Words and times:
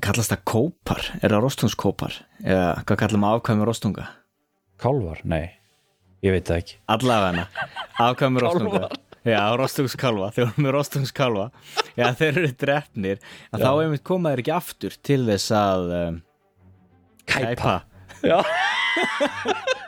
kallast 0.00 0.32
það 0.32 0.42
kópar, 0.48 1.06
er 1.20 1.34
það 1.34 1.44
rostungskópar 1.44 2.18
eða 2.40 2.68
hvað 2.86 3.00
kallum 3.02 3.26
afkvæmi 3.28 3.66
rostunga? 3.68 4.06
Kálvar? 4.82 5.20
Nei, 5.28 5.52
ég 6.24 6.34
veit 6.34 6.48
það 6.48 6.62
ekki. 6.62 6.78
Allavega. 6.94 7.46
Afkvæmi 8.00 8.44
rostunga. 8.44 8.88
Já, 9.22 9.38
rostungskálfa, 9.54 10.32
þeir 10.34 10.44
eru 10.48 10.64
með 10.64 10.74
rostungskálfa 10.74 11.44
já, 11.94 12.08
þeir 12.18 12.30
eru 12.32 12.48
drefnir 12.58 13.20
þá 13.54 13.68
einmitt 13.70 14.02
koma 14.02 14.32
þeir 14.32 14.42
ekki 14.42 14.54
aftur 14.56 14.96
til 15.06 15.20
þess 15.28 15.52
að 15.54 15.94
um, 16.00 16.18
kæpa. 17.30 17.76
Já 18.26 18.40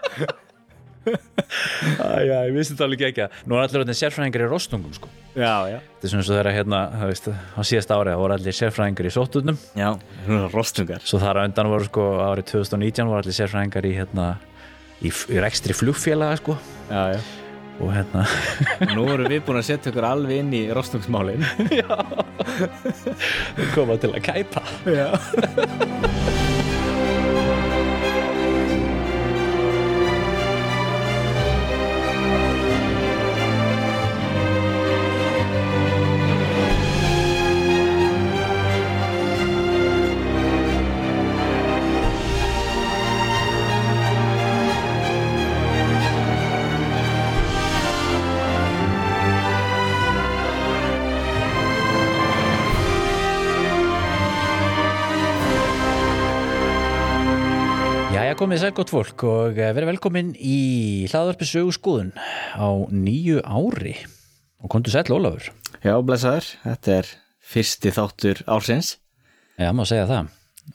Æja, 1.05 2.39
ég 2.49 2.55
vissi 2.57 2.73
þetta 2.75 2.87
alveg 2.89 3.05
ekki 3.11 3.27
Nú 3.51 3.59
er 3.59 3.67
allir 3.67 3.83
orðin 3.83 3.99
sérfræðingar 3.99 4.45
í 4.47 4.49
rostungum 4.51 4.95
sko. 4.97 5.11
já, 5.37 5.53
já, 5.69 5.79
Þetta 5.85 6.09
er 6.09 6.13
svona 6.13 6.23
eins 6.25 6.31
og 6.31 6.39
þeirra 6.39 6.55
hérna 6.57 6.81
það 6.95 7.13
veist, 7.13 7.29
á 7.29 7.61
síðast 7.71 7.95
ári 7.95 8.17
voru 8.21 8.37
allir 8.39 8.59
sérfræðingar 8.59 9.09
í 9.11 9.15
sótturnum 9.15 9.59
já, 9.77 9.89
rostungar. 10.55 11.05
Svo 11.05 11.21
þar 11.23 11.41
á 11.41 11.47
undan 11.49 11.71
voru 11.75 11.89
sko 11.91 12.09
árið 12.31 12.51
2019 12.55 13.11
voru 13.13 13.23
allir 13.25 13.39
sérfræðingar 13.39 13.89
í 13.89 13.95
hérna 13.99 14.29
í, 15.05 15.11
í 15.13 15.41
rekstri 15.45 15.77
flugfélaga 15.77 16.41
sko. 16.41 16.59
Já, 16.91 17.17
já. 17.19 17.23
Og 17.83 17.91
hérna 17.91 18.23
Nú 18.95 19.09
erum 19.11 19.27
við 19.33 19.41
búin 19.49 19.59
að 19.59 19.67
setja 19.67 19.91
okkur 19.91 20.07
alveg 20.07 20.45
inn 20.45 20.53
í 20.55 20.63
rostungsmálin. 20.71 21.43
Koma 23.75 23.99
til 23.99 24.15
að 24.15 24.23
kæpa. 24.31 24.63
Já 24.87 25.11
sæl 58.65 58.77
gott 58.79 58.93
fólk 58.93 59.23
og 59.29 59.59
eh, 59.61 59.73
verið 59.77 59.91
velkomin 59.91 60.31
í 60.41 61.05
hlaðvarpi 61.11 61.45
sögu 61.45 61.73
skoðun 61.75 62.15
á 62.57 62.69
nýju 62.89 63.43
ári. 63.45 63.93
Og 64.65 64.71
komdu 64.73 64.89
sæl 64.89 65.05
Ólafur. 65.13 65.51
Já, 65.85 65.99
blessaður, 66.01 66.47
þetta 66.63 66.95
er 66.95 67.11
fyrsti 67.45 67.93
þáttur 67.93 68.41
ársins. 68.49 68.95
Já, 69.61 69.69
má 69.77 69.85
segja 69.85 70.07
það. 70.09 70.31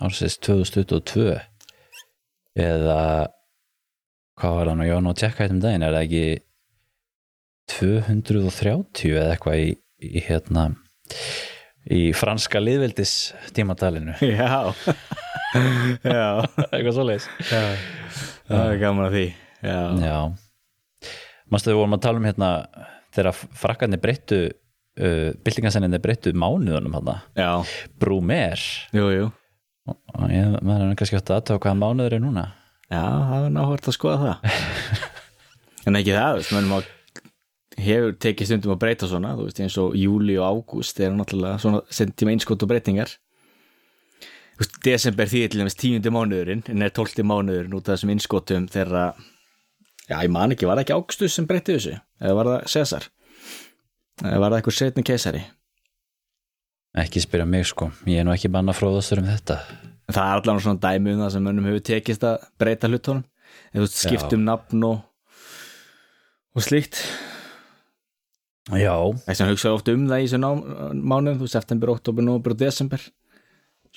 Ársins 0.05 0.37
2022 0.45 1.39
eða 2.61 2.99
hvað 4.37 4.57
var 4.59 4.69
það 4.69 4.77
nú, 4.77 4.85
ég 4.85 4.93
var 4.99 5.05
nú 5.07 5.13
að 5.15 5.21
tjekka 5.23 5.47
þetta 5.47 5.57
um 5.57 5.63
daginn. 5.65 5.87
Er 5.87 5.97
það 5.97 6.05
ekki 6.05 6.25
230 7.73 9.15
eða 9.15 9.33
eitthvað 9.33 9.63
í, 9.63 9.69
í 10.05 10.25
hérna 10.27 10.67
í 11.87 12.09
franska 12.17 12.59
liðveldis 12.61 13.13
tímatalinu 13.55 14.15
Já. 14.25 14.73
Já, 16.03 16.45
eitthvað 16.69 16.93
svoleiðis. 16.93 17.25
Það 18.49 18.59
er 18.59 18.79
gaman 18.83 19.07
að 19.07 19.15
því. 19.15 19.25
Mástu 21.49 21.71
við 21.71 21.79
vorum 21.79 21.95
að 21.97 22.03
tala 22.05 22.21
um 22.21 22.27
hérna 22.29 22.49
þegar 23.15 23.39
frakkarnir 23.57 24.01
breyttu 24.03 24.39
uh, 24.45 25.31
byltingasenninni 25.41 26.01
breyttu 26.03 26.35
mánuðunum 26.37 26.93
hérna 26.99 27.15
já, 27.33 27.49
Brúmer 27.97 28.61
jú, 28.93 29.07
jú. 29.15 29.25
Og 29.89 30.29
ég, 30.29 30.53
maður 30.61 30.91
er 30.91 30.99
kannski 30.99 31.17
átt 31.17 31.31
að 31.33 31.39
aðtöfa 31.39 31.63
hvaða 31.65 31.79
mánuður 31.81 32.15
er 32.19 32.21
núna. 32.21 32.45
Já, 32.89 33.01
það 33.01 33.47
er 33.47 33.55
náhvert 33.55 33.89
að 33.89 33.97
skoða 33.97 34.19
það. 34.27 34.61
En 35.87 35.95
ekki 35.95 36.11
það, 36.13 36.33
veist, 36.35 36.51
mennum 36.53 36.73
að 36.75 36.89
hefur 37.83 38.15
tekið 38.21 38.49
stundum 38.49 38.75
að 38.75 38.81
breyta 38.83 39.09
svona 39.09 39.33
þú 39.37 39.47
veist, 39.47 39.59
eins 39.63 39.77
og 39.81 39.95
júli 39.97 40.37
og 40.39 40.59
ágúst 40.59 40.99
er 41.03 41.15
náttúrulega 41.15 41.59
svona 41.63 41.81
sendtíma 41.93 42.33
einskot 42.35 42.65
og 42.65 42.71
breytingar. 42.71 43.13
Þú 44.55 44.63
veist, 44.63 44.79
desember 44.85 45.29
því 45.31 45.43
til 45.47 45.61
dæmis 45.61 45.79
tíundi 45.79 46.13
mánuðurinn 46.13 46.65
en 46.71 46.85
er 46.85 46.93
tólti 46.95 47.25
mánuðurinn 47.25 47.75
út 47.77 47.87
af 47.87 47.95
þessum 47.97 48.13
innskotum 48.15 48.67
þeirra, 48.71 49.05
já, 50.09 50.17
ég 50.17 50.33
man 50.33 50.55
ekki, 50.55 50.67
var 50.67 50.79
það 50.79 50.85
ekki 50.87 50.97
águstus 50.99 51.37
sem 51.37 51.47
breytti 51.49 51.77
þessu, 51.77 51.95
eða 52.21 52.37
var 52.39 52.51
það 52.51 52.67
Cæsar 52.75 53.09
eða 54.23 54.39
var 54.41 54.51
það 54.51 54.59
eitthvað 54.59 54.77
setni 54.79 55.05
keisari? 55.07 55.43
Ekki 56.99 57.21
spyrja 57.23 57.45
mig 57.47 57.67
sko, 57.69 57.91
ég 58.09 58.21
er 58.21 58.25
nú 58.27 58.33
ekki 58.33 58.51
banna 58.51 58.73
fróðastur 58.75 59.21
um 59.21 59.29
þetta. 59.29 59.59
Það 60.09 60.23
er 60.25 60.39
allan 60.39 60.63
svona 60.65 60.81
dæmi 60.81 61.13
um 61.13 61.21
það 61.21 61.35
sem 61.35 61.45
mönnum 61.45 61.67
hefur 61.69 61.83
tekist 61.85 62.25
að 62.25 62.47
breyta 62.59 62.89
hlutunum. 62.89 63.27
Skiptum 63.93 64.41
nafn 64.47 64.83
og 64.87 65.05
og 66.57 66.65
slíkt 66.65 66.97
Já, 68.77 68.93
þess 69.25 69.41
að 69.41 69.49
hugsa 69.53 69.71
oft 69.73 69.89
um 69.89 70.03
það 70.09 70.21
í 70.21 70.27
þessu 70.27 70.39
mánuðum 71.09 71.49
september, 71.49 71.89
oktober, 71.95 72.25
november 72.25 72.53
og 72.53 72.59
desember 72.59 73.01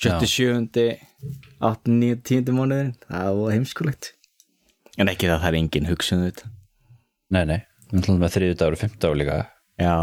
7. 0.00 0.24
7. 0.24 0.96
8. 1.60 1.92
9. 1.92 2.22
10. 2.24 2.54
mánuðin 2.56 2.94
það 3.04 3.40
var 3.42 3.52
heimskulegt 3.52 4.12
en 4.96 5.10
ekki 5.12 5.28
það 5.28 5.42
það 5.42 5.50
er 5.50 5.58
engin 5.60 5.90
hugsun 5.90 6.24
þetta 6.24 6.50
nei 7.36 7.44
nei 7.50 7.60
Við 7.92 8.00
ætlum 8.00 8.22
með 8.22 8.34
þriðu 8.38 8.56
dagur 8.62 8.74
og 8.78 8.80
fimmta 8.80 9.02
dagur 9.04 9.18
líka 9.20 9.36
já, 9.82 9.96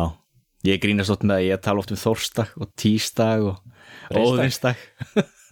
ég 0.70 0.82
grínast 0.84 1.14
oft 1.16 1.26
með 1.26 1.40
að 1.40 1.48
ég 1.48 1.64
tala 1.66 1.82
oft 1.82 1.94
um 1.96 1.98
þórstak 1.98 2.52
og 2.62 2.70
tístak 2.78 3.46
og 3.50 3.58
Freistag. 4.12 4.22
óðinstak 4.22 4.78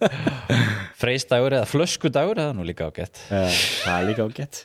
Freisdagur 1.00 1.56
eða 1.58 1.66
flöskudagur, 1.66 2.38
það 2.38 2.52
er 2.52 2.58
nú 2.60 2.68
líka 2.68 2.86
ágætt 2.86 3.18
það 3.26 3.96
er 3.96 4.06
líka 4.12 4.28
ágætt 4.28 4.62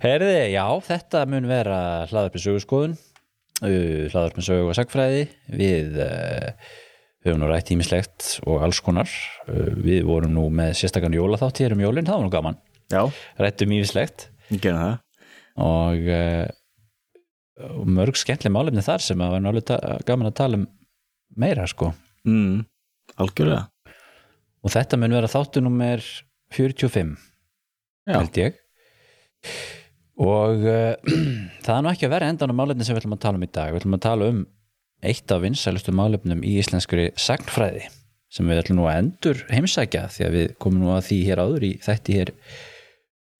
Herði, 0.00 0.34
já, 0.56 0.64
þetta 0.86 1.22
mun 1.28 1.46
vera 1.46 1.78
hlaðarpið 2.10 2.46
sögurskoðun 2.48 2.98
hlaðarpið 3.60 4.46
sögur 4.46 4.70
og 4.72 4.76
sagfræði 4.78 5.24
við 5.52 5.98
höfum 7.20 7.42
nú 7.42 7.48
rætt 7.50 7.70
ímislegt 7.74 8.28
og 8.48 8.62
alls 8.64 8.80
konar. 8.84 9.10
Við 9.84 10.04
vorum 10.08 10.32
nú 10.38 10.46
með 10.54 10.72
sérstakann 10.80 11.16
jólaþátt 11.16 11.60
hér 11.60 11.74
um 11.76 11.82
jólinn, 11.84 12.06
það 12.08 12.16
var 12.16 12.24
nú 12.26 12.32
gaman. 12.32 12.58
Já, 12.90 13.02
rættum 13.38 13.74
ímislegt 13.76 14.28
og, 15.60 16.08
og 17.60 17.90
mörg 17.92 18.16
skemmtileg 18.18 18.54
málefni 18.56 18.82
þar 18.86 19.04
sem 19.04 19.20
að 19.22 19.36
alveg 19.40 19.66
ta- 19.68 19.98
gaman 20.08 20.30
að 20.30 20.38
tala 20.40 20.58
um 20.62 20.64
meira 21.36 21.66
sko. 21.70 21.92
Mm, 22.26 22.64
algjörlega. 23.20 23.66
Og 24.64 24.72
þetta 24.74 24.98
mun 25.00 25.14
vera 25.16 25.28
þáttu 25.30 25.62
nummer 25.64 26.02
45 26.56 27.12
Já. 28.08 28.16
held 28.16 28.40
ég 28.40 28.56
og 30.20 30.64
uh, 30.68 31.12
það 31.64 31.76
er 31.76 31.84
nú 31.84 31.92
ekki 31.92 32.08
að 32.08 32.14
vera 32.14 32.32
endan 32.32 32.52
á 32.52 32.60
málefni 32.60 32.86
sem 32.86 32.96
við 32.96 33.04
ætlum 33.04 33.16
að 33.16 33.22
tala 33.24 33.40
um 33.40 33.46
í 33.46 33.52
dag. 33.52 33.70
Við 33.72 33.80
ætlum 33.80 33.96
að 33.96 34.04
tala 34.06 34.32
um 34.34 34.42
eitt 35.10 35.32
af 35.32 35.40
vinsælustu 35.44 35.94
málefnum 35.96 36.42
í 36.44 36.58
íslenskri 36.60 37.08
sagnfræði 37.16 37.86
sem 38.30 38.46
við 38.46 38.60
ætlum 38.62 38.78
nú 38.78 38.88
að 38.90 38.98
endur 39.00 39.40
heimsækja 39.50 40.04
því 40.14 40.26
að 40.26 40.36
við 40.36 40.52
komum 40.62 40.84
nú 40.84 40.92
að 40.94 41.06
því 41.08 41.18
hér 41.26 41.42
áður 41.42 41.66
í 41.66 41.70
þætti 41.82 42.18
hér 42.18 42.32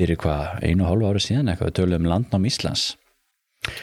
fyrir 0.01 0.19
hvað, 0.23 0.47
einu 0.65 0.87
og 0.87 0.89
hálfu 0.89 1.11
ári 1.11 1.23
síðan 1.23 1.53
eitthvað 1.53 1.71
við 1.71 1.77
tölum 1.77 2.01
um 2.01 2.09
landnám 2.11 2.47
Íslands. 2.49 2.87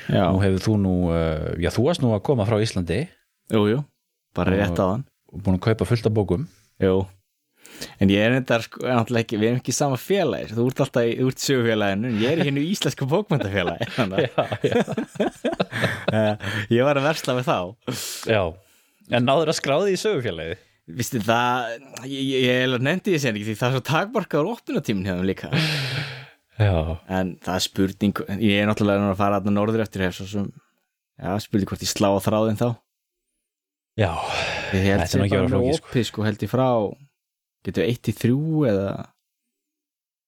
Já, 0.10 0.24
nú 0.34 0.42
hefur 0.42 0.64
þú 0.66 0.74
nú, 0.82 0.96
uh, 1.14 1.52
já 1.62 1.70
þú 1.76 1.86
varst 1.86 2.02
nú 2.02 2.16
að 2.16 2.24
koma 2.26 2.48
frá 2.50 2.58
Íslandi. 2.64 3.04
Jú, 3.54 3.62
jú, 3.70 3.84
bara 4.36 4.56
rétt 4.58 4.82
á 4.82 4.86
hann 4.98 5.06
og 5.30 5.44
búin 5.46 5.60
að 5.60 5.68
kaupa 5.70 5.88
fullt 5.88 6.10
af 6.10 6.16
bókum. 6.18 6.48
Jú, 6.82 7.04
en 7.98 8.14
ég 8.14 8.24
er 8.24 8.38
þetta 8.40 8.60
sko, 8.66 8.84
náttúrulega 8.86 9.26
ekki, 9.26 9.40
við 9.42 9.50
erum 9.50 9.62
ekki 9.62 9.76
sama 9.76 9.98
félagir 10.02 10.54
þú 10.58 10.68
ert 10.72 10.84
alltaf 10.86 11.10
í, 11.10 11.18
sögufélaginu 11.48 12.12
en 12.12 12.22
ég 12.22 12.30
er 12.32 12.44
í 12.44 12.48
hennu 12.50 12.64
íslensku 12.68 13.10
bókmyndafélagi 13.10 13.88
eh, 16.18 16.48
ég 16.74 16.88
var 16.88 17.00
að 17.00 17.10
versla 17.10 17.38
með 17.38 17.52
þá. 17.52 17.60
Já. 18.30 18.42
En 19.08 19.28
náður 19.28 19.54
að 19.54 19.60
skráði 19.62 19.94
í 19.96 20.02
sögufélagi 20.02 20.58
Vistu 20.88 21.20
það, 21.20 21.82
ég, 22.08 22.78
nefndi 22.80 23.12
því 23.12 23.18
sen 23.20 23.36
ekki 23.36 23.50
því 23.50 23.56
það 23.60 23.68
er 23.68 23.74
svo 23.76 23.84
takmarkaður 23.90 24.52
opnunatímin 24.54 25.10
þeim 25.10 25.26
líka. 25.28 25.50
Já, 26.56 26.96
en 27.12 27.34
það 27.44 27.58
er 27.58 27.64
spurning, 27.66 28.22
ég 28.40 28.62
er 28.62 28.70
náttúrulega 28.70 29.10
að 29.12 29.20
fara 29.20 29.42
að 29.42 29.50
norður 29.52 29.84
eftir 29.84 30.06
hér 30.06 30.16
svo 30.16 30.28
sem, 30.32 30.46
já, 31.20 31.34
spurning 31.44 31.68
hvort 31.68 31.84
ég 31.84 31.92
slá 31.92 32.08
á 32.16 32.20
þráðin 32.24 32.60
þá. 32.62 32.70
Já. 34.00 34.12
Þetta 34.72 34.96
er 34.96 35.12
sér 35.12 35.26
flókið, 35.26 35.52
sko. 35.52 35.92
opið 35.92 36.08
sko, 36.08 36.26
held 36.30 36.48
ég 36.48 36.54
frá 36.54 36.68
getur 37.68 37.86
eitt 37.86 38.10
í 38.10 38.16
þrjú 38.16 38.66
eða 38.72 38.90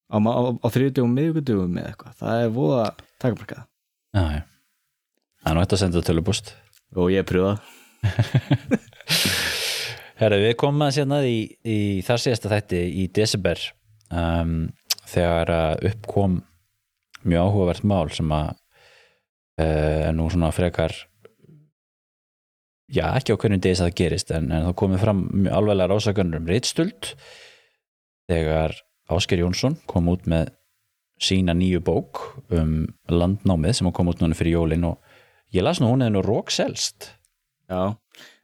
á, 0.09 0.17
á, 0.19 0.41
á 0.59 0.67
þriðdugum 0.69 1.15
miðugudugum 1.15 1.79
eða 1.79 1.93
eitthvað, 1.93 2.15
það 2.21 2.43
er 2.43 2.55
voða 2.55 2.85
takmarkað. 3.21 3.65
Já, 4.15 4.23
já. 4.37 4.41
Það 5.39 5.51
er 5.51 5.61
þetta 5.63 5.77
að 5.77 5.83
senda 5.83 6.01
tölubúst 6.03 6.53
og 6.99 7.11
ég 7.13 7.27
pröfað 7.29 7.59
Herra, 10.19 10.39
við 10.41 10.57
komum 10.59 10.83
að 10.83 10.95
sérna 10.97 11.21
í, 11.23 11.37
í 11.63 11.77
þar 12.03 12.23
síðasta 12.23 12.51
þætti 12.51 12.81
í 13.01 13.05
desember 13.15 13.61
um, 14.11 14.55
þegar 15.07 15.51
að 15.55 15.85
upp 15.91 16.09
kom 16.11 16.39
mjög 17.23 17.47
áhugavert 17.47 17.85
mál 17.87 18.11
sem 18.15 18.33
að 18.35 18.49
uh, 18.51 20.09
er 20.09 20.13
nú 20.15 20.27
svona 20.31 20.51
frekar 20.55 20.95
já, 22.89 23.05
ekki 23.13 23.35
á 23.35 23.39
hvernig 23.41 23.63
degis 23.63 23.81
að 23.83 23.91
það 23.91 23.99
gerist 24.01 24.33
en, 24.35 24.49
en 24.51 24.67
það 24.67 24.77
komið 24.81 25.03
fram 25.03 25.21
alveglega 25.47 25.91
rásaganur 25.91 26.41
um 26.41 26.49
reitstuld 26.49 27.13
þegar 28.29 28.75
Ásker 29.09 29.41
Jónsson 29.41 29.79
kom 29.89 30.09
út 30.11 30.27
með 30.29 30.51
sína 31.19 31.55
nýju 31.57 31.81
bók 31.85 32.21
um 32.55 32.83
landnámið 33.11 33.79
sem 33.79 33.89
kom 33.95 34.11
út 34.11 34.21
núna 34.21 34.37
fyrir 34.37 34.59
jólin 34.59 34.85
og 34.91 34.99
ég 35.55 35.65
las 35.65 35.81
nú 35.81 35.89
hún 35.91 36.05
eða 36.05 36.15
nú 36.15 36.25
rókselst 36.25 37.13
Já, 37.69 37.93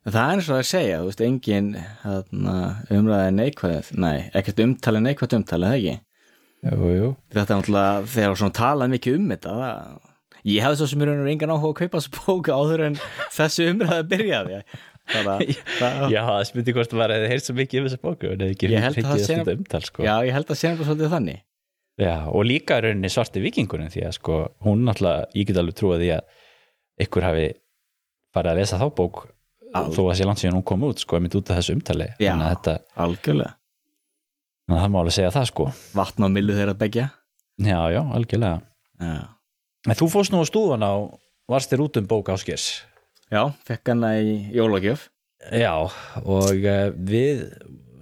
það 0.06 0.20
er 0.22 0.34
eins 0.36 0.50
og 0.52 0.60
að 0.60 0.68
segja, 0.70 0.98
þú 1.02 1.06
veist, 1.10 1.22
engin 1.26 1.70
hérna, 2.04 2.58
umræði 2.94 3.32
neikvæð, 3.40 3.88
nei, 3.98 4.18
ekkert 4.38 4.62
umtali 4.62 5.02
neikvæð 5.02 5.40
umtali, 5.40 5.70
það 5.72 5.78
ekki? 5.80 5.96
Jú, 6.66 6.92
jú 6.94 7.08
Þetta 7.34 7.46
er 7.46 7.62
náttúrulega, 7.62 8.04
þegar 8.14 8.38
svona 8.42 8.58
talað 8.60 8.94
mikið 8.94 9.18
um 9.18 9.32
þetta, 9.34 9.56
það, 9.64 10.12
ég 10.46 10.62
hefði 10.66 10.78
svo 10.82 10.88
sem 10.92 11.02
er 11.06 11.12
einhvern 11.14 11.32
engan 11.34 11.54
áhuga 11.56 11.72
að 11.74 11.80
kaupa 11.82 12.02
þessu 12.02 12.26
bóku 12.26 12.54
áður 12.56 12.84
en 12.90 12.98
þessu 13.36 13.68
umræði 13.72 14.06
byrjaði. 14.14 14.60
Það, 15.06 15.28
það, 15.80 16.06
Já, 16.10 16.22
það 16.26 16.44
spyndi 16.50 16.74
hvort 16.74 16.90
það 16.94 17.02
var 17.04 17.12
eða 17.14 17.28
heyrst 17.30 17.50
svo 17.52 17.54
mikið 17.60 17.82
um 17.82 17.88
þessa 17.90 18.02
bóku 18.02 18.30
en 18.34 18.46
ekki 18.48 18.70
að 18.72 18.76
það 18.86 18.96
fengið 18.98 19.20
sé- 19.26 19.36
þetta 19.38 19.54
umtal 19.60 19.82
sko. 19.86 20.06
já, 20.08 20.14
ég 20.26 20.34
held 20.34 20.48
að 20.50 20.58
sé 20.58 20.70
nefnilega 20.72 20.88
svolítið 20.90 21.12
þannig. 21.14 21.42
Já, 22.02 22.16
og 22.28 22.42
líka 22.50 22.78
í 22.80 22.84
rauninni 22.88 23.12
svarti 23.14 23.44
vikingurinn 23.44 23.92
því 23.94 24.02
að 24.08 24.16
sko, 24.18 24.38
hún 24.66 24.82
náttúrulega, 24.88 25.28
ég 25.38 25.46
get 25.52 25.60
alveg 25.62 25.78
trúið 25.78 26.02
því 26.02 26.10
að 26.16 27.06
ykkur 27.06 27.28
hafi 27.30 27.46
farið 28.36 28.52
að 28.52 28.60
lesa 28.64 28.80
þá 28.82 28.88
bók 28.98 29.22
Al- 29.76 29.92
þó 29.94 30.02
að 30.10 30.18
sé 30.18 30.26
langt 30.28 30.42
síðan 30.42 30.58
hún 30.58 30.66
kom 30.72 30.84
út 30.90 31.00
sko, 31.06 31.16
einmitt 31.20 31.38
út 31.38 31.50
af 31.54 31.60
þessu 31.62 31.76
umtali 31.78 32.10
Já. 32.20 32.32
þannig 32.34 32.48
að 32.50 32.56
þetta, 32.56 32.76
Algjörlega. 33.06 33.54
þannig 34.66 34.80
að 34.80 34.84
það 34.86 34.92
má 34.96 35.00
alveg 35.04 35.16
segja 35.20 35.32
það 35.38 35.48
sko 35.54 35.66
Vatn 35.96 36.26
á 36.26 36.30
millu 36.34 36.54
þeirra 36.58 36.76
begja. 36.82 37.06
Já, 37.62 37.80
já, 37.94 38.02
algjörlega 38.18 38.62
Já. 39.06 39.16
En 39.86 39.98
þú 39.98 40.10
fórst 40.10 40.34
nú 40.34 40.42
á 40.42 40.46
stúfan 40.50 40.86
á 40.86 40.94
varst 41.50 41.70
þér 41.70 41.86
út 41.86 42.00
um 42.02 42.10
bók 42.10 42.32
áskers 42.34 42.84
Já, 43.34 43.50
fekk 43.66 43.90
hana 43.90 44.12
í 44.22 44.34
jólagjöf. 44.54 45.08
Já, 45.50 45.74
og 46.22 46.62
uh, 46.62 46.92
við 46.94 47.48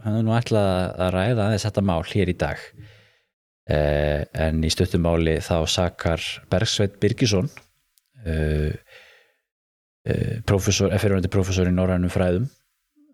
höfum 0.04 0.26
nú 0.28 0.34
ætlað 0.36 0.68
að 1.00 1.14
ræða 1.16 1.46
aðeins 1.46 1.66
þetta 1.68 1.84
mál 1.88 2.02
hér 2.10 2.32
í 2.32 2.36
dag. 2.40 2.66
Uh, 3.64 4.24
en 4.36 4.60
í 4.68 4.72
stuttumáli 4.72 5.38
þá 5.44 5.64
sakar 5.72 6.24
Bergsveit 6.52 6.98
Birgisson 7.00 7.48
uh, 7.48 8.74
uh, 8.76 10.34
professor, 10.44 10.92
fyrirvændi 11.00 11.32
professor 11.32 11.72
í 11.72 11.76
norrænum 11.76 12.12
fræðum 12.12 12.52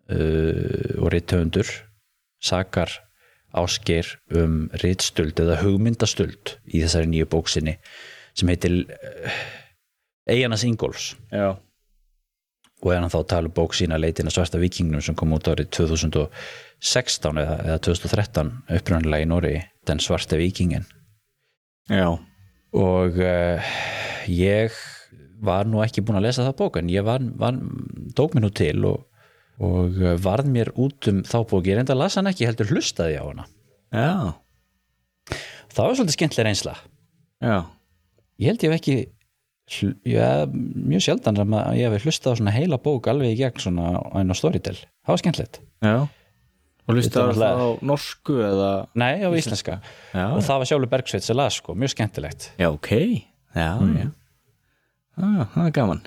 og 0.10 1.12
rithöfundur 1.14 1.68
sakar 2.42 2.90
ásker 3.54 4.08
um 4.34 4.64
ritstöld 4.82 5.38
eða 5.38 5.60
hugmyndastöld 5.62 6.56
í 6.66 6.82
þessari 6.82 7.12
nýju 7.12 7.28
bóksinni 7.30 7.76
sem 8.40 8.52
heitir 8.52 8.78
uh, 8.86 9.40
Eiganas 10.30 10.66
Ingolfs 10.68 11.12
Já. 11.34 11.58
og 12.84 12.94
er 12.94 13.02
hann 13.02 13.12
þá 13.12 13.20
að 13.22 13.30
tala 13.34 13.52
um 13.52 13.56
bók 13.56 13.76
sína 13.78 14.00
leitin 14.00 14.30
að 14.30 14.38
svarta 14.38 14.62
vikingnum 14.62 15.04
sem 15.04 15.18
kom 15.18 15.34
út 15.36 15.50
árið 15.52 15.72
2016 15.80 17.42
eða, 17.44 17.58
eða 17.66 17.82
2013 17.90 18.54
upprænlega 18.80 19.26
í 19.26 19.30
Nóri, 19.30 19.56
den 19.90 20.04
svarta 20.04 20.40
vikingin 20.40 20.88
Já. 21.90 22.16
og 22.76 23.20
uh, 23.20 23.74
ég 24.30 24.78
var 25.40 25.68
nú 25.70 25.82
ekki 25.84 26.04
búin 26.04 26.20
að 26.20 26.28
lesa 26.28 26.46
það 26.48 26.58
bók 26.60 26.80
en 26.80 26.92
ég 26.92 27.06
var, 27.08 27.24
var 27.40 27.58
tók 28.18 28.36
mér 28.36 28.46
nú 28.46 28.52
til 28.56 28.84
og, 28.88 29.06
og 29.64 30.00
eh, 30.04 30.18
varð 30.20 30.52
mér 30.52 30.72
út 30.76 31.10
um 31.12 31.24
þá 31.28 31.38
bók, 31.48 31.68
ég 31.68 31.80
reynda 31.80 31.96
að 31.96 32.04
lasa 32.04 32.20
hann 32.20 32.32
ekki 32.32 32.48
heldur 32.50 32.72
hlustaði 32.74 33.20
á 33.20 33.24
hana 33.24 33.48
Já. 33.90 34.12
það 35.72 35.86
var 35.86 36.00
svolítið 36.00 36.18
skemmtilega 36.18 36.50
reynsla 36.50 36.76
Já. 37.40 37.58
Ég 38.40 38.52
held 38.52 38.64
ég 38.64 38.72
hef 38.72 38.80
ekki 38.80 38.98
já, 40.08 40.48
mjög 40.50 41.04
sjaldan 41.06 41.42
að 41.44 41.74
ég 41.78 41.92
hef 41.94 42.06
hlustað 42.08 42.34
á 42.34 42.38
svona 42.40 42.54
heila 42.56 42.80
bók 42.82 43.10
alveg 43.12 43.36
í 43.36 43.42
gegn 43.44 43.62
svona 43.62 43.92
á 44.00 44.18
einu 44.20 44.38
Storytel, 44.38 44.78
það 45.06 45.14
var 45.14 45.22
skemmtilegt 45.24 45.62
Já. 45.80 45.98
Og 46.90 46.98
var 46.98 47.36
það 47.38 47.60
á 47.62 47.70
norsku 47.86 48.40
eða... 48.42 48.70
Nei, 48.98 49.22
á 49.22 49.30
íslenska 49.38 49.76
Já. 50.10 50.26
og 50.34 50.42
það 50.42 50.62
var 50.62 50.70
sjálfur 50.72 50.92
Bergsveit 50.96 51.28
sem 51.28 51.38
las 51.38 51.60
sko, 51.62 51.76
mjög 51.78 51.94
skemmtilegt 51.94 52.50
Já, 52.58 52.72
ok. 52.72 52.90
Já, 53.54 53.70
já. 53.78 54.08
Já, 55.20 55.46
það 55.54 55.68
er 55.68 55.76
gaman. 55.76 56.02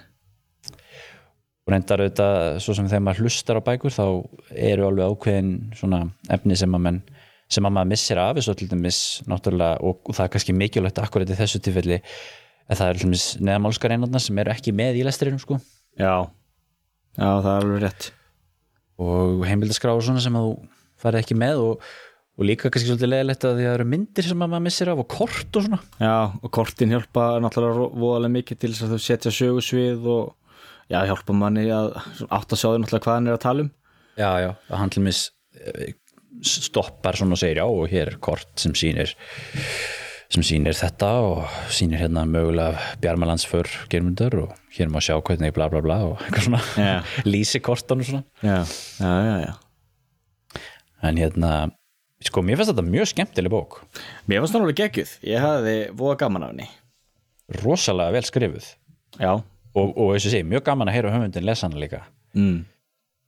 og 1.62 1.70
reyndar 1.70 2.02
auðvitað, 2.02 2.58
svo 2.64 2.74
sem 2.74 2.88
þegar 2.90 3.04
maður 3.06 3.26
hlustar 3.26 3.60
á 3.60 3.66
bækur 3.68 3.94
þá 3.94 4.04
eru 4.50 4.88
alveg 4.88 5.12
ákveðin 5.12 5.52
svona 5.78 6.00
efni 6.34 6.58
sem 6.58 6.74
að 6.74 6.86
menn 6.88 7.02
sem 7.52 7.66
að 7.68 7.74
maður 7.76 7.90
missir 7.92 8.20
af 8.22 8.36
þessu 8.38 8.54
til 8.58 8.68
dæmis 8.70 9.00
náttúrulega 9.30 9.80
og 9.84 10.12
það 10.14 10.24
er 10.26 10.32
kannski 10.36 10.54
mikilvægt 10.56 11.00
akkurat 11.02 11.30
í 11.32 11.38
þessu 11.38 11.60
tilfelli 11.64 11.98
en 12.02 12.78
það 12.78 12.86
er 12.88 13.00
til 13.00 13.08
dæmis 13.08 13.26
neðamálskar 13.42 13.94
einarnar 13.96 14.22
sem 14.24 14.38
eru 14.42 14.54
ekki 14.54 14.74
með 14.76 15.00
í 15.02 15.04
lestrinum 15.08 15.40
sko 15.42 15.58
Já. 16.00 16.14
Já, 17.18 17.28
það 17.44 17.50
er 17.52 17.58
alveg 17.60 17.82
rétt. 17.84 18.06
og 19.02 19.42
heimildaskrá 19.44 19.92
og 19.92 20.00
svona 20.06 20.22
sem 20.24 20.36
að 20.38 20.46
þú 20.48 20.54
farið 21.02 21.20
ekki 21.24 21.36
með 21.42 21.60
og, 21.66 21.86
og 22.38 22.46
líka 22.48 22.70
kannski 22.72 22.88
svolítið 22.88 23.10
leðilegt 23.12 23.44
að 23.44 23.56
því 23.58 23.64
að 23.66 23.68
það 23.68 23.76
eru 23.76 23.88
myndir 23.92 24.28
sem 24.28 24.44
að 24.46 24.52
maður 24.54 24.64
missir 24.68 24.90
af 24.92 25.02
og 25.02 25.08
kort 25.12 25.58
og 25.58 25.66
svona 25.66 25.80
Já, 26.00 26.14
og 26.40 26.52
kortin 26.56 26.94
hjálpa 26.94 27.26
náttúrulega 27.44 27.88
voðalega 28.04 28.36
mikið 28.38 28.62
til 28.62 28.72
þess 28.72 28.86
að 28.86 28.94
þau 28.94 29.04
setja 29.08 29.34
sögusvið 29.36 30.08
og 30.14 30.30
já, 30.92 30.98
hjálpa 31.10 31.36
manni 31.36 31.66
að 31.74 31.90
átt 32.28 32.54
að 32.54 32.62
sjá 32.62 32.68
þau 32.70 32.80
náttúrulega 32.84 33.04
hvað 33.08 33.18
hann 33.18 33.28
er 33.32 33.36
að 33.36 33.44
tala 33.44 33.66
um. 33.66 33.72
já, 34.16 34.30
já, 34.46 34.50
að 34.70 34.80
hann 34.80 34.94
til 34.96 35.04
mis 35.08 35.20
stoppar 36.42 37.16
svona 37.18 37.36
og 37.36 37.40
segir 37.42 37.60
já 37.62 37.66
og 37.66 37.88
hér 37.92 38.12
er 38.14 38.18
kort 38.22 38.48
sem 38.60 38.72
sýnir 38.76 39.12
sem 40.32 40.42
sýnir 40.42 40.72
þetta 40.76 41.10
og 41.26 41.42
sýnir 41.72 42.00
hérna 42.00 42.22
mögulega 42.28 42.80
bjarmalandsför 43.02 43.68
germundar 43.92 44.34
og 44.40 44.54
hér 44.76 44.88
má 44.88 45.00
sjá 45.04 45.18
hvernig 45.20 45.52
bla 45.54 45.68
bla 45.68 45.82
bla 45.84 45.98
og 46.08 46.22
eitthvað 46.24 46.46
svona 46.48 46.62
Já. 46.76 47.02
lýsi 47.32 47.60
kortan 47.60 48.00
og 48.00 48.08
svona 48.08 48.24
Já, 48.42 48.62
já, 48.98 49.14
já, 49.28 49.36
já. 49.46 49.52
en 51.02 51.16
hérna, 51.18 51.50
sko 52.22 52.42
mér 52.46 52.56
finnst 52.60 52.72
þetta 52.72 52.86
mjög 52.86 53.10
skemmtileg 53.12 53.52
bók 53.52 53.80
Mér 54.30 54.40
fannst 54.40 54.54
það 54.54 54.62
náttúrulega 54.62 54.80
geggjuð. 54.86 55.12
Ég 55.26 55.42
hafði 55.42 55.76
voða 55.98 56.16
gaman 56.24 56.42
af 56.46 56.52
henni. 56.54 56.68
rosalega 57.62 58.12
vel 58.16 58.24
skrifuð 58.24 58.68
Já. 59.20 59.32
og, 59.74 59.88
og 59.98 60.14
eins 60.14 60.24
og 60.26 60.32
sé, 60.32 60.40
mjög 60.46 60.62
gaman 60.64 60.88
að 60.88 60.96
heyra 60.96 61.10
höfundin 61.16 61.44
lesa 61.46 61.68
hana 61.68 61.80
líka 61.82 62.02
Mm. 62.32 62.62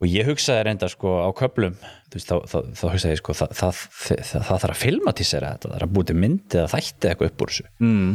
Og 0.03 0.09
ég 0.11 0.27
hugsaði 0.29 0.65
reynda 0.67 0.89
sko 0.91 1.13
á 1.23 1.29
köplum 1.39 1.77
veist, 2.13 2.29
þá, 2.31 2.37
þá, 2.51 2.57
þá 2.75 2.85
hugsaði 2.93 3.15
ég 3.15 3.21
sko 3.23 3.37
það, 3.39 3.53
það, 3.61 3.83
það, 4.05 4.25
það 4.33 4.49
þarf 4.65 4.73
að 4.75 4.81
filmatísera 4.83 5.53
þetta 5.55 5.69
það 5.71 5.77
þarf 5.77 5.89
að 5.89 5.95
búti 5.99 6.17
myndi 6.19 6.59
eða 6.61 6.73
þætti 6.75 7.11
eitthvað 7.13 7.31
upp 7.33 7.45
úr 7.47 7.53
þessu 7.55 7.69
Mm. 7.85 8.15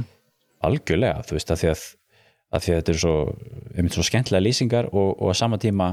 algjörlega, 0.69 1.21
þú 1.27 1.37
veist, 1.37 1.53
að 1.53 1.61
því 1.63 1.69
að, 1.73 1.83
að 2.51 2.65
því 2.65 2.73
að 2.73 2.79
þetta 2.81 2.93
eru 2.93 3.01
svo, 3.03 3.15
svo 3.95 4.05
skemmtilega 4.09 4.43
lýsingar 4.45 4.89
og, 4.91 5.11
og 5.15 5.31
að 5.31 5.37
sama 5.39 5.59
tíma 5.61 5.89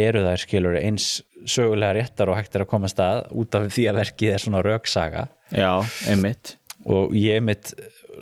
eru 0.00 0.22
þær 0.24 0.40
skilur 0.44 0.78
eins 0.78 1.08
sögulega 1.50 1.96
réttar 1.98 2.30
og 2.30 2.38
hægt 2.38 2.54
er 2.56 2.62
að 2.64 2.70
koma 2.70 2.86
að 2.88 2.94
stað 2.94 3.22
út 3.42 3.56
af 3.58 3.66
því 3.74 3.86
að 3.90 3.98
verkið 4.00 4.34
er 4.36 4.42
svona 4.44 4.62
röksaga 4.64 5.24
Já, 5.50 5.72
einmitt. 6.08 6.54
og 6.86 7.12
ég 7.18 7.40
einmitt 7.40 7.72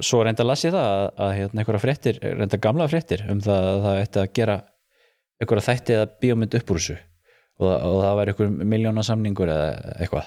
svo 0.01 0.23
reynda 0.25 0.45
að 0.47 0.51
lasi 0.53 0.71
það 0.73 0.89
að, 0.89 1.05
að 1.27 1.33
hérna 1.37 1.63
einhverja 1.63 1.83
fréttir, 1.85 2.21
reynda 2.25 2.61
gamla 2.63 2.87
fréttir 2.91 3.25
um 3.31 3.41
það 3.45 3.69
að 3.75 3.81
það 3.85 4.01
ætti 4.07 4.23
að 4.23 4.33
gera 4.39 4.57
einhverja 5.41 5.67
þætti 5.69 5.95
eða 5.97 6.09
bíómynd 6.23 6.55
upp 6.59 6.71
úr 6.75 6.81
þessu. 6.83 6.97
Og, 7.59 7.67
það- 7.67 7.85
og 7.89 7.97
það 8.05 8.17
var 8.19 8.31
einhver 8.31 8.51
miljónasamningur 8.73 9.51
eða 9.51 9.69
eitthvað, 9.99 10.27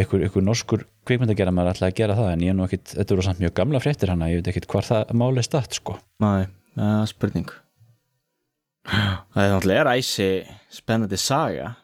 einhver, 0.00 0.22
einhver 0.24 0.44
norskur 0.46 0.84
kvikmyndagerða 1.04 1.52
maður 1.52 1.74
ætlaði 1.74 1.92
að 1.92 1.98
gera 2.00 2.14
það 2.16 2.30
en 2.32 2.44
ég 2.46 2.48
er 2.48 2.56
nú 2.56 2.64
ekkit, 2.64 2.94
þetta 2.96 3.12
eru 3.16 3.22
samt 3.26 3.42
mjög 3.42 3.54
gamla 3.58 3.80
fréttir 3.84 4.08
hana, 4.08 4.28
ég 4.32 4.40
veit 4.40 4.48
ekkit 4.54 4.68
hvar 4.72 4.86
það 4.88 5.12
máli 5.20 5.42
er 5.42 5.48
statt 5.50 5.76
sko. 5.76 5.98
Næ, 6.24 6.30
ja, 6.76 7.04
spurning. 7.10 7.50
Það 8.86 9.42
er 9.42 9.52
náttúrulega 9.52 9.82
er 9.82 9.90
æsi 9.98 10.28
spennandi 10.72 11.18
saga. 11.20 11.74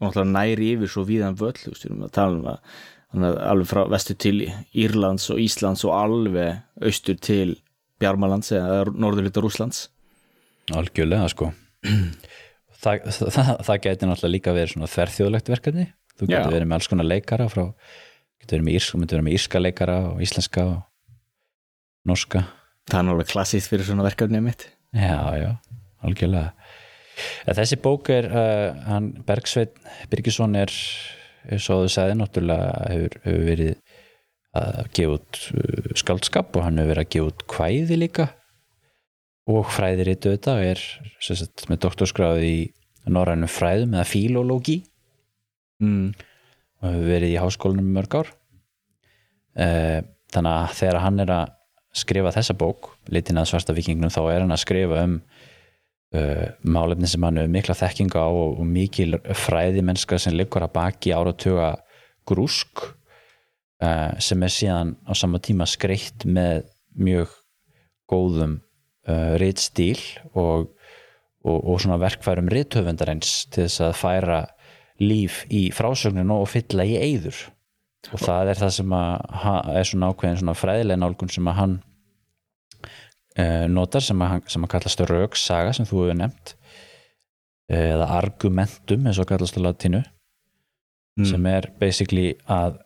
Og 0.00 0.10
náttúrulega 0.10 0.34
næri 0.36 0.70
yfir 0.76 0.90
svo 0.92 1.04
víðan 1.08 1.36
völl, 1.40 1.56
við 1.64 1.84
erum 1.88 2.04
að 2.06 2.12
tala 2.14 2.58
um 3.14 3.24
alveg 3.24 3.68
frá 3.70 3.82
vestur 3.90 4.16
til 4.18 4.40
Írlands 4.74 5.28
og 5.30 5.38
Íslands 5.42 5.84
og 5.86 5.94
alveg 5.96 6.62
austur 6.82 7.18
til 7.22 7.56
Bjarmalands 8.02 8.50
eða 8.52 8.84
norðurluta 8.90 9.42
Rúslands. 9.42 9.88
algjörlega 10.74 11.28
sko 11.30 11.52
það, 11.84 13.06
það, 13.10 13.52
það 13.68 13.84
gæti 13.86 14.08
náttúrulega 14.08 14.34
líka 14.34 14.56
verið 14.56 14.74
svona 14.74 14.90
þverþjóðlegt 14.94 15.52
verkefni 15.54 15.86
þú 16.14 16.28
Já. 16.28 16.36
getur 16.36 16.56
verið 16.56 16.68
með 16.70 16.78
alls 16.78 16.90
konar 16.90 17.08
leikara 17.08 17.48
frá, 17.52 17.64
getur 18.42 18.58
verið 18.58 18.66
með, 18.68 18.90
myndi 19.00 19.16
verið 19.16 19.26
með 19.28 19.38
írska 19.38 19.62
leikara 19.62 19.98
og 20.12 20.22
íslenska 20.24 20.66
og 20.72 20.78
norska 22.08 22.44
Það 22.84 22.98
er 22.98 23.06
náttúrulega 23.08 23.32
klassíkt 23.32 23.68
fyrir 23.70 23.86
svona 23.88 24.04
verkefnið 24.04 24.42
mitt. 24.44 24.66
Já, 24.92 25.16
já, 25.40 25.50
algjörlega 26.04 26.52
En 27.46 27.56
Þessi 27.56 27.78
bók 27.80 28.10
er 28.12 28.26
uh, 28.28 28.74
hann 28.88 29.12
Bergsveit 29.26 29.76
Birgisson 30.10 30.56
er 30.58 30.72
og 31.54 31.60
þú 31.62 31.90
sagði 31.92 32.16
náttúrulega 32.18 32.88
hefur, 32.90 33.18
hefur 33.24 33.44
verið 33.48 33.74
að 34.54 34.80
gefa 34.96 35.18
út 35.18 35.40
uh, 35.54 35.92
skáldskap 36.00 36.58
og 36.58 36.66
hann 36.66 36.80
hefur 36.80 36.92
verið 36.94 37.04
að 37.04 37.12
gefa 37.14 37.30
út 37.30 37.44
kvæði 37.54 38.00
líka 38.00 38.28
og 39.50 39.66
fræðiritu 39.72 40.32
þetta 40.34 40.56
er 40.64 40.80
sagt, 41.20 41.66
með 41.68 41.82
doktorskráði 41.84 42.52
í 42.54 42.62
norrænum 43.12 43.50
fræðum 43.50 43.98
eða 43.98 44.08
fílólógi 44.08 44.82
Mm. 45.82 46.14
og 46.78 46.84
hefur 46.86 47.08
verið 47.10 47.32
í 47.34 47.40
háskólanum 47.42 47.88
mörg 47.96 48.14
ár 48.14 48.28
Eh, 49.54 50.00
þannig 50.34 50.50
að 50.50 50.72
þegar 50.80 50.96
hann 51.04 51.22
er 51.22 51.30
að 51.30 51.50
skrifa 51.94 52.32
þessa 52.34 52.56
bók 52.58 52.88
litin 53.14 53.38
að 53.38 53.52
svarta 53.52 53.74
vikingnum 53.76 54.10
þá 54.10 54.22
er 54.32 54.40
hann 54.42 54.54
að 54.54 54.64
skrifa 54.64 55.04
um 55.06 55.12
uh, 55.14 56.48
málefni 56.66 57.06
sem 57.06 57.22
hann 57.22 57.38
hefur 57.38 57.52
mikla 57.54 57.76
þekkinga 57.78 58.18
á 58.18 58.30
og, 58.34 58.56
og 58.58 58.66
mikil 58.66 59.20
fræði 59.44 59.84
mennska 59.86 60.18
sem 60.18 60.34
liggur 60.34 60.66
að 60.66 60.72
baki 60.74 61.14
áratuga 61.14 61.68
grúsk 62.26 62.82
uh, 62.82 64.10
sem 64.18 64.42
er 64.42 64.54
síðan 64.56 64.96
á 65.06 65.14
sama 65.14 65.38
tíma 65.38 65.70
skreitt 65.70 66.26
með 66.26 66.66
mjög 66.98 67.30
góðum 68.10 68.58
uh, 69.08 69.34
ritstíl 69.40 70.00
og, 70.32 70.70
og, 71.44 71.58
og 71.58 71.80
svona 71.82 71.98
verkfærum 72.02 72.50
rithöfundarins 72.52 73.44
til 73.52 73.66
þess 73.66 73.84
að 73.88 73.98
færa 74.00 74.40
líf 75.02 75.42
í 75.50 75.66
frásögninu 75.74 76.38
og 76.42 76.50
fylla 76.52 76.86
í 76.86 76.96
eyður 77.00 77.40
og 78.12 78.20
það 78.20 78.52
er 78.52 78.60
það 78.60 78.72
sem 78.76 78.94
að 78.94 79.74
er 79.74 79.88
svona 79.88 80.10
ákveðin 80.12 80.40
svona 80.42 80.56
fræðilega 80.58 81.00
nálgun 81.00 81.32
sem 81.32 81.48
að 81.50 81.58
hann 81.60 81.78
uh, 83.40 83.66
notar 83.72 84.04
sem 84.04 84.26
að, 84.26 84.42
sem 84.52 84.66
að 84.66 84.74
kallast 84.76 85.06
röksaga 85.08 85.72
sem 85.74 85.88
þú 85.88 86.04
hefur 86.04 86.20
nefnt 86.20 86.56
eh, 87.72 87.94
eða 87.94 88.10
argumentum 88.20 89.08
eins 89.08 89.18
og 89.22 89.30
kallast 89.30 89.56
á 89.56 89.64
latínu 89.64 90.04
Mm. 91.14 91.26
sem 91.30 91.46
er 91.46 91.68
basically 91.78 92.32
að 92.50 92.80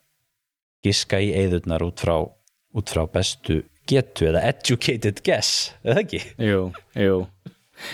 giska 0.84 1.20
í 1.25 1.30
eyðurnar 1.32 1.84
út 1.87 2.02
frá, 2.02 2.18
út 2.76 2.90
frá 2.92 3.06
bestu 3.08 3.62
getu 3.88 4.28
eða 4.30 4.45
educated 4.52 5.23
guess, 5.26 5.73
eða 5.85 6.04
ekki? 6.04 6.23
Jú, 6.42 6.62
jú 6.99 7.18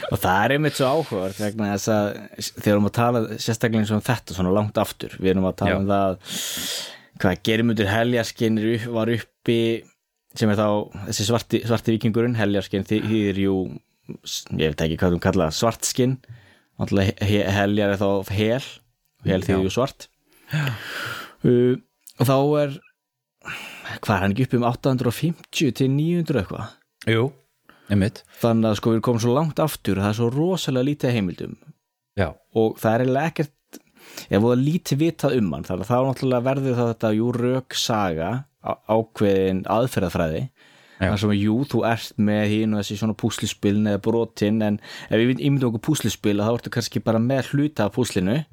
og 0.09 0.17
það 0.17 0.39
er 0.47 0.53
einmitt 0.55 0.77
svo 0.79 0.87
áhugaður 0.89 1.35
vegna 1.43 1.67
þess 1.75 1.91
að 1.93 2.07
þegar 2.41 2.63
við 2.65 2.71
erum 2.73 2.87
að 2.89 2.95
tala 2.97 3.21
sérstaklega 3.37 3.83
eins 3.83 3.91
og 3.93 3.99
um 3.99 4.05
þetta 4.07 4.37
svona 4.39 4.53
langt 4.57 4.79
aftur 4.81 5.17
við 5.21 5.35
erum 5.35 5.49
að 5.51 5.59
tala 5.61 5.75
Já. 5.75 5.81
um 5.83 5.91
það 5.91 6.15
hvað 7.21 7.35
er 7.35 7.43
upp- 8.79 8.87
var 8.97 9.13
uppi 9.13 9.59
sem 10.35 10.51
er 10.51 10.59
þá 10.59 10.69
þessi 11.11 11.27
svarti, 11.29 11.61
svarti 11.69 11.95
vikingurinn 11.99 12.39
Heljarskinn 12.39 12.87
þýðir 12.89 13.43
jú 13.45 13.59
ég 14.57 14.73
veit 14.73 14.87
ekki 14.87 14.97
hvað 15.03 15.15
þú 15.19 15.21
kalla 15.29 15.51
svartskinn 15.55 16.17
heljar 17.55 17.93
er 17.95 18.01
þá 18.01 18.33
hel 18.35 18.65
hel 19.29 19.45
þýðir 19.45 19.61
Já. 19.61 19.63
jú 19.69 19.75
svart 19.77 20.09
uh, 20.57 21.77
og 22.19 22.29
þá 22.33 22.37
er 22.65 22.75
hvað 24.00 24.14
er 24.17 24.23
hann 24.25 24.35
ekki 24.35 24.47
upp 24.49 24.55
um 24.59 24.67
850 24.71 25.73
til 25.81 25.88
900 25.91 26.41
eitthvað? 26.43 26.69
Jú, 27.11 27.25
einmitt. 27.93 28.23
Þannig 28.41 28.71
að 28.71 28.79
sko 28.81 28.95
við 28.95 29.03
komin 29.07 29.21
svo 29.25 29.35
langt 29.37 29.61
aftur 29.62 30.00
það 30.00 30.11
er 30.12 30.19
svo 30.21 30.31
rosalega 30.35 30.88
lítið 30.91 31.17
heimildum. 31.19 31.57
Já, 32.17 32.29
og 32.55 32.76
það 32.81 32.95
er 32.95 33.05
eiginlega 33.05 33.31
ekkert 33.33 33.81
ef 34.31 34.43
það 34.45 34.62
lítið 34.64 35.00
vitað 35.03 35.37
um 35.41 35.53
hann 35.57 35.64
þannig 35.67 35.85
að 35.85 35.91
þá 35.91 35.99
náttúrulega 36.09 36.47
verður 36.49 36.79
það 36.79 36.91
þetta 36.93 37.12
jú 37.19 37.33
rök 37.35 37.75
saga 37.81 38.31
á- 38.64 38.81
ákveðin 38.95 39.64
aðferðafræði. 39.75 40.45
Þar 41.05 41.19
sem 41.21 41.33
að 41.35 41.41
jú 41.43 41.55
þú 41.69 41.81
ert 41.91 42.12
með 42.23 42.45
hín 42.53 42.73
og 42.76 42.81
þessi 42.81 42.97
svona 43.00 43.17
púslispil 43.19 43.75
eða 43.83 44.00
brotin 44.00 44.62
en 44.62 44.76
ef 45.11 45.19
við 45.19 45.41
ímyndum 45.43 45.73
okkur 45.75 45.83
púslispil 45.91 46.38
þá 46.38 46.53
ertu 46.55 46.71
kannski 46.73 47.03
bara 47.05 47.19
með 47.21 47.50
hluta 47.53 47.88
af 47.91 47.97
púslinu. 47.99 48.45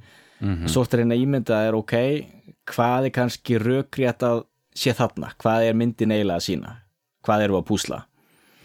Mhm. 0.42 0.66
svo 0.68 0.82
ertu 0.82 0.98
að 0.98 1.04
reyna 1.04 1.14
að 1.16 1.22
ímynda 1.22 1.58
er 1.68 1.76
ok 1.78 1.94
hvað 2.66 3.06
er 3.06 3.12
kannski 3.14 3.60
rökrétt 3.62 4.24
að 4.26 4.40
sé 4.78 4.94
þarna, 4.96 5.34
hvað 5.42 5.68
er 5.70 5.78
myndin 5.78 6.14
eiginlega 6.16 6.40
að 6.40 6.48
sína 6.48 6.78
hvað 7.26 7.46
eru 7.48 7.60
að 7.60 7.68
púsla? 7.70 8.00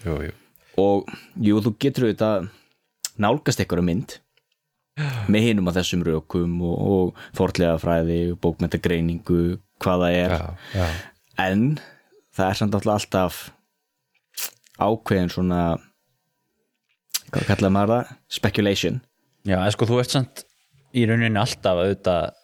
Jú, 0.05 0.17
jú. 0.27 0.37
Og 0.81 1.11
jú, 1.41 1.59
þú 1.65 1.73
getur 1.81 2.07
auðvitað 2.07 2.49
nálgast 3.23 3.61
eitthvað 3.63 3.87
mynd 3.89 4.17
með 5.33 5.47
hinum 5.51 5.69
að 5.71 5.79
þessum 5.81 6.05
rökum 6.07 6.55
og, 6.65 6.77
og 6.77 7.27
fortlega 7.37 7.77
fræði, 7.81 8.21
bókmentagreiningu 8.41 9.59
hvað 9.83 10.05
það 10.07 10.17
er, 10.23 10.35
Já, 10.37 10.47
já, 10.73 10.87
en 11.45 11.67
það 12.37 12.49
er 12.49 12.59
samt 12.61 12.77
alltaf 12.79 12.95
alltaf 12.97 13.41
ákveðin 14.81 15.33
svona 15.33 15.61
hvað 17.33 17.49
kallaði 17.51 17.75
maður 17.77 17.93
það? 17.93 18.17
Speculation. 18.39 18.99
Já, 19.47 19.59
en 19.61 19.75
sko 19.75 19.89
þú 19.89 20.01
ert 20.01 20.13
samt 20.17 20.45
í 20.97 21.05
rauninni 21.09 21.41
alltaf 21.41 21.77
að 21.77 21.83
auðvitað 21.91 22.37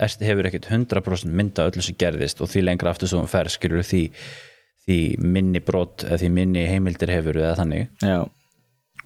hefur 0.00 0.48
ekkert 0.48 0.70
100% 0.70 1.34
mynda 1.36 1.66
öllu 1.70 1.84
sem 1.84 1.98
gerðist 2.00 2.40
og 2.40 2.50
því 2.52 2.64
lengra 2.66 2.94
aftur 2.94 3.10
svo 3.10 3.20
um 3.22 3.28
fer 3.30 3.50
skilur 3.52 3.84
því, 3.86 4.06
því 4.86 5.00
minni 5.20 5.62
brot 5.64 6.06
eða 6.06 6.20
því 6.22 6.30
minni 6.38 6.64
heimildir 6.68 7.12
hefur 7.12 7.40
eða 7.40 7.58
þannig. 7.60 7.90
Já, 8.04 8.24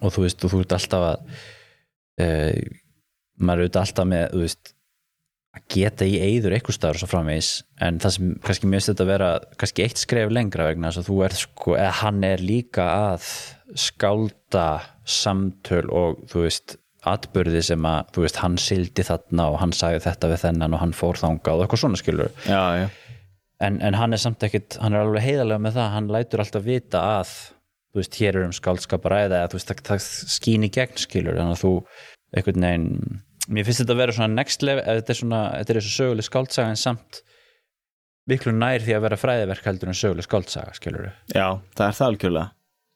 og 0.01 0.15
þú 0.15 0.25
veist, 0.25 0.45
og 0.45 0.53
þú 0.53 0.63
ert 0.63 0.77
alltaf 0.77 1.09
að 1.09 1.43
e, 2.21 2.29
maður 3.35 3.65
er 3.65 3.67
auðvitað 3.67 3.83
alltaf 3.83 4.09
með 4.11 4.39
veist, 4.43 4.71
að 5.55 5.67
geta 5.71 6.07
í 6.07 6.15
eyður 6.19 6.55
eitthvað 6.55 6.77
staður 6.77 6.97
og 6.97 7.03
svo 7.03 7.11
framvegis. 7.11 7.51
En 7.83 7.99
það 8.03 8.15
sem 8.15 8.31
kannski 8.43 8.71
mjög 8.71 8.87
þetta 8.89 9.05
að 9.05 9.11
vera 9.11 9.29
kannski 9.61 9.85
eitt 9.85 10.01
skref 10.01 10.33
lengra 10.33 10.67
vegna 10.69 10.91
þess 10.91 11.03
að 11.03 11.11
þú 11.11 11.19
ert 11.27 11.39
sko, 11.39 11.75
eða 11.79 11.93
hann 12.01 12.25
er 12.27 12.43
líka 12.43 12.87
að 13.11 13.29
skálda 13.79 14.67
samtöl 15.07 15.85
og 15.93 16.25
þú 16.31 16.43
veist 16.47 16.77
atbyrði 17.09 17.61
sem 17.65 17.87
að, 17.87 18.11
þú 18.15 18.23
veist, 18.25 18.39
hann 18.43 18.55
sildi 18.61 19.05
þarna 19.05 19.49
og 19.53 19.57
hann 19.61 19.73
sagði 19.75 20.03
þetta 20.05 20.29
við 20.31 20.45
þennan 20.45 20.77
og 20.77 20.81
hann 20.81 20.95
fór 20.97 21.19
þangað 21.21 21.59
og 21.59 21.65
eitthvað 21.65 21.81
svona 21.83 21.99
skilur 22.01 22.31
já, 22.47 22.61
já, 22.81 22.87
en, 23.67 23.81
en 23.85 23.97
hann 23.99 24.15
er 24.15 24.21
samt 24.21 24.45
ekkit, 24.47 24.79
hann 24.81 24.95
er 24.95 25.05
alveg 25.05 25.25
heiðarlega 25.25 25.63
með 25.65 25.77
það, 25.77 25.91
hann 25.95 26.09
lætur 26.15 26.43
alltaf 26.43 26.65
vita 26.65 27.03
að 27.19 27.35
þú 27.95 28.01
veist, 28.01 28.17
hér 28.19 28.39
er 28.39 28.47
um 28.47 28.55
skáldskap 28.55 29.05
að 29.07 29.15
ræða 29.15 29.37
eða 29.41 29.51
þú 29.51 29.59
veist, 29.59 29.71
það, 29.71 29.85
það 29.91 30.09
skín 30.35 30.67
í 30.67 30.71
gegn 30.75 30.99
skilur, 31.05 31.37
þannig 31.39 31.55
að 31.55 31.63
þú 31.63 31.73
einhvern 32.35 32.67
veginn, 32.67 33.21
mér 33.47 33.67
finnst 33.67 33.83
þetta 33.83 33.95
að 33.95 34.01
vera 34.01 34.17
svona 34.17 34.33
next 34.33 34.65
level, 34.65 34.83
þetta 34.89 35.13
er 35.13 35.21
svona, 35.21 35.45
þetta 35.59 35.73
er 35.73 35.79
þessu 35.79 35.95
söguleg 35.95 36.27
skáldsaga 36.27 36.73
en 36.73 36.81
samt 36.81 37.21
miklu 38.25 38.51
nær 38.57 38.81
því 38.81 38.97
að 38.97 39.05
vera 39.05 39.21
fræðiverk 39.21 39.69
heldur 39.69 39.91
en 39.91 39.99
söguleg 40.01 40.27
skáldsaga 40.27 40.75
skilur, 40.75 41.11
já, 41.29 41.47
það 41.77 41.87
er 41.87 41.97
það 41.99 42.07
algjörlega. 42.09 42.51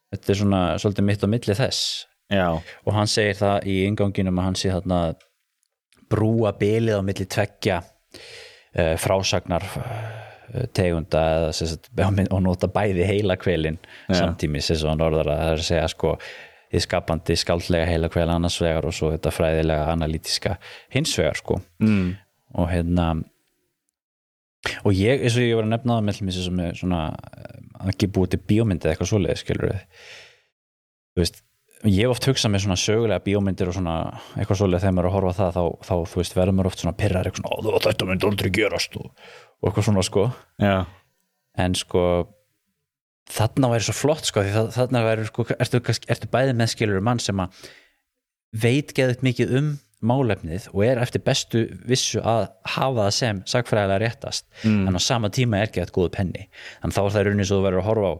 Þetta 0.09 0.31
er 0.33 0.37
svona 0.39 0.59
svolítið 0.81 1.05
mitt 1.05 1.21
á 1.21 1.27
milli 1.29 1.55
þess 1.59 1.81
Já, 2.29 2.49
og 2.85 2.93
hann 2.93 3.09
segir 3.09 3.39
það 3.39 3.69
í 3.71 3.79
inganginum 3.87 4.39
að 4.39 4.49
hann 4.49 4.59
sé 4.59 4.73
þarna 4.73 4.99
brúa 6.09 6.53
bilið 6.57 6.99
á 6.99 7.03
milli 7.05 7.25
tveggja 7.29 7.79
uh, 7.81 8.95
frásagnar 9.01 9.65
uh, 9.65 10.67
tegunda 10.73 11.23
eða 11.37 11.55
sagt, 11.57 11.89
og 11.99 12.43
nota 12.45 12.69
bæði 12.73 13.07
heila 13.09 13.37
kvelin 13.39 13.79
Já. 13.81 14.21
samtímis 14.21 14.69
eins 14.73 14.85
og 14.85 14.93
hann 14.93 15.03
orðar 15.05 15.33
að 15.33 15.41
það 15.41 15.55
er 15.55 15.63
að 15.63 15.67
segja 15.71 15.89
sko 15.95 16.13
í 16.69 16.81
skapandi 16.83 17.37
skáldlega 17.39 17.89
heila 17.89 18.09
kvel 18.13 18.29
annars 18.29 18.59
vegar 18.61 18.85
og 18.85 18.93
svo 18.93 19.09
þetta 19.15 19.33
fræðilega 19.33 19.89
analítiska 19.89 20.57
hins 20.93 21.15
vegar 21.17 21.39
sko 21.39 21.59
mm. 21.81 22.09
og 22.61 22.69
hérna 22.69 23.09
og 24.85 24.93
ég, 24.93 25.23
eins 25.23 25.37
og 25.37 25.45
ég 25.45 25.57
var 25.57 25.65
að 25.65 25.73
nefna 25.73 25.97
það 25.97 26.07
með 26.07 26.19
hlumins 26.19 26.41
sem 26.45 26.63
er 26.65 26.77
svona 26.77 27.03
eh, 27.15 27.61
ekki 27.89 28.09
búið 28.13 28.35
til 28.35 28.41
bíómyndið 28.51 28.91
eitthvað 28.91 29.11
svoleið 29.13 29.41
skilur 29.41 29.75
þú 29.79 31.23
veist 31.23 31.41
ég 31.87 32.01
hef 32.03 32.11
oft 32.11 32.25
hugsað 32.27 32.51
með 32.51 32.63
svona 32.65 32.79
sögulega 32.81 33.23
bíómyndir 33.23 33.69
og 33.71 33.75
svona 33.77 33.93
eitthvað 34.35 34.59
svoleið 34.59 34.81
þegar 34.83 34.95
maður 34.97 35.05
er 35.05 35.09
að 35.11 35.15
horfa 35.15 35.33
það 35.39 35.51
þá, 35.55 35.63
þá 35.87 35.93
þú 36.11 36.19
veist 36.19 36.35
verður 36.35 36.55
maður 36.57 36.69
oft 36.71 36.79
svona 36.83 36.97
pyrrar 36.99 37.29
eitthvað 37.29 37.45
svona, 37.45 37.55
"Ó, 37.55 37.79
þetta 37.85 38.07
myndi 38.09 38.27
aldrei 38.27 38.49
gerast 38.51 38.97
og, 38.99 39.11
og 39.61 39.69
eitthvað 39.69 39.87
svona 39.87 40.03
sko. 40.03 40.25
Já, 40.59 40.85
en 41.57 41.73
sko 41.75 42.03
þarna 43.29 43.69
væri 43.71 43.85
svo 43.85 43.93
flott 43.95 44.25
sko 44.25 44.41
því 44.43 44.63
þarna 44.75 45.03
væri 45.05 45.25
sko, 45.29 45.45
ertu, 45.59 45.79
ertu 46.09 46.27
bæði 46.33 46.55
með 46.57 46.71
skilur 46.73 47.01
mann 47.05 47.19
sem 47.19 47.37
að 47.39 47.49
veit 48.53 48.93
geðut 48.97 49.21
mikið 49.25 49.53
um 49.59 49.69
málefnið 50.01 50.69
og 50.73 50.83
er 50.87 50.97
eftir 51.03 51.21
bestu 51.21 51.65
vissu 51.85 52.21
að 52.23 52.47
hafa 52.65 53.03
það 53.05 53.11
sem 53.13 53.41
sagfræðilega 53.51 53.99
réttast 54.05 54.45
Mm. 54.63 54.87
en 54.87 54.95
á 54.95 54.99
sama 55.03 55.29
tíma 55.29 55.61
er 55.61 55.67
geðut 55.67 55.91
góðu 55.91 56.11
penni. 56.11 56.47
Þannig 56.81 56.95
þá 56.95 57.01
er 57.05 57.11
það 57.15 57.25
raunin 57.27 57.45
svo 57.45 57.59
þú 57.59 57.65
verður 57.67 57.81
að 57.83 57.89
horfa 57.89 58.09
á 58.09 58.15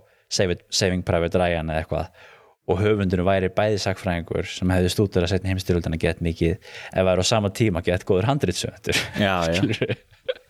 Saving 0.70 1.04
Private 1.04 1.40
Ryan 1.40 1.70
eða 1.72 1.84
eitthvað 1.84 2.08
og 2.70 2.80
höfundunum 2.84 3.28
væri 3.28 3.50
bæði 3.54 3.80
sagfræðingur 3.82 4.48
sem 4.50 4.72
hefði 4.74 4.94
stútur 4.94 5.26
að 5.26 5.34
setja 5.34 5.50
heimstyrjöldana 5.50 6.00
gett 6.02 6.22
mikið 6.26 6.56
ef 6.60 7.08
væri 7.10 7.26
á 7.26 7.32
sama 7.32 7.50
tíma 7.50 7.82
gett 7.86 8.06
góður 8.08 8.30
já 9.20 9.36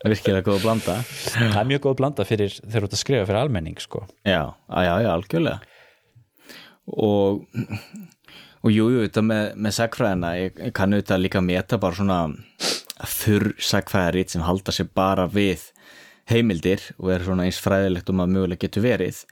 virkilega 0.04 0.46
góð 0.46 0.64
blanda. 0.64 1.00
Það 1.04 1.58
er 1.62 1.68
mjög 1.72 1.84
góð 1.88 1.98
blanda 2.00 2.26
fyrir 2.28 2.54
þegar 2.60 2.86
þú 2.86 2.88
ert 2.88 2.96
að 2.96 3.02
skrifa 3.02 3.28
fyrir 3.28 3.42
almenning 3.42 3.82
sko. 3.84 4.04
Já, 4.28 4.44
já, 4.68 4.94
já, 5.04 5.10
algjörlega. 5.14 5.60
Og 6.90 7.44
og 8.60 8.74
jú, 8.76 8.90
jú, 8.92 9.04
þetta 9.06 9.24
með, 9.24 9.44
með 9.56 9.76
sagfræðina 9.78 10.32
ég, 10.36 10.62
ég 10.68 10.76
kann 10.76 10.96
auðvitað 10.96 11.24
líka 11.24 11.44
meta 11.44 11.80
bara 11.80 11.96
svona 11.96 12.20
þurr 13.08 13.54
sagfræðarít 13.64 14.34
sem 14.34 14.44
halda 14.44 14.76
sér 14.76 14.90
bara 14.96 15.30
við 15.32 15.70
heimildir 16.30 16.84
og 17.00 17.14
er 17.14 17.24
svona 17.26 17.48
eins 17.48 17.62
fræðilegt 17.64 18.12
um 18.12 18.20
að 18.24 18.34
mögulega 18.36 18.66
getur 18.66 18.86
verið 18.86 19.24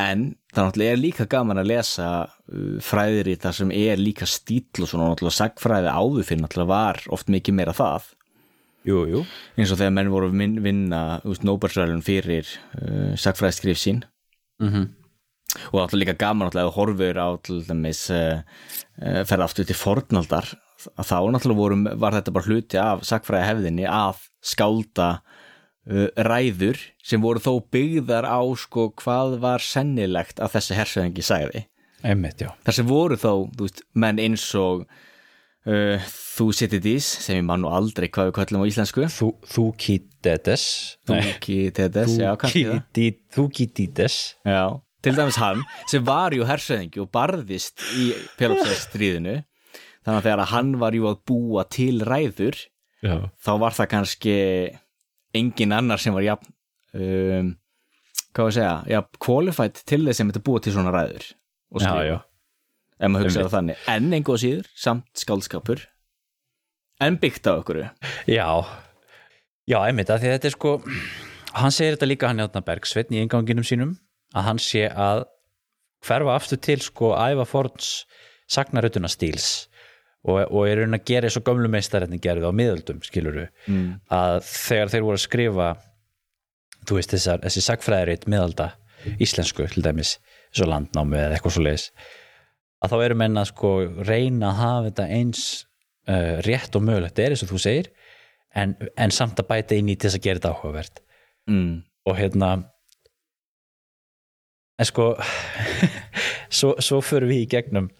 en 0.00 0.24
það 0.54 0.66
náttúrulega 0.68 0.94
er 0.96 1.00
líka 1.02 1.26
gaman 1.30 1.60
að 1.62 1.70
lesa 1.70 2.08
uh, 2.24 2.80
fræðirít 2.82 3.44
þar 3.44 3.56
sem 3.60 3.70
er 3.76 4.00
líka 4.00 4.26
stíl 4.26 4.82
og 4.82 4.90
svona 4.90 5.12
náttúrulega 5.12 5.38
sagfræði 5.38 5.92
áður 5.94 6.26
fyrir 6.28 6.42
náttúrulega 6.42 6.72
var 6.72 7.00
oft 7.14 7.30
mikið 7.32 7.58
meira 7.60 7.76
það. 7.76 8.10
Jú, 8.84 9.04
jú. 9.08 9.22
Eins 9.56 9.70
og 9.72 9.78
þegar 9.80 9.94
menn 9.96 10.10
voru 10.12 10.28
að 10.28 10.36
vin- 10.42 10.58
vinna 10.64 11.04
Nóbersvælun 11.46 12.02
fyrir 12.04 12.44
uh, 12.80 13.14
sagfræðiskrif 13.16 13.80
sín. 13.80 14.04
Mm 14.62 14.70
og 15.70 15.80
alltaf 15.84 15.98
líka 16.00 16.16
gaman 16.18 16.50
þú 16.50 16.70
horfir 16.74 17.18
á 17.20 17.30
uh, 18.10 18.42
uh, 18.98 19.22
ferða 19.28 19.46
aftur 19.46 19.66
til 19.68 19.76
fornaldar 19.78 20.48
þá 20.98 21.18
náttúrulega 21.30 21.60
voru, 21.60 21.76
var 22.00 22.16
þetta 22.16 22.34
bara 22.34 22.48
hluti 22.48 22.80
af 22.80 23.04
sakfræði 23.06 23.48
hefðinni 23.48 23.86
að 23.86 24.24
skálda 24.44 25.08
ræður 25.84 26.80
sem 27.04 27.20
voru 27.20 27.42
þó 27.44 27.58
byggðar 27.74 28.24
á 28.24 28.40
sko 28.56 28.88
hvað 29.00 29.38
var 29.42 29.64
sennilegt 29.64 30.40
að 30.40 30.56
þessi 30.56 30.78
hersöðingi 30.78 31.24
sagði. 31.24 31.64
Einmitt, 32.04 32.40
já. 32.40 32.52
Þar 32.64 32.78
sem 32.78 32.88
voru 32.88 33.18
þú 33.20 33.34
veist, 33.60 33.82
menn 33.96 34.20
eins 34.20 34.44
og 34.60 34.84
uh, 34.84 36.08
þú 36.36 36.48
sittir 36.56 36.82
dís 36.84 37.06
sem 37.24 37.40
ég 37.40 37.46
man 37.48 37.64
nú 37.64 37.72
aldrei 37.72 38.10
hvað 38.12 38.30
við 38.30 38.36
kallum 38.38 38.64
á 38.64 38.68
íslensku. 38.68 39.06
Þú, 39.12 39.30
þú 39.54 39.66
kýtetes. 39.80 40.66
Þú 41.04 41.16
já, 44.44 44.64
til 45.04 45.16
dæmis 45.16 45.40
hann 45.40 45.64
sem 45.90 46.04
var 46.04 46.36
jú 46.36 46.46
hersöðingi 46.48 47.02
og 47.04 47.10
barðist 47.12 47.82
í 48.00 48.12
Pelopsæs 48.38 48.86
stríðinu 48.88 49.42
þannig 50.04 50.16
að 50.16 50.26
þegar 50.28 50.50
hann 50.52 50.70
var 50.80 50.96
jú 50.96 51.10
að 51.10 51.20
búa 51.28 51.66
til 51.72 51.98
ræður 52.04 52.56
Já, 53.04 53.18
þá 53.36 53.50
var 53.60 53.74
það 53.76 53.88
kannski 53.92 54.36
engin 55.34 55.74
annar 55.76 56.02
sem 56.02 56.14
var 56.14 56.24
jafn 56.26 56.52
um, 56.94 57.50
hvað 58.34 58.44
var 58.44 58.52
að 58.52 58.56
segja, 58.58 58.76
jafn 58.94 59.18
qualified 59.26 59.82
til 59.86 60.00
þess 60.06 60.20
sem 60.20 60.30
þetta 60.30 60.44
búa 60.46 60.62
til 60.62 60.74
svona 60.74 60.94
ræður 60.94 61.26
og 61.74 61.82
skrifa, 61.82 62.20
ef 62.98 63.12
maður 63.12 63.28
hugsa 63.28 63.40
Einmitt. 63.40 63.50
það 63.50 63.58
þannig. 63.58 63.84
En 63.94 64.16
einhvað 64.18 64.40
síður, 64.44 64.70
samt 64.78 65.22
skáldskapur. 65.24 65.84
En 67.02 67.18
byggt 67.22 67.48
á 67.50 67.52
okkur 67.58 67.80
Já, 68.30 68.46
já, 69.66 69.78
einmitt 69.82 70.10
að 70.14 70.22
því 70.22 70.30
að 70.30 70.36
þetta 70.36 70.50
er 70.50 70.54
sko 70.54 70.74
hann 71.54 71.74
segir 71.74 71.96
þetta 71.96 72.10
líka 72.10 72.30
hann 72.30 72.42
Játna 72.42 72.62
Bergsveitn 72.66 73.16
í 73.16 73.22
enganginum 73.22 73.66
sínum 73.66 73.96
að 74.34 74.46
hann 74.48 74.60
sé 74.62 74.86
að 74.90 75.24
hverfa 76.04 76.34
aftur 76.38 76.60
til 76.62 76.80
sko 76.82 77.12
æfa 77.16 77.46
forns 77.48 77.90
sagnarutuna 78.50 79.10
stíls 79.10 79.66
og, 80.24 80.38
og 80.48 80.68
er 80.68 80.80
raun 80.80 80.96
að 80.96 81.04
gera 81.08 81.28
eins 81.28 81.38
og 81.38 81.44
gömlu 81.46 81.70
meistarinn 81.72 82.20
gerði 82.22 82.48
á 82.48 82.52
miðöldum, 82.56 83.02
skiluru 83.04 83.46
mm. 83.68 83.88
að 84.14 84.40
þegar 84.48 84.92
þeir 84.94 85.06
voru 85.06 85.20
að 85.20 85.26
skrifa 85.26 85.68
þú 86.84 86.98
veist 86.98 87.14
þessar, 87.14 87.44
þessi 87.44 87.64
sagfræðiritt 87.64 88.26
miðalda 88.30 88.70
íslensku 89.20 89.66
til 89.72 89.84
dæmis 89.84 90.16
svo 90.54 90.68
landnámi 90.70 91.18
eða 91.20 91.36
eitthvað 91.36 91.56
svo 91.56 91.64
leiðis 91.66 91.88
að 92.84 92.92
þá 92.92 92.96
eru 93.04 93.20
menn 93.20 93.40
að 93.40 93.50
sko 93.52 93.70
reyna 94.04 94.50
að 94.50 94.60
hafa 94.60 94.84
þetta 94.88 95.08
eins 95.18 95.44
uh, 96.08 96.34
rétt 96.46 96.76
og 96.76 96.84
mögulegt 96.84 97.20
er 97.20 97.34
eins 97.34 97.44
og 97.44 97.52
þú 97.52 97.60
segir 97.64 97.90
en, 98.54 98.76
en 98.96 99.14
samt 99.14 99.40
að 99.40 99.50
bæta 99.50 99.76
inn 99.76 99.90
í 99.92 99.96
til 99.96 100.08
þess 100.08 100.20
að 100.20 100.28
gera 100.28 100.40
þetta 100.42 100.54
áhugavert 100.54 101.00
Mm. 101.44 101.82
og 102.08 102.16
hérna 102.16 102.54
en 104.80 104.86
sko 104.88 105.10
svo, 106.58 106.70
svo 106.80 107.02
förum 107.04 107.28
við 107.28 107.42
í 107.42 107.50
gegnum 107.52 107.90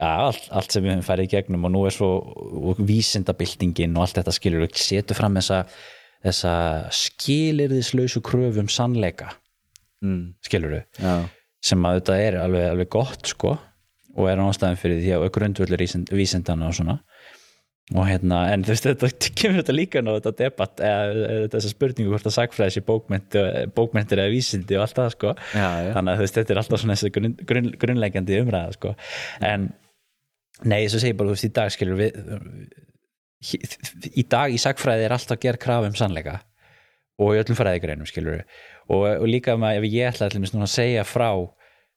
allt, 0.00 0.46
allt 0.50 0.72
sem 0.72 0.82
við 0.84 0.94
höfum 0.94 1.06
farið 1.06 1.28
í 1.28 1.32
gegnum 1.34 1.64
og 1.68 1.72
nú 1.74 1.82
er 1.86 1.92
svo 1.94 2.10
vísindabildingin 2.80 3.96
og 3.98 4.06
allt 4.06 4.20
þetta 4.20 4.32
skilur 4.36 4.64
og 4.66 4.78
setur 4.80 5.18
fram 5.18 5.36
þessa, 5.36 5.62
þessa 6.24 6.54
skilirðislausu 7.02 8.22
kröfum 8.24 8.70
sannleika 8.72 9.34
Mm. 10.00 10.30
skilur 10.40 10.78
Já. 10.96 11.28
sem 11.60 11.82
að 11.84 11.98
þetta 11.98 12.14
er 12.24 12.36
alveg, 12.40 12.70
alveg 12.70 12.88
gott 12.88 13.26
sko 13.28 13.50
og 14.16 14.28
er 14.30 14.40
ástæðan 14.40 14.78
fyrir 14.80 15.02
því 15.02 15.10
að 15.12 15.24
grundvöldur 15.34 15.82
vísindana 16.16 16.70
og 16.70 16.72
svona 16.78 16.94
og 17.90 18.06
hérna, 18.08 18.38
en 18.54 18.64
þú 18.64 18.72
veist, 18.72 18.86
þetta 18.86 19.10
kemur 19.42 19.58
þetta 19.60 19.74
líka 19.76 20.00
ná 20.00 20.14
þetta 20.14 20.32
debatt, 20.38 20.80
eða, 20.80 21.50
þessa 21.52 21.72
spurningu 21.74 22.14
hvort 22.14 22.30
að 22.30 22.36
sagfræðis 22.38 22.80
í 22.80 22.84
bókmentir 22.86 24.22
eða 24.22 24.32
vísindi 24.32 24.78
og 24.78 24.86
allt 24.86 24.96
það, 25.02 25.12
sko 25.18 25.34
Já, 25.36 25.68
já. 25.84 25.92
þannig 25.98 26.12
að 26.14 26.16
þú 26.16 26.24
veist, 26.24 26.38
þetta 26.40 26.54
er 26.56 26.62
alltaf 26.62 26.80
svona 26.86 26.98
grunn, 27.18 27.36
grunn, 27.52 27.70
grunnlegjandi 27.84 28.40
umræða, 28.46 28.76
sko 28.78 28.94
en, 29.52 29.68
nei, 30.64 30.84
þess 30.84 30.98
að 30.98 31.04
segja 31.06 31.18
bara, 31.18 31.30
þú 31.30 31.36
veist, 31.36 31.48
í 31.48 31.54
dag 31.60 31.74
skilur 31.74 32.00
við 32.00 32.18
í 34.20 34.24
dag 34.28 34.52
í 34.52 34.60
sagfræði 34.60 35.06
er 35.06 35.14
alltaf 35.16 35.40
gerð 35.40 35.62
krafa 35.62 35.88
um 35.88 35.96
sannleika 35.96 36.40
og 37.20 37.34
í 37.34 37.40
öllum 37.40 37.56
fræðigreinum, 37.56 38.08
skilur 38.08 38.38
við 38.38 38.44
og, 38.90 39.04
og 39.06 39.26
líka 39.28 39.56
að 39.56 39.80
ef 39.80 39.88
ég 39.88 40.10
ætla 40.10 40.28
allir 40.28 40.62
að 40.64 40.72
segja 40.72 41.04
frá, 41.08 41.30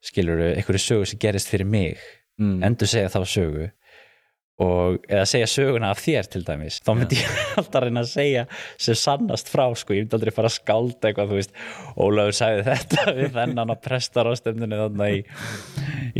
skilur 0.04 0.40
við, 0.40 0.52
einhverju 0.58 0.84
sögu 0.84 1.08
sem 1.10 1.20
gerist 1.20 1.52
fyrir 1.52 1.68
mig, 1.68 1.98
Mm. 2.34 2.64
endur 2.66 2.88
segja 2.90 3.12
þá 3.12 3.20
sögu 3.30 3.68
og 4.62 5.00
eða 5.10 5.24
segja 5.26 5.46
söguna 5.50 5.88
af 5.90 5.98
þér 6.04 6.28
til 6.30 6.44
dæmis 6.46 6.76
þá 6.86 6.90
myndi 6.94 7.16
ég 7.18 7.38
alltaf 7.58 7.82
reyna 7.82 8.04
að 8.04 8.10
segja 8.12 8.44
sem 8.78 8.94
sannast 9.00 9.48
frá 9.50 9.64
sko, 9.74 9.96
ég 9.96 10.04
myndi 10.04 10.14
aldrei 10.14 10.30
fara 10.36 10.46
að 10.52 10.54
skálda 10.60 11.08
eitthvað, 11.10 11.32
þú 11.32 11.38
veist, 11.40 11.56
Ólafur 12.04 12.36
sagði 12.38 12.62
þetta 12.68 13.06
við 13.18 13.32
þennan 13.34 13.72
að 13.74 13.80
prestar 13.88 14.30
á 14.30 14.32
stefninu 14.38 14.78
þannig 14.84 15.16
í, 15.16 15.24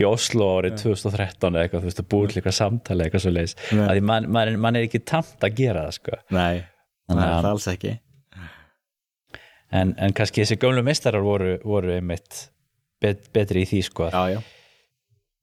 í 0.03 0.07
Oslo 0.09 0.49
árið 0.59 0.81
2013 0.83 1.55
eða 1.55 1.63
eitthvað, 1.69 1.85
þú 1.87 1.91
veist, 1.93 2.03
að 2.03 2.09
búið 2.17 2.35
eitthvað 2.41 2.57
samtali 2.59 3.07
eitthvað 3.07 3.25
svo 3.29 3.35
leiðis, 3.37 3.57
Nei. 3.71 3.85
að 3.95 4.03
mann 4.11 4.27
man, 4.35 4.53
man 4.67 4.81
er 4.83 4.89
ekki 4.89 5.05
tamt 5.07 5.47
að 5.47 5.55
gera 5.63 5.87
það 5.87 5.99
sko. 6.01 6.19
Nei, 6.35 6.65
Þannig 7.05 7.23
það 7.23 7.29
að- 7.31 7.39
er 7.39 7.47
það 7.47 7.53
alls 7.55 7.69
ekki. 7.77 7.95
En, 9.75 9.95
en 9.99 10.13
kannski 10.15 10.43
þessi 10.45 10.59
gömlu 10.63 10.83
meistarar 10.87 11.25
voru, 11.27 11.55
voru 11.67 11.95
einmitt 11.97 12.45
bet, 13.03 13.25
betri 13.35 13.65
í 13.65 13.69
því 13.69 13.81
sko. 13.89 14.07
Já, 14.13 14.37
já, 14.37 14.43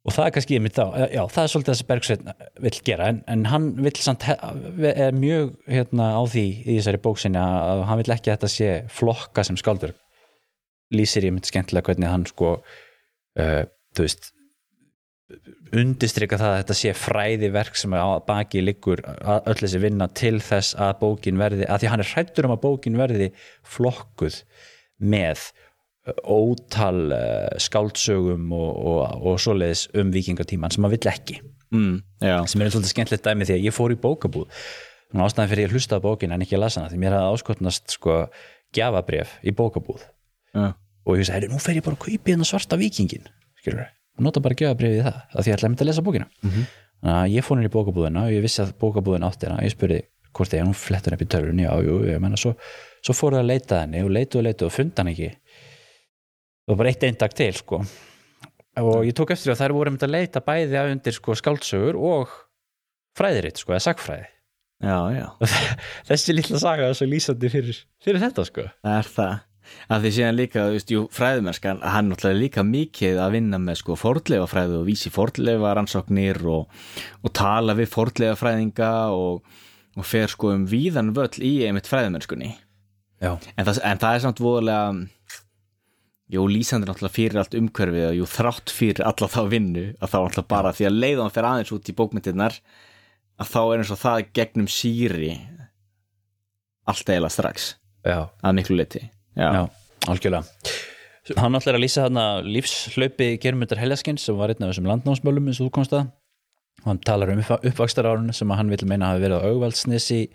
og 0.02 0.16
það 0.16 0.26
er 0.26 0.36
kannski 0.36 0.58
einmitt 0.58 0.78
þá, 0.78 0.86
já, 1.14 1.22
það 1.30 1.44
er 1.44 1.52
svolítið 1.54 1.74
þessi 1.74 1.88
Bergsveinn 1.92 2.32
vill 2.66 2.78
gera, 2.88 3.10
en, 3.12 3.22
en 3.30 3.48
hann 3.52 3.68
vill 3.78 3.96
samt, 4.02 4.26
er 4.26 5.18
mjög 5.18 5.54
hérna 5.70 6.12
á 6.18 6.22
því 6.26 6.46
í 6.66 6.78
þessari 6.80 7.02
bóksinni 7.06 7.42
að 7.42 7.84
hann 7.90 8.02
vill 8.02 8.16
ekki 8.16 8.32
að 8.32 8.38
þetta 8.40 8.52
sé 8.56 8.72
flokka 8.92 9.46
sem 9.46 9.60
skáldur 9.62 9.94
lýsir 10.92 11.28
ég 11.28 11.36
myndi 11.36 11.52
skemmtilega 11.52 11.92
hvernig 11.92 12.12
hann 12.12 12.28
sko 12.28 12.56
uh, 12.58 13.64
þú 13.96 14.08
veist 14.08 14.32
undistrika 15.78 16.40
það 16.40 16.54
að 16.54 16.60
þetta 16.62 16.78
sé 16.82 16.94
fræðiverk 16.98 17.78
sem 17.80 17.94
á 17.96 18.20
baki 18.26 18.64
liggur 18.66 19.00
öll 19.06 19.60
þessi 19.62 19.80
vinna 19.80 20.10
til 20.12 20.40
þess 20.44 20.76
að 20.76 20.98
bókin 21.04 21.40
verði, 21.40 21.68
að 21.68 21.84
því 21.84 21.92
hann 21.94 22.04
er 22.04 22.12
hrættur 22.12 22.48
um 22.48 22.56
að 22.58 22.64
bókin 22.66 23.00
verði 23.00 23.30
flokkuð 23.78 24.42
með 25.00 25.46
ótal 26.26 27.02
uh, 27.14 27.50
skáldsögum 27.62 28.48
og, 28.58 28.70
og, 28.92 29.26
og 29.32 29.42
svoleiðis 29.42 29.88
um 30.02 30.14
vikingatíman 30.14 30.74
sem 30.74 30.82
maður 30.84 30.98
vill 30.98 31.12
ekki. 31.14 31.42
Mm, 31.72 32.00
sem 32.20 32.64
er 32.64 32.72
svolítið 32.74 32.92
skemmtilegt 32.92 33.28
dæmi 33.28 33.48
því 33.48 33.58
að 33.60 33.68
ég 33.70 33.76
fór 33.76 33.94
í 33.94 34.00
bókabúð. 34.02 34.64
Og 35.12 35.22
ástæðan 35.28 35.52
fyrir 35.52 35.68
ég 35.68 35.76
hlustaði 35.76 36.04
bókin 36.04 36.34
en 36.36 36.44
ekki 36.44 36.58
að 36.58 36.66
lasa 36.66 36.82
hana 36.82 36.92
því 36.92 37.00
mér 37.04 37.16
hafði 37.18 37.38
áskotnast 37.38 37.96
sko 37.96 38.18
gjafabref 38.76 39.38
í 39.44 39.54
bókabúð. 39.56 40.04
Já. 40.52 40.74
og 41.08 41.18
ég 41.18 41.28
sagði, 41.28 41.50
nú 41.52 41.60
fer 41.62 41.80
ég 41.80 41.86
bara 41.86 41.98
að 41.98 42.04
kaupi 42.06 42.34
hérna 42.34 42.46
svarta 42.48 42.78
vikingin 42.80 43.28
skilur 43.62 43.86
og 43.88 44.26
nota 44.26 44.42
bara 44.44 44.58
gjafabrefið 44.60 45.00
í 45.00 45.04
það 45.06 45.20
af 45.22 45.46
því 45.46 45.52
ég 45.52 45.58
ætlaði 45.58 45.76
að 45.78 45.84
að 45.84 45.90
lesa 45.90 46.04
bókina. 46.06 46.28
Mhm. 46.44 46.66
þannig 47.02 47.18
að 47.18 47.36
ég 47.36 47.46
fór 47.46 47.58
henni 47.58 47.70
í 47.70 47.76
bókabúðina 47.76 48.26
og 48.28 48.34
ég 48.36 48.44
vissi 48.44 48.62
að 48.62 48.74
bókabúðin 48.82 49.26
átti 49.26 49.48
hérna 49.48 49.64
ég 49.64 49.74
spurði 49.74 50.02
hvort 50.32 50.54
ég, 50.54 50.64
hún 50.64 50.78
flettur 50.78 51.16
upp 51.16 51.24
í 51.24 51.28
törfun 51.28 51.60
já, 51.60 51.72
jú, 51.84 51.96
ég 52.08 52.20
menna, 52.22 52.38
svo, 52.38 52.54
svo 53.04 53.16
fór 53.16 53.36
það 53.36 53.42
að 53.42 53.50
leita 53.50 53.76
að 53.76 53.82
henni 53.82 54.04
og 54.06 54.12
leitu 54.12 54.40
og 54.40 54.46
leitu 54.46 54.68
og 54.68 54.72
funda 54.76 55.02
hann 55.02 55.12
ekki 55.12 55.32
og 56.69 56.78
bara 56.80 56.91
eitt 56.91 57.06
eindag 57.08 57.34
til 57.38 57.54
sko. 57.58 57.82
Og 58.82 59.02
ég 59.04 59.15
tók 59.17 59.34
eftir 59.34 59.50
því 59.50 59.56
að 59.56 59.63
þær 59.63 59.76
voru 59.76 59.91
um 59.91 60.00
að 60.00 60.13
leita 60.13 60.43
bæði 60.45 60.78
að 60.80 60.93
undir 60.95 61.15
sko 61.15 61.36
skáldsögur 61.36 61.97
og 62.00 62.36
fræðiritt 63.17 63.60
sko, 63.60 63.76
eða 63.76 63.86
sagfræði 63.89 64.30
já, 64.82 64.97
já. 65.13 65.28
þessi 66.10 66.36
lilla 66.36 66.60
saga 66.62 66.89
er 66.89 66.97
svo 66.97 67.08
lýsandi 67.10 67.52
fyrir, 67.54 67.80
fyrir 68.04 68.21
þetta 68.24 68.45
sko. 68.47 68.67
Það 68.82 68.97
er 68.97 69.10
það. 69.15 69.39
Að 69.93 70.04
því 70.04 70.12
síðan 70.15 70.36
líka, 70.36 70.63
fræðumerskan 71.15 71.84
hann 71.86 72.10
náttúrulega 72.12 72.39
líka 72.41 72.63
mikið 72.65 73.19
að 73.24 73.36
vinna 73.38 73.60
með 73.62 73.78
sko 73.84 73.95
fordleifa 74.00 74.47
fræðu 74.50 74.80
og 74.82 74.88
vísi 74.89 75.12
fordleifa 75.13 75.76
rannsóknir 75.78 76.41
og, 76.50 76.82
og 77.21 77.34
tala 77.38 77.76
við 77.78 77.91
fordleifa 77.93 78.39
fræðinga 78.41 78.91
og, 79.15 79.45
og 79.95 80.08
fer 80.08 80.34
sko 80.34 80.52
um 80.58 80.65
víðan 80.67 81.13
völl 81.15 81.45
í 81.45 81.54
einmitt 81.67 81.88
fræðumerskunni 81.88 82.52
en 83.21 83.67
það, 83.67 83.80
en 83.86 84.02
það 84.02 84.15
er 84.15 84.24
samt 84.26 84.41
voðalega 84.41 84.89
jú, 86.32 86.46
lýsandi 86.48 86.88
náttúrulega 86.88 87.15
fyrir 87.15 87.39
allt 87.41 87.56
umhverfið 87.58 88.06
og 88.08 88.15
jú, 88.20 88.28
þrátt 88.30 88.72
fyrir 88.74 89.04
alla 89.08 89.28
þá 89.32 89.41
vinnu 89.52 89.84
að 90.00 90.13
þá 90.13 90.17
náttúrulega 90.17 90.52
bara 90.54 90.74
því 90.76 90.88
að 90.88 91.00
leiða 91.04 91.26
hann 91.26 91.34
fyrir 91.36 91.50
aðeins 91.50 91.74
út 91.76 91.91
í 91.91 91.96
bókmyndirnar 91.98 92.60
að 93.41 93.52
þá 93.52 93.60
er 93.63 93.82
eins 93.82 93.91
og 93.91 94.00
það 94.00 94.22
gegnum 94.39 94.70
síri 94.72 95.34
allt 96.91 97.12
eiginlega 97.12 97.36
strax. 97.36 97.67
Já, 98.08 98.17
að 98.41 98.58
miklu 98.58 98.78
liti 98.80 99.04
já, 99.04 99.48
já, 99.58 99.62
algjörlega. 100.12 100.72
Hann 101.38 101.56
ætlar 101.60 101.78
að 101.78 101.84
lýsa 101.84 102.08
þarna 102.08 102.26
lífslaupi 102.48 103.28
Germundar 103.41 103.80
Heljaskins 103.80 104.24
sem 104.26 104.38
var 104.39 104.52
einn 104.52 104.65
af 104.65 104.72
þessum 104.72 104.89
landnámsmölum 104.89 105.52
eins 105.52 105.60
og 105.62 105.70
þú 105.70 105.76
komst 105.78 105.96
að. 105.96 106.10
Hann 106.88 107.02
talar 107.06 107.30
um 107.30 107.44
uppvakstarárun 107.44 108.34
sem 108.34 108.50
að 108.50 108.58
hann 108.58 108.72
vil 108.74 108.88
meina 108.89 109.12
hafi 109.12 109.22
verið 109.28 109.44
á 109.44 109.48
augvaldsnesi 109.52 110.22
í, 110.24 110.30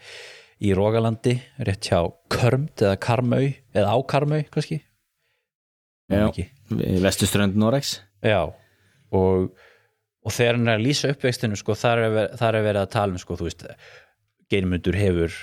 í 0.63 0.77
Rógalandi, 0.79 1.41
rétt 1.67 1.89
hjá 1.91 2.05
Körmt 2.31 2.85
eða 2.85 3.01
Karmau, 3.03 3.49
eða 3.75 3.91
á 3.91 3.99
Karmau 4.07 4.45
kannski 4.55 4.79
Já. 4.79 4.85
Man 4.85 4.85
ekki. 4.85 4.85
Við 4.85 4.85
vestuströnd 7.03 7.59
Norex 7.59 7.99
Já, 8.25 8.43
og, 9.15 9.51
og 10.25 10.35
þegar 10.35 10.59
hann 10.59 10.71
er 10.71 10.81
að 10.81 10.87
lýsa 10.87 11.13
uppvextinu 11.15 11.59
sko, 11.59 11.77
þar 11.79 12.07
er, 12.07 12.17
er 12.33 12.63
verið 12.63 12.83
að 12.83 12.95
tala 12.95 13.17
um 13.17 13.23
sko, 13.23 13.39
Geirmundur 14.47 14.95
hefur 14.95 15.35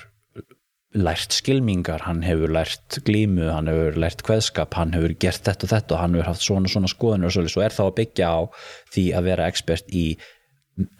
lært 0.94 1.34
skilmingar, 1.34 2.04
hann 2.06 2.22
hefur 2.22 2.52
lært 2.54 3.00
glímu, 3.06 3.48
hann 3.50 3.68
hefur 3.70 3.98
lært 3.98 4.22
kveðskap, 4.26 4.76
hann 4.78 4.94
hefur 4.94 5.16
gert 5.18 5.42
þetta 5.46 5.66
og 5.66 5.72
þetta 5.72 5.96
og 5.96 6.00
hann 6.00 6.14
hefur 6.14 6.28
haft 6.28 6.44
svona 6.44 6.70
svona 6.70 6.90
skoðunir 6.90 7.28
og 7.28 7.34
svolítið, 7.34 7.54
svo 7.54 7.64
er 7.64 7.74
þá 7.74 7.82
að 7.84 7.96
byggja 7.98 8.28
á 8.30 8.40
því 8.94 9.04
að 9.18 9.26
vera 9.28 9.48
expert 9.50 9.90
í 9.90 10.04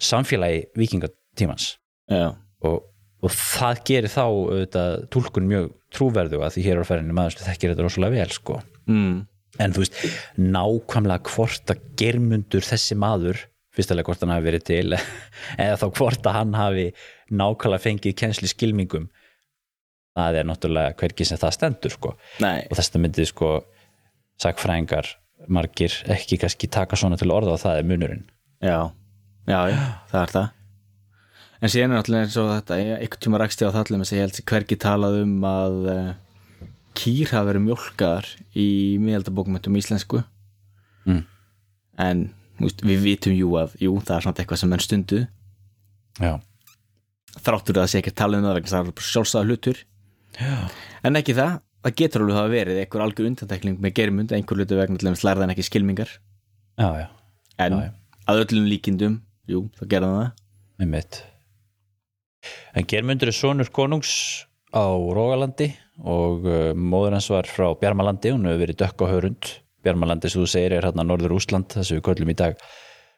samfélagi 0.03 0.65
vikingatímans 0.79 1.69
og, 2.11 2.83
og 3.23 3.31
það 3.35 3.81
gerir 3.87 4.11
þá 4.11 4.23
auðvitað, 4.25 4.97
túlkun 5.15 5.49
mjög 5.51 5.71
trúverðu 5.95 6.43
að 6.43 6.57
því 6.57 6.65
hér 6.67 6.83
á 6.83 6.89
ferðinni 6.91 7.15
maður 7.15 7.39
þekkir 7.47 7.73
þetta 7.73 7.87
rosalega 7.87 8.19
vel 8.19 8.35
sko. 8.35 8.59
mm. 8.91 9.15
En 9.59 9.73
þú 9.75 9.83
veist, 9.85 9.99
nákvæmlega 10.41 11.33
hvort 11.35 11.71
að 11.75 11.83
germundur 11.99 12.65
þessi 12.65 12.97
maður 12.99 13.43
fyrstulega 13.75 14.07
hvort 14.07 14.23
hann 14.23 14.31
hafi 14.35 14.45
verið 14.47 14.63
til 14.69 14.95
eða 15.65 15.77
þá 15.81 15.85
hvort 15.99 16.27
að 16.29 16.37
hann 16.39 16.53
hafi 16.57 16.85
nákvæmlega 17.31 17.83
fengið 17.85 18.17
kennsli 18.21 18.47
skilmingum 18.51 19.09
það 20.15 20.37
er 20.39 20.47
náttúrulega 20.47 20.95
hvergi 20.99 21.25
sem 21.27 21.39
það 21.41 21.55
stendur 21.57 21.91
sko. 21.91 22.11
Nei, 22.39 22.61
og 22.71 22.77
þess 22.79 22.93
að 22.95 23.01
myndið 23.03 23.27
sko 23.33 23.49
sagfræðingar 24.39 25.09
margir 25.51 25.93
ekki 26.11 26.37
kannski 26.41 26.69
taka 26.71 26.95
svona 26.99 27.17
til 27.19 27.31
orða 27.35 27.55
og 27.57 27.61
það 27.61 27.79
er 27.81 27.89
munurinn. 27.89 28.21
Já, 28.63 28.77
já, 29.49 29.59
já, 29.71 29.81
það 30.11 30.21
er 30.21 30.31
það. 30.35 30.47
En 31.65 31.71
síðan 31.71 31.91
er 31.91 31.99
náttúrulega 31.99 32.27
eins 32.27 32.37
og 32.39 32.49
þetta 32.53 32.77
ég- 32.79 33.01
einhvern 33.03 33.23
tíma 33.25 33.41
rakst 33.41 33.61
ég 33.63 33.67
á 33.71 33.73
það 33.75 33.81
allir 33.83 33.99
með 34.01 34.09
sig 34.09 34.17
ég 34.19 34.25
held 34.25 34.39
hvergi 34.51 34.77
talað 34.85 35.19
um 35.25 35.35
að 35.51 35.77
uh, 35.91 36.09
kýr 36.97 37.31
hafa 37.33 37.49
verið 37.51 37.65
mjólkaðar 37.67 38.29
í 38.57 38.67
miðaldabókmöntum 39.03 39.77
íslensku. 39.79 40.23
Mm. 41.05 41.21
en 42.01 42.21
veist, 42.57 42.81
við 42.81 43.03
vitum 43.03 43.35
jú 43.35 43.51
að 43.59 43.75
jú, 43.83 43.91
það 44.01 44.15
er 44.15 44.23
svona 44.25 44.41
eitthvað 44.41 44.61
sem 44.61 44.71
menn 44.73 44.81
stundu 44.81 45.19
já, 46.17 46.31
þráttur 47.45 47.77
að 47.77 47.83
það 47.83 47.91
sé 47.91 47.99
ekki 48.01 48.13
að 48.13 48.17
tala 48.21 48.39
um 48.39 48.47
það 48.47 48.57
vegna 48.57 48.65
að 48.65 48.73
það 48.73 48.89
er 48.89 48.95
bara 48.97 49.09
sjálfsæða 49.09 49.43
hlutur 49.45 49.81
já, 50.39 50.55
en 51.05 51.19
ekki 51.21 51.35
það, 51.37 51.53
það 51.85 51.95
getur 52.01 52.25
alveg 52.25 52.39
hafa 52.39 52.53
verið 52.55 52.81
einhver 52.81 53.05
algjör 53.05 53.29
undantekling 53.29 53.77
með 53.85 53.95
germund 54.01 54.33
einhver 54.33 54.61
hlutu 54.61 54.79
vegna 54.81 54.97
til 55.03 55.11
þess 55.11 55.27
lærðan 55.27 55.53
ekki 55.53 55.67
skilmingar. 55.69 56.17
Já, 56.81 56.89
já, 57.03 57.07
en 57.61 57.77
að 58.25 58.41
öllum 58.47 58.67
líkindum 58.71 59.21
jú, 59.51 59.67
það 59.77 59.91
gerðan 59.93 60.17
það. 60.23 60.43
En 62.75 62.87
Germundur 62.89 63.31
er 63.31 63.35
sonur 63.35 63.69
konungs 63.73 64.11
á 64.75 64.83
Rógalandi 64.89 65.69
og 66.03 66.47
uh, 66.47 66.71
móður 66.75 67.15
hans 67.15 67.29
var 67.31 67.47
frá 67.47 67.69
Bjarmalandi 67.79 68.33
hún 68.33 68.47
hefur 68.49 68.65
verið 68.65 68.81
dökk 68.81 69.05
á 69.05 69.11
hörund. 69.13 69.51
Bjarmalandi 69.85 70.31
sem 70.31 70.41
þú 70.41 70.49
segir 70.49 70.75
er 70.75 70.87
hérna 70.87 71.05
Norður 71.05 71.37
Úsland 71.37 71.69
það 71.71 71.87
sem 71.87 71.99
við 71.99 72.05
köllum 72.09 72.33
í 72.33 72.37
dag. 72.39 72.57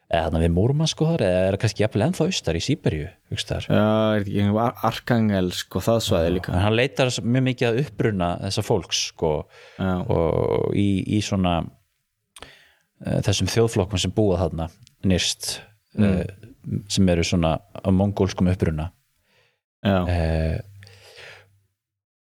Eða 0.08 0.22
hérna 0.24 0.40
við 0.40 0.52
Múrmann 0.56 0.88
sko 0.88 1.10
þar 1.10 1.24
eða 1.28 1.40
er 1.44 1.56
það 1.56 1.62
kannski 1.64 1.84
jafnvel 1.84 2.04
ennþá 2.06 2.28
austar 2.30 2.56
í 2.56 2.62
Sýberju 2.64 3.08
hugst 3.34 3.50
þar? 3.52 3.66
Já, 3.68 3.88
er 4.16 4.22
ekki 4.22 4.44
einhver 4.44 4.84
Arkangelsk 4.88 5.76
og 5.76 5.84
það 5.84 6.00
svæði 6.06 6.30
líka. 6.38 6.54
En 6.54 6.64
hann 6.64 6.78
leitar 6.78 7.12
mjög 7.24 7.46
mikið 7.50 7.68
að 7.68 7.80
uppruna 7.82 8.30
þessa 8.46 8.64
fólks 8.64 9.02
sko 9.10 9.32
Já, 9.76 9.92
og 10.16 10.78
í, 10.80 10.88
í 11.18 11.20
svona 11.26 11.58
uh, 11.66 13.20
þessum 13.28 13.52
þjóðflokkum 13.52 14.00
sem 14.00 14.16
búa 14.16 14.40
þarna 14.46 14.70
nýrst 15.08 15.58
uh, 16.00 16.24
sem 16.88 17.12
eru 17.12 17.28
svona 17.28 17.58
á 17.60 17.90
mongólskum 17.92 18.48
uppruna. 18.54 18.94
Já, 19.84 20.00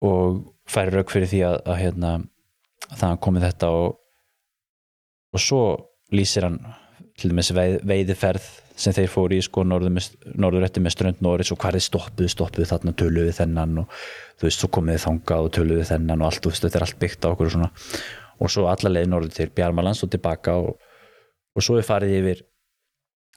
og 0.04 0.44
færi 0.70 0.94
rauk 0.94 1.12
fyrir 1.12 1.30
því 1.32 1.42
að, 1.48 1.58
að 1.68 1.80
hérna, 1.80 2.14
það 2.94 3.20
komið 3.24 3.48
þetta 3.48 3.70
og, 3.78 4.00
og 5.34 5.42
svo 5.42 5.64
lýsir 6.14 6.48
hann 6.48 6.60
til 7.20 7.32
dæmis 7.32 7.52
veið, 7.54 7.80
veiðiferð 7.88 8.50
sem 8.80 8.94
þeir 8.96 9.12
fóru 9.12 9.38
í 9.38 9.44
sko 9.46 9.64
norður, 9.68 9.94
með, 9.94 10.94
strönd 10.94 11.22
Norris 11.22 11.52
og 11.54 11.60
hvað 11.62 11.78
þeir 11.78 11.86
stoppuðu, 11.86 12.30
stoppuðu 12.34 12.70
þarna 12.72 12.94
töluðu 12.98 13.36
þennan 13.38 13.84
og 13.84 13.98
þú 14.40 14.48
veist, 14.48 14.64
svo 14.64 14.70
komið 14.74 14.98
þið 14.98 15.04
þangað 15.06 15.48
og 15.48 15.54
töluðu 15.58 15.86
þennan 15.92 16.24
og 16.24 16.30
allt, 16.30 16.42
þú 16.42 16.54
veist, 16.54 16.66
þetta 16.66 16.80
er 16.80 16.86
allt 16.88 17.00
byggt 17.04 17.28
á 17.28 17.30
okkur 17.30 17.50
og 17.50 17.54
svona. 17.54 17.70
Og 18.42 18.50
svo 18.50 18.66
alla 18.72 18.94
leið 18.96 19.12
norður 19.12 19.36
til 19.38 19.52
Bjarmalands 19.54 20.02
og 20.04 20.12
tilbaka 20.16 20.56
og, 20.64 20.90
og 21.54 21.66
svo 21.66 21.78
er 21.78 21.86
farið 21.86 22.16
yfir 22.18 22.42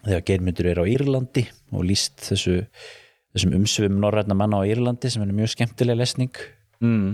þegar 0.06 0.24
geirmyndur 0.30 0.70
er 0.72 0.80
á 0.80 0.84
Írlandi 0.88 1.44
og 1.76 1.84
líst 1.84 2.24
þessu 2.30 2.62
þessum 3.36 3.56
umsvum 3.58 4.00
norræna 4.00 4.36
manna 4.38 4.62
á 4.64 4.68
Írlandi 4.68 5.12
sem 5.12 5.24
er 5.24 5.36
mjög 5.36 5.52
skemmtileg 5.52 6.00
lesning 6.00 6.40
mm. 6.82 7.12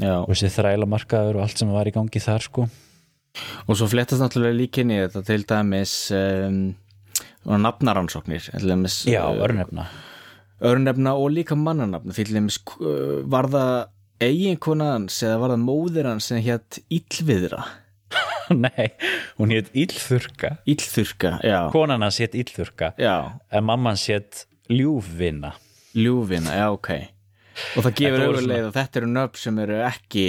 þessi 0.00 0.50
þrælamarkaður 0.54 1.38
og 1.38 1.46
allt 1.46 1.62
sem 1.62 1.70
var 1.74 1.88
í 1.90 1.94
gangi 1.94 2.22
þar 2.22 2.46
sko. 2.46 2.66
Og 3.66 3.78
svo 3.78 3.88
flettast 3.90 4.22
náttúrulega 4.22 4.58
líkinni 4.58 5.00
þetta 5.02 5.22
til 5.26 5.44
dæmis 5.50 5.94
um, 6.14 6.58
nafnaransóknir 7.44 8.46
Já, 9.10 9.22
uh, 9.26 9.42
örnefna. 9.42 9.88
örnefna 10.60 11.16
og 11.18 11.32
líka 11.34 11.56
mannanafna 11.58 12.14
til 12.14 12.30
dæmis 12.30 12.60
uh, 12.78 13.24
var 13.26 13.50
það 13.50 13.72
eiginkona 14.22 14.92
hans 14.94 15.18
eða 15.22 15.40
var 15.42 15.54
það 15.56 15.64
móðir 15.66 16.08
hans 16.08 16.30
sem 16.30 16.42
hétt 16.44 16.78
Íllviðra 16.94 17.64
Nei, 18.64 18.92
hún 19.40 19.50
hétt 19.50 19.72
Íllþurka 19.74 20.58
Íllþurka, 20.68 21.38
já, 21.42 21.58
konan 21.74 22.04
hans 22.04 22.20
hétt 22.22 22.36
Íllþurka 22.38 22.94
já. 23.00 23.40
En 23.50 23.66
mamman 23.66 23.98
hétt 23.98 24.46
Ljúfvinna 24.70 25.56
ljúfina, 25.94 26.54
já 26.54 26.70
ok 26.70 27.13
og 27.76 27.86
það 27.86 27.96
gefur 28.00 28.26
auðvitað 28.26 28.68
að 28.68 28.76
þetta 28.78 29.00
eru 29.00 29.10
nöfn 29.14 29.42
sem 29.44 29.62
eru 29.64 29.80
ekki 29.86 30.26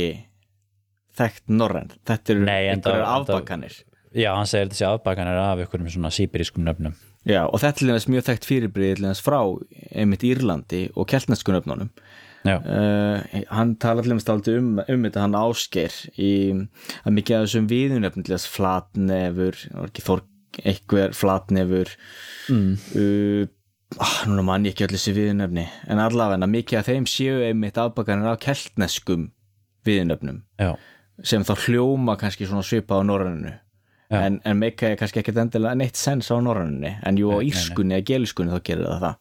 þekkt 1.16 1.52
norræn 1.52 1.94
þetta 2.08 2.34
eru 2.34 2.48
einhverjar 2.52 3.06
afbakanir. 3.10 3.80
Já, 4.16 4.30
hann 4.32 4.48
segir 4.48 4.72
þessi 4.72 4.88
afbakanir 4.88 5.42
af 5.42 5.60
einhverjum 5.60 5.92
svona 5.92 6.12
síberískum 6.16 6.64
nöfnum. 6.64 6.96
Já, 7.28 7.42
og 7.44 7.60
þetta 7.60 7.90
er 7.90 8.06
mjög 8.14 8.28
þekkt 8.30 8.48
fyrirbrið 8.48 9.02
lífans 9.02 9.24
frá 9.26 9.40
einmitt 9.92 10.24
Írlandi 10.28 10.86
og 10.94 11.10
keltnesku 11.12 11.56
nöfnunum. 11.56 11.90
Uh, 12.46 13.18
hann 13.50 13.74
lífans 13.82 14.30
aldrei 14.30 14.60
um, 14.62 14.78
um 14.78 15.06
þetta 15.08 15.24
hann 15.24 15.38
ásker 15.40 15.96
í 16.22 16.32
að 16.54 17.16
mikið 17.18 17.38
af 17.40 17.48
þessum 17.48 17.70
viðunöfnum 17.72 18.28
lífans 18.28 18.48
flatnefur 18.54 19.62
ekki 19.88 20.06
þorg 20.06 20.32
eitthvað 20.64 21.16
flatnefur 21.18 21.92
mm. 22.54 22.70
uh, 23.02 23.48
ah, 24.00 24.18
núna 24.30 24.44
mann 24.46 24.66
ég 24.68 24.76
ekki 24.76 24.88
öll 24.88 24.96
þessi 24.96 25.14
viðunöfni 25.16 25.66
en 25.92 26.02
allavega 26.02 26.50
mikið 26.50 26.80
af 26.80 26.90
þeim 26.90 27.08
séu 27.10 27.42
einmitt 27.46 27.78
afbakanir 27.82 28.32
af 28.34 28.42
keltneskum 28.44 29.30
viðunöfnum 29.88 30.42
já, 30.60 30.74
sem 31.24 31.46
þá 31.46 31.54
hljóma 31.68 32.18
kannski 32.20 32.48
svona 32.50 32.66
svipa 32.66 33.00
á 33.00 33.02
norræninu. 33.06 33.54
Já. 34.06 34.20
en, 34.22 34.38
en 34.46 34.60
meika 34.62 34.92
er 34.92 35.00
kannski 35.00 35.24
ekkert 35.24 35.40
endilega 35.42 35.78
neitt 35.80 35.98
sens 35.98 36.30
á 36.30 36.38
norræninu 36.38 36.92
en 37.02 37.18
jú 37.18 37.32
á 37.34 37.42
írskunni 37.42 37.98
eða 37.98 38.08
geliskunni 38.12 38.54
þá 38.54 38.62
gerir 38.68 38.90
það 38.90 39.06
það. 39.06 39.16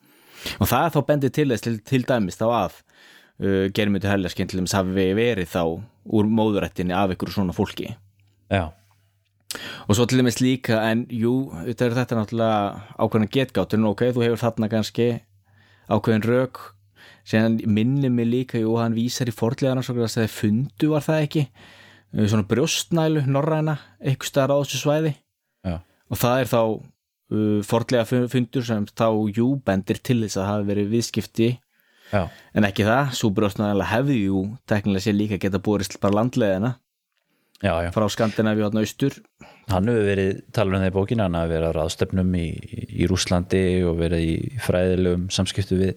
Og 0.60 0.68
það 0.68 0.86
er 0.86 0.94
þá 0.94 1.00
bendið 1.08 1.34
til 1.38 1.46
þess 1.52 1.64
til, 1.64 1.76
til 1.88 2.02
dæmis 2.08 2.40
þá 2.40 2.46
að 2.50 2.74
uh, 2.76 3.66
germyndu 3.76 4.10
heljarskinn 4.10 4.50
til 4.50 4.60
dæmis 4.60 4.76
hafi 4.76 5.06
verið 5.16 5.48
þá 5.54 5.62
úr 6.04 6.28
móðurættinni 6.28 6.96
af 6.96 7.14
ykkur 7.14 7.32
svona 7.32 7.56
fólki. 7.56 7.94
Já, 8.52 8.68
og 9.88 9.96
svo 9.96 10.06
til 10.08 10.20
dæmis 10.20 10.40
líka 10.42 10.80
en 10.90 11.04
jú, 11.12 11.50
þetta 11.66 11.86
er 11.86 11.96
þetta 11.98 12.18
náttúrulega 12.18 12.58
ákveðin 12.98 13.32
getgáttur, 13.36 13.84
ok, 13.90 14.04
þú 14.16 14.24
hefur 14.24 14.42
þarna 14.42 14.70
kannski 14.72 15.08
ákveðin 15.88 16.26
rök. 16.28 16.62
Síðan 17.24 17.58
minni 17.64 18.10
mig 18.12 18.28
líka, 18.28 18.60
jú, 18.60 18.76
hann 18.80 18.96
vísar 18.96 19.30
í 19.30 19.34
fordlegan 19.34 19.80
að 19.80 20.02
það 20.04 20.32
fundu 20.32 20.90
var 20.92 21.04
það 21.04 21.26
ekki? 21.26 21.44
Uh, 22.14 22.26
svona 22.28 22.46
brjóstnælu, 22.48 23.24
norræna 23.26 23.78
eitthvað 24.00 24.30
staðar 24.30 24.54
á 24.54 24.62
þessu 24.62 24.80
svæði. 24.82 25.14
Já, 25.64 25.76
og 25.80 26.20
það 26.20 26.40
er 26.42 26.50
þá 26.52 26.60
uh, 26.60 27.60
fordlega 27.64 28.24
fundur 28.32 28.66
sem 28.68 28.86
þá 28.92 29.08
jú 29.32 29.54
bendir 29.64 30.00
til 30.04 30.20
þess 30.24 30.40
að 30.40 30.50
hafi 30.50 30.68
verið 30.72 30.92
viðskipti. 30.92 31.50
Já, 32.12 32.28
en 32.52 32.68
ekki 32.68 32.84
það, 32.86 33.14
svo 33.16 33.32
brjóstnæla 33.34 33.88
hefði 33.88 34.20
jú 34.26 34.44
teknilega 34.68 35.06
sér 35.06 35.16
líka 35.16 35.40
geta 35.40 35.62
borist 35.64 35.96
bara 36.02 36.20
landleðina 36.20 36.74
já, 37.62 37.74
já. 37.84 37.90
frá 37.94 38.08
Skandinavíu 38.10 38.66
og 38.66 38.78
austur. 38.80 39.18
Hann 39.70 39.88
hefur 39.88 40.04
verið, 40.04 40.42
talar 40.52 40.76
um 40.76 40.82
það 40.84 40.90
í 40.90 40.94
bókina 40.94 41.26
hann 41.28 41.38
hefur 41.38 41.54
verið 41.54 41.70
á 41.72 41.76
ráðstöfnum 41.78 42.34
í, 42.36 42.46
í 43.00 43.08
Rúslandi 43.08 43.64
og 43.88 44.00
verið 44.02 44.24
í 44.26 44.34
fræðilegum 44.64 45.28
samskiptu 45.32 45.78
við 45.80 45.94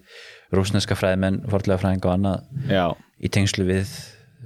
rúsneska 0.55 0.95
fræðimenn, 0.97 1.41
forðlega 1.51 1.81
fræðing 1.81 2.05
og 2.05 2.13
annað 2.13 2.71
já, 2.71 2.85
í 3.19 3.31
tengslu 3.33 3.67
við 3.67 3.91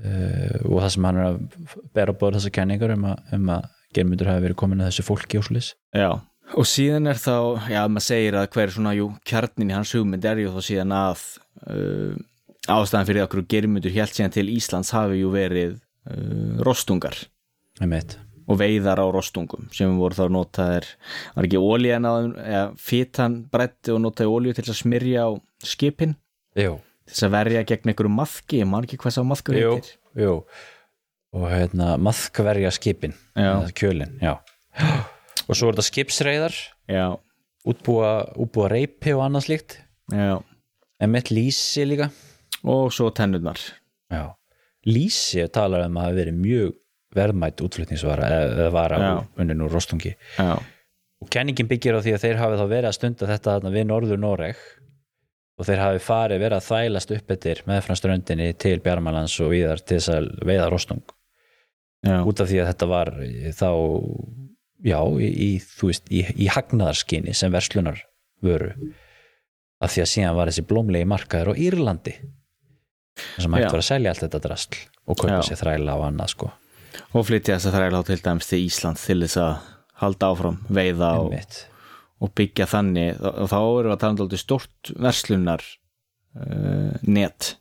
uh, 0.01 0.57
og 0.65 0.81
það 0.81 0.89
sem 0.95 1.07
hann 1.07 1.21
er 1.21 1.29
að 1.29 1.77
bera 1.93 2.15
á 2.15 2.19
bóð 2.21 2.39
þessar 2.39 2.55
kenningar 2.57 2.95
um 2.95 3.07
að, 3.11 3.21
um 3.37 3.53
að 3.57 3.69
germyndur 3.95 4.31
hafi 4.31 4.45
verið 4.47 4.59
komin 4.63 4.81
að 4.81 4.91
þessu 4.91 5.07
fólki 5.07 5.41
og 5.41 5.47
slis 5.49 5.73
já. 5.93 6.09
Og 6.51 6.67
síðan 6.67 7.07
er 7.07 7.19
þá, 7.21 7.35
já, 7.71 7.79
maður 7.87 8.03
segir 8.03 8.35
að 8.35 8.49
hver 8.51 8.73
svona, 8.73 8.91
jú, 8.97 9.05
kjarnin 9.27 9.69
í 9.71 9.75
hans 9.77 9.93
hugmynd 9.95 10.25
er 10.27 10.41
jú 10.41 10.51
þá 10.51 10.65
síðan 10.67 10.97
að 10.97 11.21
uh, 11.69 12.17
ástæðan 12.71 13.07
fyrir 13.07 13.27
okkur 13.27 13.45
germyndur 13.53 13.95
helt 13.95 14.17
síðan 14.17 14.35
til 14.35 14.49
Íslands 14.51 14.91
hafi 14.95 15.21
jú 15.21 15.31
verið 15.31 15.77
uh, 16.09 16.59
rostungar. 16.65 17.17
Með 17.81 17.95
mitt 17.95 18.19
og 18.51 18.59
veiðar 18.59 18.99
á 18.99 19.07
rostungum 19.13 19.69
sem 19.71 19.91
voru 19.99 20.17
þá 20.17 20.25
notaðir 20.33 20.87
var 21.35 21.47
ekki 21.47 21.61
ólíðan 21.61 22.07
á 22.07 22.11
þeim 22.15 22.33
eða 22.41 22.63
fitan 22.81 23.37
bretti 23.53 23.93
og 23.93 24.01
notaði 24.03 24.33
ólíu 24.33 24.55
til 24.57 24.65
að 24.65 24.79
smyrja 24.81 25.27
á 25.27 25.29
skipin? 25.63 26.15
Jú, 26.59 26.75
til 27.05 27.13
þess 27.13 27.27
að 27.27 27.35
verja 27.37 27.63
gegn 27.69 27.93
einhverju 27.93 28.13
maðki 28.17 28.61
ég 28.61 28.69
man 28.69 28.87
ekki 28.87 28.99
hvað 29.01 29.15
sá 29.15 29.21
maðkur 29.27 29.59
heitir. 29.59 29.95
jú. 30.19 30.35
Og 31.31 31.47
hérna 31.47 31.93
maðkverja 32.01 32.73
skipin 32.75 33.15
kjölin, 33.77 34.17
já. 34.19 34.35
Og 35.47 35.55
svo 35.55 35.69
er 35.69 35.77
þetta 35.77 35.87
skipsreiðar. 35.87 36.57
Já, 36.91 37.05
útbúa, 37.67 38.11
útbúa 38.39 38.67
reypi 38.71 39.13
og 39.15 39.23
annað 39.25 39.47
slíkt. 39.47 39.77
En 40.11 41.11
mitt 41.11 41.31
lýsi 41.31 41.85
líka. 41.87 42.09
Og 42.67 42.91
svo 42.93 43.09
tennurnar. 43.15 43.59
Já. 44.11 44.35
Lýsi 44.87 45.43
talar 45.53 45.85
um 45.87 45.97
að 45.99 46.07
hafa 46.07 46.17
verið 46.19 46.37
mjög 46.41 46.75
verðmætt 47.15 47.61
útflutningsvara 47.65 48.29
eða 48.37 48.69
vara 48.71 48.99
Já. 49.01 49.09
úr- 49.19 49.41
unnin 49.43 49.61
úr 49.65 49.73
rostungi. 49.75 50.13
Já, 50.39 50.53
og 51.21 51.29
kenningin 51.29 51.67
byggir 51.67 51.97
á 51.97 52.03
því 52.03 52.13
að 52.15 52.23
þeir 52.23 52.39
hafi 52.39 52.59
þá 52.61 52.67
verið 52.71 52.89
að 52.89 52.97
stunda 52.97 53.27
þetta 53.29 53.55
þarna 53.57 53.73
við 53.75 53.87
norður 53.89 54.21
Noreg. 54.21 54.61
Og 55.59 55.67
þeir 55.67 55.77
hafi 55.83 55.99
farið 56.01 56.39
verið 56.41 56.57
að 56.57 56.67
þælast 56.71 57.11
upp 57.13 57.31
eftir 57.35 57.59
meðfram 57.67 57.97
ströndinni 57.99 58.47
til 58.57 58.79
Bjarmalans 58.81 59.35
og 59.43 59.51
víðar 59.51 59.83
til 59.83 59.99
þess 59.99 60.09
að 60.15 60.29
veiða 60.47 60.69
rostung. 60.71 61.03
Já, 62.01 62.15
út 62.25 62.41
af 62.41 62.47
því 62.49 62.61
að 62.63 62.69
þetta 62.71 62.87
var 62.89 63.11
þá 63.59 63.67
já, 64.81 64.97
í, 65.21 65.51
veist, 65.83 66.07
í, 66.09 66.23
í 66.41 66.47
hagnaðarskinni 66.49 67.35
sem 67.37 67.53
verslunar 67.53 68.01
vöru. 68.41 68.71
Af 69.81 69.93
því 69.93 70.01
að 70.01 70.09
síðan 70.15 70.37
var 70.39 70.49
þessi 70.49 70.65
blómlegi 70.65 71.05
markaður 71.11 71.53
á 71.53 71.61
Írlandi 71.61 72.15
þar 73.17 73.45
sem 73.45 73.55
hægt 73.57 73.65
Já. 73.65 73.71
var 73.71 73.83
að 73.83 73.87
selja 73.87 74.13
allt 74.13 74.25
þetta 74.25 74.41
drasl 74.45 74.79
og 75.05 75.19
kaupa 75.19 75.41
sér 75.45 75.61
þræla 75.61 75.97
og 75.99 76.07
annað 76.07 76.33
sko. 76.35 76.49
Og 77.15 77.27
flytja 77.27 77.57
þess 77.57 77.69
að 77.69 77.77
þræla 77.77 78.01
á 78.01 78.03
til 78.07 78.19
dæmis 78.23 78.49
til 78.49 78.61
Ísland 78.65 79.01
til 79.01 79.19
þess 79.23 79.39
að 79.41 79.53
halda 80.01 80.31
áfram 80.31 80.57
veiða 80.71 81.11
og, 81.21 81.35
og 82.21 82.33
byggja 82.37 82.67
þannig. 82.71 83.21
Og 83.21 83.51
þá 83.51 83.59
við 83.61 83.91
að 83.93 84.01
tala 84.03 84.27
um 84.27 84.41
stórt 84.41 84.91
verslunar 84.95 85.63
uh, 86.35 86.91
net. 87.07 87.55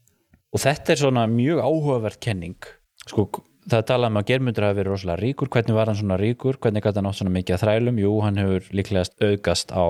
Og 0.50 0.62
þetta 0.62 0.94
er 0.94 1.02
svona 1.02 1.26
mjög 1.30 1.62
áhugaverð 1.62 2.20
kenning. 2.22 2.70
Sko, 3.06 3.26
það 3.70 3.86
talað 3.90 4.12
um 4.12 4.20
að 4.20 4.28
Germundur 4.30 4.66
hafi 4.66 4.80
verið 4.80 4.94
rosalega 4.94 5.22
ríkur, 5.22 5.50
hvernig 5.52 5.76
var 5.76 5.90
hann 5.90 5.98
svona 5.98 6.18
ríkur? 6.20 6.58
Hvernig 6.62 6.84
gæti 6.84 7.00
hann 7.00 7.10
átt 7.10 7.20
svona 7.20 7.34
mikið 7.34 7.56
að 7.56 7.62
þrælum? 7.64 8.00
Jú, 8.02 8.16
hann 8.24 8.40
hefur 8.40 8.72
líklegast 8.80 9.16
auðgast 9.22 9.74
á 9.74 9.84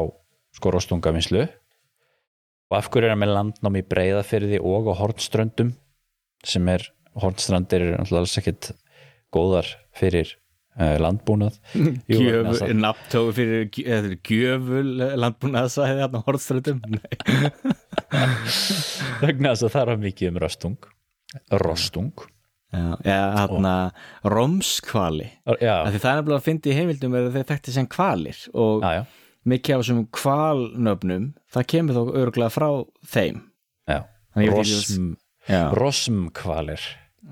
sko 0.57 0.73
rostungavinslu 0.75 1.47
og 2.71 2.79
af 2.79 2.91
hverju 2.91 3.09
er 3.09 3.15
hann 3.15 3.23
með 3.25 3.35
landnám 3.35 3.79
í 3.81 3.87
breyðafyrði 3.91 4.61
og 4.63 4.91
á 4.91 4.95
hornströndum 5.01 5.73
sem 6.47 6.69
er, 6.73 6.87
hornstrandir 7.19 7.89
er 7.89 7.99
alls 8.01 8.37
ekkit 8.41 8.71
góðar 9.35 9.67
fyrir 9.97 10.37
uh, 10.79 10.97
landbúnað. 11.03 11.59
Nafntóðu 12.85 13.35
fyrir 13.37 14.17
gjöful 14.27 14.87
landbúnaðsvæði 15.19 16.05
þarna 16.05 16.25
hortströndum 16.27 16.83
vegna 19.25 19.55
þess 19.55 19.67
að 19.67 19.75
það 19.75 19.95
er 19.95 20.05
mikið 20.07 20.33
um 20.33 20.43
rostung 20.45 20.79
rostung. 21.63 22.15
Já, 22.71 23.35
þarna 23.35 23.75
romskvali 24.31 25.25
já, 25.59 25.73
það 25.91 26.05
er 26.07 26.21
nefnilega 26.21 26.37
að 26.37 26.45
fyndi 26.45 26.71
í 26.71 26.75
heimildum 26.77 27.17
að 27.19 27.33
þeir 27.35 27.47
þekkti 27.49 27.73
sem 27.75 27.89
kvalir 27.91 28.43
og 28.55 28.85
já, 28.85 29.01
já, 29.01 29.01
mikið 29.51 29.75
af 29.77 29.83
þessum 29.83 30.01
kvalnöfnum 30.17 31.29
það 31.55 31.69
kemur 31.75 31.99
þó 31.99 32.03
örgulega 32.23 32.55
frá 32.55 32.69
þeim. 33.15 33.43
Já. 33.91 34.01
Rosm, 34.55 35.11
rosmkvalir 35.75 36.83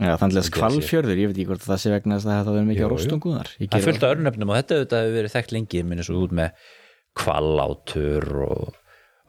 já. 0.00 0.16
þannig 0.18 0.40
að 0.40 0.50
kvalfjörður 0.56 1.20
ég 1.22 1.30
veit 1.30 1.36
ekki 1.38 1.46
hvort 1.52 1.62
það 1.62 1.80
sé 1.84 1.92
vegna 1.92 2.18
að 2.18 2.26
það 2.26 2.50
verður 2.50 2.68
mikið 2.72 2.82
Jú, 2.82 2.82
á 2.82 2.88
jú. 2.88 2.92
rostunguðar. 2.96 3.52
Það 3.62 3.78
er 3.78 3.86
fullt 3.86 4.04
af 4.04 4.14
örnöfnum 4.16 4.52
og 4.52 4.58
þetta 4.58 5.02
hefur 5.04 5.16
verið 5.18 5.34
þekkt 5.36 5.54
lengi 5.54 5.82
minni 5.86 6.06
svo 6.06 6.24
út 6.24 6.34
með 6.34 6.66
kvalátur 7.18 8.26
og, 8.46 8.76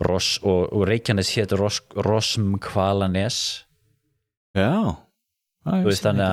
ros, 0.05 0.31
og, 0.43 0.65
og 0.73 0.85
Reykjanes 0.89 1.31
hétt 1.37 1.53
ros, 1.57 1.81
Rosmkvalanes 1.95 3.39
já, 4.57 4.73
þú 5.65 5.85
veist 5.87 6.09
að 6.09 6.23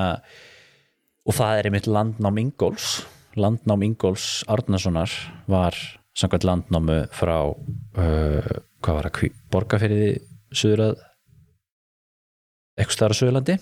og 1.27 1.35
það 1.35 1.59
er 1.59 1.69
einmitt 1.69 1.88
landnám 1.90 2.40
Ingóls 2.42 2.90
landnám 3.37 3.85
Ingóls 3.85 4.45
Árnasonar 4.49 5.12
var 5.51 5.77
samkvæmt 6.16 6.46
landnámu 6.48 6.96
frá 7.14 7.37
uh, 7.44 8.50
hvað 8.85 8.94
var 8.98 9.09
það, 9.11 9.35
borgarferiði 9.52 10.11
suður 10.57 10.81
að 10.90 10.94
eitthvað 12.76 12.96
starra 12.98 13.16
Suðurlandi. 13.18 13.55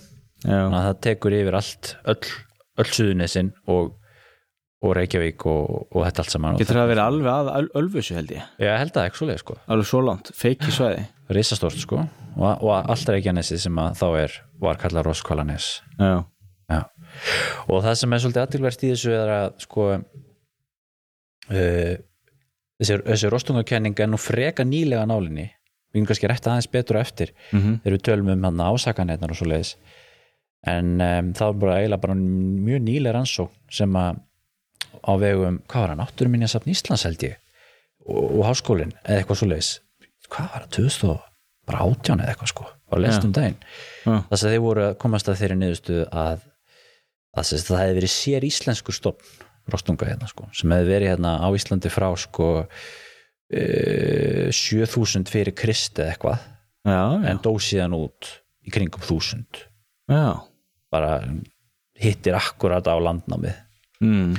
Þannig 0.45 0.77
að 0.79 0.87
það 0.89 0.97
tekur 1.07 1.33
yfir 1.39 1.55
allt 1.57 1.85
öll, 2.13 2.27
öll 2.83 2.91
suðunesin 2.93 3.49
og, 3.73 3.85
og 4.85 4.91
Reykjavík 4.99 5.41
og, 5.49 5.63
og 5.95 6.01
þetta 6.05 6.21
allt 6.25 6.33
saman. 6.35 6.59
Getur 6.61 6.79
það 6.83 6.91
verið 6.91 7.05
alveg 7.05 7.31
að 7.33 7.47
öl- 7.55 7.71
ölfusu 7.81 8.17
held 8.19 8.31
ég? 8.35 8.43
Já, 8.61 8.73
held 8.83 8.95
að 9.01 9.07
ekki 9.09 9.19
svo 9.23 9.29
leið 9.31 9.41
sko. 9.45 9.55
Alveg 9.73 9.89
svo 9.89 10.01
langt, 10.05 10.27
feiki 10.37 10.71
svæði. 10.75 11.03
Risastórt 11.33 11.79
sko. 11.81 11.99
Og, 12.35 12.51
og 12.67 12.73
allt 12.77 13.09
Reykjanesi 13.15 13.57
sem 13.63 13.77
að 13.81 13.91
þá 14.03 14.07
er 14.25 14.31
var 14.65 14.77
kallað 14.83 15.07
Roskvalanes 15.09 15.67
já, 16.01 16.13
Já. 16.73 16.81
og 17.71 17.79
það 17.85 17.95
sem 18.01 18.13
er 18.17 18.21
svolítið 18.25 18.43
aðtilvært 18.43 18.85
í 18.85 18.91
þessu 18.91 19.11
er 19.15 19.31
að 19.35 19.47
sko 19.65 19.83
uh, 19.95 20.01
þessi, 22.85 23.01
þessi 23.09 23.33
rostungakenning 23.33 23.99
er 24.01 24.11
nú 24.13 24.21
freka 24.21 24.67
nýlega 24.69 25.07
nálinni. 25.09 25.49
Við 25.95 26.01
erum 26.01 26.09
kannski 26.11 26.31
rætt 26.31 26.49
aðeins 26.51 26.71
betur 26.71 26.99
eftir 27.01 27.31
mhm, 27.55 27.81
þegar 27.85 27.97
við 27.97 28.07
tölum 28.09 28.33
um 28.35 28.49
hann 28.49 28.63
ásakanetnar 28.69 29.35
og 29.35 29.39
svo 29.39 29.51
leiðis 29.51 29.77
en 30.65 30.95
um, 30.97 31.33
það 31.37 31.51
var 31.51 31.59
bara 31.61 31.79
eiginlega 31.79 32.03
bara 32.03 32.17
mjög 32.19 32.85
nýlega 32.87 33.15
rannsókn 33.19 33.75
sem 33.79 33.99
að 34.01 34.21
á 35.05 35.13
vegum, 35.21 35.61
hvað 35.69 35.85
var 35.85 35.93
hann, 35.93 36.05
átturuminjasafn 36.05 36.73
Íslands 36.73 37.05
held 37.05 37.25
ég? 37.27 37.37
Og, 38.09 38.23
og 38.39 38.47
háskólinn 38.49 38.95
eða 39.05 39.21
eitthvað 39.21 39.41
svo 39.41 39.49
leiðis 39.51 39.73
hvað 40.33 40.51
var 40.55 40.65
það, 40.65 40.73
2018 40.79 42.25
eða 42.25 42.33
eitthvað 42.33 42.53
sko? 42.53 42.67
Á 42.69 42.95
lestum 43.01 43.33
daginn. 43.35 43.57
Já. 44.05 44.17
þess 44.31 44.45
að 44.45 44.53
þeir 44.55 44.63
voru 44.65 44.85
að 44.87 44.99
komast 45.03 45.29
að 45.29 45.41
þeirri 45.41 45.59
niðurstuð 45.61 46.03
að, 46.25 46.45
að 47.35 47.51
það 47.53 47.81
hefði 47.83 47.99
verið 47.99 48.15
sér 48.15 48.47
íslensku 48.49 48.95
stofn 48.95 49.44
rostunga 49.71 50.09
hérna 50.09 50.29
sko, 50.31 50.49
sem 50.57 50.73
hefði 50.75 50.91
verið 50.91 51.13
hérna 51.15 51.37
á 51.41 51.49
Íslandi 51.57 51.93
frá 51.93 52.09
sko 52.21 52.49
uh, 52.65 52.69
7000 54.53 55.31
fyrir 55.31 55.57
Krist 55.57 55.99
eða 55.99 56.15
eitthvað 56.15 56.39
já, 56.85 57.01
já, 57.01 57.29
en 57.31 57.43
dó 57.45 57.53
síðan 57.57 57.97
út 57.97 58.31
í 58.65 58.73
kringum 58.75 59.05
1000 59.05 59.65
já. 60.13 60.27
bara 60.93 61.13
hittir 62.01 62.35
akkurat 62.37 62.87
á 62.91 62.97
landnámið. 62.99 63.61
Mm. 64.03 64.35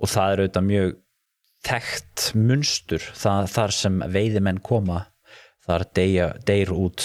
og 0.00 0.08
það 0.08 0.30
er 0.30 0.40
auðvitað 0.40 0.64
mjög 0.68 0.92
þekkt 1.64 2.22
munstur 2.38 3.02
það, 3.18 3.48
þar 3.52 3.74
sem 3.74 3.98
veiðimenn 4.14 4.60
koma 4.64 5.00
þar 5.64 5.86
deyja, 5.96 6.28
deyr 6.46 6.72
út 6.74 7.04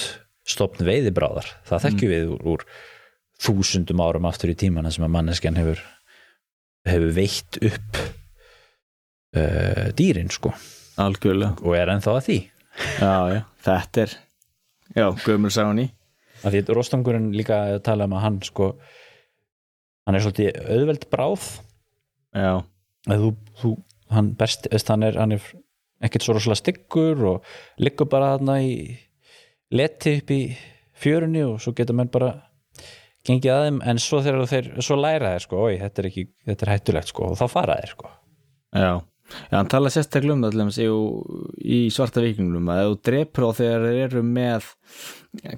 stopn 0.50 0.86
veiðibráðar. 0.88 1.48
Það 1.67 1.86
þekkjum 1.86 2.12
við 2.13 2.34
úr, 2.34 2.45
úr 2.54 2.65
þúsundum 3.39 4.04
árum 4.04 4.28
aftur 4.30 4.52
í 4.52 4.58
tímana 4.60 4.91
sem 4.91 5.06
að 5.06 5.13
manneskjan 5.15 5.60
hefur 5.60 5.84
hefur 6.93 7.13
veitt 7.15 7.60
upp 7.69 8.02
uh, 9.38 9.86
dýrin 9.97 10.32
sko. 10.34 10.54
Algjörlega. 10.99 11.56
Og 11.63 11.78
er 11.78 11.93
ennþá 11.93 12.15
að 12.17 12.25
því. 12.28 12.39
Já, 12.99 13.13
já, 13.34 13.41
þetta 13.65 14.04
er 14.06 14.13
já, 14.95 15.06
gömur 15.25 15.52
sáni 15.52 15.89
að 16.39 16.56
því 16.56 16.75
rostangurinn 16.78 17.32
líka 17.36 17.58
að 17.73 17.82
tala 17.84 18.08
um 18.08 18.15
að 18.15 18.23
hann 18.23 18.38
sko 18.47 18.69
hann 20.08 20.15
er 20.15 20.23
svolítið 20.23 20.60
auðveld 20.63 21.08
bráð. 21.12 21.47
Já, 22.34 22.54
þú, 23.10 23.34
þú 23.60 23.73
hann 24.15 24.32
veist, 24.39 24.69
hann 24.89 25.06
er, 25.06 25.19
hann 25.19 25.36
er 25.36 25.49
ekkert 26.06 26.25
svo 26.25 26.38
rosalega 26.38 26.62
styggur 26.62 27.25
og 27.34 27.56
liggur 27.84 28.10
bara 28.10 28.36
þarna 28.38 28.60
í 28.63 28.73
leti 29.75 30.15
upp 30.21 30.32
í 30.34 30.41
fjörunni 30.99 31.43
og 31.45 31.60
svo 31.62 31.75
getur 31.78 31.97
menn 31.99 32.12
bara 32.12 32.32
gengið 33.30 33.54
að 33.54 33.63
þeim 33.68 33.80
en 33.94 34.02
svo 34.04 34.20
þegar 34.26 34.50
þeir 34.52 34.68
svo 34.86 34.98
læra 35.00 35.34
þeir 35.36 35.46
sko, 35.46 35.62
oi, 35.70 35.78
þetta 35.82 36.02
er 36.04 36.10
ekki, 36.10 36.26
þetta 36.50 36.65
er 36.68 36.74
hættulegt 36.76 37.12
sko 37.13 37.30
og 37.32 37.38
þá 37.39 37.46
fara 37.54 37.80
þeir 37.84 37.94
sko. 37.96 38.12
Já. 38.76 38.92
Já, 39.30 39.60
hann 39.60 39.68
tala 39.70 39.92
sérstaklega 39.94 40.34
um 40.34 40.42
það 40.42 40.56
til 40.56 40.60
dæmis 40.63 40.78
í- 41.70 41.92
svarta 41.94 42.22
vikingnum 42.24 42.70
að 42.74 42.80
þú 42.88 42.96
drepur 43.06 43.46
á 43.46 43.50
þegar 43.60 43.84
þeir 43.86 44.00
eru 44.08 44.24
með 44.26 44.70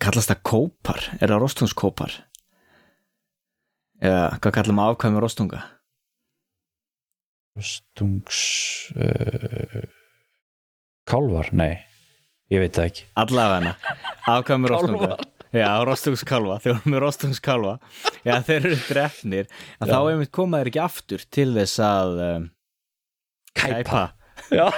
kallast 0.03 0.27
það 0.33 0.41
kópar, 0.49 1.05
er 1.21 1.31
það 1.31 1.39
rostungskópar 1.45 2.17
eða 4.03 4.25
hvað 4.43 4.55
kallum 4.57 4.81
að 4.83 4.91
afkvæmi 4.91 5.21
rostunga? 5.23 5.61
Stungs 7.61 8.41
uh, 8.95 9.87
kálvar, 11.07 11.51
nei 11.55 11.75
ég 12.51 12.59
veit 12.65 12.75
það 12.75 12.89
ekki. 12.91 13.03
Allavega. 13.23 13.73
Afkvæmi 14.35 14.71
rostunga 14.71 15.15
já, 15.51 15.69
rostungskálfa, 15.87 16.57
þeir 16.63 16.73
eru 16.73 16.93
með 16.93 17.03
rostungskálfa 17.05 17.75
já, 18.23 18.35
þeir 18.47 18.57
eru 18.61 18.79
drefnir 18.87 19.49
að 19.81 19.93
þá 19.93 19.99
einmitt 19.99 20.33
koma 20.35 20.61
þeir 20.61 20.71
ekki 20.71 20.83
aftur 20.85 21.25
til 21.27 21.49
þess 21.57 21.81
að 21.85 22.21
um, 22.27 22.49
kæpa. 23.59 24.03
já. 24.49 24.67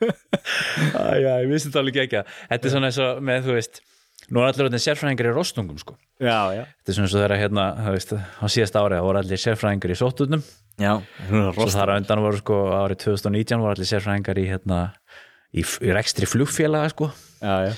Æja, 0.00 1.34
ég 1.42 1.48
vissi 1.50 1.68
þetta 1.68 1.80
alveg 1.82 1.98
ekki 2.06 2.20
Þetta 2.24 2.68
er 2.68 2.72
svona 2.72 2.88
eins 2.88 2.98
og 3.04 3.18
með, 3.26 3.42
þú 3.44 3.56
veist 3.58 3.82
Nú 4.30 4.40
er 4.40 4.46
allir 4.48 4.68
orðin 4.68 4.80
sérfræðingar 4.80 5.26
í 5.26 5.32
rostungum 5.34 5.78
sko. 5.80 5.96
Já, 6.22 6.54
já, 6.54 6.62
Þetta 6.78 6.92
er 6.92 6.96
svona 6.96 7.08
eins 7.08 7.14
og 7.16 7.22
þeirra 7.24 7.38
hérna, 7.40 7.64
þú 7.82 7.94
veist, 7.96 8.12
á 8.14 8.46
síðast 8.54 8.76
ári 8.78 8.94
það 8.96 9.06
voru 9.08 9.20
allir 9.20 9.42
sérfræðingar 9.42 9.92
í 9.92 9.96
sóttutnum 9.98 10.44
já. 10.80 10.92
Svo 11.28 11.66
þar 11.74 11.92
á 11.92 11.94
undan 11.98 12.22
voru 12.24 12.40
sko 12.40 12.58
árið 12.78 13.02
2019 13.04 13.64
voru 13.64 13.74
allir 13.74 13.90
sérfræðingar 13.90 14.40
í 14.40 14.46
hérna 14.48 14.78
í, 15.50 15.64
í 15.66 15.92
rekstri 15.98 16.30
flugfélaga 16.30 16.92
sko. 16.94 17.10
Já, 17.42 17.68
já 17.68 17.74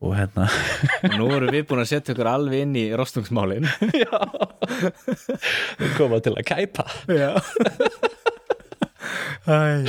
og 0.00 0.14
hérna. 0.16 0.46
Og 1.04 1.16
nú 1.20 1.26
erum 1.36 1.52
við 1.52 1.66
búin 1.68 1.82
að 1.82 1.90
setja 1.90 2.14
okkur 2.14 2.30
alveg 2.30 2.64
inn 2.64 2.76
í 2.80 2.86
rostungsmálin 2.96 3.66
koma 5.98 6.20
til 6.24 6.32
að 6.36 6.46
kæpa. 6.48 6.86
Já. 7.12 7.34
Æ. 9.50 9.88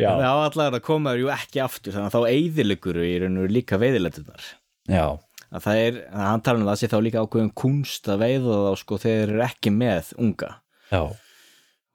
já, 0.00 0.10
Já, 0.18 0.30
allar 0.32 0.74
að 0.74 0.84
koma 0.84 1.12
er 1.12 1.22
jú 1.22 1.28
ekki 1.32 1.60
aftur 1.62 1.94
þannig 1.94 2.08
að 2.08 2.14
þá 2.16 2.32
eyðilegur 2.32 2.98
í 3.04 3.10
raun 3.22 3.40
og 3.42 3.52
líka 3.52 3.78
veiðilegtunar 3.78 4.46
já, 4.88 5.04
að 5.52 5.64
það 5.66 5.80
er, 5.84 5.98
að 6.08 6.24
hann 6.30 6.44
tala 6.46 6.62
um 6.62 6.70
það 6.70 6.80
sé 6.80 6.88
þá 6.90 6.96
líka 7.04 7.24
ákveðum 7.24 7.50
kunst 7.62 8.08
að 8.08 8.22
veiða 8.24 8.60
þá 8.64 8.70
sko 8.80 8.98
þeir 9.04 9.20
eru 9.26 9.44
ekki 9.44 9.74
með 9.76 10.14
unga. 10.24 10.50
Já, 10.88 11.02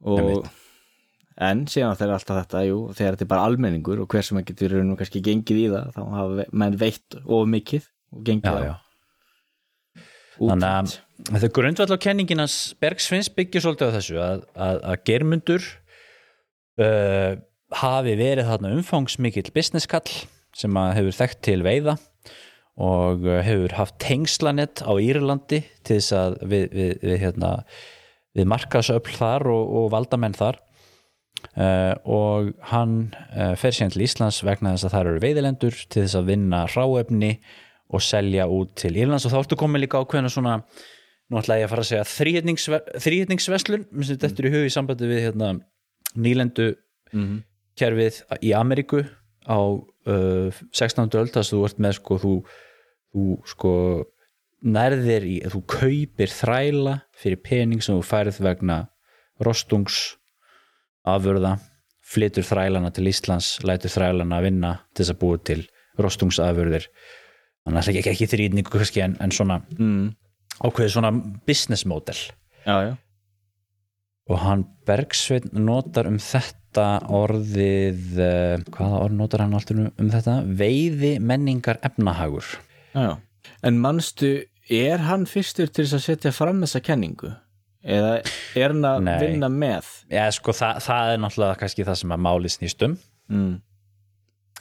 og. 0.06 0.52
En 1.41 1.65
síðan 1.69 1.98
þeir 1.98 2.13
alltaf 2.15 2.39
þetta, 2.43 2.63
jú, 2.67 2.80
þegar 2.93 3.15
þetta 3.15 3.26
er 3.26 3.32
bara 3.32 3.46
almenningur 3.50 4.02
og 4.04 4.10
hver 4.13 4.26
sem 4.26 4.39
ekki 4.41 4.56
getur 4.56 4.84
nú 4.86 4.98
kannski 5.00 5.22
gengið 5.26 5.62
í 5.63 5.67
það 5.72 5.93
þá 5.96 6.02
hafa 6.13 6.48
menn 6.52 6.78
veitt 6.80 7.17
of 7.24 7.48
mikið 7.50 7.88
og 8.13 8.26
gengið 8.28 8.60
já, 8.60 8.60
á. 8.60 8.62
já. 8.67 8.76
Þannig 10.34 10.67
að, 10.67 10.93
þetta 11.30 11.48
er 11.48 11.56
grundvall 11.58 11.93
á 11.93 12.04
kenninginas 12.06 12.58
Bergsvins 12.82 13.30
byggir 13.34 13.63
svolítið 13.63 13.89
á 13.89 13.96
þessu 13.98 14.19
að, 14.22 14.46
að, 14.54 14.80
að 14.91 15.02
germundur 15.10 15.67
uh, 16.82 17.34
hafi 17.82 18.15
verið 18.19 18.50
þarna 18.50 18.74
umfangsmikill 18.78 19.50
businesskall 19.54 20.10
sem 20.54 20.78
að 20.78 20.96
hefur 21.00 21.17
þekkt 21.22 21.41
til 21.46 21.60
veiða 21.65 21.98
og 22.82 23.26
uh, 23.26 23.39
hefur 23.46 23.78
haft 23.78 23.98
tengslanett 24.02 24.82
á 24.86 24.93
Írlandi 24.98 25.63
til 25.86 25.98
þess 25.98 26.17
að 26.17 26.38
við, 26.41 26.67
við, 26.74 26.93
við, 27.06 27.17
hérna, 27.22 27.56
við 28.38 28.50
markasöfl 28.54 29.17
þar 29.17 29.50
og, 29.54 29.74
og 29.82 29.89
valdamenn 29.93 30.38
þar 30.38 30.62
uh, 31.58 31.93
og 32.10 32.53
hann 32.71 32.97
uh, 33.34 33.53
fer 33.60 33.75
síðan 33.75 33.93
til 33.93 34.06
Íslands 34.08 34.41
vegna 34.45 34.73
þess 34.75 34.88
að 34.88 34.95
það 34.95 35.06
eru 35.06 35.23
veiðilendur 35.23 35.79
til 35.86 36.03
þess 36.03 36.19
að 36.19 36.29
vinna 36.32 36.63
ráefni 36.71 37.32
og 37.93 38.03
selja 38.03 38.47
út 38.49 38.73
til 38.79 38.95
Írlands 38.97 39.27
og 39.27 39.34
þá 39.34 39.39
ertu 39.43 39.60
komið 39.60 39.86
líka 39.86 40.01
ákveðina 40.01 40.32
svona 40.34 40.58
nú 41.29 41.39
ætla 41.39 41.60
ég 41.60 41.67
að 41.67 41.73
fara 41.73 41.84
að 41.86 41.89
segja 41.91 42.08
þríhetningsve, 42.10 42.79
þríhetningsveslun 43.06 43.86
mér 43.89 44.08
finnst 44.08 44.23
þetta 44.23 44.43
er 44.43 44.49
í 44.49 44.53
hug 44.53 44.67
í 44.67 44.73
sambandi 44.73 45.10
við 45.10 45.21
hérna, 45.27 45.51
nýlendu 46.13 46.69
kerfið 47.79 48.19
í 48.41 48.53
Ameríku 48.58 49.03
á 49.45 49.60
uh, 49.60 50.63
16. 50.73 51.10
öld 51.19 51.34
þess 51.34 51.51
að 51.51 51.53
þú 51.53 51.62
ert 51.67 51.84
með 51.86 51.95
sko 51.99 52.17
þú, 52.21 52.34
þú 53.13 53.27
sko 53.49 53.73
nærðir 54.63 55.27
í, 55.27 55.38
þú 55.51 55.62
kaupir 55.67 56.32
þræla 56.32 56.97
fyrir 57.19 57.41
pening 57.43 57.84
sem 57.84 57.97
þú 57.97 58.06
færið 58.08 58.39
vegna 58.45 58.79
rostungs 59.43 60.15
afurða, 61.09 61.57
flytur 62.03 62.45
þrælana 62.47 62.91
til 62.93 63.07
Íslands, 63.11 63.57
lætur 63.65 63.93
þrælana 63.93 64.39
að 64.39 64.47
vinna 64.47 64.73
til 64.93 65.03
þess 65.03 65.15
að 65.15 65.21
búa 65.23 65.39
til 65.49 65.61
rostungsafurðir 66.01 66.87
þannig 67.63 67.79
að 67.79 67.89
ekki, 67.93 68.11
ekki 68.11 68.29
þrýtningu 68.33 68.73
kannski 68.73 69.03
en, 69.05 69.17
en 69.23 69.33
svona 69.33 69.59
mm. 69.77 70.07
ákveðið 70.59 70.95
svona 70.95 71.11
business 71.47 71.87
model 71.89 72.17
já, 72.65 72.75
já, 72.89 72.93
og 74.29 74.41
hann 74.43 74.65
Bergsveinn 74.87 75.53
notar 75.63 76.09
um 76.09 76.19
þetta 76.21 76.87
orðið 77.13 78.19
eh, 78.23 78.65
hvaða 78.73 79.03
orð 79.05 79.19
notar 79.19 79.45
hann 79.45 79.55
alltaf 79.55 79.79
um 79.79 80.11
þetta 80.11 80.39
veiði 80.59 81.15
menningar 81.23 81.79
efnahagur 81.85 82.57
já. 82.95 83.15
En 83.63 83.79
manstu, 83.79 84.43
er 84.71 85.03
hann 85.07 85.25
fyrstur 85.27 85.69
til 85.71 85.85
þess 85.85 85.97
að 85.97 86.05
setja 86.07 86.31
fram 86.35 86.61
þessa 86.63 86.81
kenningu? 86.83 87.31
Eða 87.84 88.12
er 88.56 88.72
hann 88.72 88.86
að 88.88 89.24
vinna 89.26 89.50
með? 89.52 89.88
Já, 90.13 90.26
sko, 90.32 90.54
það, 90.56 90.78
það 90.86 91.10
er 91.13 91.22
náttúrulega 91.24 91.60
kannski 91.60 91.84
það 91.88 91.98
sem 92.00 92.13
að 92.15 92.22
máli 92.30 92.52
snýst 92.54 92.86
um 92.88 92.98
Mm. 93.34 93.54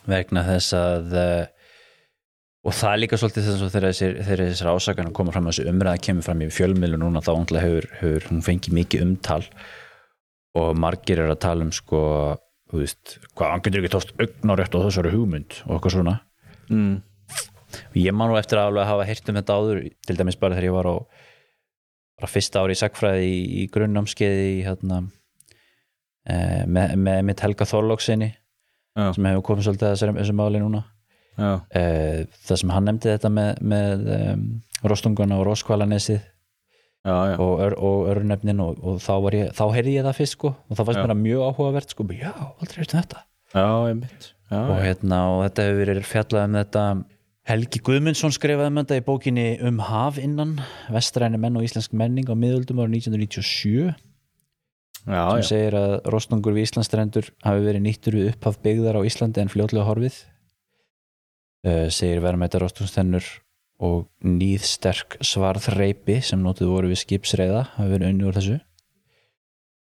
vegna 0.07 0.43
þess 0.47 0.73
að 0.79 1.15
uh, 1.19 1.47
og 2.63 2.75
það 2.79 2.93
er 2.93 3.01
líka 3.03 3.19
svolítið 3.19 3.47
þess 3.49 3.65
að 3.67 3.73
þegar 3.75 4.43
þessir 4.47 4.71
ásakanum 4.71 5.15
koma 5.19 5.33
fram 5.35 5.49
að 5.51 5.57
þessu 5.57 5.73
umræða 5.73 6.03
kemur 6.07 6.27
fram 6.27 6.45
í 6.47 6.49
fjölmiðlu 6.55 7.01
núna 7.03 7.23
þá 7.27 7.33
hefur, 7.59 7.89
hefur 7.99 8.27
hún 8.31 8.43
fengið 8.47 8.77
mikið 8.79 9.03
umtal 9.07 9.41
og 10.59 10.71
margir 10.79 11.19
er 11.25 11.33
að 11.35 11.41
tala 11.43 11.67
um 11.67 11.73
sko, 11.75 12.03
þú 12.71 12.83
veist 12.85 13.17
hvað, 13.35 13.51
hann 13.51 13.65
getur 13.67 13.83
ekki 13.83 13.93
tóst 13.97 14.15
augnarétt 14.23 14.79
á 14.79 14.85
þessari 14.87 15.13
hugmynd 15.17 15.59
og 15.67 15.75
eitthvað 15.79 15.97
svona 15.99 16.19
Mm. 16.71 17.03
ég 17.99 18.15
man 18.15 18.31
nú 18.31 18.39
eftir 18.39 18.57
að 18.63 18.71
alveg 18.71 18.87
hafa 18.89 19.05
heyrt 19.11 19.29
um 19.29 19.37
þetta 19.43 19.57
áður 19.59 19.79
til 20.07 20.17
dæmis 20.17 20.39
bara 20.39 20.55
þegar 20.55 20.69
ég 20.71 20.77
var 20.79 20.87
á 20.89 20.95
bara 22.23 22.31
fyrsta 22.31 22.63
ári 22.63 22.77
í 22.77 22.79
sagfræði 22.79 23.27
í, 23.27 23.43
í 23.63 23.67
grunnnámskeiði 23.73 24.49
í 24.53 24.63
hérna 24.67 25.03
e, 26.25 26.37
með, 26.71 26.97
með 27.03 27.21
mitt 27.29 27.43
Helga 27.43 27.67
Þorlóksinni 27.69 28.31
sem 28.93 29.29
hefur 29.31 29.47
komið 29.47 29.69
svolítið 29.69 29.89
að 29.89 29.95
þessu, 29.95 30.17
þessu 30.19 30.35
máli 30.37 30.61
núna. 30.61 30.83
E, 31.73 31.83
það 32.45 32.61
sem 32.61 32.73
hann 32.75 32.87
nefndi 32.91 33.09
þetta 33.15 33.31
með, 33.33 33.63
með 33.73 34.05
um, 34.19 34.43
rostunguna 34.85 35.39
og 35.41 35.47
roskvalanesið 35.49 36.21
já, 36.21 37.15
já. 37.33 37.37
og, 37.41 37.55
ör, 37.65 37.77
og 37.81 38.11
örnefnin 38.13 38.61
og, 38.63 38.83
og 38.85 39.01
þá, 39.03 39.15
ég, 39.33 39.55
þá 39.57 39.65
heyrði 39.79 39.97
ég 39.97 40.07
það 40.07 40.19
fyrst 40.21 40.37
sko 40.37 40.53
og 40.53 40.77
það 40.77 40.85
fannst 40.85 41.01
mér 41.01 41.15
það 41.15 41.23
mjög 41.23 41.47
áhugavert 41.49 41.97
sko, 41.97 42.07
já, 42.13 42.33
aldrei 42.37 42.83
heyrt 42.83 42.95
um 42.95 43.01
þetta. 43.01 43.25
Já, 43.53 43.67
og, 44.61 44.77
hérna, 44.85 45.23
og 45.33 45.43
þetta 45.47 45.67
hefur 45.67 45.83
verið 45.83 46.09
fjallað 46.09 46.47
um 46.47 46.61
þetta 46.61 46.85
Helgi 47.43 47.81
Guðmundsson 47.83 48.31
skrifaði 48.31 48.71
um 48.71 48.77
þetta 48.79 48.97
í 49.01 49.03
bókinni 49.03 49.45
Um 49.67 49.81
haf 49.83 50.19
innan 50.23 50.55
vestræni 50.95 51.41
menn 51.43 51.59
og 51.59 51.65
íslensk 51.67 51.95
menning 51.99 52.29
á 52.31 52.39
miðöldum 52.39 52.79
ára 52.79 52.93
1997 52.93 53.89
já, 53.91 53.95
sem 55.03 55.41
já. 55.43 55.49
segir 55.49 55.75
að 55.75 55.95
rostungur 56.15 56.55
við 56.55 56.69
Íslandstrendur 56.69 57.33
hafi 57.43 57.65
verið 57.65 57.83
nýttur 57.83 58.17
við 58.21 58.29
upphaf 58.31 58.61
byggðar 58.63 59.01
á 59.03 59.07
Íslandi 59.09 59.43
en 59.43 59.51
fljótlega 59.51 59.89
horfið. 59.89 60.21
Uh, 61.67 61.89
segir 61.91 62.23
verðmættar 62.23 62.63
rostungstennur 62.63 63.27
og 63.83 64.07
nýðsterk 64.23 65.19
svarðreipi 65.27 66.21
sem 66.23 66.39
notuð 66.43 66.71
voru 66.71 66.93
við 66.93 67.01
skipsreiða 67.03 67.65
hafi 67.75 67.91
verið 67.91 68.13
unni 68.13 68.29
úr 68.29 68.39
þessu. 68.39 68.61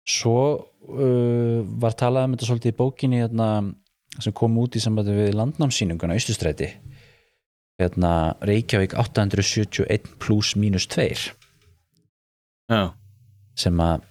Svo 0.10 0.40
uh, 0.58 1.62
var 1.86 1.94
talað 2.02 2.32
um 2.32 2.34
þetta 2.34 2.50
svolítið 2.50 2.74
í 2.74 2.78
bókinni 2.82 3.22
hérna, 3.22 3.52
sem 4.18 4.34
kom 4.34 4.58
út 4.62 4.74
í 4.74 4.82
sambandi 4.82 5.14
við 5.14 5.38
landnámsýninguna 5.38 6.18
Ístustræti 6.18 6.72
hérna 7.82 8.36
Reykjavík 8.46 8.94
871 9.00 10.18
pluss 10.22 10.56
mínus 10.60 10.88
2 10.94 11.34
já. 12.70 12.94
sem 13.56 13.80
að 13.82 14.06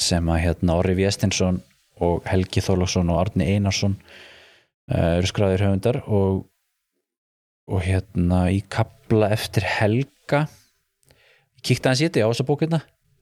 sem 0.00 0.28
að 0.32 0.42
hérna 0.44 0.76
Orri 0.80 0.96
Viestinsson 0.98 1.60
og 2.00 2.24
Helgi 2.28 2.62
Þorlóksson 2.64 3.10
og 3.12 3.20
Arni 3.20 3.48
Einarsson 3.54 3.96
uh, 3.96 5.18
eru 5.18 5.28
skráðir 5.28 5.66
höfundar 5.66 6.00
og, 6.06 6.46
og 7.70 7.82
hérna 7.84 8.46
í 8.52 8.62
kapla 8.72 9.30
eftir 9.34 9.66
Helga. 9.68 10.46
Ég 11.60 11.66
kíkti 11.68 11.86
aðeins 11.90 12.02
í 12.02 12.08
þetta, 12.08 12.22
ég 12.22 12.30
á 12.30 12.32
þessa 12.32 12.48
bókina. 12.48 12.80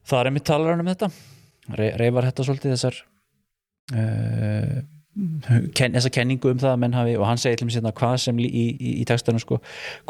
Það 0.08 0.22
er 0.22 0.34
mitt 0.36 0.46
talar 0.48 0.74
hann 0.74 0.84
um 0.84 0.92
þetta. 0.92 1.10
Re 1.78 1.90
reyfar 2.00 2.30
þetta 2.30 2.46
svolítið 2.46 2.74
þessar 2.76 3.00
uh, 3.92 4.78
ken, 5.74 5.94
þessa 5.94 6.10
kenningu 6.14 6.50
um 6.52 6.58
það 6.60 6.72
að 6.72 6.80
menn 6.82 6.96
hafi 6.96 7.14
og 7.18 7.24
hann 7.26 7.40
segir 7.40 7.58
til 7.60 7.66
mig 7.68 7.74
sérna 7.74 7.92
hvað 7.96 8.16
sem 8.22 8.40
í, 8.42 8.46
í, 8.46 8.90
í 9.02 9.04
textanum 9.08 9.42
sko, 9.42 9.58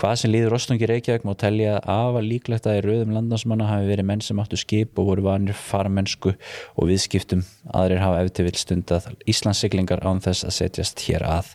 hvað 0.01 0.15
sem 0.23 0.33
líður 0.33 0.55
rostungi 0.55 0.89
Reykjavík 0.89 1.27
má 1.29 1.33
telja 1.39 1.79
af 1.81 2.19
að 2.19 2.29
líklegt 2.29 2.69
að 2.69 2.81
í 2.81 2.83
rauðum 2.87 3.15
landansmanna 3.17 3.69
hafi 3.71 3.89
verið 3.89 4.09
menn 4.11 4.25
sem 4.25 4.41
áttu 4.43 4.59
skip 4.61 4.99
og 5.01 5.11
voru 5.11 5.25
vanir 5.29 5.57
farmennsku 5.57 6.35
og 6.35 6.91
viðskiptum. 6.91 7.45
Aðrir 7.77 8.03
hafa 8.03 8.25
ef 8.25 8.35
til 8.37 8.49
vill 8.49 8.61
stundað 8.61 9.09
Íslandssiglingar 9.31 10.05
án 10.05 10.21
þess 10.25 10.49
að 10.49 10.57
setjast 10.59 11.05
hér 11.07 11.25
að. 11.29 11.55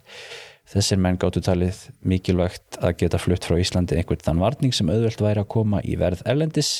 Þessir 0.73 1.01
menn 1.03 1.19
gáttu 1.21 1.43
talið 1.43 1.83
mikilvægt 2.07 2.79
að 2.81 2.95
geta 3.03 3.19
flutt 3.21 3.45
frá 3.45 3.59
Íslandi 3.61 3.99
einhvern 3.99 4.23
þann 4.23 4.41
varning 4.41 4.73
sem 4.73 4.89
auðvelt 4.89 5.21
væri 5.21 5.43
að 5.43 5.51
koma 5.53 5.83
í 5.83 5.99
verð 5.99 6.23
erlendis. 6.25 6.79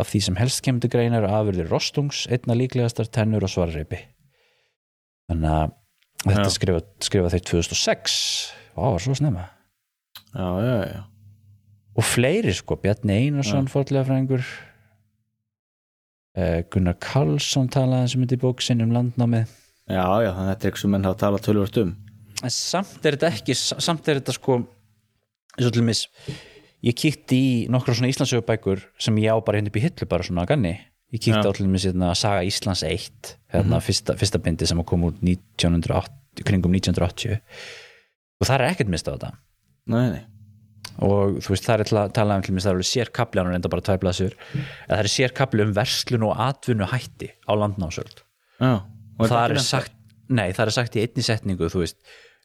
Af 0.00 0.12
því 0.12 0.22
sem 0.28 0.38
helst 0.40 0.64
til 0.64 0.88
greinar 0.92 1.26
afurðir 1.28 1.68
rostungs, 1.68 2.24
einna 2.30 2.56
líklegastar 2.56 3.10
tennur 3.10 3.44
og 3.44 3.52
svarreipi 3.52 4.06
þannig 5.30 5.54
að 5.54 5.76
þetta 6.24 6.46
Já. 6.46 6.54
skrifa, 6.56 6.82
skrifa 7.06 7.30
þeir 7.34 7.44
2006 7.50 8.16
Vá, 8.76 8.84
var 8.94 9.02
svo 9.02 9.16
snemma 9.18 9.46
Já, 10.30 10.48
já, 10.62 10.74
já. 10.86 11.00
og 11.98 12.06
fleiri 12.06 12.52
sko, 12.54 12.76
Bjarni 12.80 13.16
Einarsson 13.26 13.66
Já. 13.66 13.72
fórlega 13.72 14.04
fræðingur 14.08 14.44
eh, 16.36 16.60
Gunnar 16.70 16.98
Karlsson 17.02 17.70
talaði 17.72 18.12
sem 18.12 18.22
myndi 18.22 18.38
í 18.38 18.42
bók 18.42 18.62
sinni 18.64 18.86
um 18.86 18.94
landnámið 18.94 19.48
Já, 19.90 20.04
já, 20.22 20.30
þannig 20.36 20.44
að 20.44 20.52
þetta 20.52 20.60
er 20.62 20.68
eitthvað 20.70 20.84
sem 20.84 20.94
menn 20.94 21.08
hafa 21.08 21.20
talað 21.24 21.46
tölvört 21.48 21.80
um. 21.82 21.96
en 22.44 22.54
samt 22.54 23.08
er 23.08 23.16
þetta 23.18 23.32
ekki 23.34 23.56
samt 23.58 24.08
er 24.12 24.20
þetta 24.20 24.36
sko 24.36 24.60
og 24.60 25.72
til 25.74 25.82
mis 25.84 26.04
ég 26.86 26.96
kíkti 26.96 27.36
í 27.40 27.50
nokkra 27.72 27.96
svona 27.96 28.12
Íslandsögubækur 28.12 28.84
sem 29.02 29.18
ég 29.20 29.34
á 29.34 29.36
bara 29.44 29.58
hérna 29.58 29.72
upp 29.72 29.80
í 29.80 29.82
hillu 29.84 30.06
bara 30.08 30.24
svona 30.24 30.46
að 30.46 30.52
ganni 30.54 30.76
ég 31.10 31.22
kíkti 31.22 31.42
á 31.42 31.52
til 31.54 31.68
mis 31.70 31.86
hérna 31.88 32.12
Saga 32.18 32.42
Íslands 32.46 32.82
1 32.86 33.34
hérna 33.54 33.80
fyrsta, 33.82 34.16
fyrsta 34.18 34.40
bindi 34.42 34.68
sem 34.68 34.80
kom 34.86 35.08
út 35.08 35.22
1980, 35.24 36.44
kringum 36.46 36.74
1980 36.78 37.40
og 38.40 38.48
það 38.48 38.56
er 38.56 38.66
ekkert 38.70 38.92
mist 38.92 39.10
á 39.10 39.12
þetta. 39.12 39.32
Nei, 39.90 40.06
nei. 40.14 40.22
og 41.02 41.40
þú 41.42 41.54
veist 41.54 41.66
það 41.66 41.82
er 41.84 41.92
að 42.04 42.14
tala 42.16 42.38
um 42.38 42.44
til 42.46 42.54
mér 42.54 42.64
það 42.64 42.70
er 42.70 42.78
alveg 42.78 42.90
sérkabli, 42.90 43.40
hann 43.40 43.52
er 43.52 43.58
enda 43.58 43.72
bara 43.72 43.86
tvær 43.86 44.02
blaðsjur 44.04 44.36
en 44.54 44.66
það 44.92 45.02
er 45.02 45.12
sérkabli 45.16 45.66
um 45.66 45.76
verslun 45.76 46.26
og 46.28 46.42
atvinnu 46.46 46.88
hætti 46.92 47.32
á 47.46 47.52
landnámsöld. 47.58 48.24
Já. 48.60 48.84
og 49.18 49.24
það 49.24 49.44
er 49.56 49.64
sagt, 49.64 49.94
nei 50.28 50.50
það 50.52 50.66
er 50.66 50.76
sagt 50.76 50.98
í 50.98 51.04
einni 51.04 51.24
setningu, 51.24 51.70
þú 51.72 51.84
veist 51.84 51.98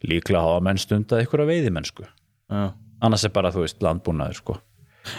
líklega 0.05 0.43
hafa 0.43 0.63
menn 0.63 0.79
stundað 0.81 1.25
ykkur 1.25 1.43
að 1.43 1.51
veiðimennsku. 1.53 2.07
Já. 2.49 2.73
annars 3.05 3.27
er 3.27 3.35
bara, 3.35 3.53
þú 3.53 3.67
veist, 3.67 3.83
landbúnaður 3.83 4.41
sko 4.41 4.57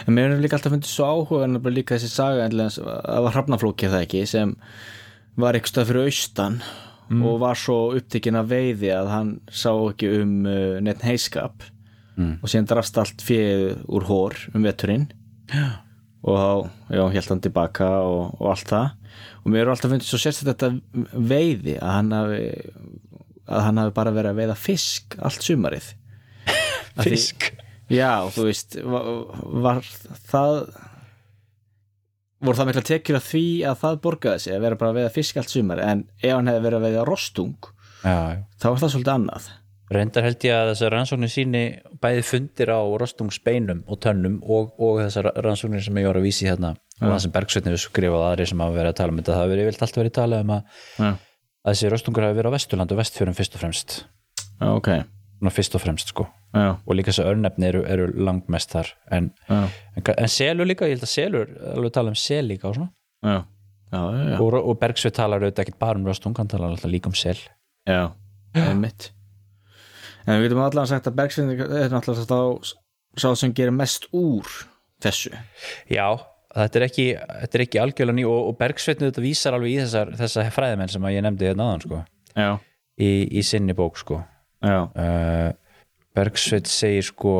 En 0.05 0.15
mér 0.15 0.29
hefur 0.31 0.43
líka 0.45 0.59
alltaf 0.59 0.75
fundið 0.75 0.91
svo 0.91 1.07
áhuga 1.13 1.45
en 1.47 1.61
bara 1.61 1.77
líka 1.77 1.95
þessi 1.95 2.11
saga 2.11 2.49
það 2.49 3.23
var 3.27 3.37
hrafnaflókið 3.37 3.95
það 3.95 4.05
ekki 4.07 4.25
sem 4.33 4.53
var 5.37 5.55
eitthvað 5.57 5.73
stöð 5.73 5.89
fyrir 5.91 6.09
austan 6.09 6.61
og 7.23 7.39
var 7.39 7.55
svo 7.55 7.77
upptekinn 7.95 8.35
að 8.35 8.49
veiði 8.51 8.89
að 8.91 9.09
hann 9.13 9.33
sá 9.47 9.71
ekki 9.71 10.09
um 10.19 10.37
uh, 10.43 10.77
neitt 10.83 11.05
heiskap 11.07 11.63
Mm. 12.17 12.39
og 12.41 12.49
síðan 12.49 12.65
drafst 12.71 12.97
allt 12.97 13.21
fjöð 13.21 13.83
úr 13.93 14.05
hór 14.09 14.37
um 14.57 14.63
veturinn. 14.65 15.03
Og 16.27 16.33
þá, 16.33 17.03
hélt 17.13 17.29
hann 17.29 17.43
tilbaka 17.45 17.89
og, 18.01 18.31
og 18.41 18.49
allt 18.55 18.71
það. 18.71 18.87
Og 19.43 19.51
mér 19.53 19.61
hefur 19.61 19.73
alltaf 19.75 19.93
fundið 19.93 20.09
svo 20.09 20.19
sérst 20.23 20.47
þetta 20.47 20.71
veiði 21.13 21.77
að 21.77 21.93
hann 21.93 22.15
hafi 22.17 22.41
að 23.47 23.63
hann 23.63 23.79
hafi 23.83 23.93
bara 23.95 24.15
verið 24.15 24.33
að 24.33 24.41
veiða 24.41 24.57
fisk 24.59 25.15
allt 25.23 25.45
sumarið. 25.45 25.91
Fisk 27.05 27.51
Já, 27.93 28.27
þú 28.35 28.47
veist 28.49 28.75
var, 28.83 29.05
var 29.63 29.85
það 30.27 30.57
voru 32.43 32.59
það 32.59 32.69
mikla 32.69 32.83
tekjur 32.85 33.17
af 33.17 33.29
því 33.31 33.45
að 33.65 33.77
það 33.83 34.01
borgaði 34.03 34.43
sig 34.43 34.57
að 34.57 34.65
vera 34.65 34.79
bara 34.79 34.91
að 34.91 34.99
veiða 34.99 35.13
fisk 35.15 35.39
allt 35.41 35.53
sumar 35.53 35.81
en 35.81 36.03
ef 36.19 36.33
hann 36.35 36.51
hefði 36.51 36.65
verið 36.65 36.77
að 36.77 36.85
veiða 36.87 37.05
rostung 37.07 37.55
já, 38.03 38.17
já. 38.35 38.43
þá 38.59 38.67
var 38.67 38.83
það 38.83 38.93
svolítið 38.93 39.13
annað. 39.15 39.47
Reyndar 39.87 40.25
held 40.27 40.43
ég 40.43 40.51
að 40.57 40.69
þessar 40.73 40.93
rannsóknir 40.93 41.31
síni 41.31 41.63
bæði 42.03 42.23
fundir 42.27 42.73
á 42.75 42.81
rostungsbeinum 42.99 43.85
og 43.87 44.01
tönnum 44.03 44.37
og, 44.43 44.73
og 44.83 44.99
þessar 45.05 45.31
rannsóknir 45.39 45.85
sem 45.85 46.01
ég 46.01 46.09
var 46.11 46.19
að 46.19 46.27
vísi 46.27 46.49
hérna 46.49 46.73
og 46.99 47.07
það 47.07 47.21
sem 47.23 47.35
Bergsveitnir 47.37 47.77
við 47.77 47.85
skrifað 47.85 48.27
aðri 48.27 48.49
sem 48.51 48.65
hafa 48.65 48.75
verið 48.75 48.91
að 48.91 48.99
tala 48.99 49.15
um 49.15 49.21
þetta 49.21 49.33
það 49.33 49.43
hafi 49.45 49.53
verið 49.53 49.63
yfirleitt 49.63 49.87
allt 49.87 50.01
verið 50.01 50.17
talað 50.19 50.43
um 50.43 50.55
að, 50.57 50.73
að 51.07 51.69
þessi 51.71 51.93
rostungur 51.95 52.27
hafi 52.27 52.41
verið 52.41 52.51
á 52.51 52.55
Vesturland 52.57 52.93
og 52.93 53.01
Vestfjörum 53.01 53.37
fyrst 53.39 53.55
og 53.55 53.63
fremst. 53.63 54.01
Já 54.59 54.73
ok 54.73 54.91
Svona 55.37 55.53
fyrst 55.53 55.75
og 55.77 55.83
fremst 55.83 56.09
sko. 56.13 56.25
Já, 56.55 56.71
og 56.81 56.95
líka 56.97 57.11
þessi 57.11 57.27
örnefni 57.29 57.67
eru, 57.69 57.83
eru 57.85 58.07
langmest 58.25 58.71
þar 58.73 58.87
en, 59.13 59.27
en, 59.53 59.67
en 60.01 60.31
selur 60.31 60.65
líka, 60.65 60.87
ég 60.89 60.97
held 60.97 61.05
að 61.05 61.11
selur 61.11 61.51
alveg 61.75 61.93
tala 61.93 62.13
um 62.13 62.17
sel 62.17 62.47
líka 62.49 62.71
og 62.71 62.79
svona. 62.79 62.89
Já. 63.21 63.37
Já, 63.87 63.99
og, 64.41 64.55
og 64.57 64.79
Bergsveit 64.81 65.15
talar 65.15 65.43
auðvitað 65.45 65.63
ekki 65.63 65.77
bara 65.79 65.99
um 65.99 66.07
rostung 66.09 66.33
hann 66.35 66.49
talar 66.51 66.73
alltaf 66.73 66.91
líka 66.91 67.07
um 67.07 67.15
sel. 67.15 67.37
Já, 67.87 68.09
einmitt. 68.57 69.11
En 70.27 70.41
við 70.41 70.49
getum 70.49 70.63
allan 70.65 70.89
sagt 70.89 71.07
að 71.07 71.15
Bergsveinn 71.21 71.53
er 71.55 71.93
náttúrulega 71.93 72.25
þá 72.27 72.73
sá 73.21 73.29
sem 73.39 73.53
gerir 73.55 73.75
mest 73.75 74.09
úr 74.11 74.49
þessu. 75.03 75.31
Já, 75.93 76.17
þetta 76.51 76.81
er 76.81 76.85
ekki, 76.89 77.05
þetta 77.43 77.59
er 77.59 77.63
ekki 77.67 77.81
algjörlega 77.83 78.17
ný 78.17 78.25
og, 78.27 78.49
og 78.49 78.57
Bergsveitnu 78.59 79.07
þetta 79.11 79.23
vísar 79.23 79.55
alveg 79.55 79.77
í 79.77 79.79
þessar, 79.85 80.11
þessar 80.19 80.51
fræðimenn 80.57 80.91
sem 80.91 81.07
að 81.07 81.15
ég 81.15 81.23
nefndi 81.27 81.47
hérna 81.47 81.69
áðan 81.69 81.85
sko, 81.85 82.01
í, 82.99 83.11
í 83.39 83.45
sinni 83.45 83.77
bók 83.77 84.01
sko. 84.01 84.19
Uh, 84.65 85.49
Bergsveit 86.17 86.69
segir 86.71 87.05
sko 87.05 87.33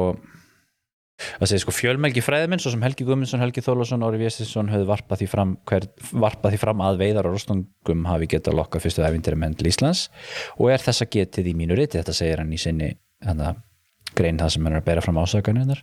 að 1.41 1.49
segir 1.49 1.63
sko 1.63 1.73
fjölmelgi 1.73 2.21
fræðimenn 2.21 2.61
svo 2.61 2.71
sem 2.73 2.83
Helgi 2.85 3.05
Guðmundsson, 3.07 3.41
Helgi 3.41 3.63
Þólasson, 3.65 4.03
Óri 4.05 4.19
Viestinsson 4.21 4.69
höfðu 4.69 4.89
varpað 4.91 5.23
því 5.23 5.29
fram, 5.31 5.55
hver, 5.69 5.87
varpað 6.11 6.53
því 6.53 6.59
fram 6.61 6.83
að 6.85 6.99
veiðar 7.01 7.29
og 7.29 7.37
rostungum 7.37 8.03
hafi 8.09 8.29
getað 8.35 8.59
lokkað 8.59 8.85
fyrstu 8.85 9.05
æfintýri 9.05 9.39
menn 9.41 9.57
til 9.57 9.71
Íslands 9.71 10.07
og 10.59 10.69
er 10.73 10.83
þessa 10.83 11.09
getið 11.09 11.49
í 11.49 11.55
mínu 11.57 11.77
riti, 11.79 11.97
þetta 11.97 12.13
segir 12.13 12.43
hann 12.43 12.53
í 12.53 12.61
sinni 12.61 12.91
hana, 13.25 13.55
grein 14.17 14.37
það 14.37 14.53
sem 14.53 14.69
hann 14.69 14.77
er 14.77 14.83
að 14.83 14.89
bera 14.91 15.05
fram 15.05 15.17
ásakanir 15.23 15.81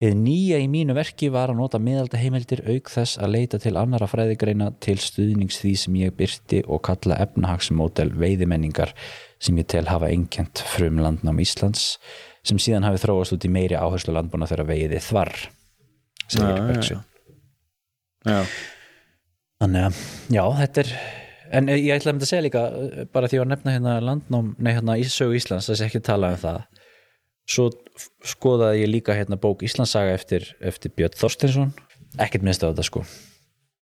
Eða 0.00 0.16
nýja 0.16 0.56
í 0.62 0.68
mínu 0.72 0.94
verki 0.96 1.28
var 1.28 1.50
að 1.52 1.58
nota 1.58 1.76
miðalda 1.82 2.16
heimildir 2.16 2.62
auk 2.64 2.88
þess 2.88 3.18
að 3.20 3.34
leita 3.34 3.58
til 3.60 3.74
annara 3.76 4.06
fræðigreina 4.08 4.70
til 4.80 4.96
stuðnings 4.96 5.58
því 5.60 5.72
sem 5.76 5.98
ég 6.00 6.14
byrti 6.16 6.62
og 6.64 6.80
kalla 6.88 7.18
efnahagsmódel 7.20 8.08
veiðimenningar 8.16 8.94
sem 9.44 9.60
ég 9.60 9.68
tel 9.68 9.84
hafa 9.90 10.08
einkjent 10.08 10.62
frum 10.72 11.02
landnám 11.04 11.42
Íslands 11.44 11.98
sem 12.48 12.56
síðan 12.56 12.86
hafi 12.88 13.02
þróast 13.02 13.36
út 13.36 13.44
í 13.44 13.52
meiri 13.52 13.76
áherslu 13.76 14.14
landbúna 14.16 14.48
þegar 14.48 14.70
veiði 14.72 15.02
þvar 15.04 15.34
Já, 16.30 16.46
já, 16.46 16.60
Bergsveinn. 16.70 17.04
já. 18.24 18.40
Þannig 19.60 19.86
að, 19.90 19.96
já, 20.32 20.42
þetta 20.62 20.82
er 20.86 20.90
en 21.58 21.68
ég 21.74 21.88
ætla 21.96 22.12
að 22.12 22.14
mynda 22.14 22.24
að 22.28 22.30
segja 22.30 22.44
líka 22.46 22.60
bara 23.12 23.28
því 23.28 23.40
að 23.42 23.48
nefna 23.50 23.74
hérna 23.74 23.96
landnám 24.06 24.52
nei, 24.56 24.70
hérna 24.76 24.96
í 24.96 25.04
sögu 25.10 25.36
Íslands, 25.36 25.68
þess 25.68 25.82
að 25.82 25.88
ekki 25.90 26.02
tala 26.06 26.30
um 26.32 26.40
það 26.40 26.60
svo 27.50 27.68
skoðaði 28.26 28.84
ég 28.84 28.92
líka 28.92 29.16
hérna 29.18 29.38
bók 29.40 29.64
Íslandsaga 29.66 30.14
eftir, 30.14 30.46
eftir 30.62 30.92
Björn 30.94 31.16
Þorstinsson 31.18 31.72
ekkert 32.18 32.46
minnst 32.46 32.64
á 32.64 32.70
þetta 32.70 32.86
sko. 32.86 33.04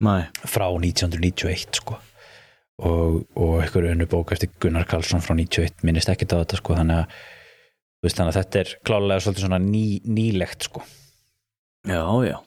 Nei, 0.02 0.26
frá 0.50 0.66
1991 0.70 1.82
sko. 1.82 2.00
Og, 2.82 3.22
og 3.38 3.60
einhverju 3.62 3.92
önnu 3.94 4.08
bók 4.10 4.34
eftir 4.34 4.50
Gunnar 4.62 4.88
Karlsson 4.90 5.22
frá 5.22 5.36
91 5.38 5.86
minnist 5.86 6.10
ekkert 6.10 6.34
á 6.34 6.42
þetta 6.42 6.58
sko. 6.58 6.78
Þannig 6.80 7.04
að, 7.04 7.20
veist, 8.02 8.18
þannig 8.18 8.32
að 8.34 8.40
þetta 8.40 8.62
er 8.64 8.74
klálega 8.90 9.26
svolítið 9.26 9.46
svona 9.46 9.62
ný, 9.62 9.86
nýlegt 10.10 10.70
sko. 10.70 10.86
Já, 11.86 12.02
já. 12.26 12.40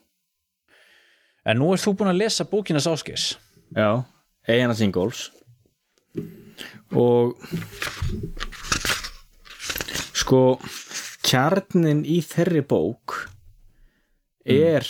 En 1.45 1.61
nú 1.61 1.71
ert 1.75 1.85
þú 1.85 1.95
búin 2.01 2.11
að 2.11 2.23
lesa 2.23 2.47
bókina 2.49 2.81
Sáskis 2.81 3.35
Já, 3.77 4.05
Einar 4.49 4.77
Singóls 4.79 5.27
og 6.95 7.35
sko 10.15 10.41
kjarnin 11.25 12.05
í 12.07 12.20
þeirri 12.25 12.62
bók 12.68 13.16
er 14.45 14.87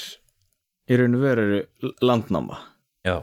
í 0.91 0.99
raun 0.99 1.17
og 1.17 1.25
veru 1.25 1.61
landnáma. 2.05 2.59
Já, 3.05 3.21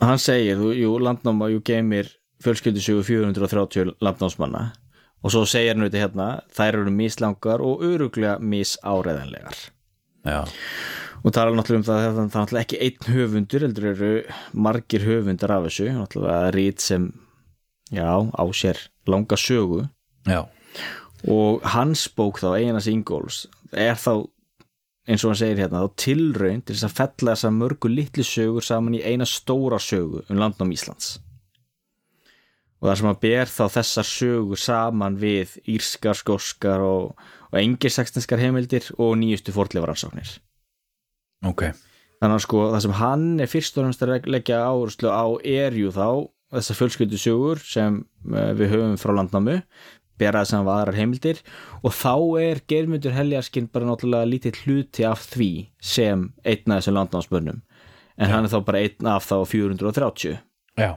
hann 0.00 0.20
segir, 0.22 0.56
þú, 0.56 0.72
jú, 0.76 0.94
landnáma 1.04 1.50
jú 1.52 1.60
geymir 1.64 2.08
fjölskyldusögu 2.44 3.04
430 3.04 3.96
landnámsmanna 4.00 4.70
og 5.24 5.32
svo 5.32 5.42
segir 5.48 5.74
hann 5.74 5.84
auðvitað 5.84 6.02
hérna, 6.06 6.28
þær 6.56 6.80
eru 6.80 6.94
mislangar 6.94 7.64
og 7.64 7.84
öruglega 7.84 8.36
misáreðanlegar 8.40 9.60
já, 10.24 10.40
og 11.20 11.36
tala 11.36 11.52
náttúrulega 11.56 11.82
um 11.82 11.86
það 11.86 12.00
að 12.00 12.06
það 12.06 12.22
er 12.22 12.28
náttúrulega 12.30 12.64
ekki 12.64 12.80
einn 12.86 13.16
höfundur 13.16 13.66
heldur 13.66 13.88
eru 13.92 14.10
margir 14.66 15.04
höfundar 15.04 15.56
af 15.56 15.68
þessu 15.68 15.88
náttúrulega 15.92 16.52
rít 16.56 16.84
sem 16.84 17.10
já, 17.92 18.08
á 18.08 18.44
sér 18.56 18.80
langa 19.08 19.36
sögu. 19.40 19.84
Já 20.24 20.48
og 21.24 21.64
hans 21.74 22.06
bók 22.12 22.40
þá, 22.42 22.50
Einars 22.58 22.88
Ingóls 22.90 23.44
er 23.72 23.98
þá, 23.98 24.26
eins 25.08 25.24
og 25.24 25.32
hann 25.32 25.40
segir 25.40 25.62
hérna 25.64 25.84
þá 25.84 26.00
tilraun 26.02 26.64
til 26.64 26.76
þess 26.76 26.88
að 26.88 26.96
fella 27.00 27.36
þessar 27.36 27.54
mörgu 27.56 27.92
litlu 27.92 28.26
sögur 28.26 28.66
saman 28.66 28.98
í 28.98 29.04
eina 29.04 29.28
stóra 29.28 29.80
sögu 29.82 30.24
um 30.28 30.40
landnám 30.40 30.74
Íslands. 30.74 31.16
Og 32.76 32.90
það 32.90 32.98
sem 33.00 33.10
að 33.10 33.20
ber 33.22 33.50
þá 33.50 33.62
þessar 33.78 34.08
sögur 34.10 34.60
saman 34.60 35.20
við 35.20 35.56
írskar, 35.64 36.18
skóskar 36.18 36.84
og, 36.84 37.14
og 37.48 37.60
engir 37.62 37.94
sextinskar 37.94 38.42
heimildir 38.42 38.90
og 39.00 39.16
nýjustu 39.16 39.54
fordleifaransóknir 39.56 40.36
ok, 41.44 41.66
þannig 42.20 42.38
að 42.38 42.44
sko 42.46 42.62
það 42.72 42.82
sem 42.84 42.96
hann 43.00 43.26
er 43.42 43.50
fyrst 43.50 43.76
og 43.76 43.84
fremst 43.84 44.04
að 44.04 44.30
leggja 44.32 44.62
áherslu 44.64 45.12
á 45.12 45.26
er 45.42 45.76
jú 45.76 45.92
þá 45.94 46.08
þessar 46.56 46.78
fjölskyldusögur 46.80 47.62
sem 47.66 48.00
eh, 48.30 48.52
við 48.56 48.72
höfum 48.74 48.98
frá 49.00 49.12
landnámu 49.16 49.58
beraði 50.20 50.50
saman 50.50 50.66
við 50.66 50.74
aðrar 50.74 51.00
heimildir 51.00 51.42
og 51.82 51.94
þá 51.96 52.14
er 52.42 52.62
germyndur 52.68 53.16
heljarskinn 53.16 53.70
bara 53.72 53.88
náttúrulega 53.88 54.30
lítið 54.32 54.60
hluti 54.64 55.06
af 55.08 55.24
því 55.32 55.50
sem 55.80 56.28
einn 56.44 56.72
af 56.72 56.80
þessum 56.80 56.98
landnámsbönnum 57.00 57.62
en 58.16 58.32
hann 58.32 58.48
er 58.48 58.52
þá 58.52 58.60
bara 58.64 58.82
einn 58.84 59.12
af 59.12 59.28
þá 59.28 59.36
430 59.52 60.38
já, 60.80 60.96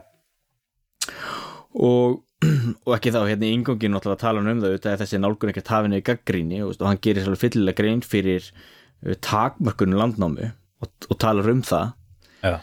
og, 1.74 2.20
og 2.86 2.92
ekki 2.96 3.12
þá 3.14 3.20
hérna 3.28 3.48
í 3.48 3.54
ingangin 3.54 3.94
náttúrulega 3.94 4.18
að 4.18 4.24
tala 4.24 4.42
um 4.42 4.64
þau 4.64 4.72
þetta 4.72 4.92
er 4.92 5.00
þessi 5.04 5.20
nálgun 5.20 5.52
ekki 5.52 5.62
að 5.62 5.70
tafinu 5.70 6.00
í 6.00 6.06
gaggríni 6.06 6.62
og, 6.66 6.74
hann 6.80 7.02
gerir 7.04 7.26
svolítið 7.26 7.44
fyllilega 7.46 7.82
grein 7.82 8.02
fyrir 8.04 8.50
uh, 8.50 9.14
takmörkunum 9.26 10.00
landnámu 10.00 10.50
og, 10.80 10.92
og 11.08 11.20
talar 11.20 11.50
um 11.52 11.62
það. 11.66 11.94
Já, 12.40 12.54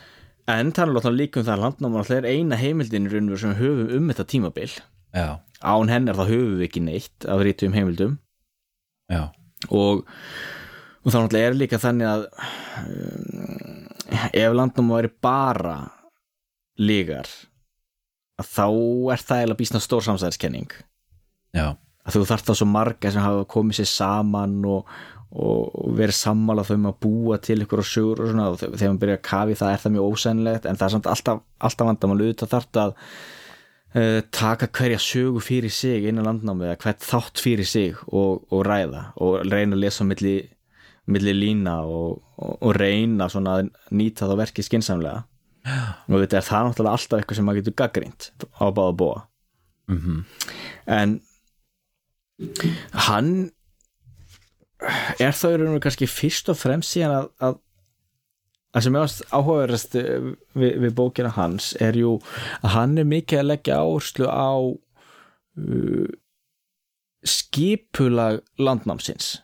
en 0.54 0.72
talar 0.74 0.98
náttúrulega 0.98 1.22
líka 1.22 1.42
um 1.42 1.48
það 1.48 1.58
að 1.58 1.82
náttúrulega 1.86 2.20
er 2.22 2.30
eina 2.34 2.60
heimildin 2.60 3.10
í 3.10 3.14
raun 3.14 3.28
og 3.28 3.36
veru 3.36 3.44
sem 3.44 3.58
höfum 3.62 3.94
um 4.00 4.12
þetta 4.12 4.30
tímabil. 4.34 4.78
Já, 5.16 5.28
án 5.62 5.92
hennar 5.92 6.18
þá 6.18 6.26
höfum 6.30 6.56
við 6.60 6.68
ekki 6.68 6.84
neitt 6.86 7.28
af 7.30 7.42
rítum 7.46 7.76
heimildum. 7.76 8.18
Já. 9.12 9.30
Og, 9.74 10.06
og 11.02 11.12
þá 11.12 11.18
náttúrulega 11.18 11.50
er 11.50 11.58
líka 11.58 11.82
þannig 11.82 12.10
að 12.12 12.26
um, 12.84 13.88
ef 14.32 14.58
landnámu 14.58 14.98
væri 14.98 15.12
bara 15.24 15.78
lígar 16.78 17.30
að 18.38 18.50
þá 18.52 18.66
er 19.16 19.24
það 19.24 19.40
eiginlega 19.42 19.62
býsna 19.64 19.82
stór 19.82 20.06
samsæðiskenning 20.06 20.76
að 22.08 22.16
þú 22.16 22.26
þarft 22.30 22.50
þá 22.50 22.58
svo 22.60 22.68
marga 22.70 23.12
sem 23.12 23.24
hafa 23.24 23.48
komið 23.50 23.80
sér 23.80 23.90
saman 23.92 24.60
og, 24.70 24.92
og, 25.34 25.74
verið 25.98 26.20
sammála 26.20 26.64
þau 26.68 26.76
með 26.78 26.92
að 26.92 27.00
búa 27.04 27.40
til 27.44 27.58
ykkur 27.66 27.82
og 27.84 27.90
sögur 27.90 28.22
og 28.24 28.30
svona. 28.32 28.52
Og 28.54 28.62
þegar 28.62 28.94
maður 28.94 29.02
byrja 29.02 29.18
að 29.18 29.26
kafi 29.28 29.58
það 29.60 29.74
er 29.74 29.82
það 29.84 29.96
mjög 29.96 30.14
ósænlegt 30.14 30.70
en 30.70 30.80
það 30.80 30.88
er 30.88 30.94
samt 30.96 31.10
alltaf, 31.12 31.42
alltaf 31.68 31.90
vandamál. 31.90 32.20
Auðvitað 32.22 32.54
þarft 32.54 32.82
að 32.84 32.94
uh, 32.94 33.18
taka 34.36 34.68
hverja 34.68 35.00
sögu 35.02 35.42
fyrir 35.42 35.74
sig 35.74 36.08
innan 36.10 36.28
landnámi 36.28 36.68
eða 36.68 36.82
hvert 36.84 37.06
þátt 37.06 37.42
fyrir 37.42 37.66
sig 37.66 37.96
og, 38.08 38.44
og 38.52 38.66
ræða 38.68 39.12
og 39.24 39.40
reyna 39.48 39.78
að 39.78 39.84
lesa 39.86 40.06
á 40.06 40.10
milli, 40.10 41.34
lína 41.34 41.80
og, 41.88 42.22
og 42.38 42.76
reyna 42.78 43.30
svona 43.32 43.58
að 43.58 43.72
nýta 43.96 44.28
þá 44.30 44.36
verkið 44.44 44.68
skinsamlega 44.68 45.24
og 46.08 46.22
þetta 46.22 46.40
er 46.40 46.48
það 46.48 46.68
náttúrulega 46.68 46.98
alltaf 47.00 47.20
eitthvað 47.20 47.40
sem 47.40 47.48
maður 47.48 47.62
getur 47.62 47.78
gaggrínt 47.82 48.30
á 48.60 48.66
báða 48.70 48.98
búa 49.02 49.20
mhm, 49.92 50.24
en 50.86 51.20
hann 53.08 53.32
er 55.18 55.34
þá 55.34 55.48
í 55.50 55.56
raun 55.58 55.78
og 55.78 55.84
kannski 55.84 56.10
fyrst 56.10 56.52
og 56.54 56.60
fremst 56.60 56.94
síðan 56.94 57.16
að, 57.18 57.32
að 57.42 57.58
það 58.78 58.86
sem 58.86 58.98
er 58.98 59.16
áhugaverðast 59.34 59.98
við, 59.98 60.76
við 60.84 60.94
bókina 60.98 61.34
hans 61.34 61.72
er 61.82 61.98
jú 61.98 62.18
að 62.62 62.74
hann 62.76 62.94
er 63.02 63.10
mikið 63.10 63.42
að 63.42 63.50
leggja 63.52 63.80
áherslu 63.82 64.30
á 64.30 64.54
uh, 64.62 66.08
skipulag 67.28 68.44
landnámsins. 68.62 69.40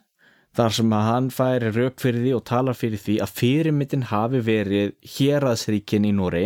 Þar 0.53 0.75
sem 0.77 0.93
að 0.93 1.07
hann 1.07 1.31
færi 1.33 1.71
rauk 1.73 1.97
fyrir 2.03 2.21
því 2.21 2.35
og 2.37 2.45
talar 2.45 2.77
fyrir 2.77 3.01
því 3.01 3.17
að 3.25 3.33
fyrirmyndin 3.39 4.07
hafi 4.11 4.43
verið 4.45 4.93
héraðsríkin 5.15 6.05
í 6.05 6.13
Nóri 6.13 6.45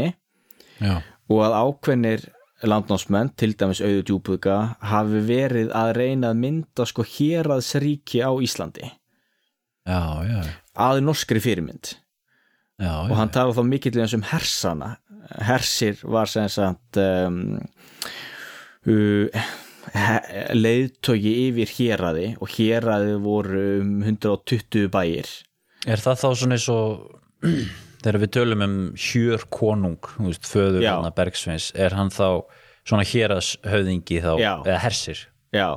já, 0.80 1.02
og 1.28 1.44
að 1.44 1.58
ákveðnir 1.60 2.24
landnámsmenn, 2.64 3.34
til 3.38 3.52
dæmis 3.60 3.84
auðu 3.84 4.06
djúbuga 4.08 4.56
hafi 4.94 5.20
verið 5.28 5.76
að 5.76 5.92
reyna 6.00 6.32
að 6.32 6.40
mynda 6.46 6.88
sko 6.88 7.04
héraðsríki 7.06 8.24
á 8.24 8.32
Íslandi. 8.32 8.88
Já, 9.88 10.02
já. 10.24 10.40
Að 10.88 11.04
norskri 11.04 11.44
fyrirmynd 11.44 11.98
já, 12.82 12.94
og 13.08 13.16
hann 13.18 13.32
talar 13.34 13.56
þá 13.58 13.64
mikill 13.68 14.02
eins 14.02 14.16
um 14.18 14.26
hersana. 14.28 14.96
Hersir 15.44 16.00
var 16.08 16.30
sem 16.32 16.48
sagt 16.52 17.00
um, 17.02 17.58
uh, 18.88 19.50
leiðtogi 20.56 21.34
yfir 21.48 21.74
héraði 21.78 22.30
og 22.42 22.54
héraði 22.56 23.18
voru 23.24 23.66
um 23.82 23.98
120 24.06 24.88
bæir. 24.94 25.32
Er 25.88 26.02
það 26.04 26.24
þá 26.24 26.30
svona 26.42 26.58
eins 26.58 26.70
og 26.72 27.48
þegar 28.04 28.22
við 28.24 28.34
tölum 28.38 28.64
um 28.66 28.78
hjör 28.94 29.44
konung, 29.54 30.00
veist, 30.22 30.48
föður 30.48 30.86
hann 30.88 31.12
Bergsveins, 31.18 31.72
er 31.76 31.96
hann 31.98 32.12
þá 32.14 32.44
svona 32.88 33.06
héras 33.08 33.56
höfðingi 33.68 34.22
þá, 34.24 34.32
Já. 34.40 34.54
eða 34.64 34.82
hersir? 34.86 35.24
Já, 35.56 35.70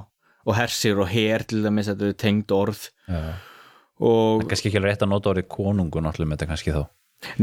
og 0.47 0.57
hersir 0.57 1.01
og 1.03 1.11
her 1.11 1.43
til 1.49 1.65
dæmis 1.65 1.91
þetta 1.91 2.07
eru 2.07 2.19
tengd 2.19 2.55
orð. 2.55 2.85
Já. 3.11 3.23
Og 4.01 4.45
kannski 4.49 4.71
ekki 4.71 4.81
alveg 4.81 4.95
rétt 4.95 5.07
að 5.07 5.13
nota 5.13 5.33
orðið 5.35 5.49
konungu 5.53 6.03
náttúrulega 6.03 6.31
með 6.31 6.39
þetta 6.39 6.51
kannski 6.51 6.75
þá. 6.77 6.83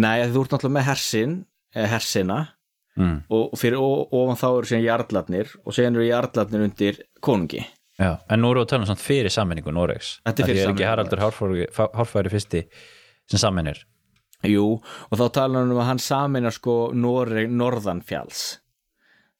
Nei, 0.02 0.26
þú 0.34 0.44
ert 0.44 0.56
náttúrulega 0.56 0.78
með 0.78 0.88
hersin 0.88 1.34
eða 1.76 1.90
hersina 1.94 2.38
mm. 2.98 3.18
og 3.38 3.58
fyrir 3.62 3.82
ofan 3.82 4.40
þá 4.40 4.48
eru 4.50 4.70
síðan 4.72 4.86
jarlarnir 4.88 5.52
og 5.64 5.78
síðan 5.78 6.00
eru 6.00 6.08
jarlarnir 6.08 6.66
undir 6.68 7.02
konungi. 7.24 7.66
Já, 7.98 8.12
en 8.30 8.44
nú 8.44 8.52
erum 8.54 8.62
við 8.62 8.68
að 8.68 8.72
tala 8.74 8.86
um 8.86 8.90
samt 8.92 9.02
fyrir 9.02 9.34
sammenningu 9.34 9.74
Noregs. 9.74 10.18
Þetta 10.26 10.44
er 10.44 10.50
fyrir 10.52 10.60
Af 10.60 10.66
því 10.66 10.70
er 10.70 10.74
ekki 10.76 10.90
Haraldur 10.92 11.24
Hárfæri, 11.98 12.34
fyrsti 12.34 12.66
sem 13.28 13.42
sammennir 13.42 13.82
Jú, 14.46 14.78
og 14.78 15.18
þá 15.18 15.40
hann 15.42 15.58
um 15.64 15.80
að 15.82 15.88
hann 15.88 16.02
saminar 16.02 16.54
sko 16.54 16.92
Noreg 16.94 17.50
norðanfjalls. 17.50 18.44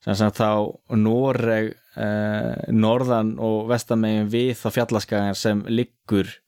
Sem 0.02 0.18
sagt 0.18 0.40
þá 0.40 0.74
Noreg 0.98 1.70
eh, 2.00 2.72
norðan 2.74 3.36
og 3.44 3.68
vestamegin 3.70 4.32
við 4.34 4.56
þá 4.58 4.68
fjallaskagan 4.74 5.38
sem 5.38 5.62
liggur 5.70 6.26
eh, 6.26 6.47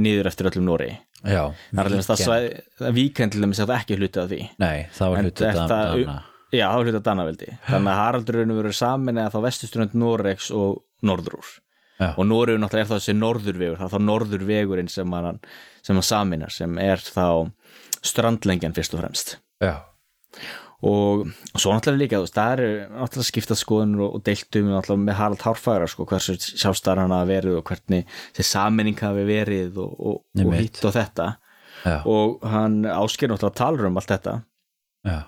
niður 0.00 0.26
eftir 0.30 0.48
öllum 0.50 0.66
Það 1.76 1.84
er 1.84 2.04
það 2.08 2.20
það 2.80 2.94
víkend 2.96 3.32
til 3.34 3.40
dæmis 3.44 3.60
að 3.60 3.70
það 3.70 3.80
ekki 3.82 3.96
hluti 4.00 4.20
af 4.22 4.28
því. 4.30 4.38
Nei, 4.58 4.76
er 5.10 5.18
En 5.20 5.24
hlutið 5.28 5.46
þetta- 5.50 5.66
Dana. 5.68 6.18
Já, 6.50 6.66
það 6.66 6.80
er 6.80 6.86
hluti 6.88 6.96
af 7.00 7.02
Danaveldi. 7.10 7.48
Þannig 7.68 7.90
að 7.92 7.98
Haraldur 8.00 8.38
raunum 8.40 8.56
verið 8.62 8.74
samin 8.80 9.20
eða 9.20 9.32
þá 9.34 9.40
vestusturönd 9.46 9.94
Noregs 9.94 10.50
og 10.50 10.80
norðrúr 11.06 11.50
Já. 12.00 12.08
og 12.16 12.24
Noregur 12.26 12.58
náttúrulega 12.64 12.86
er 12.86 12.90
það 12.90 13.00
þessi 13.00 13.14
norðurvegur 13.20 13.76
það 13.78 13.86
er 13.86 13.94
þá 13.94 14.02
norðurvegurinn 14.08 14.88
sem 14.90 15.12
hann, 15.12 15.38
sem 15.82 15.96
hann 15.96 16.02
saminar 16.08 16.50
sem 16.50 16.78
er 16.78 16.96
þá 16.96 17.52
strandlengjan 18.02 18.74
fyrst 18.74 18.94
og 18.96 19.02
fremst. 19.04 19.36
Já, 19.60 19.76
og, 20.80 21.26
og 21.28 21.60
svo 21.60 21.74
náttúrulega 21.74 22.00
líka 22.00 22.20
það 22.32 22.52
eru 22.54 22.68
náttúrulega 22.94 23.28
skipta 23.28 23.56
skoðunur 23.58 24.04
og, 24.06 24.14
og 24.16 24.24
deiltum 24.24 24.70
náttúrulega 24.70 25.04
með 25.04 25.18
Harald 25.18 25.44
Hárfæra 25.44 25.88
sko, 25.90 26.06
hversu 26.08 26.36
sjálfstar 26.40 27.02
hann 27.02 27.12
hafi 27.12 27.34
verið 27.34 27.58
og 27.58 27.66
hvernig 27.68 28.06
þessi 28.36 28.48
saminning 28.48 29.00
hafi 29.00 29.26
verið 29.28 29.80
og, 29.84 29.92
og, 30.00 30.54
hitt 30.56 30.80
og 30.88 30.96
þetta. 30.96 31.28
Já, 31.84 31.98
og 32.08 32.40
hann 32.48 32.82
ásker 32.88 33.32
náttúrulega 33.32 33.60
talar 33.60 33.90
um 33.90 34.00
allt 34.00 34.14
þetta. 34.14 34.36
Já, 35.08 35.20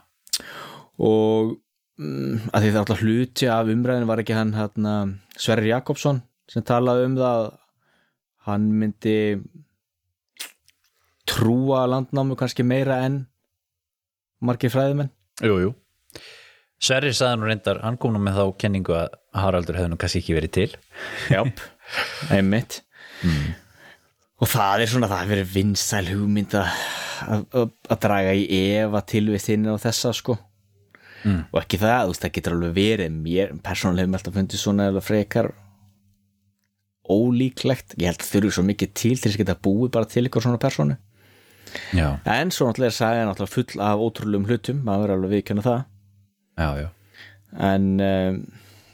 og 1.03 1.57
mm, 2.00 2.50
að 2.53 2.64
því 2.64 2.70
það 2.72 2.82
alltaf 2.82 3.03
hluti 3.05 3.48
af 3.53 3.72
umræðinu 3.72 4.11
var 4.11 4.22
ekki 4.24 4.36
hann 4.36 4.55
hérna, 4.57 4.94
Sverrir 5.36 5.74
Jakobsson 5.74 6.22
sem 6.50 6.64
talaði 6.66 7.09
um 7.09 7.18
það 7.20 7.42
að 7.42 7.50
hann 8.48 8.70
myndi 8.74 9.16
trúa 11.28 11.84
landnámu 11.86 12.36
kannski 12.40 12.64
meira 12.66 13.03
en 13.07 13.26
margir 14.42 14.72
fræðimenn 14.74 15.12
jú, 15.40 15.56
jú. 15.62 15.72
Sverrir 16.82 17.14
sagði 17.14 17.38
nú 17.38 17.46
reyndar, 17.46 17.78
hann 17.84 17.98
kom 18.00 18.14
nú 18.14 18.20
með 18.22 18.40
þá 18.40 18.46
kenningu 18.58 18.94
að 18.98 19.12
Haraldur 19.38 19.78
hefði 19.78 19.92
nú 19.92 19.98
kannski 20.02 20.22
ekki 20.22 20.34
verið 20.36 20.54
til. 20.56 20.70
Jáp, 21.32 21.62
einmitt. 22.34 22.80
Og 24.42 24.50
það 24.50 24.82
er 24.82 24.90
svona 24.90 25.10
það 25.10 25.22
hefur 25.22 25.34
verið 25.36 25.52
vinsæl 25.54 26.04
hugmynd 26.10 26.56
að, 26.58 27.68
draga 28.02 28.32
í 28.34 28.48
efa 28.82 29.04
tilvist 29.12 29.52
inn 29.54 29.70
á 29.70 29.78
þessa 29.78 30.14
sko. 30.18 30.38
Mm. 31.22 31.44
og 31.54 31.58
ekki 31.60 31.78
það, 31.78 32.00
þú 32.00 32.10
veist, 32.10 32.22
það 32.24 32.32
getur 32.34 32.54
alveg 32.56 32.72
verið. 32.74 33.18
Mér, 33.22 33.52
persónulega 33.62 34.08
hefum 34.08 34.16
alltaf 34.18 34.34
fundið 34.34 34.58
svona 34.58 34.88
eða 34.90 35.02
frekar 35.06 35.52
ólíklegt, 37.12 37.94
ég 37.98 38.10
held 38.10 38.24
að 38.24 38.32
þurfi 38.32 38.52
svo 38.56 38.64
mikið 38.66 38.90
til 38.90 39.14
til 39.14 39.22
þess 39.22 39.36
að 39.36 39.42
geta 39.44 39.58
búið 39.62 39.92
bara 39.94 40.10
til 40.10 40.24
ykkur 40.26 40.44
svona 40.44 40.60
persónu 40.62 40.98
Já, 41.96 42.08
en 42.28 42.52
svo 42.54 42.68
náttúrulega 42.68 42.92
er 42.92 42.96
sagan 42.96 43.30
náttúrulega 43.30 43.54
full 43.54 43.82
af 43.84 44.04
ótrúlegum 44.06 44.48
hlutum, 44.48 44.82
maður 44.86 45.08
er 45.08 45.16
alveg 45.16 45.34
viðkjörna 45.36 45.64
það. 45.66 45.82
Já, 46.60 46.68
já. 46.82 46.88
En 47.72 47.88
um, 48.00 48.38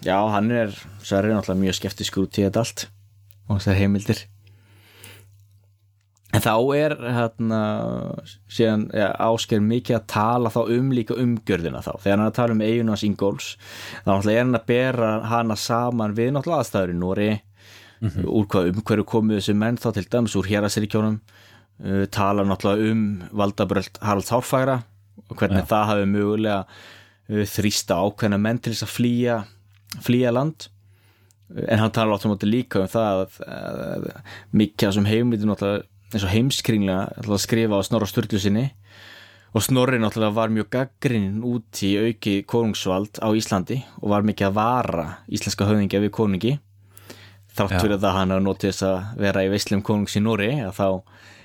já, 0.05 0.17
hann 0.35 0.51
er 0.55 0.75
Sverri 1.03 1.33
er 1.33 1.39
náttúrulega 1.39 1.65
mjög 1.67 1.79
skeptiskur 1.79 2.27
út 2.27 2.41
í 2.41 2.47
þetta 2.47 2.65
allt 2.65 2.89
og 3.49 3.59
þessar 3.59 3.81
heimildir. 3.81 4.25
En 6.37 6.45
þá 6.45 6.55
er 6.77 6.93
hérna 7.01 7.59
síðan 8.53 8.83
ja, 8.93 9.09
ásker 9.25 9.63
mikið 9.65 9.97
að 9.97 10.09
tala 10.13 10.51
þá 10.53 10.59
um 10.75 10.91
líka 10.93 11.17
umgjörðina 11.17 11.81
þá. 11.81 11.95
Þegar 12.03 12.13
hann 12.19 12.25
er 12.27 12.33
að 12.33 12.37
tala 12.37 12.57
um 12.57 12.65
eiginans 12.67 13.05
Ingóls 13.07 13.47
þá 14.05 14.11
náttúrulega 14.11 14.37
er 14.37 14.45
hann 14.45 14.59
að 14.59 14.67
bera 14.69 15.13
hana 15.31 15.57
saman 15.57 16.17
við 16.19 16.35
náttúrulega 16.37 16.67
aðstæður 16.67 16.93
í 16.93 16.99
Nóri 16.99 17.31
úr 17.99 18.47
hvað 18.47 18.71
umhverju 18.73 19.07
komu 19.09 19.39
þessi 19.39 19.57
menn 19.59 19.79
þá 19.81 19.89
til 19.97 20.05
dæmis 20.13 20.37
úr 20.39 20.47
hérasirkjónum 20.47 21.17
uh, 21.85 22.07
tala 22.15 22.47
náttúrulega 22.47 22.93
um 22.93 23.05
valdabröld 23.43 24.01
Haralds 24.03 24.33
Hárfæra 24.35 24.81
og 25.29 25.37
hvernig 25.37 25.67
það 25.69 25.91
hafi 25.93 26.09
mögulega 26.11 26.65
uh, 26.65 27.45
þrýsta 27.55 28.01
ákveðna 28.01 28.41
menn 28.43 28.61
til 28.63 28.75
þess 28.75 28.89
að 28.89 28.97
flýja 28.97 29.39
flýja 30.05 30.33
land. 30.35 30.69
En 31.49 31.81
hann 31.81 31.93
talar 31.97 32.19
áttum 32.19 32.35
átti 32.35 32.49
líka 32.49 32.83
um 32.83 32.91
það 32.93 33.23
að, 33.23 33.39
að, 33.49 33.79
að 33.87 34.35
mikið 34.61 34.99
sem 34.99 35.09
heimlítið 35.09 35.49
náttúrulega 35.49 35.87
eins 36.09 36.25
og 36.25 36.33
heimskringlega 36.33 37.25
að 37.25 37.41
skrifa 37.43 37.81
á 37.81 37.85
Snorra 37.85 38.09
Sturlu 38.09 38.41
sinni. 38.41 38.69
Og 39.57 39.65
Snorri 39.65 40.01
náttúrulega 40.01 40.37
var 40.37 40.53
mjög 40.53 40.69
gaggrinn 40.75 41.41
út 41.45 41.81
í 41.85 41.95
auki 41.97 42.35
konungsvald 42.49 43.21
á 43.25 43.29
Íslandi 43.33 43.81
og 44.03 44.13
var 44.13 44.27
mikið 44.29 44.51
að 44.51 44.59
vara 44.59 45.07
íslenska 45.33 45.69
höfðingja 45.69 46.03
við 46.05 46.13
konungi 46.17 46.55
þrátt 47.59 47.75
fyrir 47.83 48.01
það 48.03 48.17
hann 48.19 48.35
að 48.37 48.45
notið 48.47 48.71
þess 48.71 48.87
að 48.89 49.23
vera 49.25 49.45
í 49.45 49.51
veislum 49.53 49.83
konungs 49.87 50.17
í 50.19 50.23
Nóri 50.25 50.51
að 50.63 50.75
þá 50.79 50.87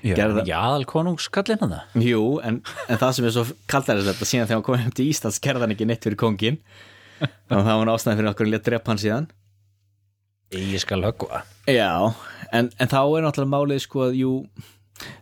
Já, 0.04 0.12
gerði 0.18 0.42
já 0.50 0.56
aðal 0.60 0.84
konungskallinn 0.88 1.62
hann 1.64 1.74
það 1.76 2.02
Jú, 2.04 2.24
en, 2.44 2.58
en 2.92 2.98
það 3.00 3.14
sem 3.16 3.28
er 3.28 3.34
svo 3.36 3.44
kallar 3.70 4.00
þess 4.00 4.10
þetta 4.10 4.28
síðan 4.28 4.48
þegar 4.50 4.58
hann 4.58 4.66
kom 4.66 4.82
heim 4.82 4.92
til 4.98 5.06
Íslands 5.08 5.40
gerði 5.44 5.64
hann 5.64 5.74
ekki 5.76 5.88
neitt 5.88 6.04
fyrir 6.04 6.20
kongin 6.20 6.58
þannig 7.48 7.56
að 7.56 7.68
það 7.70 7.80
var 7.80 7.92
ástæðan 7.94 8.18
fyrir 8.20 8.30
okkur 8.34 8.48
að 8.48 8.52
leta 8.52 8.68
drepa 8.68 8.92
hann 8.92 9.00
síðan. 9.00 9.28
Ég 10.54 10.82
skal 10.82 11.00
höggva 11.06 11.40
Já, 11.70 12.12
en, 12.52 12.68
en 12.76 12.90
þá 12.90 12.98
er 13.00 13.24
náttúrulega 13.24 13.52
málið 13.54 13.80
sko 13.86 14.04
að 14.10 14.18
jú 14.20 14.32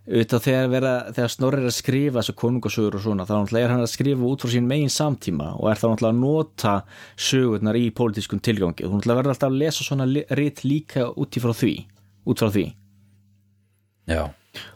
auðvitað 0.07 0.45
þegar, 0.45 0.69
vera, 0.73 0.93
þegar 1.17 1.33
Snorri 1.33 1.63
er 1.63 1.71
að 1.71 1.77
skrifa 1.77 2.21
þessu 2.21 2.35
konungasögur 2.43 2.99
og 2.99 3.05
svona 3.07 3.27
þá 3.29 3.35
er 3.57 3.73
hann 3.73 3.85
að 3.85 3.93
skrifa 3.95 4.29
út 4.29 4.45
frá 4.45 4.53
sín 4.53 4.69
megin 4.69 4.93
samtíma 4.93 5.49
og 5.57 5.71
er 5.71 5.81
þá 5.81 5.87
náttúrulega 5.89 6.13
að 6.13 6.21
nota 6.21 6.75
sögurnar 7.17 7.79
í 7.81 7.87
pólitískum 7.97 8.43
tilgangi. 8.45 8.85
Og 8.85 8.93
þú 8.93 9.15
verður 9.15 9.33
alltaf 9.33 9.49
að 9.49 9.59
lesa 9.63 9.87
svona 9.87 10.09
rít 10.37 10.63
líka 10.67 11.09
út 11.17 11.41
frá 11.41 11.55
því 11.57 11.75
út 12.29 12.43
frá 12.43 12.53
því. 12.53 12.67
Já, 14.13 14.23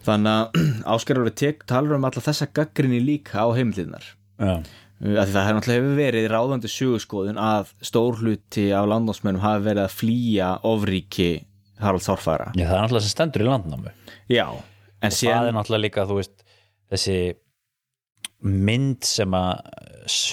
þannig 0.07 0.33
að 0.33 0.59
Áskarur 0.95 1.31
tek, 1.35 1.63
talar 1.69 1.99
um 1.99 2.09
alla 2.09 2.23
þessa 2.23 2.49
gaggrinni 2.55 2.99
líka 3.03 3.45
á 3.45 3.47
heimildirnar. 3.53 4.05
Já, 4.37 4.63
því 4.97 5.27
það 5.29 5.43
hefur 5.45 5.59
náttúrulega 5.59 5.97
verið 5.99 6.31
ráðandi 6.31 6.71
sögurskoðun 6.73 7.41
að 7.41 7.69
stór 7.85 8.17
hluti 8.21 8.71
af 8.73 8.87
landnámsmennum 8.89 9.43
hafi 9.43 9.67
verið 9.67 9.83
að 9.83 9.93
flýja 9.93 10.49
ofríki 10.65 11.29
Haralds 11.77 12.09
Hárfæra 12.09 12.49
já, 12.57 12.65
það 12.65 12.73
er 12.73 12.81
náttúrulega 12.81 13.05
sem 13.05 13.13
stendur 13.13 13.43
í 13.43 13.47
landnámu 13.47 13.93
Já, 14.33 14.47
en 15.01 15.11
það 15.11 15.11
er 15.11 15.17
síðan 15.19 15.55
náttúrulega 15.57 15.83
líka, 15.85 16.05
veist 16.09 16.43
þessi 16.91 17.17
mynd 18.47 19.03
sem 19.07 19.33
að 19.33 19.61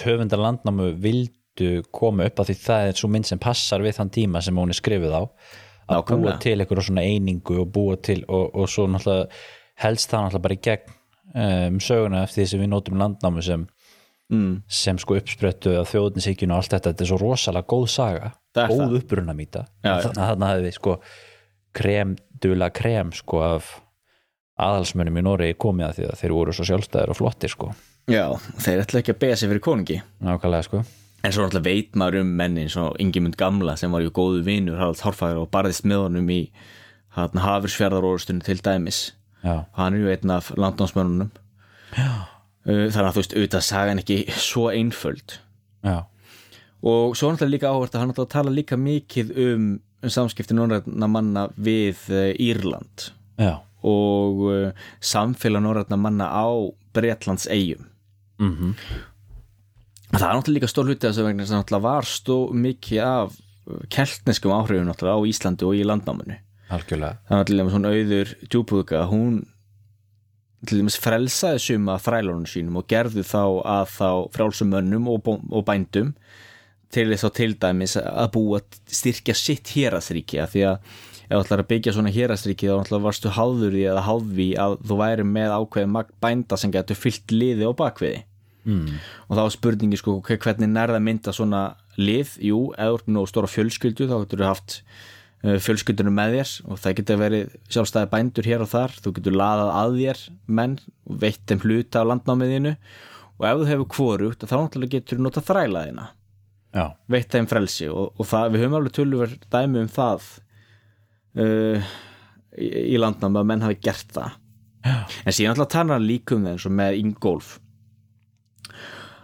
höfundar 0.05 0.41
landnámu 0.43 0.91
vildu 1.01 1.71
koma 1.95 2.27
upp 2.29 2.41
af 2.43 2.49
því 2.51 2.57
það 2.65 2.89
er 2.91 2.99
svo 2.99 3.09
mynd 3.13 3.29
sem 3.29 3.41
passar 3.41 3.85
við 3.85 3.97
þann 3.99 4.13
tíma 4.15 4.43
sem 4.45 4.57
hún 4.59 4.73
er 4.75 4.79
skrifið 4.79 5.15
á 5.17 5.23
að 5.25 5.99
Nákvæmlega. 5.99 6.21
búa 6.25 6.35
til 6.41 6.57
einhverja 6.61 6.87
svona 6.89 7.05
einingu 7.05 7.59
og 7.61 7.71
búa 7.75 7.97
til 8.01 8.23
og, 8.29 8.55
og 8.57 8.69
svo 8.73 8.87
náttúrulega 8.89 9.29
helst 9.85 10.11
það 10.13 10.27
náttúrulega 10.27 10.45
bara 10.47 10.57
í 10.59 10.63
gegn 10.69 10.95
um, 11.35 11.79
söguna 11.85 12.23
eftir 12.25 12.43
því 12.45 12.49
sem 12.53 12.63
við 12.65 12.71
nótum 12.73 13.01
landnámu 13.01 13.45
sem, 13.45 13.67
mm, 14.33 14.55
sem 14.81 15.01
sko 15.03 15.19
uppsprettu 15.21 15.75
að 15.81 15.89
þjóðninsíkjunu 15.93 16.57
og 16.57 16.63
allt 16.63 16.77
þetta, 16.77 16.93
þetta 16.95 17.05
er 17.07 17.11
svo 17.13 17.21
rosalega 17.25 17.71
góð 17.75 17.87
saga 17.93 18.33
Það 18.55 18.71
góð 18.71 18.83
það. 18.85 18.97
uppruna 19.01 19.35
mýta 19.37 19.65
Já, 19.83 19.89
já. 19.91 19.95
þannig 20.07 20.21
að 20.25 20.29
þarna 20.33 20.51
hefði 20.55 20.75
sko 20.79 20.97
krem, 21.75 22.17
dula 22.45 22.69
krem 22.71 23.13
sko 23.17 23.41
af 23.45 23.73
aðalsmönnum 24.61 25.19
í 25.19 25.25
Nóri 25.25 25.49
komið 25.59 25.87
að 25.89 25.97
því 25.97 26.07
að 26.09 26.21
þeir 26.21 26.35
voru 26.37 26.55
svo 26.55 26.67
sjálfstæðir 26.69 27.13
og 27.15 27.19
flottir 27.19 27.53
sko. 27.53 27.71
Já, 28.11 28.27
þeir 28.61 28.85
ætla 28.85 29.01
ekki 29.01 29.15
að 29.15 29.21
beða 29.25 29.41
sig 29.41 29.51
fyrir 29.51 29.65
konungi. 29.65 29.99
Nákvæmlega 30.25 30.69
sko. 30.69 30.85
En 31.25 31.33
svo 31.33 31.47
náttúrulega 31.47 31.65
veit 31.65 31.99
maður 31.99 32.21
um 32.21 32.33
mennin 32.39 32.71
svo 32.73 32.91
Ingimund 33.01 33.39
Gamla 33.41 33.79
sem 33.81 33.93
var 33.95 34.05
ju 34.05 34.13
góðu 34.15 34.43
vinur 34.45 34.79
Haralds 34.79 35.03
Hárfæra 35.07 35.41
og 35.41 35.51
barðist 35.55 35.87
með 35.89 36.05
honum 36.05 36.29
í 36.31 36.41
hann 37.17 37.41
hafursfjörðaróðustunni 37.41 38.45
til 38.45 38.61
dæmis. 38.61 39.05
Já, 39.45 39.65
hann 39.79 39.97
er 39.97 40.05
ju 40.05 40.13
einn 40.13 40.35
af 40.35 40.51
landnámsmönnunum. 40.57 41.33
Já. 41.97 42.11
Þannig 42.65 43.01
að 43.01 43.15
þú 43.15 43.23
veist, 43.23 43.35
auðvitað 43.37 43.65
sagan 43.65 44.01
ekki 44.01 44.19
svo 44.41 44.69
einföld. 44.73 45.39
Já, 45.85 46.05
og 46.85 47.17
svo 47.17 47.31
náttúrulega 47.33 47.55
líka 47.55 47.73
áhvert 47.73 47.95
að 47.97 48.03
hann 48.03 48.11
náttúrulega 48.13 48.35
tala 48.35 48.53
líka 48.53 48.77
mikið 48.81 49.31
um, 49.41 49.69
um 50.05 50.13
samskipti 50.13 50.57
norræna 50.57 51.09
manna 51.09 51.47
við 51.57 52.03
uh, 52.13 52.31
Írland. 52.37 53.09
Já, 53.41 53.57
og 53.85 54.45
uh, 54.49 54.87
samfélag 55.01 55.65
norræna 55.65 56.01
manna 56.01 56.31
á 56.33 56.49
Bretlands 56.95 57.47
eigum 57.53 57.91
mm 58.39 58.75
það 60.15 60.29
er 60.29 60.37
náttúrulega 60.39 60.59
líka 60.59 60.71
stór 60.71 60.91
hluti 60.91 61.09
þess 61.09 61.21
að 61.21 61.29
vegna 61.29 61.47
sem 61.49 61.59
náttúrulega 61.59 61.87
var 61.89 62.07
stó 62.07 62.37
mikið 62.55 63.01
af 63.03 63.39
keltneskum 63.93 64.55
áhrifum 64.55 64.89
náttúrulega 64.89 65.19
á 65.19 65.29
Íslandi 65.31 65.67
og 65.67 65.79
í 65.79 65.87
landnáminu. 65.87 66.37
Algjörlega. 66.75 67.19
Þannig 67.29 67.43
að 67.43 67.49
til 67.49 67.59
dæmis 67.59 67.77
hún 67.77 67.89
auður 67.89 68.33
djúbúðuga 68.45 69.03
hún 69.11 69.41
til 70.65 70.81
dæmis 70.81 70.99
frelsaði 71.01 71.63
suma 71.67 71.97
þrælunum 72.01 72.47
sínum 72.49 72.79
og 72.81 72.87
gerðu 72.91 73.25
þá 73.27 73.43
að 73.75 73.91
þá 73.95 74.11
frjálsum 74.37 74.71
mönnum 74.73 75.11
og, 75.13 75.29
og 75.29 75.67
bændum 75.67 76.15
til 76.95 77.09
þess 77.11 77.27
að 77.27 77.35
til 77.41 77.51
dæmis 77.61 77.97
að 78.01 78.31
búa 78.37 78.63
styrkja 78.87 79.37
sitt 79.37 79.75
hérastríki 79.75 80.41
af 80.41 80.55
því 80.55 80.65
að 80.71 80.95
ef 81.25 81.33
þú 81.35 81.41
ætlar 81.45 81.63
að 81.65 81.71
byggja 81.73 81.95
svona 81.97 82.13
hérastríki 82.15 82.69
þá 82.69 82.75
náttúrulega 82.83 83.07
varstu 83.09 83.33
háður 83.39 83.75
í 83.81 83.83
eða 83.89 84.05
háðví 84.09 84.49
að 84.61 84.77
þú 84.85 84.99
væri 85.01 85.25
með 85.29 85.55
ákveðið 85.59 85.91
magn 85.97 86.15
bænda 86.25 86.59
sem 86.61 86.73
getur 86.75 86.99
fyllt 87.01 87.35
liði 87.35 87.67
og 87.71 87.77
bakviði. 87.81 88.23
Mm. 88.65 88.95
og 89.29 89.37
þá 89.37 89.41
er 89.45 89.53
spurningi 89.53 89.97
sko 90.01 90.13
hver- 90.25 90.39
hvernig 90.41 90.71
nærða 90.73 90.97
mynda 91.05 91.33
svona 91.37 91.59
lið, 92.01 92.31
jú, 92.41 92.61
eða 92.81 92.97
með 93.05 93.11
nógu 93.13 93.29
stóra 93.29 93.51
fjölskyldu 93.53 94.07
þá 94.09 94.15
getur 94.23 94.41
þú 94.41 94.47
haft 94.49 94.77
uh, 95.45 95.59
fjölskyldunum 95.61 96.17
með 96.17 96.37
þér 96.39 96.53
og 96.73 96.79
það 96.81 96.95
getur 97.01 97.19
verið 97.21 97.53
sjálfstæði 97.69 98.09
bændur 98.15 98.49
hér 98.49 98.65
og 98.65 98.71
þar, 98.73 98.95
þú 99.05 99.13
getur 99.19 99.37
laðað 99.37 99.73
að 99.83 99.99
þér 100.01 100.23
menn 100.49 100.79
veitt 101.05 101.45
þeim 101.45 101.61
hluta 101.67 102.01
á 102.01 102.09
landnámiðinu. 102.09 102.73
Og 103.35 103.47
ef 103.51 103.61
þú 103.61 103.69
hefur 103.69 103.89
hvorugt 103.99 104.49
þá 104.49 104.57
náttúrulega 104.57 104.97
getur 104.97 105.21
þú 105.21 105.27
nota 105.29 105.45
þrælaðina. 105.45 106.09
Já, 106.75 106.87
veitt 107.13 107.37
þeim 107.37 107.47
frelsi 107.53 107.91
og, 107.93 108.15
og 108.17 108.27
það, 108.33 108.49
við 108.57 108.65
höfum 108.65 108.79
alveg 108.81 108.97
tölver 108.97 109.37
dæmi 109.53 109.85
um 109.85 109.93
það 109.93 110.25
uh, 111.41 111.93
í, 112.59 112.69
í 112.95 113.01
landnámi 113.01 113.41
að 113.41 113.51
menn 113.51 113.65
hafi 113.67 113.81
gert 113.85 114.15
það. 114.15 114.41
Já, 114.85 114.97
en 115.25 115.33
síðan 115.33 115.55
alltaf 115.55 115.73
tannar 115.73 115.97
hann 115.97 116.09
um 116.37 116.49
eins 116.51 116.67
og 116.69 116.75
með 116.77 116.99
Ingolf 117.01 117.55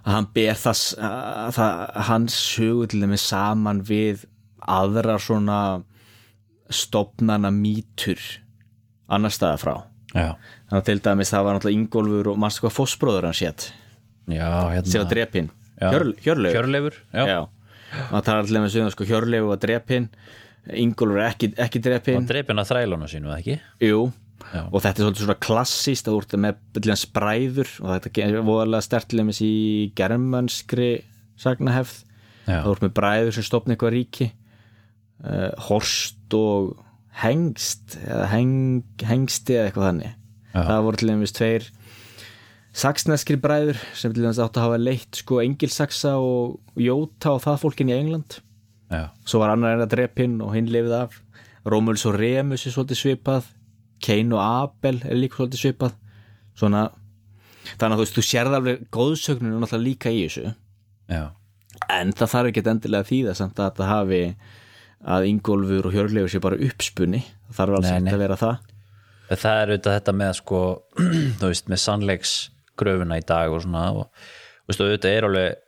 að 0.01 0.15
hann 0.15 0.29
ber 0.33 0.57
það, 0.57 0.79
að, 1.05 1.51
það 1.59 1.83
hans 2.09 2.39
þeim 2.55 3.17
saman 3.21 3.83
við 3.85 4.25
aðra 4.61 5.19
svona 5.21 5.59
stopnana 6.73 7.51
mýtur 7.53 8.23
annar 9.11 9.35
staða 9.35 9.61
frá. 9.61 9.75
Já, 10.15 10.35
þannig 10.71 10.81
að 10.81 10.87
til 10.89 10.99
dæmis 11.05 11.31
það 11.35 11.45
var 11.47 11.57
náttúrulega 11.57 11.79
Ingolfur 11.79 12.33
og 12.33 12.41
mannstu 12.41 12.65
hvað 12.65 12.77
fósbróður 12.79 13.29
hann 13.29 13.37
sétt 13.37 13.69
hérna, 14.31 14.85
sem 14.87 15.03
var 15.03 15.11
drepinn. 15.11 15.51
Hjörleifur. 16.25 16.99
Það 17.91 18.25
talar 18.27 18.45
allir 18.45 18.63
með 18.65 18.75
sögum 18.75 18.93
sko, 18.95 19.07
Hjörleifur 19.09 19.51
var 19.53 19.61
drepinn 19.63 20.09
Ingolfur 20.69 21.21
er 21.21 21.31
ekki, 21.31 21.53
ekki 21.61 21.83
drepinn. 21.85 22.19
Hann 22.21 22.29
dreipin 22.29 22.61
að 22.61 22.71
þræluna 22.73 23.09
sínu, 23.11 23.33
ekki? 23.35 23.57
Jú, 23.85 24.03
Já. 24.51 24.63
og 24.67 24.77
þetta 24.83 24.93
er 24.93 25.07
svolítið 25.07 25.25
svona 25.25 25.39
klassíst 25.47 26.11
að 26.11 26.19
ert 26.21 26.37
með 26.45 26.61
byrjulega 26.77 27.01
spræður 27.05 27.73
og 27.81 27.89
þetta 27.95 28.27
er 28.27 28.39
voðalega 28.47 28.87
stertilegmis 28.87 29.41
í 29.47 29.55
germanskri 29.99 30.91
sagnahefð. 31.41 31.97
Já, 32.45 32.61
þú 32.67 32.77
ert 32.77 32.87
með 32.87 32.95
bræður 33.01 33.35
sem 33.37 33.47
stopna 33.47 33.77
eitthvað 33.77 33.97
ríki. 33.97 34.31
Uh, 35.21 35.51
Horst 35.69 36.37
og 36.37 36.79
Hengst 37.21 37.99
eða 38.07 38.31
heng, 38.31 38.85
Hengsti 39.05 39.57
eða 39.59 39.69
eitthvað 39.69 39.89
þannig. 39.91 40.17
Já. 40.51 40.63
það 40.67 40.85
voru 40.87 41.01
til 41.01 41.11
dæmis 41.11 41.35
tveir 41.37 41.67
saksneskri 42.81 43.39
bræður 43.43 43.81
sem 43.99 44.13
til 44.15 44.25
dæmis 44.25 44.41
átt 44.43 44.59
að 44.59 44.67
hafa 44.67 44.79
leitt 44.83 45.21
sko 45.23 45.41
Engilsaksa 45.43 46.17
og 46.23 46.59
Jóta 46.79 47.35
og 47.37 47.43
það 47.45 47.61
fólkin 47.65 47.93
í 47.93 47.97
England 47.97 48.39
já, 48.91 49.03
svo 49.25 49.41
var 49.43 49.55
annar 49.55 49.77
enn 49.77 49.85
að 49.87 49.93
drepinn 49.95 50.39
og 50.45 50.55
hinn 50.57 50.71
lifið 50.71 50.97
af. 50.99 51.19
Rómuls 51.71 52.07
og 52.09 52.17
Remus 52.17 52.67
er 52.67 52.75
svolítið 52.75 53.01
svipað. 53.03 53.51
Cain 54.01 54.33
og 54.33 54.41
Abel 54.41 55.03
er 55.05 55.19
líka 55.19 55.41
svolítið 55.41 55.65
svipað. 55.65 55.99
Svona 56.57 56.87
þannig 57.77 57.93
að 57.95 57.99
þú 57.99 58.05
veist, 58.05 58.17
þú 58.17 58.25
sérð 58.27 58.57
alveg 58.59 58.89
góðsögninu 58.95 59.61
náttúrulega 59.61 59.87
líka 59.87 60.13
í 60.15 60.25
þessu. 60.25 60.55
Já, 61.11 61.23
en 61.93 62.15
það 62.17 62.33
þarf 62.35 62.51
ekki 62.51 62.65
endilega 62.73 63.05
að 63.05 63.11
þýða 63.13 63.37
samt 63.39 63.61
að 63.61 63.79
það 63.81 63.93
hafi 63.93 64.21
að 65.11 65.29
Ingólfur 65.31 65.89
og 65.89 65.97
Hjörleifur 65.97 66.33
sé 66.33 66.43
bara 66.43 66.61
uppspunni. 66.67 67.23
Það 67.49 67.61
þarf 67.61 67.79
alls 67.79 67.93
ekki 67.95 68.15
að 68.17 68.25
vera 68.25 68.41
það. 68.41 68.69
Það 69.31 69.61
er 69.61 69.71
auðvitað 69.71 69.97
þetta 69.97 70.15
með 70.19 70.33
sko, 70.41 70.61
þú 71.41 71.51
veist, 71.53 71.69
með 71.71 71.83
sannleiksgröfuna 71.85 73.21
í 73.21 73.27
dag 73.29 73.55
og 73.55 73.63
svona 73.65 73.85
og 73.95 74.31
veist, 74.67 74.83
auðvitað 74.83 75.17
er 75.17 75.29
alveg 75.29 75.67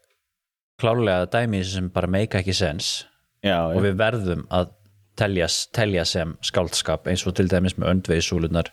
klálega 0.83 1.29
dæmi 1.31 1.63
sem 1.67 1.91
bara 1.95 2.11
meika 2.11 2.41
ekki 2.41 2.55
sens 2.57 3.05
já, 3.43 3.59
og 3.69 3.83
við 3.85 3.99
verðum 4.01 4.47
að 4.51 4.71
telja, 5.19 5.49
telja 5.75 6.07
sem 6.09 6.37
skáldskap 6.45 7.11
eins 7.11 7.27
og 7.27 7.37
til 7.37 7.49
dæmis 7.53 7.77
með 7.79 7.97
öndvegisúlunar 7.97 8.73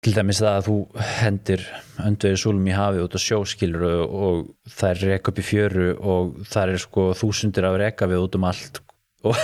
til 0.00 0.14
dæmis 0.16 0.40
það 0.40 0.54
að 0.56 0.66
þú 0.66 0.76
hendir 1.20 1.64
öndvegisúlum 2.08 2.68
í 2.70 2.76
hafið 2.76 3.02
út 3.04 3.16
á 3.16 3.20
sjóskiluru 3.20 3.96
og 4.00 4.38
það 4.72 4.92
er 4.92 5.02
rek 5.10 5.28
upp 5.28 5.40
í 5.40 5.44
fjöru 5.44 5.88
og 5.98 6.38
það 6.48 6.72
er 6.74 6.84
sko 6.86 7.08
þúsundir 7.20 7.68
af 7.68 7.76
reka 7.82 8.08
við 8.08 8.24
út 8.24 8.38
um 8.38 8.46
allt. 8.48 8.80
Og, 9.28 9.36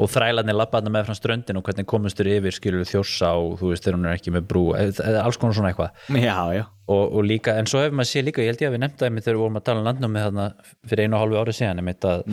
og 0.00 0.08
þrælarnir 0.08 0.56
labbaðna 0.56 0.92
með 0.94 1.08
frá 1.08 1.16
ströndin 1.18 1.60
og 1.60 1.66
hvernig 1.66 1.88
komast 1.88 2.20
þér 2.20 2.30
yfir 2.38 2.56
skiluru 2.56 2.88
þjósa 2.88 3.32
og 3.36 3.56
þú 3.60 3.72
veist 3.72 3.84
þegar 3.84 3.98
hún 3.98 4.08
er 4.08 4.16
ekki 4.16 4.34
með 4.34 4.46
brú 4.48 4.62
eða 4.78 5.24
alls 5.24 5.38
konar 5.40 5.56
svona 5.58 5.72
eitthvað 5.72 6.20
já, 6.22 6.36
já, 6.56 6.62
og, 6.86 7.02
og 7.04 7.26
líka, 7.26 7.56
en 7.60 7.68
svo 7.68 7.82
hefur 7.82 7.98
maður 7.98 8.10
sé 8.12 8.24
líka 8.24 8.44
ég 8.44 8.54
held 8.54 8.64
ég 8.64 8.70
að 8.70 8.76
við 8.76 8.84
nefndaði 8.86 9.14
mig 9.14 9.26
þegar 9.26 9.38
við 9.38 9.44
vorum 9.44 9.60
að 9.60 9.66
tala 9.68 9.82
um 9.82 9.88
landnámið 9.90 10.26
þarna 10.28 10.46
fyrir 10.92 11.04
einu 11.04 11.18
og 11.18 11.24
hálfu 11.24 11.40
ári 11.42 11.56
síðan 11.58 11.82
einmitt 11.82 12.08
að, 12.08 12.24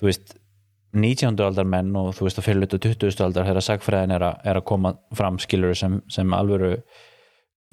þú 0.00 0.10
veist 0.10 0.36
19. 0.94 1.40
aldar 1.42 1.66
menn 1.66 1.90
og 1.98 2.12
þú 2.14 2.28
veist 2.28 2.38
að 2.38 2.46
fyrir 2.48 2.62
lutu 2.62 2.78
20. 2.82 3.24
aldar 3.26 3.48
þegar 3.48 3.66
sagfræðin 3.66 4.14
er, 4.14 4.26
er 4.46 4.60
að 4.60 4.66
koma 4.68 4.94
fram 5.14 5.40
skilur 5.42 5.74
sem, 5.78 6.00
sem 6.10 6.36
alvöru 6.36 6.76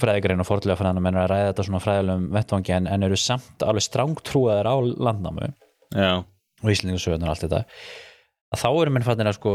fræðigrein 0.02 0.42
og 0.42 0.48
fordlega 0.50 0.80
fræðina 0.80 1.04
menn 1.06 1.18
er 1.20 1.28
að 1.28 1.34
ræða 1.34 1.50
þetta 1.52 1.66
svona 1.68 1.82
fræðilegum 1.84 2.30
vettvangi 2.34 2.74
en, 2.78 2.88
en 2.89 3.06
eru 3.06 3.20
samt 3.22 3.66
alveg 3.66 3.86
strángtrúaðir 3.86 4.70
á 4.70 4.76
landnámu 5.06 5.52
og 6.66 6.72
þetta 7.46 7.62
að 8.52 8.64
þá 8.64 8.70
eru 8.72 8.95
menn 8.95 9.08
fattin 9.08 9.30
að 9.30 9.39
sko 9.39 9.54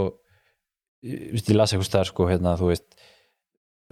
ég, 1.04 1.28
veist, 1.34 1.50
ég 1.50 1.58
las 1.58 1.74
eitthvað 1.74 1.90
stær 1.90 2.10
sko 2.10 2.30
hérna 2.30 2.56
þú 2.60 2.72
veist 2.72 2.88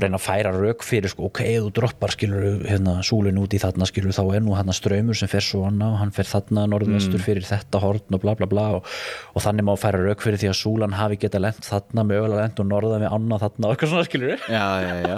reyna 0.00 0.18
að 0.18 0.24
færa 0.24 0.50
rauk 0.50 0.82
fyrir 0.82 1.12
sko 1.12 1.28
ok, 1.28 1.40
þú 1.62 1.68
droppar 1.76 2.10
skilur 2.16 2.64
hérna 2.66 2.96
súlin 3.06 3.38
út 3.38 3.52
í 3.54 3.60
þarna 3.62 3.86
skilur 3.86 4.16
þá 4.16 4.24
er 4.34 4.42
nú 4.42 4.56
hann 4.58 4.74
ströymur 4.74 5.18
sem 5.18 5.30
fer 5.30 5.44
svona 5.46 5.92
og 5.92 6.00
hann 6.00 6.10
fer 6.14 6.26
þarna 6.26 6.64
norðvestur 6.72 7.22
fyrir 7.22 7.46
þetta 7.46 7.78
horn 7.84 8.16
og 8.18 8.24
bla 8.24 8.34
bla 8.40 8.48
bla 8.50 8.64
og, 8.80 8.90
og 9.34 9.44
þannig 9.44 9.68
má 9.68 9.76
færa 9.78 10.02
rauk 10.02 10.24
fyrir 10.24 10.42
því 10.42 10.50
að 10.50 10.58
súlan 10.64 10.98
hafi 10.98 11.20
geta 11.22 11.42
lent 11.42 11.62
þarna 11.62 12.06
mögulega 12.10 12.42
lent 12.42 12.64
og 12.64 12.70
norðan 12.72 13.06
við 13.06 13.14
annað 13.20 13.46
þarna 13.46 13.70
og 13.70 13.76
eitthvað 13.76 13.94
svona 13.94 14.08
skilur 14.08 14.50
já, 14.50 14.66
já, 14.82 14.94
já. 15.06 15.16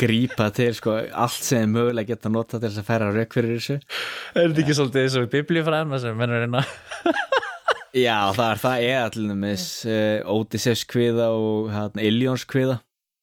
grípa 0.00 0.48
til 0.56 0.72
sko 0.78 0.96
allt 0.96 1.44
sem 1.44 1.66
er 1.66 1.72
mögulega 1.74 2.14
geta 2.14 2.32
nota 2.32 2.56
til 2.56 2.70
þess 2.70 2.80
að 2.80 2.88
færa 2.88 3.12
rauk 3.12 3.36
fyrir 3.36 3.58
þessu. 3.58 3.76
Er 4.32 4.48
þetta 4.48 4.64
ekki 4.64 4.76
svolítið 4.80 5.04
eins 5.04 5.20
og 5.20 5.30
biblíufræðina 5.36 6.00
sem 6.02 6.16
menn 6.18 6.32
er 6.32 6.46
reyna 6.46 6.64
Já, 7.94 8.34
það 8.34 8.48
er 8.48 8.60
það 8.62 8.84
er 8.88 9.00
allir 9.04 9.38
með 9.38 9.64
uh, 9.86 10.34
Ódisefs 10.34 10.82
kviða 10.90 11.28
og 11.36 11.70
hérna, 11.70 12.02
Iljóns 12.02 12.44
kviða. 12.50 12.80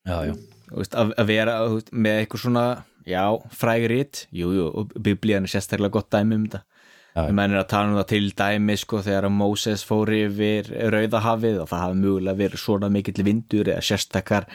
Já, 0.08 0.16
já, 0.30 0.36
veist, 0.72 0.96
að, 0.96 1.12
að 1.20 1.32
vera 1.34 1.56
veist, 1.74 1.92
með 1.92 2.20
eitthvað 2.22 2.44
svona 2.46 2.66
já, 3.08 3.24
frægrit, 3.60 4.26
jú, 4.32 4.54
jú 4.56 4.70
og 4.70 4.94
biblíðan 4.96 5.50
er 5.50 5.54
sérstaklega 5.56 5.98
gott 5.98 6.12
dæmi 6.14 6.38
um 6.38 6.46
þetta. 6.48 6.64
Við 7.12 7.34
mennir 7.36 7.60
að 7.60 7.68
tala 7.74 7.92
um 7.92 7.98
það 8.00 8.08
til 8.14 8.28
dæmi 8.40 8.78
sko 8.80 9.02
þegar 9.04 9.28
að 9.28 9.36
Móses 9.36 9.82
fór 9.84 10.14
yfir 10.16 10.70
Rauðahafið 10.94 11.60
og 11.60 11.68
það 11.68 11.84
hafi 11.84 12.00
mögulega 12.06 12.40
verið 12.40 12.64
svona 12.64 12.90
mikill 12.94 13.26
vindur 13.28 13.68
eða 13.74 13.84
sérstakar 13.84 14.48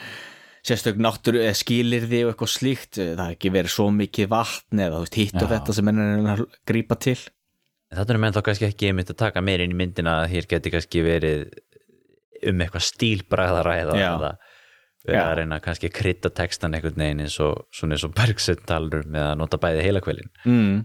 sérstök 0.65 0.97
náttúru 0.97 1.43
eða 1.43 1.53
skilirði 1.59 2.23
og 2.25 2.33
eitthvað 2.33 2.53
slíkt. 2.55 2.97
Það 2.97 3.21
hafi 3.21 3.37
ekki 3.37 3.53
verið 3.53 3.75
svo 3.75 3.91
mikið 3.93 4.31
vatn 4.33 4.81
eða 4.87 5.03
hitt 5.13 5.37
og 5.37 5.51
þetta 5.53 5.77
sem 5.77 5.85
mennir 5.85 6.31
að 6.33 6.47
grípa 6.65 6.97
til 7.05 7.19
Þetta 7.93 8.13
er 8.13 8.19
menn 8.19 8.35
þá 8.35 8.41
kannski 8.43 8.67
ekki 8.67 8.89
einmitt 8.89 9.13
að 9.13 9.21
taka 9.21 9.41
meir 9.45 9.63
inn 9.63 9.71
í 9.71 9.77
myndina 9.79 10.19
að 10.23 10.33
hér 10.33 10.49
geti 10.51 10.73
kannski 10.73 11.03
verið 11.05 11.47
um 12.45 12.61
eitthvað 12.61 12.85
stílbræðaræða 12.89 13.95
Já. 13.97 14.09
eða 14.11 14.35
Já. 15.07 15.21
að 15.23 15.33
reyna 15.39 15.61
kannski 15.63 15.87
að 15.87 15.95
krydda 16.01 16.33
textan 16.35 16.75
einhvern 16.75 16.99
veginn 16.99 17.23
eins 17.23 17.39
og 17.43 17.63
svona 17.75 17.95
eins 17.95 18.05
og 18.07 18.13
Bergsett 18.17 18.65
talur 18.67 19.07
með 19.07 19.29
að 19.29 19.35
nota 19.39 19.59
bæði 19.61 19.85
heila 19.85 20.01
kvelin 20.03 20.29
mm. 20.43 20.81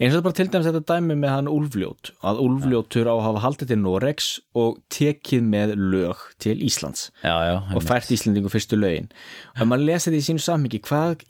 eins 0.00 0.08
og 0.10 0.16
þetta 0.16 0.24
bara 0.26 0.38
til 0.40 0.48
dæmis 0.50 0.68
þetta 0.68 0.82
dæmi 0.90 1.18
með 1.20 1.34
hann 1.36 1.50
Úlfljót 1.52 2.10
að 2.26 2.42
Úlfljótur 2.42 3.10
á 3.10 3.14
að 3.14 3.24
hafa 3.28 3.44
haldið 3.46 3.70
til 3.70 3.80
Noregs 3.84 4.30
og 4.58 4.80
tekið 4.96 5.48
með 5.54 5.74
lög 5.78 6.24
til 6.42 6.56
Íslands 6.66 7.10
Já, 7.22 7.34
já, 7.46 7.56
og 7.62 7.86
fært 7.86 8.10
Íslandingu 8.16 8.50
fyrstu 8.52 8.80
lögin 8.80 9.10
og 9.54 9.68
maður 9.70 9.90
lesa 9.92 10.10
þetta 10.10 10.22
í 10.24 10.28
sínu 10.32 10.46
samhengi 10.48 10.82
hvað, 10.88 11.22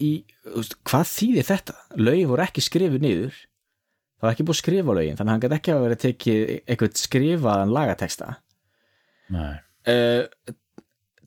hvað 0.88 1.10
þýðir 1.12 1.50
þetta 1.50 1.76
lögin 2.00 2.32
voru 2.32 2.46
ekki 2.48 2.64
skrifuð 2.64 3.04
niður 3.04 3.42
það 4.18 4.26
var 4.26 4.34
ekki 4.34 4.46
búið 4.48 4.56
að 4.56 4.62
skrifa 4.62 4.96
lögin 4.98 5.18
þannig 5.18 5.30
að 5.30 5.34
hann 5.34 5.44
gæti 5.44 5.58
ekki 5.58 5.74
að 5.74 5.84
vera 5.84 6.00
tekið 6.04 6.52
eitthvað 6.62 7.00
skrifaðan 7.02 7.74
lagateksta 7.74 8.30
Nei. 9.34 9.54
uh, 9.90 10.54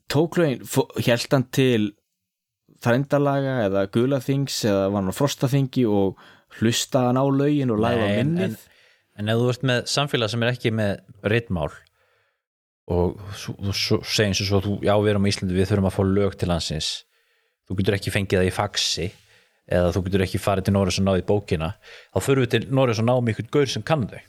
tók 0.08 0.38
lögin 0.40 0.64
held 1.08 1.36
hann 1.36 1.48
til 1.54 1.90
þrændalaga 2.84 3.54
eða 3.66 3.84
gulaþings 3.94 4.62
eða 4.68 4.88
var 4.88 5.02
hann 5.02 5.12
á 5.12 5.18
frostaþingi 5.18 5.84
og 5.90 6.20
hlusta 6.60 7.08
hann 7.08 7.20
á 7.20 7.26
lögin 7.26 7.74
og 7.74 7.82
læða 7.82 8.08
minnið 8.20 8.54
en, 8.54 8.56
en 9.18 9.32
ef 9.32 9.42
þú 9.42 9.52
ert 9.52 9.68
með 9.70 9.84
samfélag 9.90 10.32
sem 10.32 10.44
er 10.44 10.54
ekki 10.54 10.74
með 10.74 10.94
ritmál 11.32 11.70
og 12.88 13.18
þú 13.36 13.72
segir 13.76 14.28
eins 14.30 14.40
og 14.40 14.48
svo 14.48 14.76
já 14.80 14.94
við 14.96 15.10
erum 15.12 15.26
á 15.28 15.30
Íslandi 15.30 15.56
við 15.56 15.70
þurfum 15.70 15.90
að 15.90 15.96
fá 15.98 16.02
lög 16.08 16.36
til 16.40 16.48
landsins 16.48 16.92
þú 17.68 17.80
getur 17.80 17.98
ekki 17.98 18.14
fengið 18.14 18.40
það 18.40 18.48
í 18.48 18.54
faxi 18.56 19.08
eða 19.68 19.92
þú 19.94 20.02
getur 20.06 20.24
ekki 20.24 20.40
farið 20.42 20.68
til 20.68 20.74
Norris 20.76 20.98
og 21.00 21.06
náðið 21.08 21.28
bókina 21.28 21.70
þá 22.14 22.18
fyrir 22.24 22.44
við 22.44 22.52
til 22.54 22.64
Norris 22.80 23.00
og 23.02 23.08
náðum 23.08 23.30
ykkur 23.34 23.48
gaur 23.58 23.72
sem 23.72 23.84
kann 23.86 24.06
þau. 24.08 24.20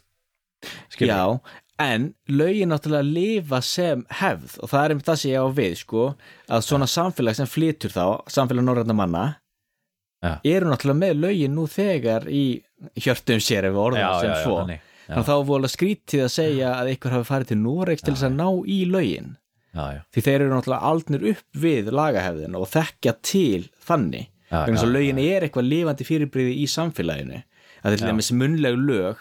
Skilur 0.92 1.14
Já, 1.14 1.24
en 1.80 2.10
lögin 2.28 2.74
náttúrulega 2.74 3.08
lifa 3.08 3.62
sem 3.64 4.02
hefð 4.20 4.58
og 4.60 4.72
það 4.72 4.82
er 4.84 4.94
einmitt 4.96 5.08
það 5.08 5.22
sem 5.22 5.32
ég 5.32 5.40
á 5.40 5.48
við 5.62 5.76
sko, 5.80 6.08
að 6.52 6.66
svona 6.68 6.90
samfélag 6.92 7.38
sem 7.40 7.48
flytur 7.50 7.96
þá 7.96 8.04
samfélag 8.28 8.68
norræna 8.68 8.96
manna 8.98 9.26
Já. 10.20 10.34
eru 10.44 10.68
náttúrulega 10.68 11.00
með 11.06 11.22
lögin 11.24 11.56
nú 11.56 11.66
þegar 11.72 12.28
í 12.28 12.46
hjörtum 13.00 13.40
sér 13.44 13.70
ef 13.70 13.76
við 13.76 13.84
orðum 13.86 14.04
Já, 14.04 14.10
sem 14.20 14.34
já, 14.34 14.40
svo. 14.44 14.58
Já. 14.60 14.64
þannig 14.66 15.22
að 15.22 15.30
þá 15.30 15.36
vola 15.48 15.70
skrítið 15.72 16.26
að 16.26 16.34
segja 16.36 16.74
að 16.76 16.92
einhver 16.92 17.16
hafi 17.16 17.30
farið 17.30 17.54
til 17.54 17.60
Noregs 17.64 18.04
til 18.04 18.14
þess 18.14 18.28
að 18.28 18.36
ná 18.36 18.50
í 18.68 18.82
lögin. 18.86 19.32
Því 19.80 20.22
þeir 20.26 20.36
eru 20.42 20.52
náttúrulega 20.52 20.92
aldnir 20.92 21.26
upp 21.32 21.62
við 21.64 21.90
lagahefðin 21.96 22.58
og 22.60 22.68
þekkja 22.74 23.16
til 23.24 23.64
þannig 23.88 24.28
þannig 24.50 24.82
að 24.84 24.94
lögin 24.96 25.20
er 25.24 25.46
eitthvað 25.48 25.70
lifandi 25.70 26.08
fyrirbriði 26.08 26.56
í 26.64 26.68
samfélaginu. 26.74 27.42
Að 27.84 27.96
þeir 27.96 28.06
lemmis 28.10 28.32
munleg 28.36 28.78
lög 28.82 29.18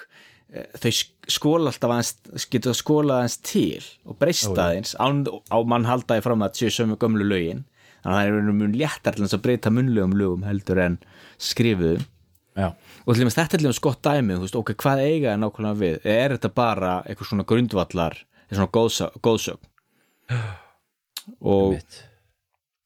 eh, 0.52 0.66
þau 0.80 0.90
sk- 0.90 1.28
skóla 1.38 1.70
alltaf 1.72 1.92
aðeins 1.94 2.46
getur 2.50 2.74
skóla 2.78 3.18
aðeins 3.20 3.36
til 3.44 3.82
og 4.08 4.16
breysta 4.18 4.54
aðeins 4.70 4.94
án, 4.98 5.24
á 5.52 5.58
mann 5.68 5.84
haldaði 5.86 6.24
fram 6.24 6.42
að 6.46 6.56
séu 6.62 6.70
sömu 6.74 6.96
gömlu 6.98 7.26
lögin. 7.28 7.64
Þannig 8.02 8.14
að 8.14 8.18
það 8.18 8.48
er 8.48 8.52
mun 8.62 8.76
léttar 8.78 9.16
til 9.18 9.26
að 9.28 9.42
breyta 9.44 9.70
munlegum 9.74 10.12
lögum 10.16 10.44
heldur 10.46 10.78
en 10.84 10.98
skrifuðum. 11.38 12.06
Já, 12.58 12.72
og 13.06 13.14
til 13.14 13.22
dæmis 13.22 13.36
þetta 13.38 13.54
er 13.54 13.60
til 13.60 13.66
dæmis 13.68 13.78
gott 13.84 14.00
dæmi 14.02 14.36
veist, 14.42 14.56
ok, 14.58 14.72
hvað 14.82 15.02
eiga 15.04 15.30
er 15.34 15.38
nákvæmlega 15.38 15.78
við? 15.78 15.98
Er 16.10 16.32
þetta 16.34 16.48
bara 16.56 16.94
eitthvað 17.06 17.28
svona 17.30 17.44
grundvallar 17.46 18.16
eitthvað 18.18 18.56
svona 18.58 18.72
góðsö- 18.78 19.20
góðsögn? 19.22 19.68
Og 21.54 21.76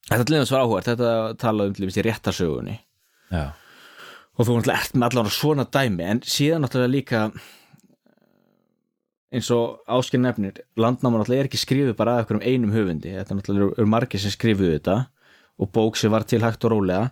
þetta 0.09 0.23
til 0.27 0.35
dæmis 0.37 0.51
var 0.53 0.63
áhugað 0.65 0.87
þetta 0.91 1.11
talaði 1.41 1.71
um 1.71 1.75
til 1.77 1.85
dæmis 1.85 1.99
í 2.01 2.05
réttarsögunni. 2.07 2.77
Já, 3.33 3.43
og 4.33 4.47
þú 4.47 4.55
náttúrulega 4.57 4.79
ert 4.81 4.95
með 4.97 5.07
allan 5.11 5.29
svona 5.33 5.65
dæmi 5.69 6.07
en 6.09 6.21
síðan 6.25 6.63
náttúrulega 6.65 6.93
líka 6.95 7.19
eins 9.33 9.49
og 9.53 9.79
áskinn 9.89 10.21
nefnir 10.27 10.59
landnáma 10.77 11.19
náttúrulega 11.21 11.43
er 11.45 11.49
ekki 11.49 11.61
skrifið 11.61 11.95
bara 11.97 12.17
af 12.19 12.23
einhverjum 12.25 12.45
einum 12.49 12.73
höfundi. 12.75 13.13
Þetta 13.17 13.37
náttúrulega 13.37 13.77
eru- 13.77 13.89
margir 13.89 14.21
sem 14.21 14.33
skrifuðu 14.33 14.75
þetta 14.77 14.97
og 15.61 15.71
bók 15.73 15.97
sem 15.97 16.11
var 16.13 16.25
til 16.29 16.41
hægt 16.43 16.65
og 16.67 16.73
rólega. 16.75 17.11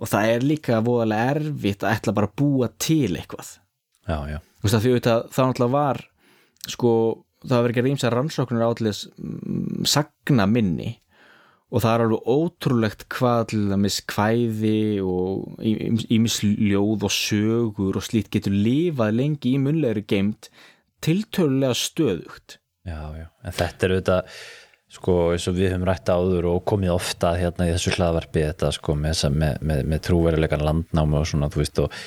Og 0.00 0.08
það 0.10 0.30
er 0.34 0.40
líka 0.44 0.80
voðalega 0.84 1.36
erfitt 1.36 1.84
að 1.86 1.94
ætla 1.96 2.14
bara 2.16 2.26
að 2.28 2.36
búa 2.40 2.68
til 2.82 3.14
eitthvað. 3.16 3.58
Já, 4.08 4.18
já, 4.28 4.38
þú 4.60 4.66
veist 4.66 4.74
að 4.76 4.82
því 4.84 4.90
auðvitað 4.92 5.28
það 5.32 5.48
náttúrulega 5.48 5.76
var 5.78 6.00
sko 6.74 6.90
það 7.44 7.60
var 7.62 7.72
ekki 7.72 7.84
rýmsa 7.84 8.10
rannsóknir 8.12 8.64
átilis 8.66 9.00
mm, 9.20 9.84
sagna 9.88 10.46
minni 10.48 10.90
og 11.72 11.82
það 11.82 11.94
er 11.94 12.04
alveg 12.04 12.28
ótrúlegt 12.34 13.06
hvað 13.12 13.46
til 13.52 13.62
dæmis 13.70 14.00
kvæði 14.10 14.82
og 15.04 15.62
ímis 15.64 16.40
ljóð 16.44 17.06
og 17.08 17.14
sögur 17.14 17.98
og 17.98 18.04
slíkt 18.04 18.32
getur 18.34 18.54
lifað 18.54 19.16
lengi 19.20 19.54
í 19.56 19.62
munlegri 19.62 20.04
geimt 20.06 20.50
tiltölulega 21.04 21.76
stöðugt. 21.76 22.58
Já, 22.84 23.00
já. 23.16 23.26
En 23.44 23.56
þetta 23.56 23.86
er 23.86 23.96
auðvitað 23.96 24.36
sko 24.94 25.16
eins 25.34 25.48
og 25.50 25.56
við 25.56 25.72
höfum 25.72 25.88
rætt 25.88 26.12
áður 26.12 26.50
og 26.52 26.62
komið 26.68 26.94
ofta 26.94 27.32
hérna 27.38 27.66
í 27.68 27.72
þessu 27.74 27.94
hlaðvarpi 27.96 28.44
þetta 28.44 28.70
sko 28.76 28.94
með, 28.98 29.24
með, 29.34 29.82
með 29.90 30.02
trúverulegan 30.06 30.64
landnámi 30.64 31.18
og 31.18 31.28
svona 31.28 31.50
þú 31.50 31.62
veist 31.62 31.80
og 31.82 31.98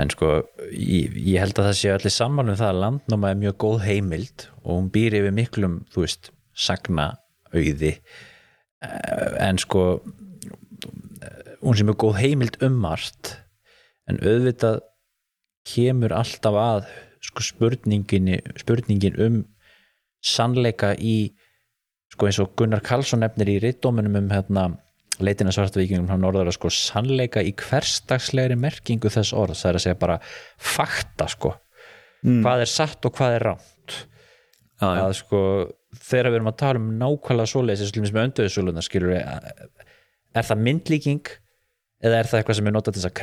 en 0.00 0.10
sko 0.10 0.30
ég, 0.72 1.14
ég 1.14 1.38
held 1.42 1.58
að 1.58 1.68
það 1.68 1.76
sé 1.78 1.92
allir 1.94 2.14
saman 2.14 2.50
um 2.50 2.58
það 2.58 2.72
að 2.72 2.80
landnáma 2.82 3.30
er 3.30 3.42
mjög 3.44 3.58
góð 3.62 3.84
heimild 3.86 4.46
og 4.64 4.70
hún 4.72 4.88
býr 4.94 5.18
yfir 5.20 5.36
miklum 5.36 5.76
þú 5.94 6.06
veist 6.06 6.32
sagna 6.66 7.12
auði 7.54 7.94
en 9.40 9.60
sko 9.62 9.84
hún 11.64 11.76
sé 11.76 11.86
mjög 11.86 12.00
góð 12.04 12.20
heimild 12.20 12.60
um 12.64 12.76
margt 12.84 13.34
en 14.10 14.20
auðvitað 14.20 14.82
kemur 15.64 16.12
alltaf 16.12 16.56
að 16.60 16.86
sko 17.24 17.44
spurningin, 17.46 18.34
spurningin 18.60 19.20
um 19.24 19.42
sannleika 20.24 20.92
í 20.96 21.34
sko 22.12 22.28
eins 22.28 22.40
og 22.42 22.52
Gunnar 22.58 22.84
Karlsson 22.84 23.24
nefnir 23.24 23.54
í 23.54 23.60
rittdóminum 23.62 24.18
um 24.20 24.32
hérna 24.32 24.66
leitina 25.22 25.52
svartavíkingum 25.54 26.08
frá 26.10 26.18
norðara 26.20 26.52
sko 26.54 26.70
sannleika 26.72 27.42
í 27.44 27.54
hversdagslegri 27.58 28.56
merkingu 28.60 29.10
þess 29.12 29.34
orð 29.36 29.56
það 29.58 29.70
er 29.70 29.78
að 29.78 29.84
segja 29.86 30.00
bara 30.00 30.18
fakta 30.74 31.28
sko. 31.30 31.54
Hvað 32.24 32.64
er 32.64 32.70
satt 32.70 33.04
og 33.04 33.16
hvað 33.18 33.34
er 33.38 33.46
já. 33.46 33.54
að 34.80 35.16
sko 35.18 35.40
þegar 36.00 36.30
við 36.30 36.38
erum 36.40 36.50
að 36.50 36.58
tala 36.64 36.80
um 36.82 36.90
nákvæmlega 37.00 37.52
svoleiðis 37.52 37.84
eins 37.84 37.92
og 37.92 37.98
með 38.16 38.26
önduðisúluna 38.28 38.84
skilur 38.84 39.14
við 39.14 39.22
er 40.34 40.48
það 40.48 40.64
myndlíking 40.68 41.32
eða 42.04 42.18
er 42.20 42.28
það 42.28 42.40
eitthvað 42.40 42.58
sem 42.58 42.68
er 42.68 42.74
notað 42.74 42.96
til 42.98 43.04
að 43.08 43.14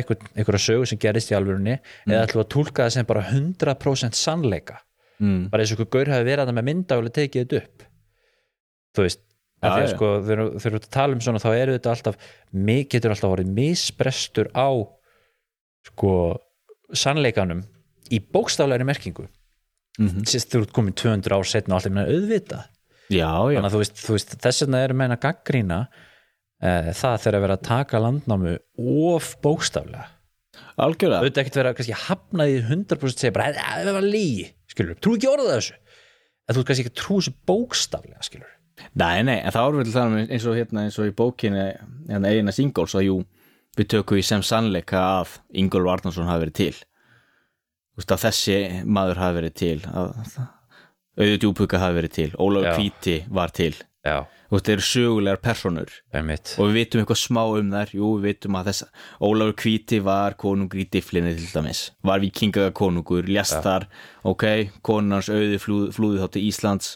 eitthvað, 0.00 0.24
eitthvað 0.34 0.64
sögu 0.64 0.88
sem 0.90 1.00
gerist 1.04 1.30
í 1.30 1.36
alvörunni 1.38 1.76
eða 2.08 2.24
ætlum 2.24 2.40
við 2.40 2.46
að 2.46 2.52
tólka 2.56 2.86
það 2.86 2.94
sem 2.96 3.08
bara 3.12 3.26
100% 3.30 4.18
sannleika 4.18 4.80
Mm. 5.22 5.48
bara 5.50 5.62
eins 5.62 5.70
og 5.70 5.78
einhver 5.78 5.92
gaur 5.94 6.10
hafi 6.10 6.26
verið 6.26 6.48
að 6.50 6.56
með 6.56 6.66
myndavel 6.66 7.10
tekið 7.14 7.44
þetta 7.44 7.58
upp 7.62 7.84
þú 8.96 9.04
veist 9.04 9.20
að 9.64 9.76
já. 9.84 9.90
sko 9.92 10.08
þegar 10.26 10.40
við 10.50 10.66
erum 10.66 10.80
að 10.80 10.88
tala 10.96 11.14
um 11.14 11.22
svona 11.22 11.42
þá 11.42 11.50
eru 11.54 11.76
þetta 11.76 11.92
alltaf 11.94 12.18
getur 12.90 13.14
alltaf 13.14 13.30
vorið 13.30 13.52
misbrestur 13.54 14.50
á 14.58 14.68
sko 15.86 16.10
sannleikanum 17.04 17.62
í 18.10 18.20
bókstaflegri 18.34 18.88
merkingu 18.88 19.28
Mhm. 19.98 20.24
sérst 20.26 20.50
þú 20.50 20.64
ert 20.64 20.72
komin 20.74 20.96
200 20.98 21.36
ár 21.36 21.46
setna 21.46 21.74
og 21.74 21.78
alltaf 21.80 21.92
minna 21.92 22.08
auðvita 22.10 22.64
já, 23.12 23.30
já, 23.30 23.58
þannig 23.60 23.68
að 23.68 23.74
þú 23.76 23.82
veist, 23.84 24.00
þú 24.00 24.16
veist 24.16 24.34
þess 24.42 24.64
vegna 24.64 24.80
eru 24.82 24.96
meina 24.98 25.20
gaggrína 25.22 25.78
uh, 25.86 26.90
það 26.90 27.20
þegar 27.22 27.38
að 27.38 27.44
vera 27.44 27.58
að 27.58 27.68
taka 27.68 28.00
landnámu 28.02 28.54
of 29.12 29.28
bókstaflega 29.44 30.08
algjörlega 30.82 31.20
auðvitað 31.22 31.42
ekkert 31.44 31.60
vera 31.60 31.74
kannski 31.78 31.98
hafnaði 32.08 32.58
100% 32.66 33.22
segja 33.22 33.34
bara, 33.34 33.52
"Eh, 33.54 33.84
það 33.86 33.94
var 33.94 34.08
lígi 34.08 34.48
skilur, 34.66 34.98
trú 34.98 35.14
ekki 35.14 35.30
orðað 35.30 35.54
þessu 35.58 35.76
en 35.78 36.54
þú 36.54 36.58
ert 36.58 36.66
kannski 36.68 36.84
ekki 36.84 36.94
að 36.94 37.00
trú 37.02 37.20
þessu 37.20 37.34
bókstaflega 37.46 38.26
skilur 38.26 38.50
Nei, 38.98 39.22
nei, 39.22 39.38
en 39.38 39.52
það 39.54 39.84
til 39.84 39.92
það 39.94 40.16
eins 40.34 40.46
og 40.50 40.56
hérna 40.58 40.82
eins 40.84 40.98
og 40.98 41.06
í 41.06 41.14
bókinni 41.14 41.64
hérna 42.08 42.30
eigina 42.30 42.54
Ingóls 42.58 42.94
að 42.98 43.06
jú, 43.06 43.16
við 43.78 43.86
tökum 43.92 44.18
í 44.18 44.24
sem 44.26 44.42
sannleika 44.42 44.98
að 45.22 45.38
Ingól 45.54 45.84
Varnarsson 45.86 46.26
hafi 46.26 46.44
verið 46.46 46.56
til 46.58 46.74
veist 47.98 48.14
þessi 48.24 48.58
maður 48.84 49.20
hafi 49.22 49.38
verið 49.40 49.56
til 49.60 49.74
að 49.90 50.14
auðvitað 51.14 51.42
djúpuka 51.44 51.80
hafi 51.82 51.98
verið 52.00 52.14
til 52.14 52.30
Ólafur 52.34 52.70
Já. 52.70 52.78
Hvíti 52.78 53.18
var 53.30 53.54
til. 53.54 53.74
Þeir 54.54 54.74
eru 54.74 54.84
sögulegar 54.86 55.40
personur 55.42 55.90
er 56.14 56.22
mitt 56.22 56.52
og 56.60 56.68
við 56.68 56.76
vitum 56.76 57.00
eitthvað 57.00 57.18
smá 57.18 57.40
um 57.46 57.70
þær. 57.72 57.94
Jú, 57.96 58.10
við 58.18 58.26
vitum 58.28 58.58
að 58.58 58.68
þess 58.70 58.88
Ólafur 59.28 59.56
Hvíti 59.62 60.00
var 60.04 60.36
konungur 60.38 60.82
í 60.82 60.88
difflinni 60.90 61.32
til 61.38 61.48
dæmis. 61.54 61.86
Var 62.06 62.22
vikingaga 62.22 62.74
konungur, 62.76 63.26
lest 63.26 63.56
þar. 63.64 63.88
Ok, 64.26 64.44
konunars 64.86 65.30
auði 65.32 65.58
flúð, 65.62 65.88
flúði 65.96 66.22
þá 66.22 66.28
til 66.34 66.44
Íslands. 66.50 66.92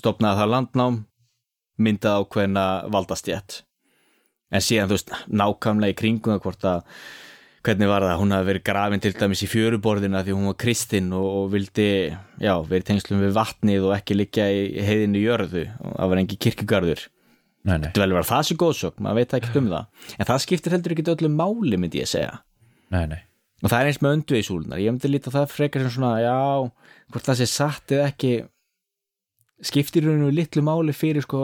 Stopnaði 0.00 0.42
það 0.42 0.52
landnám. 0.54 0.98
Myndaði 1.76 2.24
ákveðna 2.24 2.66
valdastjætt 2.88 3.62
en 4.54 4.62
síðan 4.62 4.90
þú 4.90 4.98
veist, 4.98 5.14
nákvæmlega 5.26 5.94
í 5.94 5.98
kringum 5.98 6.42
hvort 6.42 6.66
að 6.68 6.84
hvernig 7.66 7.88
var 7.90 8.04
það, 8.06 8.20
hún 8.20 8.34
hafi 8.34 8.48
verið 8.50 8.64
grafin 8.66 9.02
til 9.02 9.12
dæmis 9.16 9.42
í 9.42 9.48
fjöruborðina 9.50 10.22
því 10.24 10.36
hún 10.36 10.48
var 10.50 10.56
kristinn 10.62 11.12
og, 11.16 11.26
og 11.40 11.52
vildi, 11.52 11.90
já, 12.42 12.52
verið 12.62 12.88
tengslum 12.90 13.22
við 13.24 13.36
vatnið 13.36 13.86
og 13.88 13.94
ekki 13.96 14.16
liggja 14.16 14.48
í 14.54 14.84
heiðinu 14.86 15.22
jörðu. 15.24 15.66
Og 15.82 15.94
það 15.96 16.12
var 16.12 16.22
engi 16.22 16.40
kirkjugarður. 16.46 17.06
Nei, 17.66 17.76
nei, 17.76 17.88
þetta 17.88 18.02
vel 18.04 18.14
vera 18.14 18.28
það 18.28 18.42
sem 18.46 18.58
góðsögn, 18.62 19.02
maður 19.02 19.18
veit 19.18 19.32
ekki 19.40 19.60
um 19.60 19.70
það. 19.72 20.10
En 20.14 20.28
það 20.28 20.42
skiptir 20.44 20.76
heldur 20.76 20.94
ekki 20.94 21.06
öllu 21.16 21.30
máli 21.34 21.80
myndi 21.82 22.02
ég 22.02 22.10
segja. 22.10 22.36
Nei, 22.94 23.06
nei. 23.10 23.22
og 23.64 23.72
það 23.72 23.80
er 23.80 23.88
eins 23.90 24.02
með 24.04 24.12
öndvegisúlunar, 24.20 24.82
ég 24.84 24.94
myndi 24.94 25.10
líta 25.10 25.32
það 25.34 25.48
frekar 25.50 25.82
sem 25.82 25.96
svona, 25.96 26.12
já, 26.22 26.36
hvort 27.10 27.26
það 27.26 27.40
sé 27.40 27.48
satt 27.50 27.94
eða 27.96 28.10
ekki 28.12 28.30
skiptir 29.66 30.06
rauninu 30.06 30.30
litlu 30.30 30.62
máli 30.62 30.94
fyrir 30.94 31.24
sko 31.24 31.40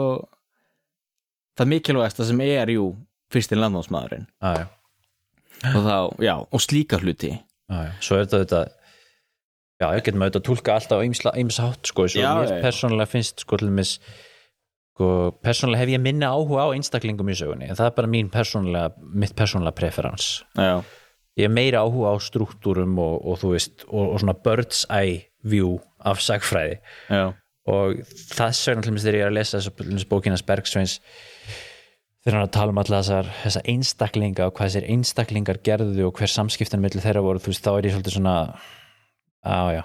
það 1.57 1.71
mikilvægasta 1.73 2.27
sem 2.29 2.39
er 2.45 2.71
jú 2.71 2.91
fyrstin 3.33 3.59
landnámsmaðurinn. 3.59 4.29
Ah, 4.45 4.69
og 5.71 5.81
þá, 5.87 5.97
já, 6.23 6.35
og 6.43 6.63
slíka 6.63 6.99
hluti. 7.01 7.33
Já. 7.71 7.87
svo 8.03 8.19
er 8.19 8.27
þetta 8.27 8.43
þetta 8.43 8.61
já, 9.81 9.87
ég 9.95 10.05
getum 10.05 10.23
auðvitað 10.23 10.41
að 10.41 10.47
tólka 10.49 10.75
alltaf 10.77 11.03
hátt 11.63 11.89
sko, 11.89 12.07
svo 12.11 12.23
mér 12.23 12.63
persónulega 12.63 13.09
finnst 13.09 13.43
sko 13.45 13.59
dæmis 13.61 13.93
sko, 14.93 15.07
persónulega 15.43 15.83
hef 15.83 15.93
ég 15.95 16.03
minna 16.03 16.33
áhuga 16.35 16.67
á 16.69 16.75
einstaklingum 16.75 17.31
í 17.31 17.37
sögunni, 17.37 17.69
en 17.69 17.79
það 17.79 17.89
er 17.89 17.95
bara 17.97 18.11
mín 18.15 18.29
persónulega 18.33 18.91
mitt 19.23 19.35
persónulega 19.37 19.77
preferans. 19.79 20.27
Já, 20.59 20.83
ég 21.39 21.47
hef 21.47 21.55
meira 21.55 21.83
áhuga 21.85 22.13
á 22.13 22.15
struktúrum 22.21 22.97
og, 23.01 23.15
og 23.23 23.39
þú 23.41 23.53
veist, 23.55 23.87
og, 23.89 24.13
og 24.13 24.19
svona 24.21 24.37
bird's 24.45 24.83
eye 24.93 25.23
view 25.43 25.79
af 26.05 26.21
sagfræði 26.23 26.77
já, 27.09 27.23
og 27.71 28.03
vegna 28.03 28.51
til 28.53 28.81
dæmis 28.89 29.05
þegar 29.07 29.17
ég 29.17 29.25
er 29.25 29.31
að 29.31 29.37
lesa 29.39 29.57
þessu 29.57 29.73
til 29.79 29.89
dæmis 29.89 30.09
bókinas 30.11 30.45
Bergsveins 30.45 30.99
þegar 32.23 32.39
hann 32.39 32.53
tala 32.55 32.73
um 32.73 32.81
alla 32.83 33.01
þessar, 33.01 33.29
þessar 33.43 33.67
einstaklinga 33.73 34.47
og 34.47 34.55
hvað 34.55 34.71
þessir 34.71 34.89
einstaklingar 34.95 35.59
gerðu 35.65 36.07
og 36.07 36.17
hver 36.19 36.31
samskiptin 36.31 36.83
millir 36.83 37.03
þeirra 37.03 37.25
voru, 37.25 37.43
þú 37.43 37.53
veist, 37.53 37.65
þá 37.65 37.73
er 37.75 37.89
ég 37.89 37.95
svolítið 37.97 38.17
svona 38.17 38.37
já, 39.43 39.61
já, 39.77 39.83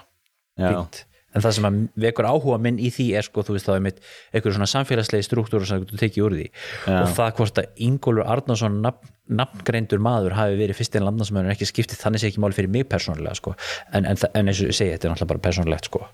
fínt 0.57 1.03
en 1.35 1.43
það 1.43 1.55
sem 1.55 1.67
að 1.67 1.79
vekur 2.05 2.27
áhuga 2.29 2.57
minn 2.61 2.79
í 2.81 2.89
því 2.93 3.05
er 3.19 3.27
sko, 3.27 3.43
þú 3.45 3.55
veist 3.55 3.67
þá 3.69 3.73
er 3.75 3.83
mitt 3.85 3.99
einhverjum 4.33 4.57
svona 4.57 4.69
samfélagslegi 4.71 5.27
struktúru 5.27 5.67
sem 5.69 5.83
þú 5.85 5.99
tekið 6.01 6.25
úr 6.25 6.37
því 6.39 6.47
og 6.95 7.11
það 7.17 7.33
hvort 7.39 7.61
að 7.61 7.83
Ingólfur 7.85 8.31
Arnarsson 8.33 8.79
nafn, 8.85 9.11
nafngreindur 9.41 10.01
maður 10.01 10.37
hafi 10.39 10.57
verið 10.57 10.79
fyrst 10.79 10.97
einn 10.97 11.05
landnámsmaður 11.05 11.51
en 11.51 11.53
ekki 11.53 11.69
skiptið 11.69 12.01
þannig 12.01 12.23
sé 12.23 12.31
ekki 12.31 12.41
máli 12.41 12.57
fyrir 12.57 12.73
mig 12.73 12.89
persónulega 12.89 13.37
sko. 13.37 13.53
en, 13.93 14.09
en, 14.09 14.17
en 14.33 14.49
eins 14.49 14.63
og 14.63 14.71
ég 14.71 14.79
segi, 14.79 14.95
þetta 14.95 15.09
er 15.09 15.13
náttúrulega 15.13 15.33
bara 15.35 15.45
persónulegt 15.45 15.91
sko. 15.91 16.07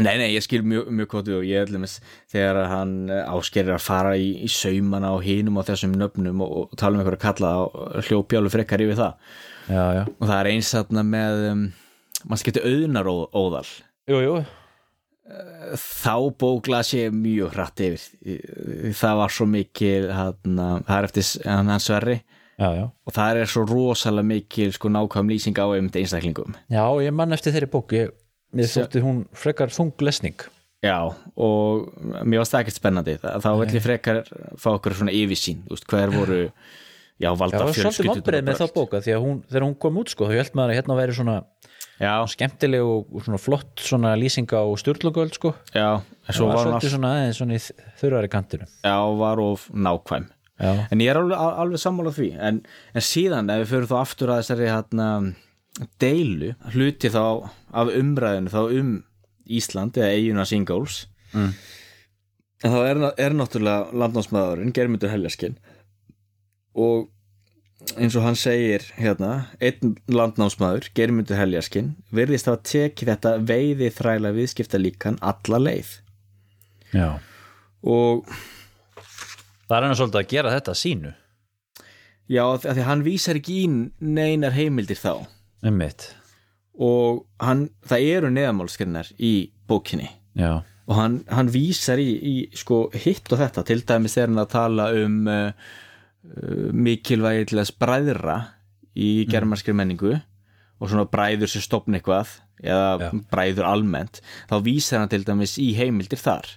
Nei, 0.00 0.14
nei, 0.20 0.28
ég 0.34 0.44
skil 0.44 0.62
mjög, 0.66 0.88
mjög 1.00 1.10
kótið 1.14 1.36
og 1.38 1.46
ég 1.48 1.66
ætlum 1.66 1.84
þess 1.86 2.14
þegar 2.32 2.60
hann 2.70 2.94
áskerir 3.10 3.76
að 3.76 3.84
fara 3.84 4.14
í, 4.16 4.30
í 4.46 4.48
saumana 4.52 5.12
og 5.16 5.24
hinum 5.26 5.60
á 5.60 5.68
þessum 5.68 5.96
nöfnum 6.00 6.44
og, 6.46 6.56
og 6.62 6.78
tala 6.80 6.96
um 6.96 7.02
einhverja 7.02 7.24
kalla 7.26 7.52
og 7.66 8.08
hljópjálu 8.08 8.52
frekar 8.52 8.84
yfir 8.84 8.98
það. 9.00 9.36
Já, 9.70 9.84
já, 9.98 10.02
og 10.16 10.24
það 10.24 10.38
er 10.38 10.50
eins 10.54 10.72
þarna 10.74 11.04
með 11.06 11.44
um, 11.50 11.66
maður 12.24 12.42
skemmti 12.44 12.64
auðnar 12.72 13.12
óðal? 13.12 13.68
Jú, 14.10 14.24
jú. 14.24 14.40
Þá 15.78 16.16
bókla 16.40 16.80
sé 16.82 17.04
mjög 17.14 17.52
hratt 17.54 17.84
yfir 17.86 18.02
það 18.98 19.20
var 19.20 19.34
svo 19.34 19.46
mikil 19.46 20.08
hann, 20.10 20.58
það 20.86 20.96
er 20.96 21.06
eftir 21.06 21.28
hann 21.46 21.70
hans 21.70 21.86
verri 21.92 22.16
já, 22.60 22.68
já. 22.76 22.86
og 22.88 23.14
það 23.16 23.40
er 23.42 23.52
svo 23.52 23.64
rosalega 23.68 24.26
mikil 24.26 24.72
sko 24.74 24.90
nákvæm 24.92 25.30
lýsing 25.30 25.60
á 25.60 25.66
einmitt 25.70 25.98
einstaklingum. 26.00 26.56
Já, 26.72 26.84
ég 27.04 27.14
mann 27.14 27.36
eftir 27.36 27.54
þeirri 27.54 27.70
bók 27.72 27.94
ég, 27.96 28.10
mér 28.56 28.70
þótti 28.70 29.02
hún 29.04 29.22
frekar 29.36 29.72
þung 29.74 29.92
lesning. 30.06 30.46
Já, 30.80 30.96
og 31.36 31.90
mér 32.24 32.40
varst 32.40 32.54
það 32.54 32.62
ekkert 32.64 32.78
spennandi. 32.80 33.14
Þa- 33.20 33.34
þá 33.44 33.50
vill 33.60 33.74
ég 33.76 33.84
frekar 33.84 34.22
fá 34.56 34.70
okkur 34.72 34.94
svona 34.96 35.12
yfirsýn, 35.12 35.58
þú 35.66 35.74
veist, 35.76 35.86
hver 35.92 36.14
voru 36.14 36.38
já, 37.20 37.28
valda 37.36 37.58
það 37.60 37.66
var 37.66 37.76
svolítið 37.76 38.08
vonbreið 38.14 38.46
með 38.48 38.60
þá 38.62 38.66
bóka 38.78 39.00
því 39.04 39.12
að 39.16 39.24
hún, 39.26 39.42
þegar 39.50 39.66
hún 39.68 39.76
kom 39.84 39.98
út 40.00 40.08
sko, 40.14 40.28
þá 40.30 40.38
held 40.40 40.54
maður 40.56 40.72
að 40.72 40.78
hérna 40.80 40.96
væri 41.02 41.16
svona 41.20 41.36
Já, 42.00 42.14
skemmtileg 42.32 42.80
og 42.80 43.10
og 43.12 43.24
svona 43.26 43.36
flott 43.38 43.76
svona 43.84 44.14
lýsinga 44.16 44.56
á 44.56 44.64
styrlugöld 44.80 45.34
sko. 45.36 45.50
Já, 45.76 46.00
en 46.00 46.32
það 46.32 46.36
svo 46.38 46.46
var 46.48 46.64
hún 46.64 46.76
allt, 46.78 46.86
svona 46.88 47.10
aðeins 47.12 47.36
svona 47.42 47.58
í 47.58 47.60
þurrari 48.00 48.30
kantinu. 48.32 48.64
Já, 48.80 48.96
var 49.20 49.42
of 49.44 49.66
nákvæm. 49.68 50.30
Já, 50.60 50.70
En 50.92 50.98
ég 51.04 51.10
er 51.12 51.20
alveg, 51.20 51.36
alveg 51.36 51.80
sammála 51.82 52.12
því. 52.16 52.30
En, 52.40 52.62
en 52.96 53.04
síðan, 53.04 53.52
ef 53.52 53.60
við 53.66 53.68
fyrir 53.74 53.90
þá 53.92 53.96
aftur 54.00 54.32
að 54.32 54.40
þessari 54.40 54.70
hérna, 54.72 55.10
deilu 56.02 56.54
hluti 56.74 57.10
þá 57.12 57.50
af 57.70 57.92
umræðinu 57.94 58.52
þá 58.52 58.60
um 58.80 58.90
Ísland 59.50 59.98
eða 59.98 60.10
eiguna 60.14 60.46
Singóls 60.46 61.04
mm. 61.32 61.54
en 62.64 62.74
þá 62.74 62.80
er, 62.84 63.00
er 63.26 63.36
náttúrulega 63.36 63.94
landnámsmaðurinn 64.02 64.74
Germundur 64.76 65.12
Heljaskinn 65.12 65.56
og 66.78 67.08
eins 67.96 68.14
og 68.18 68.26
hann 68.26 68.36
segir 68.38 68.84
hérna, 68.98 69.48
einn 69.62 69.96
landnámsmaður 70.10 70.90
Germundur 70.96 71.38
Heljaskinn 71.40 71.94
virðist 72.14 72.50
hafa 72.50 72.60
tekið 72.68 73.14
þetta 73.14 73.34
veiði 73.48 73.90
þræla 73.96 74.34
viðskipta 74.36 74.80
líkan 74.80 75.18
alla 75.24 75.62
leið 75.62 75.94
já. 76.92 77.16
og 77.80 78.28
það 79.66 79.76
er 79.78 79.88
hann 79.88 79.98
svolítið 79.98 80.22
að 80.22 80.30
gera 80.34 80.54
þetta 80.58 80.76
sínu 80.76 81.12
já, 82.30 82.44
af 82.44 82.62
því 82.66 82.76
að 82.76 82.88
hann 82.90 83.06
vísar 83.06 83.40
ekki 83.40 83.60
í 83.64 83.68
neinar 83.98 84.54
heimildir 84.54 85.00
þá 85.00 85.14
einmitt, 85.66 86.10
og 86.80 87.26
hann, 87.42 87.68
það 87.86 88.06
eru 88.16 88.32
neðamálskrinnar 88.34 89.12
í 89.18 89.34
bókinni. 89.68 90.08
Já, 90.38 90.62
og 90.90 90.98
hann, 90.98 91.20
hann 91.30 91.50
vísar 91.54 92.00
í, 92.02 92.08
í 92.18 92.34
sko, 92.58 92.88
hitt 92.98 93.30
og 93.30 93.38
þetta, 93.38 93.62
til 93.66 93.84
dæmis 93.86 94.16
þegar 94.16 94.32
hann 94.32 94.42
að 94.42 94.54
tala 94.56 94.88
um 94.98 95.20
uh, 95.30 95.52
uh, 96.34 96.70
mikilvægi 96.74 97.46
til 97.50 97.60
þess 97.60 97.76
bræðra 97.78 98.38
í 98.98 99.10
germarskri 99.30 99.74
menningu. 99.76 100.16
Og 100.80 100.88
svona 100.88 101.04
bræður 101.12 101.50
sem 101.52 101.62
stopna 101.62 101.98
eitthvað 101.98 102.38
eða 102.64 102.86
Já. 103.04 103.08
bræður 103.30 103.66
almennt. 103.68 104.22
Þá 104.48 104.56
vísar 104.64 105.02
hann 105.02 105.12
til 105.12 105.26
dæmis 105.28 105.58
í 105.60 105.70
heimildir 105.76 106.18
þar. 106.18 106.48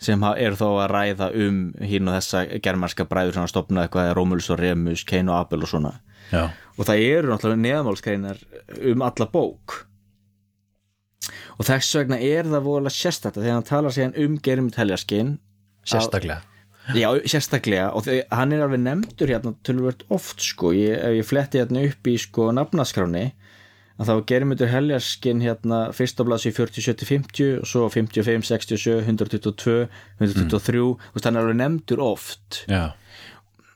Sem 0.00 0.22
eru 0.22 0.58
þó 0.58 0.68
að 0.84 0.92
ræða 0.92 1.28
um 1.42 1.58
hinn 1.82 2.08
og 2.10 2.16
þessa 2.16 2.44
germarska 2.62 3.08
bræður 3.10 3.34
sem 3.34 3.44
hann 3.44 3.50
stopnaði 3.50 3.88
eitthvað, 3.88 4.12
Rómuls 4.16 4.50
og 4.54 4.60
Remus, 4.62 5.04
Cain 5.06 5.30
og 5.32 5.40
Abel 5.42 5.66
og 5.66 5.70
svona 5.70 5.96
já, 6.34 6.44
og 6.74 6.88
það 6.88 7.02
eru 7.08 7.30
náttúrulega 7.30 7.62
neðamálskreinar 7.64 8.40
um 8.92 9.04
alla 9.06 9.28
bók. 9.30 9.84
Og 11.54 11.68
þess 11.68 11.94
vegna 11.96 12.18
er 12.20 12.48
það 12.48 12.66
voðalega 12.66 12.96
sérstætt 12.96 13.38
þegar 13.38 13.56
hann 13.56 13.68
talar 13.68 13.94
síðan 13.94 14.18
um 14.24 14.34
Gerimund 14.42 14.76
Heljaskinn 14.78 15.36
sérstaklega. 15.86 16.42
Já, 16.92 17.08
sérstaklega. 17.30 17.86
Og 17.96 18.04
þegar, 18.04 18.26
hann 18.34 18.52
er 18.52 18.64
alveg 18.66 18.82
nefndur 18.82 19.32
hérna 19.32 19.54
tölvöld 19.64 20.04
oft 20.12 20.42
sko. 20.44 20.74
Ég, 20.76 20.98
ef 20.98 21.16
ég 21.20 21.28
fletti 21.28 21.62
hérna 21.62 21.86
upp 21.88 22.10
í 22.10 22.18
sko 22.20 22.50
nafnaskráni 22.52 23.30
að 23.94 24.08
það 24.08 24.18
var 24.18 24.26
Gerimundur 24.32 24.72
Heljaskinn 24.72 25.44
hérna 25.44 25.78
fyrst 25.94 26.18
á 26.18 26.26
blaðs 26.26 26.48
í 26.50 26.52
40, 26.52 26.82
70, 26.90 27.08
50 27.08 27.52
og 27.60 27.70
svo 27.70 27.86
55, 27.94 28.48
67, 28.50 28.98
122 29.06 29.76
123, 30.18 30.82
þú 30.82 31.14
veist 31.14 31.28
hann 31.30 31.38
er 31.38 31.46
alveg 31.46 31.60
nefndur 31.60 32.02
oft. 32.02 32.64
Já, 32.66 32.90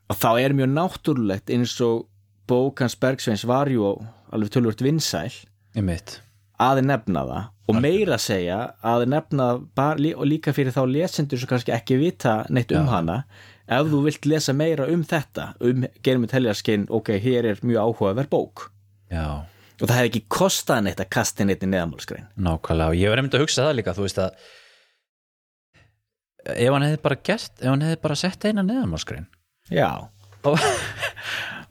og 0.08 0.16
þá 0.16 0.28
er 0.40 0.56
mjög 0.56 0.70
náttúrulegt 0.72 1.52
eins 1.52 1.74
og 1.84 2.07
bók 2.48 2.82
hans 2.84 2.96
Bergsveins 3.00 3.44
var 3.48 3.70
jú 3.72 3.92
alveg 4.32 4.50
tölvöld 4.54 4.82
vinsæl. 4.84 5.32
Einmitt. 5.76 6.18
Að 6.58 6.82
nefna 6.88 7.22
það 7.28 7.44
og 7.68 7.76
meira 7.84 8.16
að 8.16 8.24
segja 8.24 8.58
að 8.82 9.04
nefna 9.12 9.46
lí- 10.00 10.14
og 10.16 10.24
líka 10.26 10.54
fyrir 10.56 10.72
þá 10.74 10.82
lesendur 10.88 11.38
sem 11.38 11.50
kannski 11.50 11.74
ekki 11.76 11.98
vita 12.00 12.40
neitt 12.50 12.72
um 12.74 12.88
hana. 12.88 13.20
Ef 13.68 13.86
þú 13.92 14.00
vilt 14.06 14.26
lesa 14.26 14.54
meira 14.56 14.88
um 14.88 15.04
þetta 15.04 15.52
um 15.60 15.84
Geirmund 16.02 16.32
Heljarskinn, 16.32 16.88
ok, 16.88 17.12
hér 17.20 17.52
er 17.52 17.60
mjög 17.62 17.84
áhugaverð 17.84 18.30
bók. 18.32 18.70
Já, 19.12 19.44
og 19.78 19.86
það 19.86 19.98
hefði 20.00 20.08
ekki 20.10 20.24
kostað 20.34 20.82
neitt 20.86 21.02
að 21.02 21.10
kasta 21.14 21.44
neitt 21.46 21.62
í 21.62 21.68
neðamálskrein 21.70 22.26
nákvæmlega 22.42 22.92
og 22.92 22.98
ég 22.98 23.12
var 23.12 23.20
einmitt 23.20 23.36
að 23.38 23.44
hugsa 23.44 23.66
það 23.68 23.76
líka 23.78 23.94
þú 23.96 24.06
veist 24.06 24.18
að 24.24 24.30
ef 26.54 26.72
hann 26.74 26.86
hefði 26.86 27.00
bara 27.04 27.18
gert 27.28 27.52
ef 27.62 27.68
hann 27.70 27.84
hefði 27.86 28.00
bara 28.02 28.18
sett 28.18 28.46
eina 28.48 28.64
neðanmáskrein 28.66 29.28
já, 29.70 29.88
og, 30.48 30.58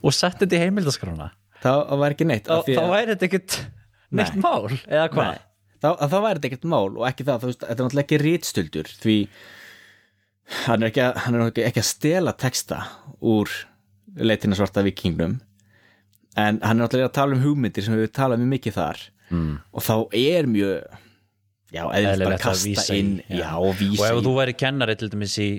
og 0.08 0.16
sett 0.16 0.40
þetta 0.42 0.58
í 0.58 0.64
heimildaskrána 0.66 1.32
það 1.64 2.00
var 2.02 2.16
ekki 2.16 2.28
neitt 2.30 2.48
þá, 2.48 2.62
þá 2.68 2.84
væri 2.94 3.14
þetta 3.14 3.28
ekkert 3.30 3.58
neitt 4.18 4.36
Nei. 4.38 4.44
mál 4.44 4.68
eða 4.72 5.08
hvað 5.14 5.32
þá, 5.84 5.90
það 6.04 6.20
væri 6.26 6.40
þetta 6.40 6.50
ekkert 6.52 6.68
mál 6.74 6.90
og 6.90 7.08
ekki 7.10 7.28
það, 7.28 7.48
veist, 7.50 7.64
þetta 7.64 7.78
er 7.78 7.88
náttúrulega 7.88 8.06
ekki 8.06 8.22
rítstöldur 8.24 8.94
því 9.02 9.18
hann 10.68 10.84
er 10.84 10.92
ekki 10.92 11.04
að, 11.04 11.20
hann 11.26 11.38
er 11.40 11.50
ekki, 11.52 11.84
að 11.84 11.90
stela 11.90 12.34
texta 12.40 12.84
úr 13.20 13.52
leitina 14.18 14.58
svarta 14.58 14.86
vikingnum 14.86 15.40
en 16.38 16.62
hann 16.62 16.78
er 16.78 16.84
náttúrulega 16.84 17.12
að 17.12 17.18
tala 17.18 17.38
um 17.38 17.44
hugmyndir 17.44 17.86
sem 17.86 17.98
við 17.98 18.14
talað 18.16 18.44
mjög 18.44 18.54
mikið 18.56 18.78
þar 18.78 19.04
mm. 19.34 19.54
og 19.74 19.86
þá 19.88 19.96
er 20.22 20.50
mjög 20.52 20.98
já, 21.74 21.84
eða 21.84 22.14
bara 22.24 22.40
kasta 22.42 22.70
vísa 22.70 22.96
í, 22.96 23.02
inn 23.02 23.16
já. 23.26 23.42
já, 23.42 23.50
og 23.58 23.72
og 23.72 23.80
vísa 23.82 24.12
ef 24.12 24.22
í 24.22 24.26
þú 24.28 24.36
væri 24.38 24.56
kennari 24.58 24.98
til 25.00 25.12
dæmis 25.14 25.36
í 25.44 25.50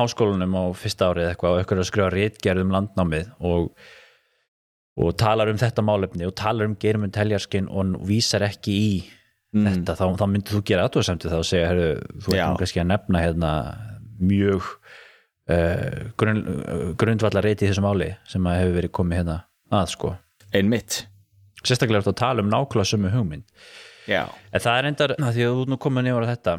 háskólanum 0.00 0.56
á 0.58 0.64
fyrsta 0.78 1.10
árið 1.10 1.30
eitthvað 1.32 1.56
og 1.56 1.60
eitthvað 1.62 1.82
að 1.84 1.90
skrifa 1.90 2.12
rítgerð 2.14 2.64
um 2.64 2.72
landnámið 2.74 3.28
og, 3.50 3.68
og 5.00 5.12
talar 5.20 5.50
um 5.52 5.60
þetta 5.60 5.84
málefni 5.86 6.26
og 6.28 6.34
talar 6.38 6.70
um 6.70 6.78
Geirmund 6.80 7.16
Heljarskinn 7.18 7.70
og 7.70 7.98
vísar 8.08 8.46
ekki 8.46 8.78
í 8.78 8.96
Mm. 9.54 9.68
þetta, 9.70 9.94
þá, 9.94 10.06
þá 10.18 10.24
myndir 10.26 10.50
þú 10.56 10.60
gera 10.66 10.84
aðtöðasemti 10.88 11.30
þá 11.30 11.34
og 11.38 11.44
segja, 11.46 11.66
herru, 11.70 11.90
þú 12.24 12.32
nú 12.34 12.56
kannski 12.58 12.80
að 12.82 12.88
nefna 12.90 13.20
hérna 13.22 13.50
mjög 14.18 14.64
uh, 14.66 16.10
grunn, 16.18 16.40
uh, 16.42 16.88
grundvallar 16.98 17.46
reyti 17.46 17.62
í 17.62 17.70
þessu 17.70 17.84
máli 17.84 18.08
sem 18.26 18.48
að 18.50 18.58
hefur 18.58 18.74
verið 18.80 18.92
komið 18.98 19.20
hérna 19.20 19.36
að 19.78 19.92
sko. 19.92 20.10
Einmitt. 20.50 21.04
Sérstaklega 21.62 22.00
er 22.00 22.06
þetta 22.08 22.14
að 22.16 22.20
tala 22.24 22.42
um 22.42 22.50
nákvæmlega 22.50 22.90
sömu 22.90 23.12
hugmynd. 23.14 23.46
Já, 24.10 24.24
En 24.50 24.64
það 24.66 24.80
er 24.80 24.88
endar, 24.90 25.14
að 25.22 25.38
því 25.38 25.46
að 25.46 25.54
þú 25.60 25.68
nú 25.70 25.78
komin 25.86 26.10
yfir 26.10 26.26
á 26.26 26.32
þetta 26.34 26.56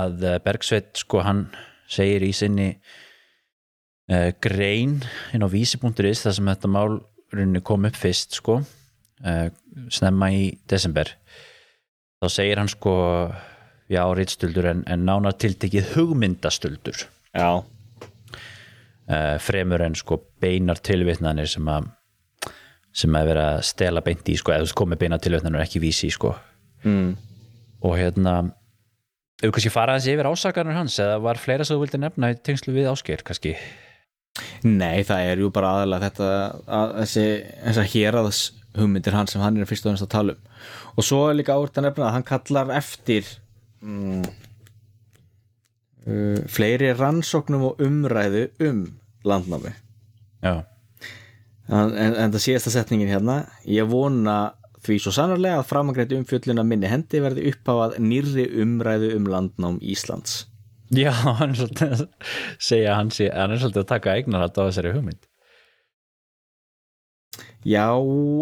að 0.00 0.24
eh, 0.30 0.38
Bergsveit 0.48 1.04
sko 1.04 1.20
hann 1.28 1.44
segir 1.90 2.24
í 2.26 2.32
sinni 2.36 2.70
uh, 4.10 4.30
grein 4.42 5.00
inn 5.34 5.44
á 5.44 5.48
vísi.is 5.50 6.24
þar 6.24 6.36
sem 6.36 6.50
þetta 6.52 6.70
mál 6.70 7.00
rauninni 7.30 7.62
kom 7.66 7.86
upp 7.88 7.98
fyrst 7.98 8.38
sko 8.38 8.60
uh, 8.60 9.48
snemma 9.92 10.30
í 10.34 10.44
desember. 10.70 11.14
Þá 12.20 12.26
segir 12.34 12.60
hann 12.60 12.70
sko 12.70 12.94
já, 13.90 14.02
rítstöldur 14.14 14.70
en, 14.70 14.84
en 14.86 15.06
nánar 15.06 15.38
tiltekið 15.40 15.94
hugmyndastöldur 15.96 17.06
já, 17.34 17.50
uh, 17.62 19.36
fremur 19.42 19.82
en 19.86 19.96
sko 19.98 20.20
beinar 20.42 20.82
tilvitnanir 20.84 21.50
sem 21.50 21.66
að 21.70 21.90
sem 22.90 23.14
að 23.14 23.28
vera 23.30 23.42
að 23.54 23.60
stela 23.68 24.00
beint 24.02 24.26
í 24.26 24.34
sko, 24.34 24.50
eða 24.50 24.74
komið 24.74 24.98
beinar 25.04 25.20
tilvitnanir 25.22 25.62
ekki 25.62 25.78
vísi 25.82 26.08
sko. 26.10 26.32
Mm. 26.80 27.12
og 27.84 27.92
hérna 28.00 28.32
ef 29.40 29.46
við 29.48 29.54
kannski 29.56 29.72
fara 29.72 29.96
þessi 29.96 30.14
yfir 30.14 30.28
ásakarnir 30.28 30.76
hans 30.76 30.98
eða 31.00 31.20
var 31.24 31.40
fleira 31.40 31.64
sem 31.64 31.78
þú 31.78 31.86
vildi 31.86 32.00
nefna 32.02 32.32
í 32.34 32.38
tengslu 32.44 32.74
við 32.76 32.90
ásker 32.92 33.24
kannski? 33.24 33.54
Nei, 34.64 35.02
það 35.08 35.26
er 35.30 35.42
jú 35.42 35.50
bara 35.52 35.74
aðalega 35.78 36.10
þetta 36.10 36.28
að 36.76 36.92
þessi, 37.00 37.24
þessar 37.64 37.88
héraðs 37.94 38.42
hugmyndir 38.76 39.16
hans 39.16 39.34
sem 39.34 39.42
hann 39.42 39.58
er 39.58 39.68
fyrst 39.68 39.86
og 39.86 39.92
ennast 39.92 40.06
að 40.06 40.12
tala 40.14 40.36
um. 40.36 40.44
Og 41.00 41.06
svo 41.06 41.22
er 41.28 41.38
líka 41.38 41.56
árt 41.56 41.80
að 41.80 41.88
nefna 41.88 42.06
að 42.06 42.14
hann 42.18 42.26
kallar 42.28 42.72
eftir 42.76 43.28
mm, 43.80 44.22
uh, 46.04 46.38
fleiri 46.52 46.92
rannsóknum 46.98 47.70
og 47.70 47.82
umræðu 47.82 48.46
um 48.68 48.84
landnámi. 49.26 49.72
Já, 50.44 50.54
en, 51.68 51.96
en, 51.96 52.14
en 52.14 52.36
það 52.36 52.44
síðasta 52.46 52.74
setningin 52.76 53.10
hérna 53.12 53.42
ég 53.68 53.88
vona 53.90 54.38
því 54.84 54.98
svo 55.02 55.12
sannarlega 55.14 55.60
að 55.60 55.68
framangreiti 55.70 56.18
umfjölluna 56.18 56.64
minni 56.66 56.90
hendi 56.90 57.20
verði 57.22 57.50
uppháað 57.52 57.98
nýrri 58.02 58.46
umræðu 58.62 59.12
um 59.16 59.28
landnám 59.30 59.80
Íslands. 59.82 60.46
Já, 60.90 61.12
hann 61.38 61.52
er 61.52 61.60
svolítið 61.60 61.92
að 61.96 62.06
segja 62.58 62.96
hann 62.98 63.12
sé, 63.14 63.28
hann 63.34 63.54
er 63.54 63.62
svolítið 63.62 63.84
að 63.84 63.90
taka 63.92 64.16
eignar 64.16 64.46
á 64.46 64.50
þessari 64.50 64.94
hugmynd. 64.96 65.26
Já, 67.68 67.92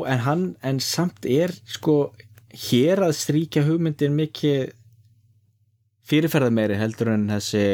en 0.07 0.24
hann 0.24 0.45
en 0.62 0.78
samt 0.80 1.26
er 1.26 1.53
sko 1.66 2.12
hér 2.68 3.03
að 3.09 3.16
stríkja 3.18 3.64
hugmyndin 3.66 4.14
mikið 4.16 4.70
fyrirferða 6.09 6.55
meiri 6.55 6.78
heldur 6.78 7.12
en 7.12 7.26
þessi 7.28 7.64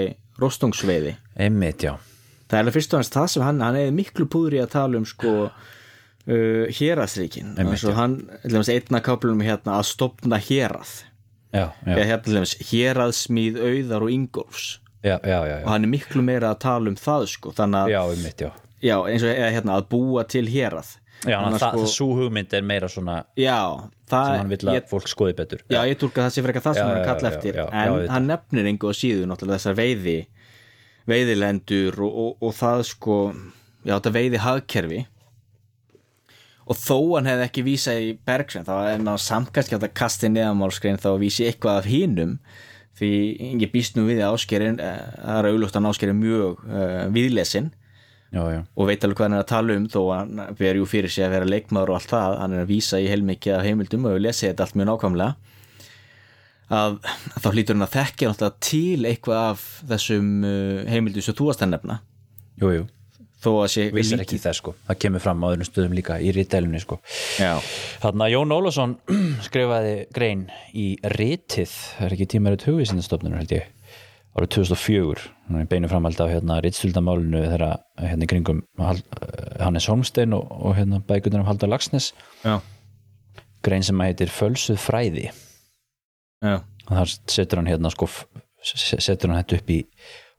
rostungsveiði. 0.41 1.15
Einmitt, 1.39 1.85
já. 1.85 1.95
Það 2.49 2.57
er 2.57 2.65
alveg 2.65 2.77
fyrst 2.79 2.95
og 2.95 3.01
hans 3.01 3.13
það 3.13 3.29
sem 3.31 3.45
hann 3.45 3.63
hann 3.65 3.79
er 3.79 3.95
miklu 3.95 4.27
púður 4.31 4.57
í 4.59 4.63
að 4.65 4.73
tala 4.75 4.99
um 4.99 5.07
sko 5.09 5.35
uh, 6.29 6.65
já. 6.71 7.91
hann, 7.99 8.17
einna 8.45 9.03
káplunum 9.05 9.45
hérna 9.45 9.79
að 9.81 9.89
stopna 9.93 10.41
hérað. 10.41 11.03
Já, 11.55 11.69
já, 11.87 11.93
eða 11.95 12.07
hérna 12.11 12.45
héraðsmíð 12.71 13.61
auðar 13.63 14.03
og 14.03 14.11
ingolfs 14.11 14.81
já, 15.05 15.21
já, 15.23 15.39
já, 15.47 15.57
og 15.63 15.69
hann 15.71 15.87
er 15.87 15.91
miklu 15.93 16.23
meira 16.27 16.51
að 16.51 16.63
tala 16.65 16.91
um 16.91 16.97
það 16.99 17.29
sko 17.31 17.53
þannig 17.55 17.79
að, 17.79 17.93
já, 17.93 18.01
einmitt, 18.11 18.43
já. 18.43 18.51
Já, 18.85 18.97
eins 19.09 19.25
og 19.25 19.39
hérna, 19.39 19.79
að 19.79 19.87
búa 19.95 20.25
til 20.29 20.45
hérað. 20.51 20.97
Já, 21.25 21.39
Þannig 21.41 21.63
að 21.63 21.79
sko- 21.79 21.93
svo 21.93 22.17
hugmynd 22.19 22.53
er 22.53 22.65
meira 22.67 22.89
svona 22.91 23.15
já, 23.39 23.57
það 24.11 24.27
sem 24.27 24.41
hann 24.43 24.51
vill 24.51 24.69
að 24.69 24.75
ég, 24.77 24.89
fólk 24.91 25.09
skoði 25.09 25.37
betur. 25.39 25.63
Já, 25.73 25.81
ég 25.89 25.97
tólka 26.01 26.25
það 26.27 26.35
sé 26.35 26.43
fyrir 26.43 26.53
eitthvað 26.53 26.67
það 26.67 26.75
sem 26.75 26.89
hann 26.89 26.99
er 26.99 27.07
já, 27.07 27.31
eftir. 27.31 27.61
en 27.65 28.09
hann 28.13 28.29
nefnir 28.29 28.69
á 28.75 28.91
síðu 28.99 29.29
náttúrulega 29.31 29.61
þessar 29.63 29.79
veiði 29.79 30.19
veiðilendur 31.09 32.01
og, 32.05 32.19
og, 32.25 32.37
og 32.45 32.55
það 32.59 32.85
sko 32.91 33.17
já, 33.85 33.95
þetta 33.95 34.13
veiði 34.19 34.43
hagkerfi 34.45 35.01
og 36.65 36.79
þó 36.81 36.99
hann 37.17 37.29
hefði 37.29 37.47
ekki 37.49 37.65
vísað 37.67 38.03
í 38.03 38.11
Bergsen 38.27 38.67
þá 38.67 38.75
er 38.79 39.05
maður 39.05 39.25
samt 39.27 39.53
kannski 39.55 39.77
átt 39.77 39.89
að 39.89 39.97
kasta 40.01 40.29
í 40.29 40.35
neðamálskrein 40.35 41.01
þá 41.03 41.11
vísi 41.21 41.49
eitthvað 41.49 41.81
af 41.83 41.89
hinum. 41.91 42.37
Því 42.95 43.11
ég 43.59 43.73
býst 43.73 43.97
nú 43.99 44.05
við 44.07 44.23
að 44.23 44.37
áskerin 44.37 44.77
það 44.79 45.39
er 45.41 45.49
auðlúst 45.51 45.79
að 45.79 45.89
áskerin 45.91 46.21
mjög 46.21 46.61
uh, 46.69 47.01
viðlesin 47.15 47.73
Já, 48.35 48.43
já, 48.51 48.61
og 48.75 48.89
veit 48.89 49.05
alveg 49.07 49.19
hvað 49.19 49.29
hann 49.29 49.37
er 49.37 49.43
að 49.45 49.51
tala 49.53 49.75
um 49.79 49.85
þó 49.87 50.01
hann 50.11 50.41
ber 50.59 50.79
jú 50.81 50.87
fyrir 50.91 51.13
sig 51.13 51.23
að 51.23 51.37
vera 51.37 51.47
leikmaður 51.47 51.93
og 51.93 51.99
allt 52.01 52.11
það. 52.11 52.39
Hann 52.41 52.57
er 52.57 52.63
að 52.65 52.73
vísa 52.73 52.99
í 52.99 53.07
heilmikið 53.07 53.55
af 53.55 53.67
heimildum 53.69 54.09
og 54.09 54.17
við 54.17 54.25
lesið 54.25 54.49
þetta 54.49 54.67
allt 54.67 54.79
mjög 54.81 54.89
nákvæmlega. 54.91 55.53
Að, 56.75 56.97
að 57.05 57.45
þá 57.45 57.49
hlýtur 57.53 57.77
hann 57.77 57.87
að 57.87 57.95
þekkja 57.95 58.51
til 58.65 59.07
eitthvað 59.07 59.45
af 59.53 59.69
þessum 59.93 60.35
uh, 60.49 60.83
heimildum 60.91 61.27
sem 61.27 61.39
þú 61.39 61.51
varst 61.53 61.63
að 61.63 61.75
nefna. 61.77 62.01
Jú, 62.59 62.73
jú 62.81 62.85
þó 63.45 63.51
að 63.61 63.69
sé 63.75 63.85
Vissar 63.95 64.23
ekki 64.25 64.39
það 64.43 64.57
sko, 64.59 64.75
það 64.89 64.99
kemur 65.05 65.23
fram 65.25 65.45
á 65.45 65.47
öðrum 65.53 65.69
stöðum 65.69 65.95
líka 65.99 66.17
í 66.25 66.33
rítælunni 66.35 66.81
sko. 66.83 66.99
Já, 67.39 67.53
Þannig 68.03 68.25
að 68.27 68.33
Jón 68.35 68.55
Ólafsson 68.57 68.97
skrifaði 69.47 69.95
grein 70.17 70.47
í 70.73 70.89
Ritið, 71.15 71.77
það 71.99 72.09
er 72.09 72.17
ekki 72.19 72.29
tímarið 72.35 72.67
hugvísindastofnunum 72.71 73.41
held 73.43 73.55
ég, 73.59 73.71
árið 74.35 74.53
2004 74.57 75.27
hann 75.45 75.61
er 75.61 75.69
beinu 75.71 75.89
framhald 75.93 76.21
af 76.25 76.31
hérna 76.33 76.57
Ritstildamálinu 76.65 77.43
þegar 77.45 77.77
hérna 78.01 78.25
í 78.27 78.31
kringum 78.33 78.63
Hal- 78.81 79.05
Hannes 79.61 79.87
Holmstein 79.93 80.33
og, 80.35 80.49
og 80.51 80.75
hérna 80.79 81.03
bækunar 81.05 81.45
um 81.45 81.49
Haldar 81.51 81.69
Lagsnes, 81.71 82.11
já, 82.43 82.57
grein 83.65 83.85
sem 83.87 84.01
heitir 84.03 84.33
Fölsuð 84.33 84.81
fræði. 84.81 85.29
Já, 86.45 86.57
og 86.89 86.91
þar 86.99 87.13
setur 87.33 87.61
hann 87.63 87.69
hérna 87.71 87.93
sko 87.95 88.09
setur 88.65 89.31
hann 89.31 89.39
þetta 89.43 89.61
upp 89.61 89.71
í 89.73 89.79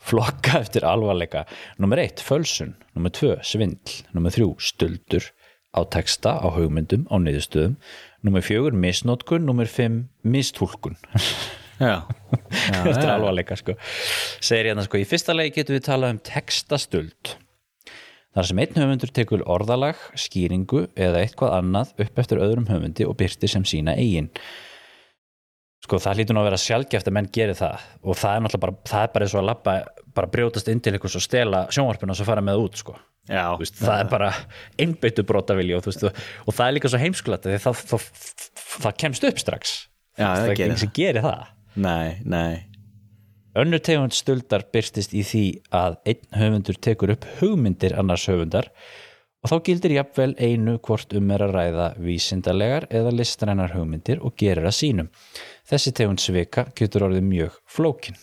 flokka 0.06 0.60
eftir 0.64 0.86
alvarleika. 0.88 1.45
Nummer 1.82 2.01
eitt, 2.01 2.24
fölsun, 2.24 2.76
nummer 2.95 3.14
tvö, 3.14 3.36
svindl. 3.45 4.01
Nummer 4.16 4.34
þrjú, 4.34 4.53
stuldur 4.62 5.32
á 5.76 5.84
texta, 5.91 6.38
á 6.39 6.47
hugmyndum, 6.56 7.06
á 7.12 7.16
niðurstöðum. 7.20 7.76
Nummer 8.26 8.45
fjögur, 8.45 8.76
misnótkun 8.78 9.45
nummer 9.45 9.70
fimm, 9.70 10.08
mistúlkun. 10.24 10.97
Já, 11.76 12.08
já 12.72 12.86
eftir 12.88 13.10
alvarleika 13.12 13.58
sko. 13.60 13.74
Segir 14.39 14.70
hérna 14.70 14.86
sko, 14.86 14.95
í 14.95 15.03
fyrsta 15.03 15.34
legi 15.36 15.58
getum 15.58 15.76
við 15.76 15.82
talað 15.89 16.14
um 16.14 16.20
textastuld. 16.24 17.34
Þar 18.32 18.47
sem 18.47 18.62
einn 18.64 18.80
höfundur 18.80 19.12
tekur 19.16 19.43
orðalag, 19.43 19.99
skýringu 20.20 20.86
eða 20.95 21.26
eitthvað 21.26 21.58
annað 21.58 21.91
upp 22.06 22.22
eftir 22.24 22.39
öðrum 22.43 22.70
höfundi 22.72 23.03
og 23.08 23.18
byrti 23.20 23.49
sem 23.51 23.68
sína 23.68 23.97
eigin 23.99 24.32
sko 25.86 26.00
það 26.02 26.20
hlýtur 26.20 26.38
nú 26.38 26.42
að 26.42 26.50
vera 26.50 26.62
sjálfgeft 26.62 27.10
að 27.10 27.18
menn 27.18 27.32
gerir 27.34 27.58
það. 27.60 27.84
Og 28.04 28.18
það 28.20 28.38
er 28.38 28.46
náttúrulega 28.46 28.66
bara, 28.66 28.78
það 28.92 29.08
er 29.08 29.12
bara 29.16 29.28
eins 29.28 29.36
og 29.36 29.42
að 29.42 29.50
labba 29.52 29.76
bara 30.16 30.32
brjótast 30.32 30.72
inn 30.72 30.82
til 30.82 30.96
einhvers 30.96 31.18
og 31.20 31.26
stela 31.26 31.66
sjónvarpinu 31.74 32.16
og 32.16 32.20
svo 32.20 32.28
fara 32.28 32.44
með 32.46 32.58
það 32.58 32.68
út 32.68 32.82
sko. 32.82 32.96
Já, 33.26 33.46
veist, 33.58 33.80
það 33.82 34.04
er 34.04 34.10
bara 34.12 34.30
einbeittu 34.82 35.26
brotavilji 35.26 35.74
og, 35.80 35.88
og, 35.90 36.22
og 36.46 36.54
það 36.54 36.68
er 36.68 36.76
líka 36.78 36.92
svo 36.94 37.02
heimskulata 37.02 37.50
því 37.50 37.62
það, 37.64 37.80
það, 37.90 38.06
það 38.76 39.00
kemst 39.02 39.28
upp 39.30 39.42
strax. 39.42 39.74
Já, 40.16 40.28
það 40.28 40.46
er 40.46 40.54
ekki 40.54 40.80
sem 40.84 40.94
gerir 40.96 41.26
það. 41.26 41.48
Nei, 41.86 42.12
nei. 42.24 42.52
Önnur 43.56 43.82
tegund 43.84 44.14
stuldar 44.16 44.66
byrstist 44.72 45.16
í 45.16 45.24
því 45.26 45.46
að 45.76 45.98
einn 46.12 46.38
höfundur 46.38 46.78
tekur 46.86 47.16
upp 47.16 47.26
hugmyndir 47.40 47.96
annars 47.98 48.28
höfundar 48.30 48.70
og 49.46 49.52
þá 49.52 49.58
gildir 49.68 49.94
jafnvel 49.96 50.32
einu 50.42 50.78
hvort 50.84 51.14
um 51.16 51.32
er 51.32 51.44
að 51.46 51.54
ræða 51.56 51.90
vísindalegar 52.02 52.88
eða 52.90 53.14
listrænar 53.14 53.76
hugmyndir 53.76 54.22
og 54.26 54.36
gerir 54.42 54.66
að 54.66 54.78
sínum. 54.80 55.12
Þessi 55.66 55.95
tegund 55.97 56.22
svika 56.22 56.68
getur 56.78 57.07
orðið 57.07 57.26
mjög 57.26 57.61
flókin. 57.66 58.20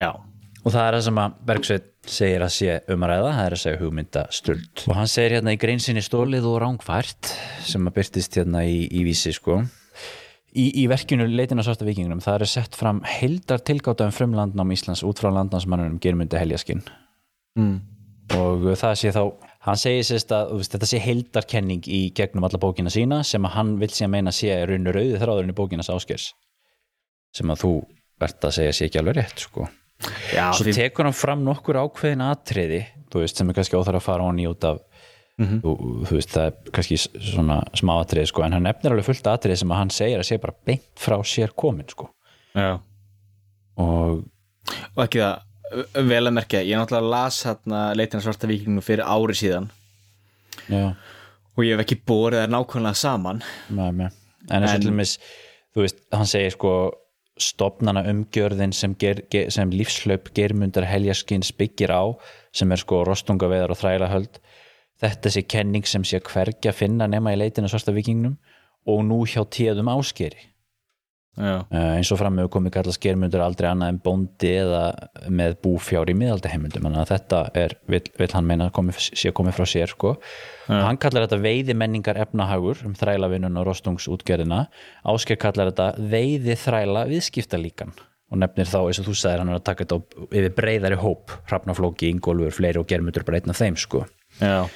Já, 0.00 0.12
Og 0.60 0.74
það 0.74 0.86
er 0.86 0.94
það 0.96 1.04
sem 1.06 1.18
að 1.20 1.36
Bergsveit 1.48 1.86
segir 2.10 2.42
að 2.44 2.50
sé 2.52 2.72
um 2.92 3.04
að 3.04 3.10
ræða, 3.10 3.28
það 3.36 3.46
er 3.46 3.54
að 3.54 3.60
segja 3.62 3.80
hugmynda 3.80 4.22
stuld. 4.36 4.82
Og 4.84 4.96
hann 4.98 5.08
segir 5.08 5.36
hérna 5.38 5.54
í 5.54 5.60
greinsinni 5.60 6.02
stólið 6.04 6.48
og 6.50 6.56
rángfært 6.60 7.30
sem 7.64 7.88
að 7.88 7.94
byrtist 7.96 8.36
hérna 8.36 8.64
í, 8.68 8.82
í 8.84 9.04
vísi 9.06 9.32
sko. 9.36 9.62
Í, 10.50 10.66
í 10.82 10.84
verkinu 10.90 11.28
leitin 11.30 11.62
á 11.62 11.64
svarta 11.64 11.86
vikingunum 11.86 12.20
það 12.24 12.42
er 12.42 12.52
sett 12.52 12.76
fram 12.76 13.00
heildar 13.06 13.62
tilgáta 13.62 14.08
um 14.08 14.12
frumlandnám 14.12 14.74
Íslands 14.74 15.04
út 15.06 15.22
frá 15.22 15.30
landnámsmannunum 15.30 16.00
Geirmundi 16.02 16.40
Heljaskinn 16.40 16.82
mm. 17.54 17.76
og 18.34 18.66
það 18.80 18.96
sé 18.98 19.12
þá, 19.14 19.20
hann 19.68 19.78
segir 19.78 20.08
sérst 20.08 20.34
að 20.34 20.50
þú 20.50 20.58
veist, 20.58 20.74
þetta 20.74 20.88
sé 20.90 21.02
heildarkenning 21.04 21.86
í 21.86 22.00
gegnum 22.18 22.48
alla 22.48 22.58
bókina 22.66 22.90
sína 22.90 23.20
sem 23.22 23.46
að 23.46 23.54
hann 23.60 23.76
vil 23.78 23.92
sé 23.94 24.08
að 24.08 24.12
meina 24.16 24.34
sé 24.34 24.58
raunur 24.66 24.98
auði 24.98 25.22
þráðurinn 25.22 25.54
í 25.54 25.58
bókinas 25.62 25.92
áskers 25.94 26.32
sem 27.36 27.50
að 27.54 27.62
þú 27.64 27.72
verðt 28.20 28.44
að 28.48 28.56
segja 28.58 28.72
sé 28.76 28.88
ekki 28.88 29.00
alveg 29.00 29.16
rétt 29.20 29.38
sko. 29.46 29.68
já 30.34 30.50
svo 30.56 30.64
því, 30.66 30.74
tekur 30.76 31.04
hann 31.08 31.16
fram 31.16 31.42
nokkur 31.44 31.78
ákveðin 31.80 32.24
atriði 32.26 32.82
þú 33.12 33.22
veist, 33.24 33.36
sem 33.40 33.48
er 33.50 33.56
kannski 33.58 33.76
óþar 33.78 33.98
að 34.00 34.06
fara 34.06 34.24
honni 34.28 34.46
út 34.48 34.64
af 34.64 34.78
þú, 35.40 35.70
þú 36.08 36.16
veist, 36.18 36.30
það 36.34 36.46
er 36.50 36.72
kannski 36.76 36.96
svona 37.00 37.60
smá 37.78 37.94
atriði 38.02 38.28
sko, 38.28 38.42
en 38.44 38.52
hann 38.58 38.66
nefnir 38.68 38.92
alveg 38.92 39.06
fullt 39.08 39.28
atriði 39.32 39.56
sem 39.62 39.70
að 39.72 39.78
hann 39.80 39.92
segir 39.96 40.20
að 40.20 40.28
sé 40.28 40.38
bara 40.42 40.56
beint 40.68 40.88
frá 41.00 41.16
sér 41.24 41.54
komin 41.56 41.88
sko. 41.88 42.10
já 42.54 42.78
og 43.80 44.24
Og 44.94 45.00
ekki 45.06 45.18
það, 45.22 45.38
vel 46.10 46.26
að 46.28 46.34
merkja 46.36 46.60
Ég 46.66 46.76
náttúrulega 46.78 47.10
las 47.10 47.38
hérna 47.46 47.78
leitina 47.96 48.20
svarta 48.22 48.46
vikingum 48.50 48.82
fyrir 48.84 49.06
ári 49.08 49.34
síðan 49.38 49.70
já, 50.68 50.92
og 51.56 51.64
ég 51.64 51.72
hef 51.74 51.84
ekki 51.86 51.96
borið 52.06 52.44
þær 52.44 52.52
nákvæmlega 52.52 52.98
saman 53.00 53.40
með. 53.70 54.10
en 54.50 54.62
og 54.62 54.68
En- 54.68 54.80
til 54.80 54.90
dæmis 54.90 55.16
þú 55.74 55.84
veist, 55.86 56.00
hann 56.12 56.26
segir 56.28 56.52
sko 56.54 56.74
stopnana 57.40 58.04
umgjörðin 58.10 58.74
sem, 58.76 58.94
ger, 59.00 59.22
sem 59.50 59.72
lífslaup 59.72 60.30
germundar 60.36 60.86
heljaskins 60.88 61.52
byggir 61.56 61.92
á 61.92 62.04
sem 62.52 62.70
er 62.72 62.82
sko 62.82 63.02
rostungaveðar 63.08 63.74
og 63.74 63.80
þrælahöld 63.80 64.40
þetta 65.00 65.32
sé 65.32 65.44
kenning 65.48 65.88
sem 65.88 66.04
sé 66.04 66.20
hvergi 66.20 66.70
að 66.70 66.80
finna 66.82 67.08
nema 67.08 67.34
í 67.34 67.40
leitinu 67.40 67.70
svarta 67.70 67.94
vikingnum 67.96 68.36
og 68.88 69.04
nú 69.06 69.22
hjá 69.28 69.42
tíðum 69.48 69.90
áskeri 69.92 70.49
uh, 71.38 71.62
eins 71.70 72.10
og 72.12 72.18
fram 72.20 72.36
með 72.38 72.50
komið 72.54 72.74
kallast 72.74 73.00
germundur 73.02 73.44
aldrei 73.44 73.68
annað 73.70 73.92
en 73.94 74.00
bóndi 74.04 74.50
eða 74.60 74.82
með 75.30 75.56
búfjár 75.64 76.10
í 76.10 76.16
miðaldaheimundum 76.18 76.88
þannig 76.88 77.02
að 77.04 77.12
þetta 77.14 77.40
er, 77.62 77.76
vill, 77.90 78.02
vill 78.18 78.30
hann 78.34 78.50
meina 78.50 78.68
komi, 78.74 78.94
sé 78.98 79.32
komið 79.36 79.58
frá 79.58 79.68
sér 79.70 79.94
sko. 79.94 80.16
Hann 80.70 81.00
kallar 81.02 81.26
þetta 81.26 81.40
veiði 81.42 81.74
menningar 81.78 82.20
efnahagur 82.22 82.84
um 82.86 82.94
þrælavinnun 82.98 83.58
og 83.58 83.66
rostungsútgerðina. 83.70 84.64
Ásker 85.10 85.40
kallar 85.40 85.72
þetta 85.72 85.92
veiði 86.12 86.54
þræla 86.60 87.08
viðskiptalíkan 87.10 87.96
og 88.30 88.38
nefnir 88.38 88.68
þá 88.70 88.78
eins 88.84 89.00
og 89.02 89.08
þú 89.08 89.16
sagðir 89.18 89.42
hann 89.42 89.50
er 89.50 89.58
að 89.58 89.66
taka 89.66 89.86
þetta 89.86 90.28
yfir 90.38 90.52
breyðari 90.54 90.98
hóp 91.00 91.34
Hrafnaflóki, 91.50 92.12
Ingólfur, 92.14 92.54
fleiri 92.54 92.78
og 92.78 92.86
germundur 92.90 93.26
bara 93.26 93.40
einn 93.40 93.50
af 93.50 93.58
þeim 93.58 93.78
sko. 93.80 94.04
Já, 94.38 94.68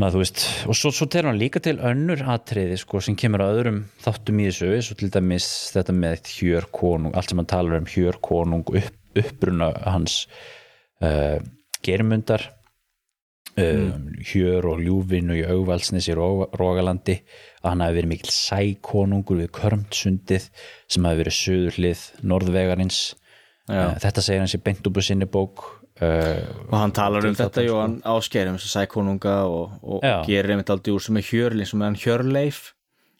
Þannig 0.00 0.14
að 0.14 0.14
þú 0.16 0.20
veist, 0.22 0.42
og 0.64 0.76
svo, 0.78 0.90
svo 0.96 1.06
telur 1.12 1.28
hann 1.28 1.36
líka 1.36 1.60
til 1.60 1.74
önnur 1.84 2.22
atriði 2.32 2.78
sko 2.80 3.02
sem 3.04 3.16
kemur 3.20 3.42
á 3.44 3.52
öðrum 3.52 3.82
þáttum 4.00 4.38
í 4.40 4.46
þessu, 4.46 4.68
svo 4.86 4.94
til 4.96 5.08
dæmis 5.12 5.48
þetta 5.74 5.92
með 5.92 6.30
hjör 6.38 6.66
konung, 6.72 7.12
allt 7.12 7.28
sem 7.28 7.42
hann 7.42 7.48
talar 7.50 7.76
um 7.76 7.88
hjör 7.92 8.16
konung, 8.24 8.64
upp, 8.64 8.94
uppbruna 9.20 9.68
hans 9.84 10.14
uh, 11.04 11.36
germundar 11.84 12.46
uh, 13.60 13.90
hjör 14.30 14.70
og 14.70 14.80
ljúfin 14.86 15.34
og 15.34 15.42
í 15.42 15.44
augvalsnis 15.52 16.08
í 16.08 16.16
Rógalandi 16.16 17.18
að 17.60 17.68
hann 17.68 17.84
hafi 17.84 17.98
verið 17.98 18.12
mikil 18.14 18.32
sækonungur 18.38 19.42
við 19.42 19.52
Körmtsundið 19.60 20.48
sem 20.88 21.10
hafi 21.10 21.20
verið 21.20 21.36
söðurlið 21.42 22.06
norðvegarins. 22.24 23.02
Uh, 23.68 23.92
þetta 24.00 24.24
segir 24.24 24.64
beint 24.64 24.88
upp 24.88 24.96
á 24.96 25.02
sinni 25.04 25.28
bók 25.28 25.66
og 26.00 26.76
hann 26.78 26.94
talar 26.96 27.26
um 27.28 27.34
þetta 27.36 27.60
þarna, 27.60 27.64
og 27.64 27.70
sko. 27.70 27.80
hann 27.82 27.96
áskerir 28.14 28.50
um 28.50 28.58
þess 28.58 28.68
að 28.70 28.76
sækonunga 28.76 29.36
og, 29.52 29.74
og 29.82 30.04
gerir 30.28 30.54
einmitt 30.54 30.72
aldrei 30.72 30.94
úr 30.94 31.04
sem 31.04 31.18
er 31.20 31.26
hjörlin 31.28 31.68
sem 31.68 31.82
er 31.82 31.90
hann 31.90 32.00
hjörleif 32.00 32.60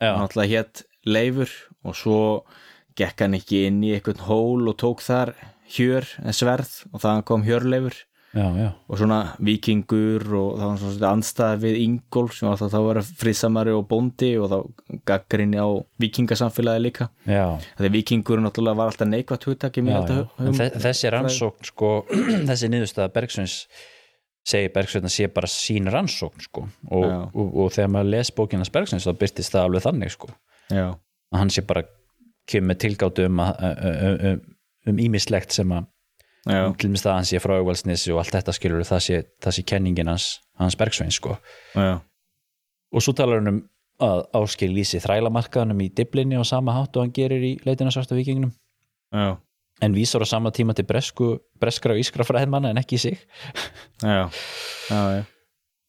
hann 0.00 0.24
alltaf 0.24 0.48
hétt 0.48 0.84
Leifur 1.04 1.52
og 1.84 1.96
svo 1.96 2.20
gekk 2.96 3.24
hann 3.24 3.36
ekki 3.36 3.66
inn 3.68 3.82
í 3.84 3.92
einhvern 3.96 4.24
hól 4.26 4.70
og 4.72 4.78
tók 4.80 5.04
þar 5.04 5.34
hjör 5.70 6.08
en 6.24 6.36
sverð 6.36 6.72
og 6.90 7.02
þaðan 7.04 7.26
kom 7.28 7.44
hjörleifur 7.46 8.00
já, 8.34 8.46
já, 8.62 8.68
og 8.88 8.98
svona 9.00 9.18
vikingur 9.42 10.22
og 10.38 10.50
það 10.60 10.66
var 10.70 10.80
svona 10.82 11.10
andstæð 11.16 11.54
við 11.64 11.78
Ingól 11.84 12.28
sem 12.34 12.48
alltaf 12.50 12.70
þá 12.72 12.78
var 12.86 13.00
frisamari 13.22 13.72
og 13.74 13.86
bóndi 13.90 14.32
og 14.38 14.50
þá 14.52 15.00
gaggrinni 15.10 15.58
á 15.58 15.66
vikingasamfélagi 16.02 16.84
líka. 16.84 17.08
Þegar 17.78 17.94
vikingur 17.96 18.42
náttúrulega 18.44 18.76
var 18.78 18.92
alltaf 18.92 19.08
neikvægt 19.10 19.48
hugtaki 19.50 19.82
þe- 20.60 20.82
þessi 20.86 21.10
rannsókn 21.16 21.64
sko, 21.72 21.90
þessi 22.50 22.70
niðurstaða 22.70 23.12
Bergsveins 23.18 23.56
segir 24.50 24.72
Bergsveins 24.74 25.04
að 25.10 25.14
sé 25.16 25.26
bara 25.34 25.50
sín 25.50 25.90
rannsókn 25.92 26.40
sko. 26.46 26.68
og, 26.90 27.04
og, 27.34 27.56
og 27.64 27.72
þegar 27.74 27.90
maður 27.96 28.12
les 28.14 28.30
bókinans 28.32 28.70
Bergsveins 28.72 29.06
þá 29.06 29.12
byrtist 29.20 29.52
það 29.52 29.66
alveg 29.68 29.82
þannig 29.88 30.14
sko. 30.16 30.30
að 31.34 31.38
hann 31.42 31.50
sé 31.50 31.62
bara 31.66 31.82
kemur 32.50 32.72
með 32.72 32.78
tilgátu 32.86 33.26
um 33.28 33.42
að- 33.44 33.58
um- 33.60 34.20
um- 34.30 34.40
um 34.90 34.96
ímislegt 34.98 35.52
sem 35.52 35.68
að 35.76 35.84
til 36.46 36.88
dæmis 36.88 37.04
það 37.04 37.12
að 37.12 37.18
hann 37.18 37.28
sé 37.28 37.42
frá 37.42 37.56
Ögvaldsnesi 37.58 38.14
og 38.14 38.22
allt 38.22 38.38
þetta 38.38 38.54
skilur 38.56 38.86
það 38.88 39.04
sé, 39.04 39.20
það 39.44 39.56
sé 39.56 39.66
kenningin 39.72 40.12
hans, 40.12 40.30
hans 40.60 40.78
Bergsveins 40.80 41.20
sko. 41.20 41.36
já, 41.74 42.00
og 42.90 43.04
svo 43.04 43.14
talar 43.16 43.42
hann 43.42 43.52
um 43.54 43.60
að 44.00 44.22
áskil 44.38 44.70
lýsi 44.72 45.02
þrælamarkaðanum 45.04 45.82
í 45.84 45.90
diblinni 45.92 46.40
á 46.40 46.44
sama 46.48 46.72
hátt 46.72 46.96
og 46.96 47.04
hann 47.04 47.12
gerir 47.12 47.44
í 47.44 47.52
leitina 47.66 47.92
svarta 47.92 48.16
vikingnum 48.16 48.54
já, 49.12 49.36
en 49.80 49.94
vísar 49.94 50.22
á 50.22 50.26
sama 50.28 50.50
tíma 50.52 50.74
til 50.76 50.84
bresku, 50.84 51.40
breskra 51.60 51.96
og 51.96 52.00
ískra 52.00 52.24
fræðmanna 52.26 52.72
en 52.72 52.80
ekki 52.80 52.98
í 52.98 53.02
sig. 53.02 53.20
Já, 54.04 54.28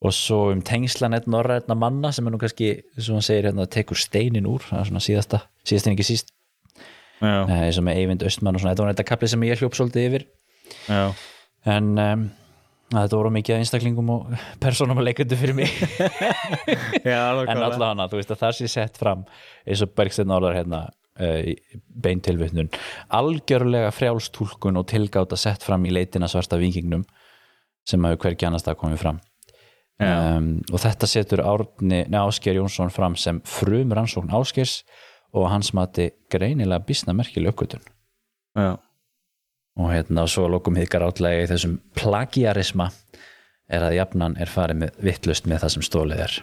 og 0.01 0.13
svo 0.15 0.51
um 0.51 0.61
tengslanett 0.65 1.27
norrætna 1.29 1.75
manna 1.77 2.11
sem 2.15 2.27
er 2.27 2.33
nú 2.33 2.39
kannski, 2.41 2.73
sem 2.97 3.17
hann 3.17 3.25
segir 3.25 3.49
hérna, 3.49 3.67
tekur 3.69 3.99
steinin 3.99 4.47
úr, 4.49 4.63
það 4.69 4.79
er 4.79 4.91
svona 4.91 5.03
síðasta 5.03 5.41
síðast 5.67 5.89
en 5.89 5.97
ekki 5.97 6.07
síst, 6.07 6.31
eh, 7.21 7.51
eins 7.59 7.79
og 7.81 7.85
með 7.87 8.01
Eyvind 8.01 8.25
Östmann 8.25 8.57
og 8.57 8.63
svona, 8.63 8.73
þetta 8.73 8.85
var 8.85 8.95
þetta 8.95 9.09
kapli 9.11 9.31
sem 9.31 9.45
ég 9.49 9.61
hljóp 9.61 9.77
svolítið 9.77 10.07
yfir 10.07 10.27
já. 10.87 11.11
en 11.71 11.91
um, 12.03 12.25
þetta 12.91 13.19
voru 13.19 13.31
mikið 13.37 13.59
einstaklingum 13.59 14.09
og 14.13 14.31
persónum 14.63 14.99
að 15.01 15.09
leikundu 15.09 15.37
fyrir 15.39 15.55
mig. 15.57 15.71
Já 17.07 17.21
en 17.45 17.61
allavega 17.63 18.09
þú 18.11 18.19
veist 18.19 18.33
að 18.35 18.41
það 18.43 18.57
sé 18.57 18.71
sett 18.73 18.99
fram 18.99 19.23
eins 19.63 19.83
og 19.85 19.93
Bergsteinn 19.95 20.33
orðar 20.35 20.57
hérna 20.59 20.81
uh, 20.89 21.51
beintilvitnun 22.03 22.71
algjörlega 23.15 23.93
frjálstúlkun 23.95 24.79
og 24.81 24.89
tilgáta 24.91 25.39
sett 25.39 25.63
fram 25.63 25.87
í 25.87 25.93
leitina 25.95 26.29
svarta 26.31 26.59
vikingnum 26.61 27.05
sem 27.87 28.03
hafi 28.05 28.19
hvergi 28.21 28.47
annars 28.47 28.67
það 28.67 28.81
komið 28.83 29.01
fram. 29.01 29.21
Um, 30.01 30.45
og 30.73 30.81
þetta 30.81 31.07
setur 31.09 31.43
Árni, 31.45 32.01
neða 32.09 32.29
Ásker 32.31 32.57
Jónsson 32.57 32.89
fram 32.93 33.13
sem 33.19 33.37
frum 33.45 33.91
rannsókn 33.93 34.33
Áskers 34.33 34.79
og 35.37 35.45
hans 35.51 35.75
mati 35.77 36.07
greinilega 36.31 36.81
bísna 36.87 37.13
merkileg 37.13 37.53
uppgötun. 37.53 37.83
Já, 38.57 38.79
og 39.81 39.91
hérna 39.91 40.27
svo 40.29 40.45
að 40.47 40.55
lokum 40.55 40.77
hitkar 40.79 41.05
átlega 41.05 41.43
í 41.43 41.49
þessum 41.49 41.77
plagiarisma 41.97 42.91
er 43.71 43.85
að 43.87 43.97
jafnan 43.97 44.37
er 44.41 44.51
farið 44.51 44.81
með 44.83 45.01
vittlust 45.07 45.47
með 45.49 45.63
það 45.63 45.73
sem 45.75 45.85
stólið 45.87 46.23
er. 46.27 46.37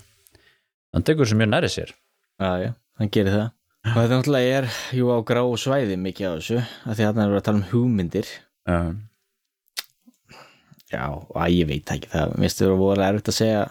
Hann 0.97 1.05
tekur 1.07 1.29
sem 1.29 1.39
mjög 1.41 1.53
næri 1.53 1.71
sér. 1.73 1.95
Já, 2.41 2.73
hann 2.99 3.13
gerir 3.15 3.35
það. 3.35 3.49
Og 3.89 3.99
þetta 3.99 4.17
náttúrulega 4.17 4.57
er, 4.59 4.71
jú, 4.99 5.11
á 5.15 5.19
grá 5.25 5.43
svæði 5.61 5.97
mikið 6.01 6.29
á 6.29 6.33
þessu, 6.39 6.63
af 6.85 6.97
því 6.99 7.05
að 7.05 7.11
hann 7.13 7.23
er 7.25 7.37
að 7.39 7.45
tala 7.47 7.61
um 7.61 7.69
hugmyndir. 7.71 8.33
Um, 8.69 8.97
Já, 10.89 11.05
að 11.37 11.53
ég 11.53 11.69
veit 11.69 11.91
ekki 11.93 12.09
það 12.09 12.31
Mér 12.33 12.47
finnst 12.47 12.63
það 12.63 12.79
voru 12.81 13.05
erfitt 13.05 13.31
að 13.33 13.37
segja. 13.37 13.65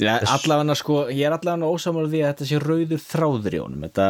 Já, 0.00 0.12
allavega 0.32 0.76
sko 0.80 0.98
ég 1.12 1.26
er 1.28 1.34
allavega 1.36 1.68
ósamar 1.68 2.06
því 2.08 2.22
að 2.22 2.30
þetta 2.30 2.48
sé 2.48 2.60
rauður 2.62 3.02
þráður 3.04 3.56
í 3.56 3.60
honum. 3.60 3.82
Þetta 3.84 4.06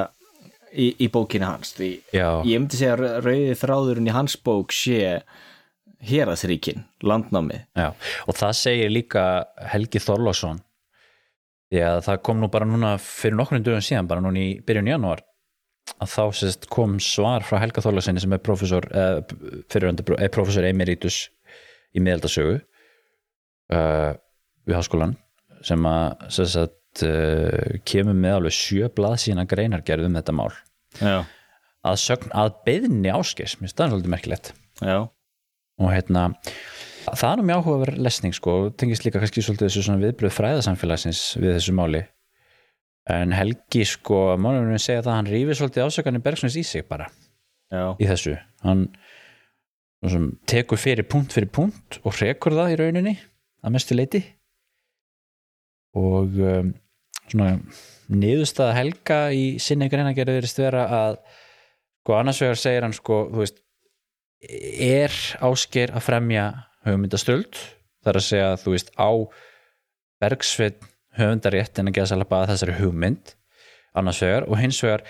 í, 0.73 0.89
í 1.05 1.09
bókinu 1.13 1.49
hans 1.49 1.75
því 1.77 1.91
Já. 2.15 2.27
ég 2.49 2.61
myndi 2.61 2.81
segja 2.81 2.97
að 2.97 3.27
rauði 3.27 3.57
þráðurinn 3.61 4.11
í 4.11 4.15
hans 4.15 4.37
bók 4.41 4.75
sé 4.75 5.23
hérasríkin, 6.03 6.85
landnámið 7.05 7.63
Já, 7.79 7.93
og 8.27 8.39
það 8.39 8.55
segir 8.59 8.93
líka 8.93 9.25
Helgi 9.73 10.03
Þorlásson 10.03 10.63
því 11.73 11.85
að 11.89 12.01
það 12.09 12.25
kom 12.29 12.41
nú 12.43 12.51
bara 12.53 12.69
núna 12.69 12.97
fyrir 13.01 13.39
nokkrum 13.39 13.63
dögum 13.65 13.85
síðan, 13.85 14.11
bara 14.11 14.25
núna 14.25 14.43
í 14.43 14.49
byrjun 14.67 14.91
janúar 14.93 15.23
að 16.03 16.11
þá 16.13 16.25
sérst 16.39 16.69
kom 16.73 16.99
svar 17.03 17.47
frá 17.47 17.61
Helga 17.63 17.85
Þorlásson 17.85 18.21
sem 18.23 18.35
er 18.35 18.43
professor 18.43 18.87
eh, 18.91 19.23
fyrirhandi, 19.73 20.05
er 20.19 20.33
professor 20.35 20.67
emeritus 20.67 21.25
í 21.93 22.01
miðaldasögu 22.01 22.57
uh, 22.57 24.13
við 24.65 24.79
háskólan 24.79 25.17
sem 25.67 25.85
að 25.89 26.31
sérst 26.33 26.79
kemur 27.89 28.17
með 28.19 28.37
alveg 28.37 28.57
sjö 28.57 28.91
blað 28.93 29.17
sína 29.25 29.47
greinargerð 29.49 30.11
um 30.11 30.19
þetta 30.19 30.35
mál. 30.37 30.51
Já, 31.01 31.25
að 31.89 31.99
sögn 32.03 32.33
að 32.37 32.55
beðni 32.67 33.13
áskis, 33.15 33.57
mér 33.61 33.73
staðan 33.73 33.95
svolítið 33.95 34.15
merkilegt. 34.15 34.53
Já, 34.83 34.99
og 35.81 35.93
hérna 35.93 36.29
það 37.11 37.29
er 37.31 37.41
nú 37.41 37.47
mjög 37.49 37.63
áhugaverð 37.63 38.03
lesning 38.07 38.37
sko 38.37 38.57
og 38.59 38.75
tengist 38.79 39.07
líka 39.07 39.23
kannski 39.23 39.43
svolítið 39.43 39.69
þessu 39.69 39.87
svona 39.87 40.03
viðbröð 40.03 40.37
fræðasamfélagsins 40.37 41.23
við 41.41 41.57
þessu 41.57 41.75
máli. 41.77 42.05
En 43.11 43.35
Helgi 43.35 43.83
sko 43.89 44.21
mánum 44.39 44.71
við 44.71 44.85
segja 44.85 45.03
það 45.03 45.11
að 45.11 45.19
hann 45.19 45.33
rífi 45.33 45.57
svolítið 45.59 45.89
ásökanir 45.89 46.23
Bergsons 46.23 46.59
í 46.61 46.63
sig 46.67 46.87
bara 46.87 47.09
já, 47.73 47.97
í 47.99 48.07
þessu. 48.07 48.37
Hann 48.63 48.87
tekur 50.51 50.79
fyrir 50.79 51.07
punkt 51.11 51.35
fyrir 51.35 51.51
punkt 51.51 51.99
og 52.03 52.15
rekur 52.21 52.55
það 52.55 52.75
í 52.75 52.79
rauninni 52.81 53.17
að 53.63 53.75
mestu 53.75 53.99
leiti 53.99 54.23
og 55.99 56.39
um, 56.41 56.73
svona 57.29 57.57
niðurstaða 58.13 58.77
Helga 58.77 59.19
í 59.35 59.45
sinni 59.63 59.89
greinagerð 59.93 60.39
verðist 60.39 60.61
vera 60.61 60.87
að 60.89 61.19
sko 62.03 62.17
annars 62.19 62.41
vegar 62.43 62.61
segir 62.61 62.87
hann 62.87 62.97
sko 62.97 63.25
þú 63.31 63.43
veist 63.45 63.61
er 64.43 65.15
ásker 65.45 65.93
að 65.95 66.07
fremja 66.09 66.47
höfmyndastöld 66.87 67.59
þar 68.03 68.19
að 68.19 68.27
segja 68.29 68.55
þú 68.63 68.75
veist 68.75 68.91
á 68.99 69.11
Bergsveit 70.23 70.83
höfundarétt 71.19 71.79
en 71.79 71.91
að 71.91 71.99
geða 71.99 72.11
sælapa 72.13 72.41
að 72.43 72.53
þessari 72.53 72.79
hugmynd 72.81 73.35
annars 73.99 74.23
vegar 74.25 74.49
og 74.49 74.59
hins 74.61 74.81
vegar 74.83 75.05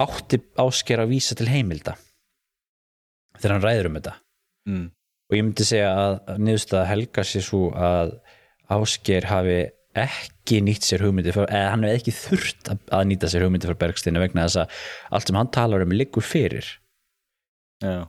átti 0.00 0.40
ásker 0.58 1.02
að 1.02 1.12
vísa 1.12 1.36
til 1.38 1.48
heimilda 1.50 1.94
þegar 3.38 3.56
hann 3.56 3.64
ræður 3.64 3.90
um 3.90 3.98
þetta 3.98 4.14
mm. 4.70 4.86
og 5.30 5.36
ég 5.36 5.46
myndi 5.46 5.66
segja 5.68 5.90
að 5.94 6.40
niðurstaða 6.40 6.90
helga 6.90 7.26
sér 7.28 7.46
svo 7.46 7.68
að 7.76 8.16
ásker 8.74 9.28
hafi 9.28 9.58
ekki 9.94 10.60
nýtt 10.64 10.86
sér 10.86 11.04
hugmyndi 11.04 11.32
fyrir, 11.34 11.50
eða 11.54 11.70
hann 11.72 11.86
hefði 11.86 12.00
ekki 12.00 12.14
þurft 12.16 12.70
að, 12.72 13.04
nýta 13.10 13.30
sér 13.30 13.44
hugmyndi 13.46 13.68
fyrir 13.68 13.80
Bergsteinu 13.82 14.22
vegna 14.22 14.46
þess 14.46 14.64
að 14.64 14.80
allt 15.16 15.30
sem 15.30 15.38
hann 15.38 15.52
talar 15.54 15.84
um 15.84 15.94
liggur 15.94 16.26
fyrir. 16.26 16.68
Já, 17.84 18.06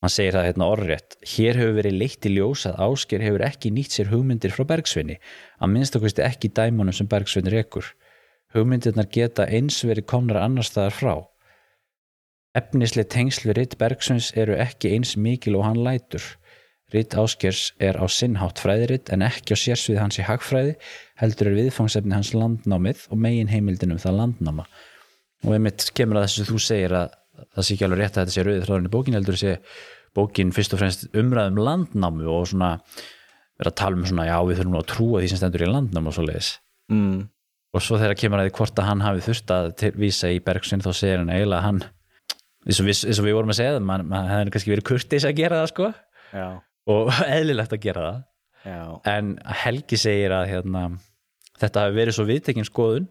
hann 0.00 0.14
segir 0.14 0.36
það 0.38 0.46
hérna 0.48 0.68
orðrétt. 0.72 1.18
Hér 1.34 1.60
hefur 1.60 1.76
verið 1.80 1.98
leitt 2.02 2.28
í 2.28 2.34
ljós 2.34 2.66
að 2.70 2.80
Ásker 2.86 3.24
hefur 3.26 3.44
ekki 3.46 3.72
nýtt 3.76 3.96
sér 3.96 4.12
hugmyndir 4.12 4.54
frá 4.54 4.64
Bergsvinni 4.72 5.18
að 5.60 5.74
minnstakosti 5.74 6.24
ekki 6.24 6.52
dæmunum 6.56 6.96
sem 6.96 7.10
Bergsvinni 7.10 7.52
rekur. 7.52 7.92
Hugmyndirnar 8.56 9.10
geta 9.12 9.46
eins 9.46 9.82
verið 9.86 10.08
komnar 10.10 10.40
annar 10.42 10.66
staðar 10.66 10.96
frá. 10.96 11.14
Efnislega 12.58 13.12
tengsl 13.12 13.50
við 13.50 13.60
ritt 13.60 13.78
Bergsvins 13.78 14.32
eru 14.40 14.56
ekki 14.58 14.96
eins 14.96 15.14
mikil 15.20 15.60
og 15.60 15.68
hann 15.68 15.84
lætur 15.84 16.24
ritt 16.94 17.14
Áskers 17.18 17.62
er 17.82 17.98
á 17.98 18.04
sinnhátt 18.10 18.60
fræðiritt 18.62 19.12
en 19.14 19.24
ekki 19.26 19.54
á 19.54 19.62
sérsvið 19.62 20.00
hans 20.02 20.18
í 20.20 20.26
hagfræði 20.26 20.74
heldur 21.20 21.50
er 21.50 21.58
viðfangsefni 21.58 22.16
hans 22.16 22.32
landnámið 22.34 23.06
og 23.10 23.22
megin 23.22 23.52
heimildinum 23.52 24.00
það 24.02 24.18
landnáma. 24.22 24.66
Og 25.46 25.56
einmitt 25.56 25.88
kemur 25.96 26.20
að 26.20 26.28
þessu 26.28 26.48
þú 26.50 26.60
segir 26.64 26.96
að 26.96 27.16
það 27.54 27.66
sé 27.66 27.74
ekki 27.74 27.86
alveg 27.86 28.02
rétt 28.02 28.16
að 28.16 28.22
þetta 28.24 28.36
sé 28.36 28.44
rauðið 28.46 28.66
þráðurinn 28.66 28.90
í 28.90 28.94
bókin 28.94 29.18
heldur 29.18 29.40
sé 29.40 29.54
bókin 30.16 30.54
fyrst 30.54 30.74
og 30.74 30.82
fremst 30.82 31.06
umræðum 31.16 31.60
landnámu 31.64 32.28
og 32.30 32.48
svona 32.50 32.72
vera 33.60 33.70
að 33.70 33.78
tala 33.80 33.96
um 34.00 34.08
svona 34.08 34.26
já 34.28 34.36
við 34.48 34.60
þurfum 34.60 34.80
að 34.80 34.90
trúa 34.90 35.22
því 35.22 35.30
sem 35.30 35.40
stendur 35.40 35.64
í 35.64 35.70
landnámu 35.70 36.10
og 36.10 36.16
svo 36.16 36.26
leiðis 36.26 36.50
mm. 36.90 37.16
og 37.76 37.84
svo 37.84 38.00
þegar 38.00 38.18
kemur 38.18 38.42
að 38.42 38.48
því 38.48 38.54
hvort 38.58 38.82
að 38.82 38.88
hann 38.90 39.04
hafi 39.06 39.24
þurft 39.28 39.54
að 39.54 39.70
vísa 40.00 40.32
í 40.32 40.42
Bergsvinn 40.44 40.84
þá 40.84 40.90
segir 40.90 41.22
hann 41.22 41.32
eiginlega 41.32 41.60
að 41.60 41.66
hann 41.68 41.82
eins 42.66 42.80
og 42.80 42.88
við, 42.88 42.98
eins 43.08 43.20
og 43.20 43.26
við 43.26 43.36
vorum 43.38 43.52
að 43.52 43.60
segja 43.60 43.76
það 43.76 43.86
man, 43.88 44.10
hefði 44.30 44.54
kannski 44.56 44.74
verið 44.74 44.88
kurtis 44.90 45.26
að 45.26 45.38
gera 45.38 45.60
það 45.60 45.70
sko. 45.72 45.90
Já, 46.30 46.46
og 46.88 47.12
eðlilegt 47.36 47.76
að 47.76 47.84
gera 47.84 48.08
það. 48.08 48.26
Já, 48.60 48.80
en 49.08 49.36
Helgi 49.62 49.96
segir 49.96 50.34
að 50.36 50.50
hérna, 50.50 50.84
þetta 51.60 51.86
hafi 51.86 51.96
verið 51.96 52.16
svo 52.16 52.26
viðtekinn 52.28 52.68
skoðun 52.68 53.06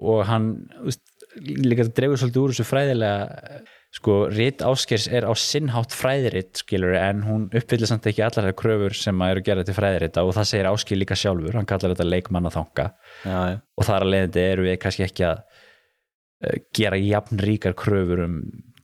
og 0.00 0.22
hann 0.24 0.46
úst, 0.88 1.02
líka 1.36 1.84
dregur 1.84 2.16
svolítið 2.18 2.42
úr 2.42 2.54
þessu 2.54 2.64
fræðilega 2.64 3.60
sko, 3.94 4.14
Rit 4.30 4.62
Áskers 4.64 5.06
er 5.10 5.26
á 5.26 5.32
sinnhátt 5.36 5.94
fræðiritt 5.94 6.62
skilur 6.62 6.94
en 6.96 7.24
hún 7.26 7.46
uppfyllir 7.50 7.90
samt 7.90 8.06
ekki 8.08 8.22
allar 8.24 8.48
þær 8.48 8.56
kröfur 8.58 8.96
sem 8.96 9.22
að 9.22 9.34
eru 9.34 9.44
gerða 9.48 9.66
til 9.68 9.76
fræðirita 9.76 10.24
og 10.26 10.32
það 10.36 10.48
segir 10.52 10.70
Ásker 10.70 11.00
líka 11.00 11.18
sjálfur, 11.18 11.58
hann 11.58 11.68
kallar 11.68 11.94
þetta 11.94 12.08
leikmanna 12.08 12.52
þanga 12.54 12.86
já, 13.26 13.40
og 13.60 13.88
þar 13.88 14.06
að 14.06 14.12
leiðandi 14.14 14.46
eru 14.46 14.66
við 14.68 14.78
kannski 14.84 15.06
ekki 15.06 15.26
að 15.28 15.42
uh, 15.42 16.56
gera 16.80 17.02
jafn 17.02 17.44
ríkar 17.44 17.76
kröfur 17.78 18.24
um 18.26 18.40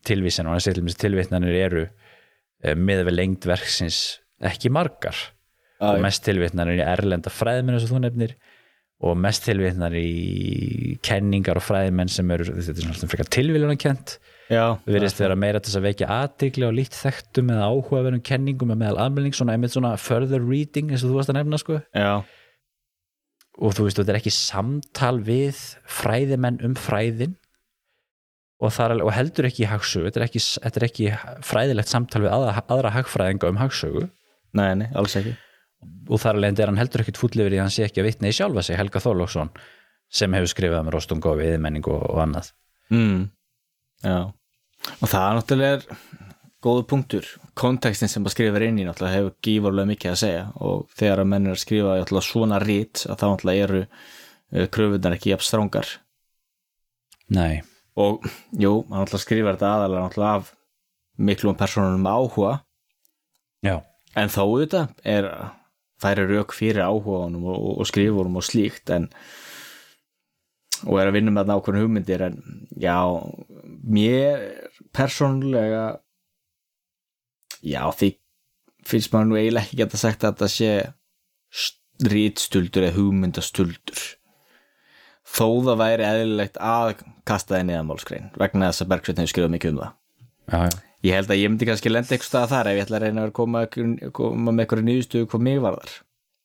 tilvísin 0.07 0.51
og 0.51 0.59
þessi 0.59 0.99
tilvitnanir 1.03 1.61
eru 1.65 1.87
uh, 1.87 1.91
með 1.91 1.96
við 2.75 3.15
lengd 3.15 3.47
verksins 3.49 4.01
ekki 4.45 4.73
margar. 4.75 5.17
Já, 5.77 5.93
og 5.93 6.01
mest 6.01 6.25
tilvitnanir 6.25 6.81
í 6.81 6.85
erlenda 6.87 7.31
fræðminn 7.33 7.77
eins 7.77 7.85
og 7.85 7.93
þú 7.93 7.99
nefnir 8.07 8.37
og 9.05 9.19
mest 9.21 9.45
tilvitnar 9.45 9.93
í 9.99 10.97
kenningar 11.05 11.61
og 11.61 11.67
fræðimenn 11.67 12.09
sem 12.09 12.31
eru 12.33 12.47
þetta 12.49 12.81
er 12.81 12.97
svona 12.97 13.11
frekar 13.13 13.29
tilvílunarkent 13.37 14.15
Já, 14.49 14.79
við 14.87 14.97
verðist 14.97 15.21
vera 15.21 15.37
meira 15.37 15.61
til 15.61 15.75
að 15.77 15.89
vekja 15.89 16.09
aðdegli 16.15 16.65
og 16.69 16.75
lít 16.79 16.97
þekktum 16.97 17.53
eða 17.53 17.69
áhugaverðum 17.69 18.23
kenningum 18.25 18.71
með 18.71 18.81
meðal 18.85 19.01
almenning, 19.05 19.35
svona 19.37 19.57
einmitt 19.57 19.75
svona 19.75 19.97
further 19.99 20.41
reading 20.41 20.93
eins 20.93 21.03
og 21.03 21.11
þú 21.11 21.19
varst 21.19 21.33
að 21.33 21.41
nefna 21.41 21.61
sko. 21.61 21.81
Já, 21.91 22.13
og 23.57 23.75
þú 23.75 23.87
veist, 23.87 23.99
þetta 23.99 24.15
er 24.15 24.21
ekki 24.21 24.35
samtal 24.37 25.17
við 25.27 25.61
fræðimenn 25.99 26.61
um 26.67 26.77
fræðin 26.79 27.35
og, 28.61 28.71
þar, 28.73 28.95
alveg- 28.97 29.09
og 29.09 29.15
heldur 29.17 29.49
ekki 29.49 29.65
í 29.65 29.71
hagsögu, 29.71 30.09
þetta 30.09 30.21
er 30.23 30.27
ekki, 30.29 30.43
þetta 30.65 30.81
er 30.81 30.87
ekki 30.89 31.09
fræðilegt 31.47 31.93
samtal 31.93 32.23
við 32.25 32.33
aðra, 32.33 32.63
aðra 32.73 32.93
hagfræðinga 32.97 33.51
um 33.53 33.61
hagsögu. 33.61 34.07
Nei, 34.57 34.71
nei, 34.81 34.87
alls 34.97 35.17
ekki. 35.21 35.35
Og 36.09 36.21
þar 36.23 36.39
alveg 36.39 36.61
er 36.63 36.73
hann 36.73 36.81
heldur 36.81 37.05
ekkit 37.05 37.21
fúllifir 37.21 37.55
í 37.55 37.59
að 37.61 37.67
hann 37.67 37.75
sé 37.75 37.85
ekki 37.87 38.03
að 38.03 38.09
vitna 38.11 38.31
í 38.31 38.37
sjálfa 38.37 38.65
sig, 38.65 38.79
Helga 38.81 39.03
Þorlóksson 39.05 39.53
sem 40.17 40.33
hefur 40.37 40.51
skrifað 40.53 40.87
með 40.87 40.97
Rostunga 40.97 41.33
og 41.33 41.41
viðmenning 41.41 41.87
og, 41.91 42.05
og 42.15 42.23
annað. 42.23 42.53
Mm. 42.95 43.27
Já, 44.07 44.19
og 44.97 45.11
það 45.11 45.27
er 45.27 45.39
náttúrulega 45.41 45.99
góðu 46.67 46.85
punktur. 46.91 47.29
Kontekstin 47.59 48.11
sem 48.11 48.25
maður 48.25 48.35
skrifar 48.37 48.65
inn 48.67 48.81
í 48.81 48.87
náttúrulega 48.87 49.19
hefur 49.19 49.35
gífarlega 49.45 49.91
mikið 49.93 50.13
að 50.13 50.19
segja. 50.23 50.45
Og 50.63 50.87
þegar 50.99 51.23
að 51.23 51.31
menn 51.33 51.51
að 51.53 51.61
skrifa 51.63 51.99
náttúrulega 52.01 52.29
svona 52.31 52.61
rít 52.63 53.05
að 53.07 53.21
þá 53.21 53.27
náttúrulega 53.27 53.67
eru 53.69 53.83
uh, 53.87 54.67
kröfunar 54.73 55.17
ekki 55.19 55.33
jafn 55.35 55.47
strángar 55.47 55.93
Nei, 57.35 57.63
og 57.97 58.27
jú, 58.53 58.83
hann 58.91 59.03
náttúrulega 59.03 59.25
skrifar 59.25 59.57
þetta 59.57 59.73
aðalega 59.73 60.05
náttúrulega 60.05 60.41
af 60.41 60.51
miklum 61.17 61.57
personum 61.57 62.03
með 62.05 62.19
áhuga. 62.21 62.55
Já, 63.65 63.77
en 64.21 64.33
þó 64.33 64.43
þetta 64.61 64.83
er 65.17 65.31
færi 66.03 66.27
rauk 66.29 66.53
fyrir 66.57 66.85
áhugaunum 66.85 67.47
og, 67.49 67.69
og 67.81 67.89
skrifurum 67.89 68.37
og 68.37 68.45
slíkt 68.45 68.93
en 68.93 69.09
og 70.85 70.99
er 71.01 71.09
að 71.09 71.17
vinna 71.17 71.33
með 71.33 71.49
nákvæmlega 71.49 71.87
hugmyndir 71.87 72.25
en 72.27 72.37
já, 72.77 72.99
mér 73.81 74.43
persónulega 74.93 75.87
já, 77.65 77.81
því 77.97 78.11
finnst 78.87 79.15
maður 79.15 79.31
nú 79.31 79.39
eiginlega 79.41 79.65
ekki 79.65 79.81
geta 79.81 80.01
sagt 80.01 80.27
að 80.27 80.35
þetta 80.35 80.51
sé 80.53 80.71
rítstuldur 82.13 82.85
eða 82.85 82.99
hugmyndastuldur 82.99 84.05
þó 85.27 85.47
það 85.67 85.79
væri 85.83 86.07
eðlilegt 86.07 86.59
að 86.63 86.93
kasta 87.27 87.57
það 87.57 87.65
niðan 87.71 87.89
málskrein 87.91 88.29
vegna 88.39 88.69
þess 88.71 88.85
að 88.85 88.91
Bergsveitn 88.95 89.23
hefur 89.25 89.33
skrifað 89.35 89.55
mikið 89.57 89.73
um 89.75 89.81
það 89.83 89.95
já, 90.53 90.59
já 90.71 90.83
Ég 91.07 91.13
held 91.15 91.31
að 91.31 91.39
ég 91.39 91.51
myndi 91.53 91.67
kannski 91.69 91.91
lenda 91.93 92.09
eitthvað 92.17 92.27
stað 92.31 92.47
þar 92.51 92.69
ef 92.71 92.77
ég 92.79 92.85
ætla 92.87 92.97
að 92.99 93.03
reyna 93.05 93.25
að 93.29 93.33
koma, 93.37 93.61
koma 94.17 94.51
með 94.57 94.63
eitthvað 94.65 94.81
nýðustuðu 94.89 95.27
hvað 95.31 95.43
mig 95.47 95.59
var 95.63 95.77
þar. 95.77 95.93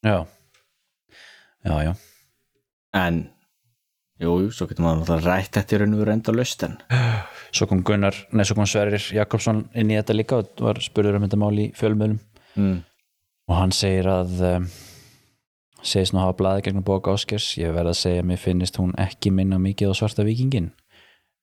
Já, 0.06 0.18
já, 1.66 1.76
já 1.88 1.94
En, 3.02 3.18
jú, 4.22 4.34
svo 4.54 4.68
getur 4.70 4.84
maður 4.86 5.00
náttúrulega 5.06 5.32
rætt 5.32 5.56
þetta 5.58 5.78
í 5.78 5.80
raun 5.82 5.96
og 5.96 6.02
veru 6.04 6.14
enda 6.18 6.36
löst 6.36 6.66
en. 6.68 6.76
Svo 7.56 7.68
kom 7.72 7.82
Gunnar, 7.88 8.16
nei, 8.36 8.44
svo 8.48 8.56
kom 8.60 8.68
Sverrir 8.70 9.08
Jakobsson 9.16 9.64
inn 9.76 9.90
í 9.92 9.98
þetta 9.98 10.16
líka 10.20 10.38
og 10.44 10.62
var 10.68 10.78
spurður 10.84 11.18
um 11.18 11.26
þetta 11.26 11.40
mál 11.42 11.56
í 11.64 11.70
fjölmjölum 11.80 12.20
Mm. 12.60 12.82
og 13.48 13.56
hann 13.56 13.72
segir 13.72 14.08
að 14.12 14.32
um, 14.44 14.66
segist 15.82 16.14
nú 16.14 16.22
hafa 16.22 16.38
blaði 16.40 16.68
gegnum 16.68 16.86
bók 16.86 17.10
Áskers 17.12 17.54
ég 17.60 17.74
verð 17.76 17.94
að 17.94 18.00
segja 18.02 18.24
að 18.24 18.30
mér 18.32 18.42
finnist 18.42 18.78
hún 18.82 18.94
ekki 19.02 19.32
minna 19.34 19.60
mikið 19.62 19.94
á 19.94 20.00
svarta 20.00 20.26
vikingin 20.28 20.72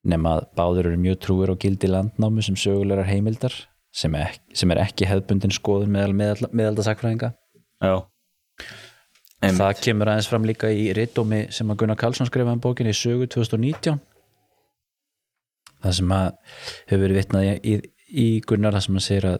nema 0.07 0.37
að 0.37 0.45
báður 0.55 0.91
eru 0.91 1.01
mjög 1.01 1.19
trúir 1.25 1.51
og 1.51 1.59
gildi 1.59 1.89
landnámu 1.91 2.43
sem 2.45 2.55
sögulegar 2.59 3.09
heimildar 3.09 3.55
sem, 3.91 4.13
ek, 4.15 4.39
sem 4.55 4.71
er 4.71 4.83
ekki 4.85 5.07
hefðbundin 5.09 5.53
skoðun 5.53 5.91
meðal 5.91 6.47
meðaldasakfræðinga 6.51 7.33
Já. 7.79 7.95
En, 9.39 9.55
það 9.55 9.83
kemur 9.85 10.11
aðeins 10.11 10.27
fram 10.27 10.47
líka 10.47 10.71
í 10.71 10.89
rittómi 10.95 11.45
sem 11.55 11.69
að 11.71 11.81
Gunnar 11.81 11.99
Karlsson 11.99 12.27
skrifaði 12.27 12.57
um 12.57 12.63
bókinni 12.63 12.91
í 12.91 12.99
sögu 12.99 13.27
2019 13.31 13.99
það 15.79 15.95
sem 15.99 16.11
að 16.15 16.27
hefur 16.89 17.05
verið 17.05 17.19
vitnað 17.21 17.47
í, 17.47 17.77
í, 18.09 18.27
Gunnar 18.47 18.75
það 18.75 18.85
sem 18.87 18.99
að 18.99 19.07
segir 19.07 19.29
að 19.31 19.39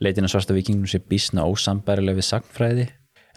leitin 0.00 0.26
að 0.26 0.34
svarta 0.34 0.56
vikingum 0.56 0.90
sé 0.90 1.02
bísna 1.02 1.46
ósambærilega 1.50 2.20
við 2.20 2.28
sagnfræði 2.30 2.86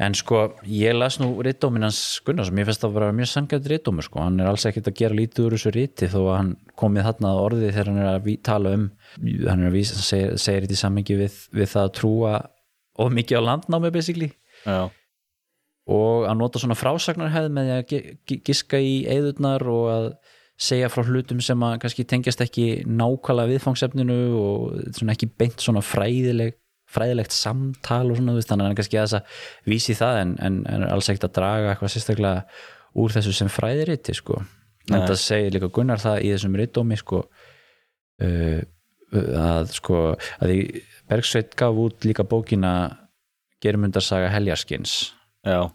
en 0.01 0.15
sko 0.17 0.39
ég 0.65 0.95
las 0.97 1.19
nú 1.21 1.27
rittdómin 1.45 1.83
hans 1.85 1.99
Gunnar 2.25 2.47
sem 2.47 2.57
ég 2.57 2.65
finnst 2.65 2.83
að 2.87 2.95
vera 2.95 3.11
mjög 3.13 3.29
sangjart 3.29 3.67
rittdómur 3.69 4.07
sko, 4.07 4.23
hann 4.25 4.39
er 4.41 4.47
alls 4.49 4.65
ekkert 4.65 4.87
að 4.89 4.97
gera 5.03 5.17
lítið 5.19 5.45
úr 5.45 5.55
þessu 5.57 5.73
ritti 5.75 6.09
þó 6.09 6.19
að 6.23 6.37
hann 6.39 6.51
komið 6.81 7.05
þarna 7.09 7.29
að 7.35 7.41
orði 7.43 7.69
þegar 7.75 7.91
hann 7.91 8.01
er 8.01 8.09
að 8.15 8.31
tala 8.49 8.73
um 8.79 8.87
hann 9.21 9.61
er 9.61 9.69
að 9.69 9.77
vísa, 9.77 9.99
segir, 10.01 10.33
segir 10.41 10.65
þetta 10.65 10.73
í 10.79 10.81
sammingi 10.81 11.19
við, 11.21 11.37
við 11.53 11.69
það 11.75 11.83
að 11.87 11.93
trúa 11.99 12.33
of 13.03 13.13
mikið 13.13 13.37
á 13.37 13.47
landnámi 13.49 13.91
basically. 13.93 14.31
Já, 14.65 14.89
og 15.93 16.25
að 16.29 16.37
nota 16.39 16.59
svona 16.61 16.77
frásagnarhefð 16.79 17.49
með 17.51 17.71
að 17.77 17.81
gi- 17.89 18.03
gi- 18.29 18.41
giska 18.47 18.79
í 18.79 18.93
eðurnar 19.11 19.65
og 19.67 19.87
að 19.91 20.05
segja 20.63 20.87
frá 20.93 21.03
hlutum 21.03 21.41
sem 21.43 21.59
að 21.65 21.79
kannski 21.83 22.05
tengjast 22.07 22.41
ekki 22.45 22.67
nákvæmlega 22.87 23.51
viðfangsefninu 23.51 24.17
og 24.39 25.01
ekki 25.11 25.27
beint 25.37 25.59
svona 25.59 25.81
fræðileg 25.83 26.55
fræðilegt 26.93 27.35
samtal 27.35 28.05
og 28.11 28.19
svona 28.19 28.37
þannig 28.39 28.63
að 28.63 28.69
hann 28.69 28.79
kannski 28.79 28.99
aðeins 28.99 29.17
að 29.19 29.43
vísi 29.73 29.97
það 29.97 30.19
en, 30.21 30.33
en, 30.47 30.61
en 30.69 30.85
er 30.87 30.93
alls 30.93 31.09
ekkert 31.11 31.29
að 31.29 31.35
draga 31.39 31.73
eitthvað 31.73 31.93
sérstaklega 31.95 32.45
úr 33.03 33.15
þessu 33.15 33.35
sem 33.35 33.51
fræðiriti 33.51 34.15
sko. 34.17 34.39
en 34.91 34.97
þetta 34.99 35.19
segir 35.19 35.55
líka 35.55 35.71
Gunnar 35.73 36.01
það 36.03 36.23
í 36.23 36.33
þessum 36.33 36.57
rittdómi 36.59 36.97
sko, 36.99 37.23
uh, 38.23 38.59
að 39.13 39.77
sko 39.77 40.01
að 40.13 40.49
því 40.49 40.59
Bergsveit 41.11 41.55
gaf 41.59 41.77
út 41.77 42.05
líka 42.07 42.23
bókina 42.25 42.73
Germundarsaga 43.63 44.29
Heljarskins. 44.31 45.13
Já, 45.43 45.67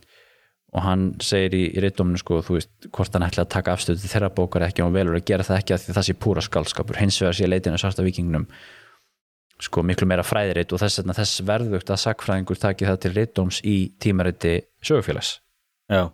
og 0.75 0.85
hann 0.85 1.05
segir 1.25 1.55
í, 1.57 1.63
í 1.73 1.83
rittuminu 1.85 2.21
sko, 2.21 2.41
þú 2.45 2.59
veist, 2.59 2.73
hvort 2.93 3.15
hann 3.17 3.25
ætla 3.27 3.45
að 3.47 3.53
taka 3.55 3.75
afstöðu 3.77 4.11
þeirra 4.11 4.33
bókar 4.37 4.67
ekki 4.67 4.85
og 4.85 4.93
velur 4.97 5.17
að 5.17 5.27
gera 5.31 5.47
það 5.47 5.63
ekki 5.63 5.77
að 5.77 5.85
því 5.85 5.97
það 5.97 6.07
sé 6.09 6.17
púra 6.25 6.45
skaldskapur, 6.45 7.01
hins 7.01 7.21
vegar 7.23 7.39
sé 7.39 7.49
leitinu 7.49 7.81
svarta 7.81 8.05
vikingnum 8.05 8.45
sko 9.63 9.83
miklu 9.83 10.07
meira 10.09 10.25
fræðiritt 10.27 10.73
og 10.73 10.83
þess, 10.83 11.03
þess 11.03 11.43
verðugt 11.47 11.91
að 11.91 12.03
sakfræðingur 12.05 12.61
taki 12.63 12.87
það 12.87 13.01
til 13.03 13.13
rittums 13.17 13.61
í 13.67 13.77
tímariti 14.01 14.55
sögufélags. 14.85 15.39
Já, 15.91 16.11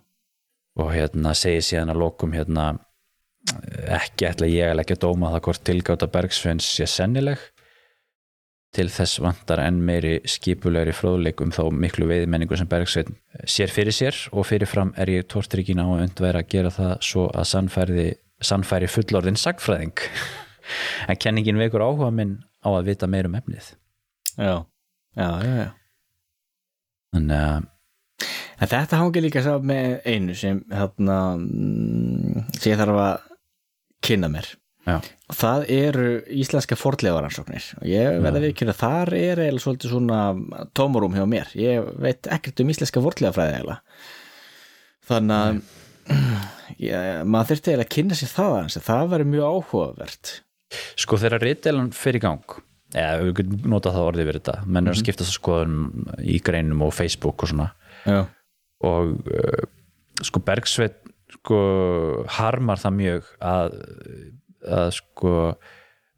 og 0.79 0.91
hérna 0.95 1.33
segir 1.37 1.65
síðan 1.65 1.93
að 1.93 2.01
lokum 2.01 2.33
hérna 2.35 2.73
ekki 3.95 4.27
ætla 4.29 4.49
ég 4.49 4.71
að 4.71 4.79
leggja 4.79 5.01
dóma 5.03 5.33
það 5.35 5.43
hvort 5.47 5.65
tilgáta 5.67 6.09
Bergsveins 6.11 6.67
sé 6.77 6.87
sennileg. 6.89 7.41
Til 8.75 8.89
þess 8.91 9.21
vantar 9.23 9.61
enn 9.63 9.77
meiri 9.87 10.17
skipulegri 10.27 10.91
fróðleik 10.95 11.39
um 11.45 11.53
þá 11.55 11.69
miklu 11.71 12.09
veiðmenningu 12.09 12.57
sem 12.59 12.67
Bergsvein 12.67 13.13
sér 13.47 13.71
fyrir 13.71 13.95
sér 13.95 14.17
og 14.33 14.49
fyrirfram 14.49 14.91
er 14.99 15.13
ég 15.13 15.29
tortryggin 15.31 15.79
á 15.79 15.87
að 15.87 16.07
undværa 16.09 16.41
að 16.43 16.49
gera 16.51 16.73
það 16.75 16.91
svo 17.07 17.29
að 17.31 17.47
sannfæri, 17.53 18.07
sannfæri 18.43 18.89
fullorðin 18.91 19.39
sagfræðing 19.39 20.03
en 21.07 21.21
kenningin 21.23 21.61
vekur 21.61 21.85
áhuga 21.85 22.11
minn 22.11 22.35
á 22.65 22.69
að 22.73 22.89
vita 22.89 23.09
meir 23.11 23.29
um 23.29 23.37
efnið. 23.37 23.71
Já, 24.35 24.65
já, 25.15 25.29
já, 25.45 25.53
já. 25.61 25.69
þannig 27.15 27.39
að 27.45 27.71
En 28.55 28.71
þetta 28.71 28.99
hangi 29.01 29.23
líka 29.23 29.41
sá 29.43 29.55
með 29.59 29.97
einu 30.07 30.35
sem 30.37 30.61
hérna 30.71 31.17
sem 32.55 32.71
ég 32.71 32.79
þarf 32.79 33.01
að 33.03 33.25
kynna 34.05 34.29
mér. 34.31 34.47
Já, 34.85 34.99
og 35.01 35.37
það 35.39 35.63
eru 35.73 36.09
íslenska 36.29 36.77
fornleifaransóknir 36.77 37.71
og 37.79 37.87
ég 37.89 38.19
ekki 38.51 38.67
að 38.69 38.77
þar 38.83 39.11
er 39.17 39.39
eiginlega 39.41 39.63
svolítið 39.63 39.95
svona 39.95 40.19
tómarum 40.77 41.17
hjá 41.17 41.25
mér. 41.27 41.49
Ég 41.57 41.87
veit 41.99 42.29
ekkert 42.29 42.61
um 42.61 42.69
íslenska 42.71 43.01
fornleifafræði 43.01 43.57
eiginlega. 43.57 43.79
Þannig 45.09 45.41
að 45.41 45.59
ég, 46.85 47.23
maður 47.25 47.51
þurfti 47.51 47.73
eiginlega 47.73 47.87
að 47.89 47.95
kynna 47.97 48.19
sér 48.19 48.33
það 48.35 48.57
aðeins. 48.59 48.79
Það 48.85 49.11
væri 49.15 49.27
mjög 49.33 49.49
áhugavert 49.49 50.33
Sko 50.99 51.19
þegar 51.21 51.43
ritdeilan 51.45 51.91
fer 51.95 52.17
í 52.19 52.23
gang 52.23 52.57
eða 52.95 53.23
við 53.23 53.33
getum 53.41 53.71
notað 53.73 53.97
það 53.97 54.09
orðið 54.09 54.27
við 54.29 54.37
þetta 54.39 54.55
menn 54.65 54.87
er 54.87 54.93
að 54.95 55.01
skipta 55.01 55.25
þessu 55.25 55.39
skoðum 55.39 55.79
í 56.21 56.37
greinum 56.45 56.83
og 56.85 56.93
Facebook 56.95 57.43
og 57.43 57.51
svona. 57.51 57.69
Já, 58.05 58.19
og 58.85 59.15
uh, 59.25 59.65
sko 60.23 60.41
Bergsveit 60.45 61.01
sko 61.35 61.57
harmar 62.37 62.79
það 62.79 62.93
mjög 62.99 63.31
að, 63.43 63.73
að 64.79 64.91
sko 64.95 65.31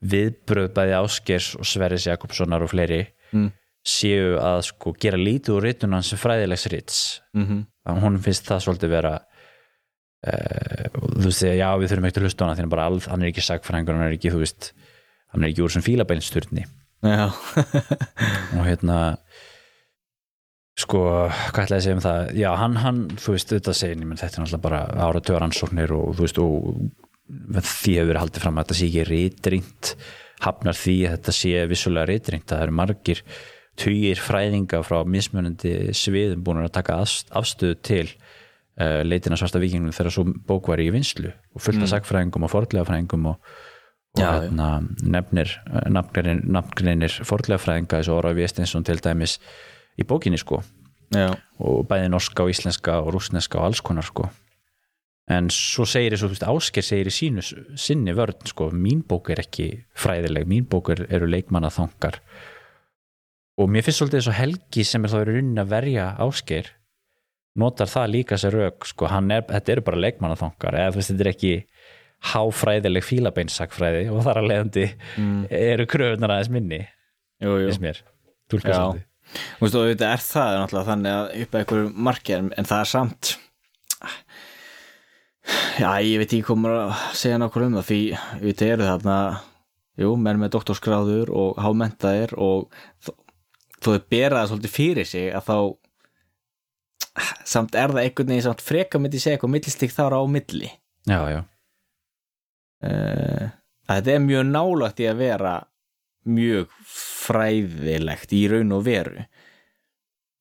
viðbröð 0.08 0.68
bæði 0.76 0.98
Áskers 1.00 1.54
og 1.58 1.66
Sverris 1.66 2.06
Jakobssonar 2.10 2.66
og 2.66 2.74
fleiri 2.74 3.06
Mm. 3.36 3.50
séu 3.84 4.38
að 4.40 4.62
sko 4.70 4.94
gera 4.96 5.18
lítið 5.20 5.58
úr 5.58 5.66
ritun 5.66 5.92
hans 5.92 6.14
sem 6.14 6.20
fræðilegs 6.22 6.64
rits. 6.72 7.00
Mm 7.36 7.66
að 7.88 8.00
hún 8.04 8.16
finnst 8.24 8.48
það 8.48 8.62
svolítið 8.64 8.90
vera 8.92 9.12
uh, 10.28 10.88
þú 11.18 11.26
veist 11.28 11.44
þegar 11.44 11.58
já 11.62 11.70
við 11.82 11.92
þurfum 11.94 12.10
ekkert 12.10 12.22
að 12.22 12.28
hlusta 12.28 12.44
á 12.44 12.46
hana 12.48 12.60
hann, 12.62 12.74
bara 12.74 12.88
alð, 12.92 13.08
hann 13.12 13.24
er 13.24 13.32
ekki 13.32 13.46
sagfræðingur, 13.48 13.98
hann 13.98 14.08
er 14.10 14.18
ekki 14.18 14.34
þú 14.34 14.42
veist 14.44 14.72
hann 15.34 15.44
er 15.44 15.52
ekki 15.52 15.64
úr 15.66 15.74
sem 15.74 15.86
fílabeinsturni. 15.86 16.68
Já, 17.06 17.28
og 18.58 18.64
hérna 18.66 19.00
sko, 20.78 21.02
hvað 21.54 21.64
ætlaði 21.64 21.78
að 21.80 21.84
segja 21.86 21.98
um 21.98 22.04
það? 22.06 22.22
Já, 22.38 22.48
hann, 22.62 22.78
hann, 22.84 23.02
þú 23.22 23.36
veist, 23.36 23.52
þetta 23.54 23.76
segir 23.78 24.00
menn, 24.04 24.20
þetta 24.20 24.40
er 24.40 24.44
náttúrulega 24.46 24.64
bara 24.68 24.82
áratöðar 25.08 25.46
ansóknir 25.48 25.94
og 25.98 26.16
þú 26.18 26.26
veist, 26.28 26.42
og 26.42 27.62
því 27.68 27.98
hefur 27.98 28.10
verið 28.12 28.22
haldið 28.24 28.44
fram 28.46 28.58
að 28.58 28.66
þetta 28.68 28.80
sé 28.80 28.88
ekki 28.90 29.06
rítringt 29.12 29.94
hafnar 30.46 30.78
því 30.78 30.96
að 31.08 31.16
þetta 31.18 31.36
sé 31.36 31.54
vissulega 31.72 32.10
rítringt, 32.12 32.48
það 32.50 32.66
eru 32.68 32.76
margir 32.78 33.24
tugir 33.78 34.22
fræðinga 34.22 34.82
frá 34.86 35.02
mismunandi 35.06 35.74
sviðum 35.98 36.44
búin 36.46 36.64
að 36.64 36.74
taka 36.78 37.02
afst- 37.04 37.34
afstöðu 37.38 37.78
til 37.86 38.06
uh, 38.82 39.02
leitin 39.06 39.36
að 39.36 39.44
svarta 39.44 39.62
vikingnum 39.64 39.96
þegar 39.96 40.16
svo 40.16 40.28
bók 40.48 40.70
var 40.72 40.82
í 40.84 40.92
vinslu 40.94 41.32
og 41.32 41.64
fullt 41.64 41.84
af 41.86 41.92
sagfræðingum 41.96 42.48
og 42.48 42.54
fordlegafræðingum 42.54 43.32
og, 43.34 43.38
og 43.38 43.76
Mm. 44.18 44.24
Já, 44.24 44.32
hérna, 44.42 44.68
nefnir 45.04 45.52
nafngreinir, 45.94 46.42
nafngreinir 46.50 47.14
fordlegafræðinga 47.28 48.00
þessu 48.00 48.16
Óra 48.16 48.34
Viestinsson 48.34 48.86
til 48.88 48.98
dæmis 49.04 49.38
í 49.98 50.06
bókinni 50.08 50.40
sko. 50.42 50.64
Já, 51.14 51.30
og 51.62 51.86
bæði 51.88 52.10
norska 52.12 52.44
og 52.44 52.52
íslenska 52.52 52.98
og 53.04 53.14
rúsneska 53.16 53.60
og 53.60 53.70
alls 53.70 53.82
konar 53.86 54.08
sko. 54.08 54.28
En 55.32 55.50
svo 55.52 55.86
segir 55.88 56.16
þessu, 56.16 56.28
þú 56.28 56.34
veist, 56.34 56.48
Ásker 56.48 56.86
segir 56.88 57.10
í 57.12 57.14
sínu 57.14 57.44
sinni 57.78 58.16
vörn, 58.16 58.40
sko, 58.48 58.70
mín 58.72 59.04
bók 59.08 59.30
er 59.34 59.44
ekki 59.44 59.84
fræðileg, 59.96 60.48
mín 60.48 60.68
bók 60.72 60.94
er, 60.96 61.04
eru 61.12 61.28
leikmannaþangar 61.28 62.22
og 63.58 63.72
mér 63.74 63.86
finnst 63.86 64.02
svolítið 64.02 64.22
þessu 64.22 64.36
Helgi 64.38 64.86
sem 64.88 65.06
er 65.06 65.14
þá 65.14 65.20
rauninni 65.28 65.64
að 65.64 65.72
verja 65.74 66.10
Ásker 66.24 66.72
notar 67.60 67.90
það 67.92 68.12
líka 68.14 68.38
sér 68.40 68.56
rauk, 68.58 68.86
sko, 68.88 69.10
er, 69.10 69.46
þetta 69.50 69.74
eru 69.74 69.84
bara 69.88 70.02
leikmannaþangar, 70.06 70.78
eða 70.84 70.96
þetta 70.98 71.24
er 71.26 71.32
ekki 71.32 71.54
háfræðileg 72.32 73.06
fílabeinssakfræði 73.06 74.08
og 74.14 74.24
þar 74.26 74.42
að 74.42 74.48
leiðandi 74.52 74.86
eru 75.54 75.86
kröfunar 75.90 76.34
aðeins 76.34 76.54
minni, 76.54 76.80
finnst 77.42 77.84
mér. 77.84 78.02
Svolítið. 78.50 79.04
Þú 79.28 79.66
veist, 79.66 79.76
og 79.76 79.90
þetta 79.92 80.10
er 80.14 80.24
það 80.24 80.54
náttúrulega 80.62 80.88
þannig 80.88 81.14
að 81.14 81.26
upp 81.44 81.54
að 81.54 81.62
einhverju 81.62 81.92
marki 82.08 82.36
en, 82.38 82.50
það 82.70 82.80
er 82.80 82.90
samt 82.94 83.34
já, 85.82 85.90
ég 86.04 86.22
veit 86.22 86.30
ekki 86.30 86.46
komur 86.48 86.76
að 86.78 86.94
segja 87.20 87.40
nákvæmlega 87.42 87.68
um 87.68 87.78
það 87.78 87.90
því 87.90 88.00
við 88.46 88.64
eru 88.70 88.88
þarna 88.88 89.18
jú, 90.00 90.14
menn 90.16 90.40
með 90.42 90.54
doktorskráður 90.56 91.34
og 91.36 91.60
hámentaðir 91.60 92.34
og 92.40 92.70
þó 93.04 93.12
þó 93.78 93.92
þau 93.92 94.08
bera 94.10 94.42
það 94.42 94.50
svolítið 94.52 94.74
fyrir 94.74 95.08
sig 95.10 95.28
að 95.36 95.50
þá 95.50 95.58
samt 97.54 97.78
er 97.78 97.94
það 97.94 98.04
einhvern 98.04 98.34
veginn 98.34 98.46
samt 98.48 98.64
freka 98.66 99.02
myndi 99.02 99.22
segja 99.22 99.38
eitthvað 99.38 99.54
millistík 99.56 99.96
þar 99.96 100.18
á 100.18 100.22
milli. 100.32 100.70
Já, 101.08 101.20
já, 101.32 101.40
uh, 102.84 103.50
að 103.88 104.00
þetta 104.00 104.14
er 104.14 104.24
mjög 104.28 104.48
nálægt 104.52 105.02
í 105.04 105.10
að 105.10 105.22
vera 105.24 105.58
mjög 106.28 106.72
fræðilegt 106.92 108.34
í 108.36 108.46
raun 108.52 108.76
og 108.76 108.88
veru. 108.88 109.28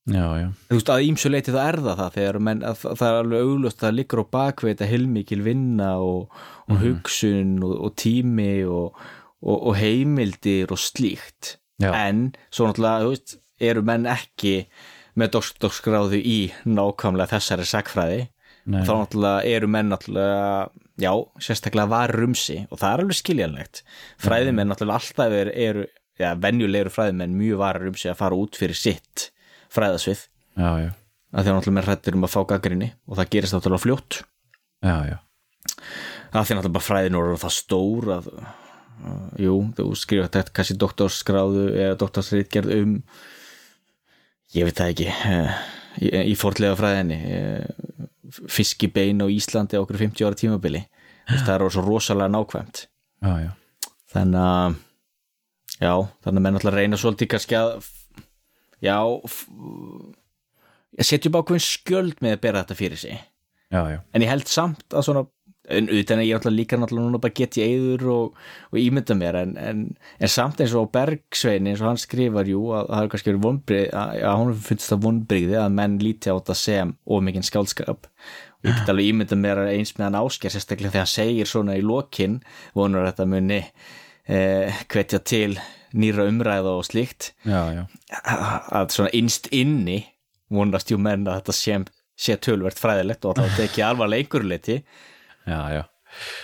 Já, 0.06 0.26
já. 0.38 0.48
Þú 0.68 0.76
veist 0.78 0.90
að 0.94 1.04
ímsu 1.08 1.30
leiti 1.32 1.54
það 1.54 1.68
er 1.68 1.78
það 1.82 2.00
það 2.00 2.16
þegar 2.16 2.36
menn, 2.46 2.60
að, 2.66 2.82
það 2.86 3.06
er 3.08 3.20
alveg 3.20 3.46
auglust 3.46 3.80
það 3.82 3.96
liggur 3.96 4.22
á 4.22 4.26
bakveita 4.36 4.86
heilmikil 4.86 5.40
vinna 5.42 5.88
og, 5.98 6.36
og 6.70 6.82
hugsun 6.82 7.56
og, 7.66 7.72
og 7.88 7.96
tími 7.98 8.52
og, 8.70 9.00
og, 9.42 9.56
og 9.56 9.78
heimildir 9.80 10.74
og 10.74 10.82
slíkt. 10.82 11.56
Já. 11.76 11.90
en 11.92 12.30
svo 12.48 12.70
náttúrulega 12.70 13.04
þú 13.04 13.08
veist, 13.12 13.34
eru 13.60 13.82
menn 13.84 14.06
ekki 14.08 14.54
með 15.16 15.36
doktorskráðu 15.36 16.20
í 16.20 16.38
nákvæmlega 16.68 17.36
þessari 17.36 17.66
sagfræði 17.68 18.24
Nei. 18.66 18.82
þá 18.82 18.92
náttúrulega 18.98 19.54
eru 19.56 19.68
menn 19.70 19.92
náttúrulega 19.92 20.68
já, 20.98 21.12
sérstaklega 21.42 21.90
varur 21.90 22.26
um 22.26 22.34
sig 22.34 22.66
og 22.70 22.80
það 22.80 22.92
er 22.92 23.02
alveg 23.04 23.18
skiljanlegt. 23.20 23.82
Fræðimenn 24.22 24.72
náttúrulega 24.72 25.00
alltaf 25.00 25.36
eru, 25.40 25.52
eru 25.54 25.84
já, 26.18 26.30
venjulegur 26.42 26.92
fræðimenn 26.92 27.36
mjög 27.38 27.62
varur 27.62 27.92
um 27.92 27.98
sig 28.00 28.10
að 28.12 28.20
fara 28.22 28.40
út 28.40 28.58
fyrir 28.58 28.78
sitt 28.78 29.28
fræðasvið. 29.74 30.26
Já, 30.56 30.70
já, 30.82 30.90
að 31.32 31.46
því 31.46 31.52
að 31.52 31.58
náttúrulega 31.58 31.76
menn 31.78 31.88
hrættir 31.88 32.18
um 32.18 32.26
að 32.26 32.34
fá 32.34 32.40
gaggrinni 32.52 32.90
og 33.06 33.20
það 33.20 33.32
gerist 33.36 33.56
náttúrulega 33.56 33.84
fljótt. 33.84 34.20
Já, 34.84 34.96
já. 35.12 35.16
Að 36.32 36.42
því 36.42 36.58
náttúrulega 36.58 36.76
bara 36.78 36.88
fræðin 36.88 37.20
voru 37.20 37.40
það 37.44 37.56
stór 37.60 38.10
að, 38.16 38.28
uh, 38.34 39.30
jú, 39.40 39.56
þú 39.78 39.88
skrifa 40.00 40.28
þetta 40.28 40.56
kannski 40.58 40.78
doktorskráðu 40.82 41.66
eða 41.76 41.98
doktorsritgerð 42.02 42.76
um 42.80 42.98
ég 44.56 44.68
veit 44.68 44.80
það 44.80 44.92
ekki. 44.92 45.08
Uh, 45.30 45.54
í, 46.00 46.10
í 46.32 46.34
fordlega 46.38 46.78
fræðinni 46.78 47.18
uh, 47.36 47.96
fiskibein 48.52 49.22
á 49.22 49.26
Íslandi 49.30 49.78
á 49.78 49.82
okkur 49.82 50.00
50 50.02 50.26
ára 50.26 50.38
tímabili. 50.38 50.82
Það 51.26 51.54
er 51.56 51.66
svo 51.74 51.84
rosalega 51.84 52.32
nákvæmt. 52.32 52.86
Já, 53.24 53.32
já, 53.42 53.50
þannig 54.12 54.42
að 54.46 54.76
já, 55.80 55.92
þannig 56.22 56.40
að 56.40 56.44
menn 56.44 56.58
alltaf 56.58 56.76
reyna 56.76 56.98
svolítið 57.00 57.30
kannski 57.32 57.56
að 57.58 57.88
já 58.84 58.98
ég 60.96 61.08
setjum 61.08 61.38
ákveðin 61.40 61.64
skjöld 61.64 62.20
með 62.24 62.36
að 62.36 62.44
bera 62.44 62.62
þetta 62.62 62.78
fyrir 62.78 63.00
sig. 63.00 63.24
Já, 63.72 63.80
já. 63.90 63.98
En 64.14 64.22
ég 64.22 64.30
held 64.30 64.46
samt 64.50 64.94
að 64.94 65.08
svona 65.08 65.24
en 65.72 65.88
utan 65.90 66.20
að 66.22 66.28
ég 66.28 66.38
alltaf 66.38 66.54
líka 66.54 66.78
náttúrulega 66.78 67.08
núna 67.08 67.20
bara 67.22 67.34
get 67.36 67.58
ég 67.58 67.74
eður 67.74 68.04
og, 68.12 68.40
og 68.70 68.78
ímynda 68.80 69.16
mér 69.18 69.38
en, 69.40 69.54
en, 69.58 69.82
en 70.20 70.30
samt 70.30 70.60
eins 70.62 70.74
og 70.78 70.90
Bergsvein 70.94 71.66
eins 71.66 71.82
og 71.82 71.90
hann 71.90 72.00
skrifar 72.00 72.50
jú 72.50 72.62
að 72.76 72.90
það 72.90 73.06
er 73.06 73.12
kannski 73.14 73.32
verið 73.32 73.46
vonbrið 73.46 73.86
að, 73.90 74.16
að 74.30 74.40
hún 74.42 74.52
finnst 74.68 74.92
það 74.92 75.04
vonbriði 75.06 75.60
að 75.60 75.78
menn 75.80 75.96
líti 76.02 76.30
á 76.30 76.36
þetta 76.36 76.58
sem 76.62 76.92
of 77.04 77.24
mikinn 77.26 77.46
skáldskap. 77.46 78.10
Og 78.62 78.70
ég 78.70 78.78
get 78.78 78.92
alveg 78.92 79.10
ímynda 79.12 79.38
mér 79.40 79.62
eins 79.66 79.94
með 79.96 80.08
hann 80.08 80.20
ásker 80.22 80.54
sérstaklega 80.54 80.94
þegar 80.94 81.06
hann 81.06 81.14
segir 81.14 81.50
svona 81.50 81.78
í 81.78 81.84
lokin 81.84 82.40
vonur 82.76 83.08
þetta 83.08 83.26
muni 83.30 83.60
eh, 83.62 84.84
hvetja 84.92 85.22
til 85.26 85.56
nýra 85.96 86.26
umræða 86.28 86.76
og 86.78 86.86
slíkt. 86.86 87.32
Já, 87.46 87.60
já, 87.74 87.84
að 88.74 88.94
svona 88.94 89.12
innst 89.16 89.50
inni 89.54 90.02
vonast 90.52 90.90
jú 90.92 90.98
menn 91.02 91.26
að 91.26 91.40
þetta 91.40 91.56
sé, 91.58 91.78
sé 92.14 92.38
tölvert 92.42 92.78
fræðilegt 92.78 93.26
og 93.26 93.34
að 93.34 93.46
það 93.46 93.60
tekja 93.62 93.90
alvarlega 93.90 94.24
einhverju 94.24 94.50
leiti 94.52 94.80
já, 95.46 95.60
já. 95.74 95.84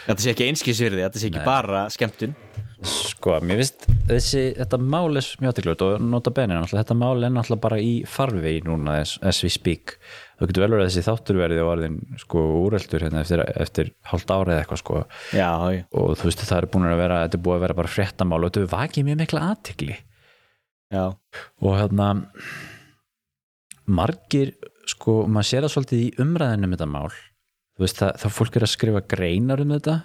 Þetta 0.06 0.24
sé 0.24 0.32
ekki 0.34 0.48
einskisvirði, 0.50 1.04
þetta 1.06 1.20
sé 1.20 1.30
ekki 1.30 1.44
bara 1.46 1.86
skemmtun. 1.92 2.34
Sko, 2.82 3.36
mér 3.46 3.60
finnst 3.60 3.84
þessi, 4.08 4.40
þetta 4.58 4.78
mál 4.82 5.14
er 5.14 5.26
mjög 5.38 5.52
aðtegljótt 5.52 5.84
og 5.86 6.02
nota 6.02 6.32
náttúrulega, 6.34 6.80
þetta 6.80 6.96
mál 6.98 7.22
er 7.22 7.30
náttúrulega 7.30 7.62
bara 7.62 7.78
í 7.78 7.92
farvegi 8.10 8.64
núna 8.66 8.96
as, 9.04 9.14
as 9.22 9.38
we 9.44 9.50
speak. 9.54 9.94
Það 10.40 10.50
getur 10.50 10.64
vel 10.64 10.72
verið 10.74 10.84
að 10.84 10.90
þessi 10.90 11.06
þátturverði 11.06 11.60
og 11.62 11.70
orðin 11.76 11.98
sko 12.18 12.42
úreldur 12.64 13.06
hérna 13.06 13.22
eftir, 13.22 13.44
eftir 13.62 13.92
hálft 14.10 14.34
árið 14.34 14.56
eitthvað 14.58 14.82
sko. 14.82 15.02
Já, 15.38 15.50
og 15.54 16.16
þú 16.18 16.28
veist 16.28 16.42
það 16.42 16.58
er 16.58 16.70
búin 16.74 16.88
að 16.90 17.02
vera, 17.04 17.20
þetta 17.28 17.38
er 17.38 17.44
búið 17.46 17.58
að 17.60 17.66
vera 17.68 17.78
bara 17.78 17.94
fréttamál 17.94 18.40
og 18.42 18.50
þetta 18.50 18.72
vakið 18.74 19.08
mjög 19.08 19.22
mikla 19.22 19.44
aðtegli 19.52 19.98
já, 20.92 21.04
og 21.62 21.76
hérna 21.78 22.08
margir 23.86 24.56
sko, 24.90 25.22
maður 25.30 25.48
sér 25.48 25.66
það 25.66 25.74
svolítið 25.76 26.02
í 26.02 26.10
umræðinu 26.22 26.68
um 26.68 26.74
þetta 26.76 26.90
mál. 26.90 27.12
þú 27.12 27.31
veist 27.80 28.00
það, 28.00 28.16
það 28.20 28.34
fólk 28.36 28.56
er 28.56 28.66
að 28.66 28.72
skrifa 28.74 29.04
greinar 29.08 29.62
um 29.64 29.72
þetta 29.72 29.98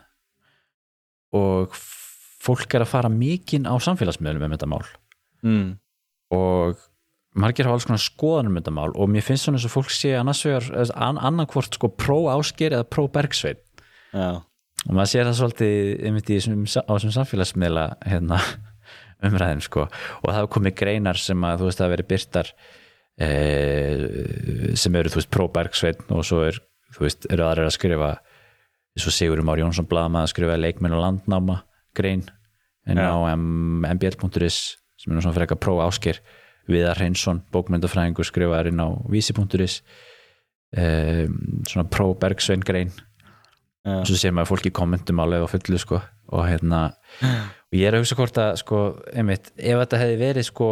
og 1.38 1.76
fólk 2.48 2.78
er 2.78 2.86
að 2.86 2.94
fara 2.94 3.12
mikinn 3.12 3.68
á 3.68 3.76
samfélagsmiðlum 3.84 4.48
um 4.48 4.56
þetta 4.56 4.70
mál. 4.72 4.86
Mm. 5.46 5.76
og 6.34 6.80
margir 7.38 7.68
hafa 7.68 7.78
alls 7.78 7.86
konar 7.86 8.02
skoðan 8.02 8.48
um 8.50 8.56
þetta 8.58 8.72
mál 8.74 8.90
og 8.98 9.12
mér 9.14 9.24
finnst 9.24 9.46
svona 9.46 9.60
eins 9.60 9.68
og 9.68 9.76
fólk 9.76 9.92
sé 9.94 10.16
annars 10.18 10.42
vegar 10.48 10.66
an, 10.98 11.20
annarkvort 11.22 11.78
sko 11.78 11.92
pró 11.94 12.24
ásker 12.34 12.74
eða 12.74 12.88
pró 12.90 13.06
bergsveit 13.14 13.62
já, 14.10 14.42
og 14.86 14.96
maður 14.96 15.12
sér 15.12 15.28
það 15.28 15.38
svolítið 15.42 15.78
í 16.08 16.24
þessum, 16.28 16.66
á 16.66 16.92
þessum 16.94 17.14
samfélagsmiðla 17.16 17.86
hérna, 18.08 18.40
umræðum 19.28 19.64
sko. 19.66 19.88
Og 20.22 20.30
það 20.30 20.38
hafa 20.40 20.52
komið 20.56 20.78
greinar 20.82 21.22
sem 21.22 21.48
að 21.48 21.62
þú 21.62 21.70
veist 21.70 21.84
að 21.84 21.94
veri 21.94 22.08
byrtar 22.12 22.52
e, 23.18 23.30
sem 24.80 25.00
eru 25.00 25.14
þú 25.14 25.22
veist 25.22 25.34
pró 25.34 25.48
bergsveit 25.54 26.04
og 26.14 26.24
svo 26.28 26.44
er, 26.48 26.62
þú 26.96 27.06
veist, 27.06 27.28
eru 27.32 27.46
aðrir 27.48 27.70
að 27.70 27.76
skrifa 27.78 28.10
eins 28.98 29.08
og 29.08 29.16
Sigur 29.16 29.44
Már 29.46 29.62
Jónsson 29.62 29.88
blaðma 29.90 30.24
að 30.26 30.34
skrifa 30.34 30.58
leikmenn 30.60 30.96
og 30.98 31.04
landnáma 31.04 31.62
grein 31.98 32.26
en 32.88 33.02
Já. 33.02 33.12
á 33.12 33.36
mbl.is 33.38 34.60
sem 34.98 35.14
er 35.14 35.22
svona 35.22 35.36
fyrir 35.36 35.48
eitthvað 35.48 35.64
pró 35.66 35.80
ásker 35.86 36.22
Viðar 36.68 37.00
Hreinsson, 37.00 37.44
bókmyndafræðingur 37.54 38.28
skrifaður 38.28 38.72
inn 38.74 38.82
á 38.84 38.88
vísi.is 39.08 39.78
um, 40.76 41.36
svona 41.64 41.86
pró 41.88 42.10
bergsvein 42.20 42.66
grein. 42.66 42.92
Já, 43.88 44.02
og 44.02 44.08
svo 44.10 44.18
sér 44.20 44.34
maður 44.36 44.50
fólk 44.52 44.68
í 44.68 44.74
kommentum 44.76 45.22
alveg 45.24 45.46
á 45.48 45.54
fullu 45.54 45.80
sko 45.80 46.02
og 46.36 46.42
hérna 46.44 46.82
og 47.24 47.78
ég 47.78 47.88
er 47.88 47.96
að 47.96 48.04
hugsa 48.04 48.18
hvort 48.20 48.40
að 48.44 48.58
sko 48.60 48.80
einmitt, 49.14 49.54
ef 49.56 49.80
þetta 49.80 50.02
hefði 50.02 50.18
verið 50.20 50.48
sko 50.50 50.72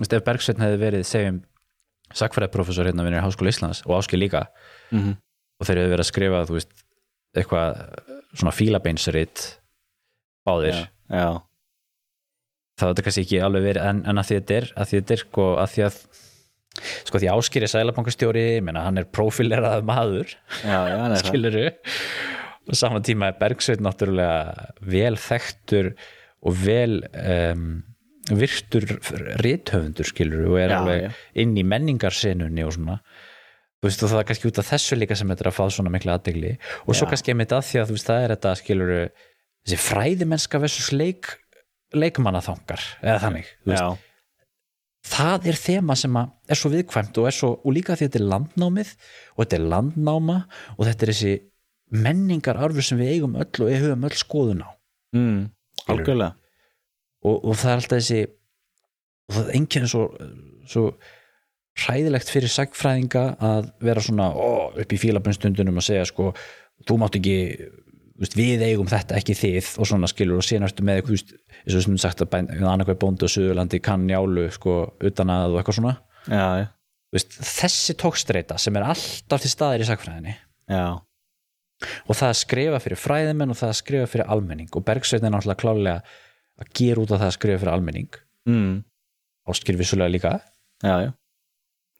ef 0.00 0.24
Bergsveinn 0.24 0.64
hefði 0.64 0.80
verið 0.80 1.04
segjum 1.08 1.42
sakfræðprofessor 2.16 2.88
hérna 2.88 3.04
vinnir 3.04 3.20
í 3.20 3.24
Háskóla 3.26 3.52
Íslands 3.52 3.82
og 3.84 3.98
áskil 3.98 4.22
líka 4.22 4.46
mm 4.94 5.20
og 5.60 5.68
þeir 5.68 5.80
hefði 5.80 5.92
verið 5.92 6.04
að 6.04 6.08
skrifa 6.10 6.44
þú 6.48 6.56
veist, 6.58 6.72
eitthvað 7.38 7.82
svona 8.34 8.52
fílabeinsrit 8.54 9.44
báðir. 10.44 10.80
Já, 10.80 11.14
já, 11.14 11.28
þá 12.74 12.84
er 12.84 12.90
þetta 12.90 13.04
kannski 13.06 13.24
ekki 13.24 13.40
alveg 13.46 13.66
verið 13.68 13.88
en, 13.90 14.02
en 14.10 14.20
að 14.20 14.28
því 14.28 14.38
þetta 14.40 14.56
er, 14.58 14.68
að 14.74 14.90
því 14.90 15.00
þetta 15.00 15.16
er 15.16 15.22
sko 15.22 15.46
að 15.62 15.72
því 15.74 15.84
að 15.86 16.00
sko 17.06 17.20
því 17.22 17.30
áskýri 17.30 17.70
sælabankastjóri 17.70 18.44
menna 18.66 18.82
hann 18.88 18.98
er 18.98 19.06
profilerað 19.06 19.86
maður. 19.86 20.34
Það. 20.64 21.16
skiluru 21.22 21.64
og 22.64 22.78
saman 22.80 23.04
tíma 23.06 23.30
er 23.30 23.38
Bergsveit 23.38 23.82
náttúrulega 23.84 24.70
vel 24.82 25.14
þekktur 25.20 25.92
og 26.44 26.56
vel 26.64 27.02
um, 27.12 27.68
virtur 28.32 28.86
rithöfundur 29.44 30.08
skiluru 30.08 30.54
og 30.54 30.60
er 30.62 30.72
Já, 30.72 30.78
alveg 30.80 31.18
inn 31.44 31.52
í 31.60 31.64
menningarsenunni 31.68 32.64
og 32.64 32.72
svona 32.76 32.98
veist 33.86 34.04
og 34.04 34.12
það 34.12 34.22
er 34.22 34.28
kannski 34.30 34.50
út 34.50 34.60
af 34.62 34.70
þessu 34.72 34.98
líka 34.98 35.18
sem 35.18 35.30
þetta 35.30 35.46
er 35.46 35.50
að 35.50 35.58
fá 35.58 35.64
svona 35.76 35.92
mikla 35.92 36.18
aðdegli 36.18 36.56
og 36.56 36.90
svo 36.94 37.06
Já. 37.06 37.10
kannski 37.12 37.34
einmitt 37.34 37.54
að 37.54 37.68
því 37.68 37.80
að 37.80 37.88
þú 37.90 37.98
veist 37.98 38.10
það 38.10 38.24
er 38.24 38.34
þetta 38.34 38.54
skiluru 38.60 38.98
þessi 39.64 39.80
fræðimennska 39.84 40.60
versus 40.62 40.90
leik 40.94 41.30
leikmannaþangar 41.94 42.84
eða 43.04 43.22
þannig 43.22 43.50
veist, 43.68 44.04
það 45.04 45.50
er 45.50 45.58
þema 45.60 45.96
sem 46.00 46.20
er 46.20 46.58
svo 46.58 46.70
viðkvæmt 46.72 47.18
og, 47.20 47.28
er 47.28 47.36
svo, 47.36 47.50
og 47.60 47.76
líka 47.76 47.96
því 47.96 48.08
þetta 48.08 48.20
er 48.20 48.30
landnámið 48.32 48.94
og 49.34 49.42
þetta 49.42 49.58
er 49.58 49.66
landnáma 49.74 50.38
og 50.76 50.86
þetta 50.88 51.06
er 51.06 51.12
þessi 51.12 51.34
menningar 51.94 52.60
arfur 52.64 52.86
sem 52.86 52.98
við 52.98 53.12
eigum 53.14 53.36
öll 53.38 53.50
og 53.60 53.68
við 53.68 53.84
höfum 53.84 54.06
öll 54.08 54.16
skoðun 54.18 54.64
á. 54.66 54.70
Mm, 55.14 55.42
algjörlega. 55.92 56.32
Og, 57.24 57.36
og 57.36 57.58
það 57.60 57.70
er 57.70 57.82
alltaf 57.82 58.00
þessi 58.00 58.22
og 59.28 59.36
það 59.36 59.44
er 59.44 59.58
enginn 59.58 59.90
svo, 59.90 60.06
svo 60.68 60.86
hræðilegt 61.74 62.30
fyrir 62.30 62.52
sagfræðinga 62.52 63.24
að 63.42 63.70
vera 63.82 64.02
svona 64.04 64.28
ó, 64.30 64.70
upp 64.78 64.92
í 64.94 64.98
fílabunstundunum 65.00 65.80
og 65.80 65.86
segja 65.86 66.04
sko 66.06 66.30
þú 66.86 66.98
mátt 67.02 67.18
ekki 67.18 67.38
við 68.14 68.62
eigum 68.62 68.86
þetta 68.86 69.16
ekki 69.18 69.34
þið 69.38 69.70
og 69.82 69.88
svona 69.90 70.10
skilur 70.10 70.38
og 70.38 70.66
ertu 70.68 70.84
með 70.86 71.00
veist, 71.08 71.32
eins 71.64 71.78
og 71.78 71.82
sem 71.82 71.96
sagt 71.98 72.22
að 72.22 72.36
annarkvæð 72.54 73.00
bóndi 73.02 73.26
og 73.26 73.32
Suðurlandi 73.32 73.80
kann 73.82 74.06
njálu 74.06 74.46
sko 74.54 74.76
utan 75.02 75.32
að 75.34 75.56
og 75.56 75.58
eitthvað 75.60 75.78
svona. 75.80 75.96
Já, 76.28 76.44
já, 76.62 76.68
veist, 77.14 77.34
þessi 77.34 77.96
tókstreita 77.98 78.58
sem 78.62 78.78
er 78.78 78.86
alltaf 78.86 79.42
til 79.42 79.50
staðir 79.50 79.82
í 79.82 79.88
sagfræðinni 79.88 80.36
já, 80.70 80.86
og 82.06 82.14
það 82.14 82.30
að 82.30 82.38
skrifa 82.44 82.80
fyrir 82.86 83.02
fræðimenn 83.02 83.52
og 83.52 83.58
það 83.58 83.74
að 83.74 83.80
skrifa 83.82 84.12
fyrir 84.14 84.30
almenning. 84.30 84.70
Og 84.70 84.86
Bergsveitin 84.86 85.28
er 85.28 85.34
náttúrulega 85.34 85.62
klálega 85.64 85.98
að 86.62 86.72
gera 86.78 87.02
út 87.02 87.10
af 87.10 87.18
það 87.24 87.32
að 87.32 87.36
skrifa 87.40 87.64
fyrir 87.64 87.74
almenning. 87.74 88.22
Mm, 88.46 88.72
áskil 89.50 89.78
vissulega 89.80 90.14
líka. 90.14 90.38
Já, 90.84 90.96
já 91.08 91.12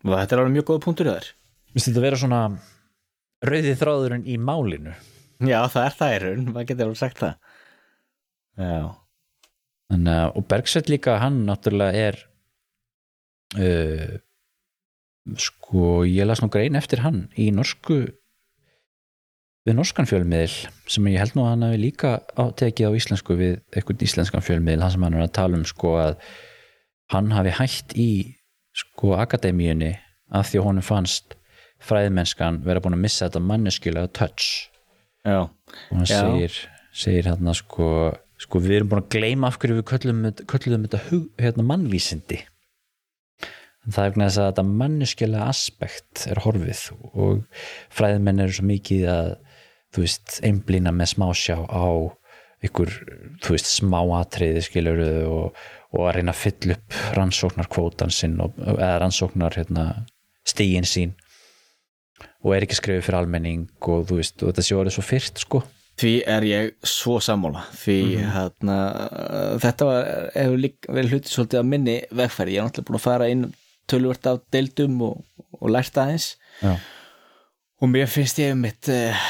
og 0.05 0.13
þetta 0.15 0.37
er 0.37 0.43
alveg 0.43 0.55
mjög 0.59 0.67
góða 0.71 0.85
punktur 0.87 1.09
í 1.11 1.15
þær 1.17 1.31
Vist 1.75 1.89
þetta 1.91 2.03
vera 2.05 2.19
svona 2.21 2.41
rauði 3.45 3.73
þráðurinn 3.81 4.27
í 4.31 4.37
málinu? 4.39 4.93
Já, 5.45 5.59
það 5.69 5.87
er 5.89 5.97
það 5.99 6.13
í 6.15 6.19
raun, 6.23 6.45
maður 6.55 6.69
getur 6.71 6.85
alveg 6.87 7.01
sagt 7.01 7.19
það. 7.19 7.33
Já, 8.63 8.77
Þannig, 9.91 10.15
að- 10.23 10.37
og 10.39 10.45
Bergsveit 10.49 10.89
líka 10.93 11.17
hann 11.21 11.41
náttúrulega 11.49 12.05
er 12.09 12.21
uh, 13.59 14.15
sko 15.41 16.05
ég 16.09 16.27
las 16.29 16.41
nú 16.45 16.49
grein 16.53 16.79
eftir 16.79 17.03
hann 17.05 17.25
í 17.41 17.51
norsku 17.55 17.99
við 19.65 19.77
norskan 19.79 20.09
fjölmiðil 20.09 20.55
sem 20.93 21.07
ég 21.09 21.21
held 21.23 21.37
nú 21.39 21.45
að 21.47 21.51
hann 21.55 21.67
hafi 21.67 21.79
líka 21.81 22.15
tekið 22.61 22.91
á 22.93 22.97
íslensku 22.99 23.37
við 23.39 23.55
eitthvað 23.73 24.05
íslenskan 24.07 24.45
fjölmiðil 24.45 24.83
hann 24.85 24.93
sem 24.95 25.07
hann 25.07 25.17
er 25.19 25.27
að 25.27 25.35
tala 25.39 25.57
um 25.61 25.65
sko 25.69 25.95
að 26.03 26.19
hann 27.15 27.31
hafi 27.33 27.55
hætt 27.59 27.95
í 27.97 28.09
sko 28.75 29.15
akademíunni 29.21 29.95
af 30.35 30.51
því 30.51 30.61
að 30.61 30.69
honum 30.69 30.87
fannst 30.87 31.37
fræðmennskan 31.85 32.63
vera 32.65 32.83
búin 32.83 32.97
að 32.97 33.05
missa 33.05 33.29
þetta 33.29 33.45
manneskjulega 33.45 34.13
touch. 34.17 34.71
Já, 35.25 35.47
og 35.47 35.93
hann 35.93 36.09
Já. 36.09 36.17
segir, 36.17 36.59
segir 36.93 37.29
hérna 37.31 37.55
sko, 37.57 37.87
sko 38.41 38.63
við 38.65 38.81
erum 38.81 38.91
búin 38.93 39.05
að 39.05 39.13
gleyma 39.15 39.51
af 39.51 39.61
hverju 39.61 39.79
við 39.79 39.87
köllum, 39.93 40.27
köllum 40.51 40.89
þetta 40.89 41.03
hug, 41.11 41.31
hérna, 41.41 41.67
mannvísindi. 41.71 42.41
En 43.85 43.93
það 43.93 44.07
er 44.07 44.23
að 44.25 44.37
þetta 44.41 44.65
manneskjulega 44.65 45.47
aspekt 45.53 46.27
er 46.33 46.41
horfið 46.41 46.87
og 47.13 47.43
fræðmenn 47.93 48.41
eru 48.47 48.57
svo 48.57 48.69
mikið 48.69 49.09
að 49.13 49.33
þú 49.95 50.05
veist, 50.07 50.39
einblína 50.43 50.93
með 50.95 51.13
smásjá 51.13 51.59
á 51.69 51.87
ykkur, 52.65 52.95
þú 53.45 53.55
veist, 53.55 53.69
smáatriði 53.69 54.63
skilur 54.65 55.03
og, 55.29 55.59
og 55.95 56.09
að 56.09 56.16
reyna 56.19 56.35
að 56.35 56.41
fylla 56.43 56.77
upp 56.77 56.97
rannsóknar 57.19 57.71
kvótan 57.71 58.12
sinn 58.15 58.35
og, 58.43 58.57
eða 58.59 58.99
rannsóknar 59.03 59.57
hérna, 59.59 59.87
stígin 60.47 60.89
sín. 60.89 61.15
Og 62.45 62.57
er 62.57 62.66
ekki 62.66 62.79
skrifið 62.79 63.07
fyrir 63.07 63.21
almenning 63.23 63.69
og 63.81 64.05
þú 64.11 64.19
veist, 64.21 64.37
og 64.43 64.51
þetta 64.51 64.66
sé 64.66 64.79
orðið 64.79 64.97
svo 64.97 65.07
fyrst 65.07 65.45
sko. 65.45 65.62
Því 66.01 66.15
er 66.27 66.47
ég 66.49 66.89
svo 66.91 67.21
sammála. 67.23 67.62
Því 67.79 67.99
hérna 68.35 68.79
þetta 69.62 69.87
var, 69.89 70.11
hefur 70.35 70.59
líka 70.65 70.97
verið 70.97 71.15
hluti 71.15 71.31
svolítið 71.31 71.61
að 71.61 71.71
minni 71.71 71.95
vegferð, 72.11 72.57
ég 72.57 72.61
er 72.61 72.66
náttúrulega 72.66 72.91
búin 72.91 72.99
að 72.99 73.07
fara 73.07 73.31
inn 73.31 73.47
tölvört 73.91 74.27
af 74.27 74.43
deildum 74.53 74.99
og, 75.07 75.23
og 75.61 75.71
lært 75.71 75.97
aðeins. 76.01 76.33
Já, 76.65 76.75
og 77.85 77.91
mér 77.93 78.09
finnst 78.09 78.39
ég 78.41 78.55
mitt 78.57 78.89
uh, 78.93 79.25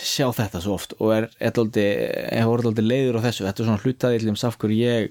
sjá 0.00 0.30
þetta 0.32 0.62
svo 0.62 0.76
oft 0.78 0.94
og 0.98 1.12
er 1.12 1.58
aldrei 1.60 2.84
leiður 2.84 3.20
á 3.20 3.24
þessu. 3.26 3.44
Þetta 3.44 3.62
er 3.62 3.68
svona 3.68 3.82
hlutaðið 3.84 4.30
um 4.32 4.38
safkur 4.40 4.72
ég 4.72 5.10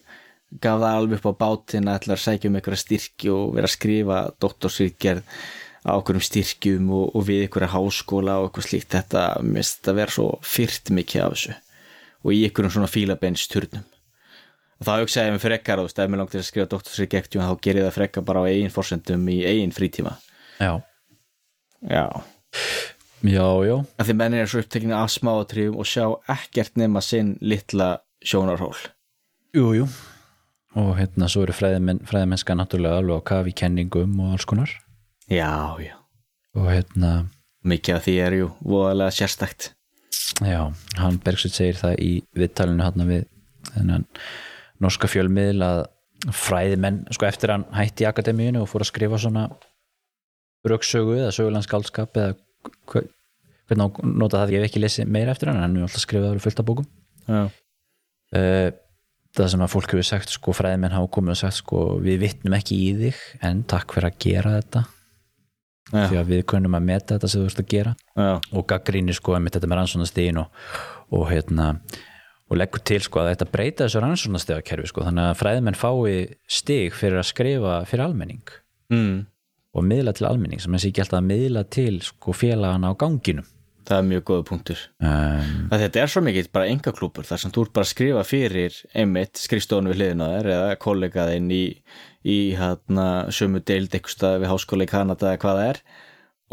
gaf 0.49 0.81
það 0.81 0.97
alveg 0.97 1.19
upp 1.19 1.29
á 1.29 1.41
bátinn 1.43 1.89
að 1.89 1.99
ætla 1.99 2.15
að 2.15 2.23
sækja 2.23 2.49
um 2.49 2.57
einhverja 2.57 2.83
styrki 2.83 3.31
og 3.33 3.53
vera 3.55 3.69
að 3.69 3.75
skrifa 3.75 4.19
doktorsritgerð 4.41 5.37
á 5.85 5.91
okkurum 5.93 6.23
styrkjum 6.25 6.89
og, 6.91 7.05
og 7.15 7.25
við 7.27 7.45
einhverja 7.45 7.71
háskóla 7.75 8.39
og 8.41 8.49
eitthvað 8.49 8.67
slíkt. 8.67 8.89
Þetta 8.95 9.23
mist 9.45 9.87
að 9.87 10.01
vera 10.01 10.15
svo 10.15 10.27
fyrt 10.43 10.91
mikið 10.95 11.23
af 11.25 11.35
þessu. 11.35 11.55
Og 12.25 12.35
í 12.35 12.41
einhverjum 12.47 12.75
svona 12.75 12.91
fílabeinsturnum 12.91 13.87
og 14.79 14.87
þá 14.87 14.91
hugsaði 15.01 15.27
ég 15.27 15.33
mig 15.35 15.41
frekar 15.43 15.81
og 15.81 15.89
ef 15.91 15.97
mér 16.07 16.21
langt 16.21 16.31
til 16.31 16.39
að 16.39 16.45
skrifa 16.47 16.69
doktorsritgerð 16.71 17.33
þá 17.35 17.55
ger 17.65 17.79
ég 17.81 17.87
það 17.89 17.97
frekar 17.97 18.23
bara 18.23 18.43
á 18.43 18.49
eigin 18.49 18.71
forsendum 18.71 19.25
í 19.27 19.41
eigin 19.43 19.75
frítíma. 19.75 20.13
Já, 20.55 20.79
já. 21.83 22.05
Já, 23.19 23.47
já. 23.67 23.75
að 23.99 24.07
því 24.07 24.13
menn 24.15 24.37
er 24.39 24.47
svo 24.47 24.61
upptekinu 24.63 24.95
af 24.95 25.11
smáatriðum 25.11 25.81
og 25.83 25.89
sjá 25.91 26.05
ekkert 26.31 26.79
nema 26.79 27.03
sinn 27.03 27.33
litla 27.43 27.97
sjónarhól. 28.23 28.77
Jú, 29.51 29.73
jú 29.81 29.89
og 30.77 30.93
hérna 30.99 31.29
svo 31.31 31.43
eru 31.45 31.55
fræðimenn, 31.55 32.03
fræðimennska 32.07 32.55
náttúrulega 32.57 33.01
alveg 33.01 33.23
á 33.25 33.29
kafi 33.31 33.55
kenningum 33.57 34.19
og 34.21 34.35
alls 34.35 34.45
konar. 34.49 34.73
Já, 35.29 35.77
já, 35.81 35.95
og 36.57 36.69
hérna, 36.69 37.13
mikið 37.65 37.95
af 37.95 38.05
því 38.05 38.15
er 38.25 38.37
jú 38.39 38.49
voðalega 38.61 39.15
sérstakt. 39.15 39.71
Já, 40.45 40.69
hann 40.99 41.21
Bergsveit 41.23 41.55
segir 41.55 41.79
það 41.79 41.95
í 42.05 42.11
viðtalinu 42.37 42.85
hann 42.85 43.07
við 43.09 43.25
þennan 43.73 44.05
norska 44.79 45.09
fjölmiðl 45.11 45.65
að 45.65 45.81
fræðimenn, 46.35 47.05
sko 47.15 47.27
eftir 47.27 47.53
hann 47.53 47.65
hætti 47.73 48.05
í 48.05 48.09
akademíunu 48.09 48.63
og 48.63 48.69
fór 48.69 48.83
að 48.83 48.91
skrifa 48.91 49.19
svona 49.21 49.47
röksögu 50.67 51.15
eða 51.17 51.33
sögulandskaldskap 51.35 52.17
eða 52.19 52.35
hver, 52.91 53.07
hvernig 53.69 54.01
nota 54.19 54.41
það, 54.41 54.53
ég 54.53 54.63
hef 54.63 54.69
ekki 54.69 54.83
lesið 54.83 55.11
meira 55.15 55.33
eftir 55.33 55.51
hann, 55.51 55.61
hann 55.63 55.77
er 55.77 55.87
alltaf 55.87 56.03
skrifað 56.03 56.41
fullt 56.43 56.61
af 56.61 56.67
bókum. 56.67 56.89
Já, 57.29 57.41
uh, 58.35 58.69
það 59.43 59.51
sem 59.53 59.63
að 59.65 59.73
fólk 59.73 59.93
hefur 59.93 60.07
sagt 60.07 60.33
sko, 60.33 60.53
fræðimenn 60.55 60.95
hafa 60.95 61.09
komið 61.15 61.35
og 61.35 61.39
sagt 61.41 61.59
sko, 61.59 61.81
við 62.03 62.21
vittnum 62.25 62.55
ekki 62.57 62.77
í 62.77 62.89
þig 62.99 63.23
en 63.49 63.63
takk 63.69 63.95
fyrir 63.95 64.09
að 64.09 64.19
gera 64.25 64.53
þetta. 64.57 64.83
Því 65.89 66.17
já, 66.17 66.21
að 66.21 66.29
við 66.29 66.43
kunnum 66.51 66.77
að 66.77 66.85
meta 66.85 67.15
þetta 67.15 67.31
sem 67.31 67.41
þú 67.41 67.49
ert 67.49 67.63
að 67.63 67.69
gera. 67.71 67.95
Já, 68.13 68.31
og 68.37 68.67
gaggrínir 68.69 69.17
sko 69.17 69.35
einmitt 69.35 69.57
þetta 69.57 69.71
með 69.71 69.81
rannsóknastegin 69.81 70.41
og, 70.43 70.61
og 71.17 71.25
hérna 71.31 71.71
og 72.49 72.57
leggur 72.57 72.83
til 72.85 73.01
sko 73.05 73.23
að 73.23 73.31
þetta 73.31 73.49
breyta 73.53 73.87
þessu 73.87 74.03
rannsóknastegakerfi 74.05 74.91
sko. 74.91 75.05
Þannig 75.07 75.31
að 75.31 75.39
fræðimenn 75.41 75.79
fái 75.79 76.13
stig 76.49 76.97
fyrir 76.97 77.21
að 77.21 77.29
skrifa 77.31 77.79
fyrir 77.89 78.05
almenning. 78.05 78.53
Mm, 78.93 79.23
og 79.73 79.85
miðla 79.85 80.13
til 80.17 80.29
almenning 80.29 80.61
sem 80.61 80.73
þessi 80.77 80.91
ekki 80.91 81.03
alltaf 81.05 81.21
að 81.21 81.29
miðla 81.29 81.65
til 81.73 81.95
sko 82.05 82.33
félagana 82.37 82.93
á 82.93 82.93
ganginum 82.97 83.49
það 83.89 84.01
er 84.01 84.07
mjög 84.09 84.25
góða 84.29 84.45
punktur. 84.49 84.81
Um, 85.01 85.53
þetta 85.73 86.01
er 86.03 86.11
svo 86.13 86.23
mikið 86.25 86.49
bara 86.55 86.69
enga 86.69 86.93
klúpur 86.95 87.27
þar 87.27 87.41
sem 87.43 87.53
þú 87.55 87.65
ert 87.65 87.73
bara 87.77 87.87
að 87.87 87.91
skrifa 87.93 88.25
fyrir 88.27 88.77
einmitt 88.93 89.41
skrifstofun 89.41 89.89
við 89.91 89.99
hliðina 89.99 90.29
á 90.29 90.33
þér 90.35 90.51
eða 90.55 90.75
kollegaðinn 90.85 91.49
í, 91.55 91.63
í 92.23 92.37
hérna, 92.59 93.07
sömu 93.33 93.63
deild 93.65 93.95
eitthvað 93.97 94.43
við 94.43 94.53
háskóla 94.53 94.85
í 94.85 94.91
Kanada 94.91 95.31
eða 95.31 95.41
hvað 95.43 95.61
það 95.61 95.71
er 95.71 95.81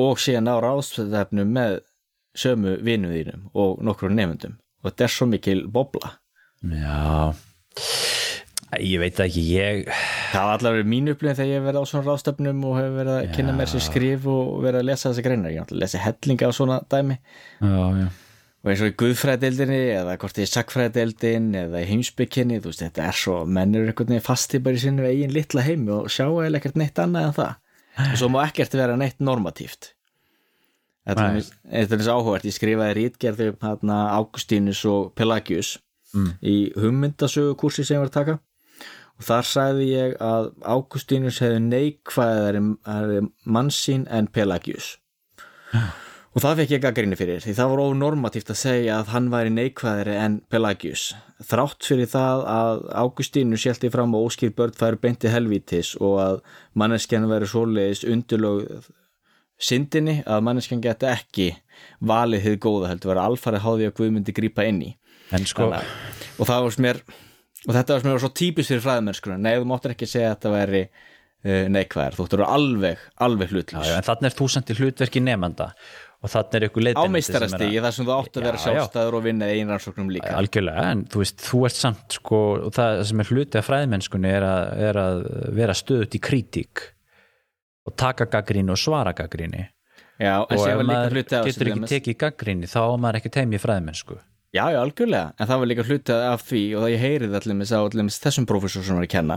og 0.07 0.21
síðan 0.21 0.53
á 0.53 0.57
ráðstæfnum 0.65 1.53
með 1.57 1.81
sömu 2.37 2.77
vinum 2.85 3.13
þínum 3.17 3.51
og 3.57 3.83
nokkru 3.85 4.13
nefndum 4.13 4.59
og 4.83 4.91
þetta 4.91 5.09
er 5.09 5.17
svo 5.17 5.29
mikil 5.31 5.61
bobla. 5.73 6.17
Já 6.67 7.37
ég 8.83 8.99
veit 8.99 9.19
ekki 9.23 9.43
ég 9.55 9.87
Það 10.33 10.43
var 10.49 10.59
allavega 10.59 10.87
mín 10.91 11.11
upplifin 11.13 11.37
þegar 11.39 11.51
ég 11.53 11.59
hef 11.61 11.67
verið 11.69 11.81
á 11.81 11.91
svona 11.91 12.07
ráðstöfnum 12.11 12.63
og 12.67 12.77
hef 12.81 12.89
verið 12.97 13.13
að 13.17 13.27
kynna 13.37 13.55
mér 13.57 13.71
sér 13.71 13.85
skrif 13.87 14.27
og 14.33 14.53
verið 14.65 14.81
að 14.81 14.89
lesa 14.91 15.11
þessi 15.11 15.25
greinar. 15.27 15.53
Ég 15.55 15.75
lesið 15.83 16.03
hellinga 16.07 16.49
á 16.51 16.53
svona 16.57 16.79
dæmi 16.91 17.17
já, 17.17 17.85
já, 18.01 18.09
og 18.67 18.71
eins 18.73 18.83
og 18.83 18.91
í 18.91 18.97
guðfræðdeildinni 19.03 19.79
eða 19.95 20.17
hvort 20.19 20.41
í 20.43 20.49
sakfræðdeildin 20.51 21.49
eða 21.63 21.85
í 21.85 21.89
heimsbygginni, 21.93 22.59
þú 22.65 22.73
veist, 22.73 22.83
þetta 22.83 23.07
er 23.07 23.21
svo 23.23 23.37
mennur 23.47 23.87
einhvern 23.87 24.11
veginn 24.17 24.27
fasti 24.27 24.59
bara 24.67 24.75
í 24.81 24.83
sinni 24.83 25.07
eigin 25.07 25.35
litla 25.37 25.63
heimi 25.63 25.95
og 26.01 26.11
sjá 26.11 26.27
eða 26.27 26.59
ekkert 26.59 26.81
neitt 26.83 26.99
annað 26.99 27.29
en 27.31 27.37
það. 27.39 27.55
Og 28.11 28.19
svo 28.19 28.33
má 28.35 28.43
ekkert 28.49 28.75
vera 28.77 28.99
neitt 28.99 29.23
normatíft. 29.23 29.93
Þetta 31.07 31.29
er 31.31 31.93
eins 31.95 32.09
og 32.11 32.19
áhugavert, 32.19 32.49
ég 32.51 32.57
skrifaði 32.57 32.97
rítgerði 32.99 33.53
um 33.53 33.61
hérna 33.63 34.01
Águstínus 34.19 34.83
og 34.91 35.13
Pelagius 35.15 35.77
Mm. 36.17 36.29
í 36.41 36.53
hummyndasögu 36.79 37.57
kursi 37.61 37.85
sem 37.85 37.97
ég 37.97 38.05
var 38.05 38.09
að 38.09 38.15
taka 38.15 38.35
og 39.17 39.25
þar 39.25 39.49
sagði 39.49 39.87
ég 39.91 40.17
að 40.21 40.51
Águstínus 40.63 41.41
hefði 41.45 41.63
neikvæðari 41.67 43.23
mannsýn 43.45 44.05
en 44.13 44.29
Pelagius. 44.29 44.97
Og 46.37 46.43
það 46.45 46.59
fekk 46.61 46.73
ég 46.75 46.83
gaggrinni 46.85 47.17
fyrir 47.17 47.41
því 47.41 47.55
það 47.57 47.71
var 47.73 47.81
ónormatíft 47.87 48.51
að 48.53 48.59
segja 48.61 48.99
að 49.01 49.13
hann 49.15 49.31
væri 49.33 49.55
neikvæðari 49.57 50.17
en 50.21 50.35
Pelagius. 50.53 51.07
Þrátt 51.49 51.89
fyrir 51.89 52.11
það 52.13 52.45
að 52.53 52.83
Águstínus 52.93 53.65
hjælti 53.65 53.89
fram 53.93 54.13
og 54.19 54.29
óskýr 54.29 54.53
börn 54.57 54.77
færi 54.77 55.01
beinti 55.01 55.33
helvítis 55.33 55.95
og 55.97 56.21
að 56.21 56.39
manneskjan 56.77 57.29
veri 57.31 57.49
svoleiðis 57.49 58.05
undurlög 58.05 58.85
syndinni 59.57 60.19
að 60.29 60.45
manneskjan 60.45 60.85
geti 60.85 61.09
ekki 61.09 61.49
valið 62.05 62.45
þið 62.51 62.59
góða 62.67 62.91
heldur 62.93 63.15
vera 63.15 63.29
alfarið 63.31 63.65
háði 63.65 63.89
að 63.89 63.97
Guð 63.97 64.13
myndi 64.19 64.37
grípa 64.37 64.67
inn 64.69 64.83
í. 64.85 64.91
En 65.33 65.49
sko 65.49 65.71
Þannig 65.71 65.81
að- 65.81 66.41
og 66.41 66.47
það 66.51 66.63
var 66.67 66.77
sem 66.77 66.85
mér 66.85 67.01
og 67.65 67.73
þetta 67.77 67.97
var 67.97 68.03
sem 68.05 68.13
var 68.15 68.25
svo 68.25 68.33
típist 68.37 68.73
fyrir 68.73 68.85
fræðmennskuna 68.85 69.39
nei 69.41 69.55
þú 69.57 69.69
máttir 69.73 69.95
ekki 69.97 70.09
segja 70.11 70.33
að 70.33 70.37
þetta 70.37 70.53
væri 70.57 70.83
uh, 70.87 71.63
neikvæðar, 71.77 72.19
þú 72.19 72.27
eru 72.37 72.49
alveg 72.49 73.07
alveg 73.27 73.49
já, 73.49 73.55
hlutlaus. 73.57 73.89
Já, 73.89 73.97
en 74.01 74.07
þannig 74.11 74.29
er 74.31 74.37
þú 74.41 74.51
í 74.75 74.79
hlutverki 74.81 75.23
nefnda 75.25 75.71
og 76.25 76.33
þannig 76.33 76.57
er 76.59 76.67
ykkur 76.67 76.83
á 76.83 76.87
leiðbeinandi 76.87 76.97
sem 76.97 77.07
er 77.07 77.17
meistarastigi 77.17 77.79
að- 77.79 77.87
þar 77.87 77.95
sem 77.97 78.07
þú 78.09 78.15
átt 78.17 78.37
að 78.41 78.47
vera 78.49 78.57
Já, 78.57 78.61
já. 78.61 78.65
sjálfstæður 78.67 79.17
og 79.19 79.25
vinna 79.27 79.49
einrannsóknum 79.53 80.09
líka. 80.11 80.33
Algjörlega, 80.41 80.85
en 80.91 81.03
þú 81.13 81.21
veist, 81.23 81.39
þú 81.45 81.61
ert 81.69 81.77
samt 81.77 82.17
sko, 82.17 82.41
og 82.67 82.73
það 82.73 83.03
sem 83.11 83.21
er 83.21 83.31
hluti 83.31 83.61
af 83.61 83.67
fræðmennskunni 83.69 84.31
er 84.33 84.47
að, 84.49 84.63
er 84.89 85.01
að 85.03 85.19
vera 85.61 85.77
stöðut 85.77 86.17
í 86.17 86.23
kritík 86.25 86.87
og 87.87 87.95
taka 88.01 88.27
gaggríni 88.33 88.73
og 88.75 88.81
svara 88.81 89.13
gaggríni 89.15 89.67
já, 90.19 90.41
og 90.43 90.57
ef 90.57 90.81
maður 90.83 91.21
getur 91.23 91.71
ekki 91.71 91.91
tekið 91.93 92.19
gaggríni 92.25 92.71
þá 92.71 92.81
á 92.91 92.95
maður 92.97 93.21
ekki 93.21 93.35
teimi 93.37 93.61
fræðmennsku 93.63 94.17
Já, 94.57 94.65
já, 94.73 94.79
algjörlega, 94.81 95.35
en 95.37 95.49
það 95.51 95.61
var 95.61 95.69
líka 95.71 95.85
hluti 95.85 96.15
af 96.17 96.45
því 96.47 96.63
og 96.77 96.85
það 96.85 96.93
ég 96.95 97.03
heyrið 97.03 97.35
allir 97.37 97.59
með 97.59 97.73
allir 97.77 98.07
þessum 98.25 98.47
prófessor 98.49 98.87
sem 98.87 98.97
var 98.97 99.05
að 99.05 99.13
kenna 99.13 99.37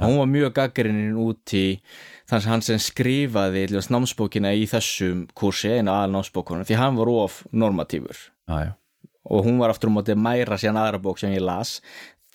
að 0.00 0.08
hún 0.08 0.18
var 0.18 0.30
mjög 0.32 0.54
gaggrinnin 0.56 1.20
út 1.22 1.54
í 1.54 1.66
þannig 2.26 2.48
að 2.48 2.50
hann 2.50 2.64
sem 2.66 2.82
skrifaði 2.82 3.62
allir, 3.68 3.92
námsbókina 3.94 4.54
í 4.56 4.66
þessum 4.70 5.22
kursi 5.38 5.76
einu 5.76 5.94
aðal 5.94 6.16
námsbókunum 6.16 6.66
því 6.66 6.80
hann 6.80 6.98
var 6.98 7.12
of 7.12 7.38
normatífur. 7.52 8.18
Já, 8.50 8.58
já. 8.66 8.72
og 9.30 9.46
hún 9.46 9.62
var 9.62 9.74
aftur 9.74 9.92
um 9.92 9.98
móti 10.00 10.18
mæra 10.18 10.58
síðan 10.58 10.82
aðra 10.82 11.02
bók 11.02 11.22
sem 11.22 11.34
ég 11.34 11.44
las. 11.44 11.80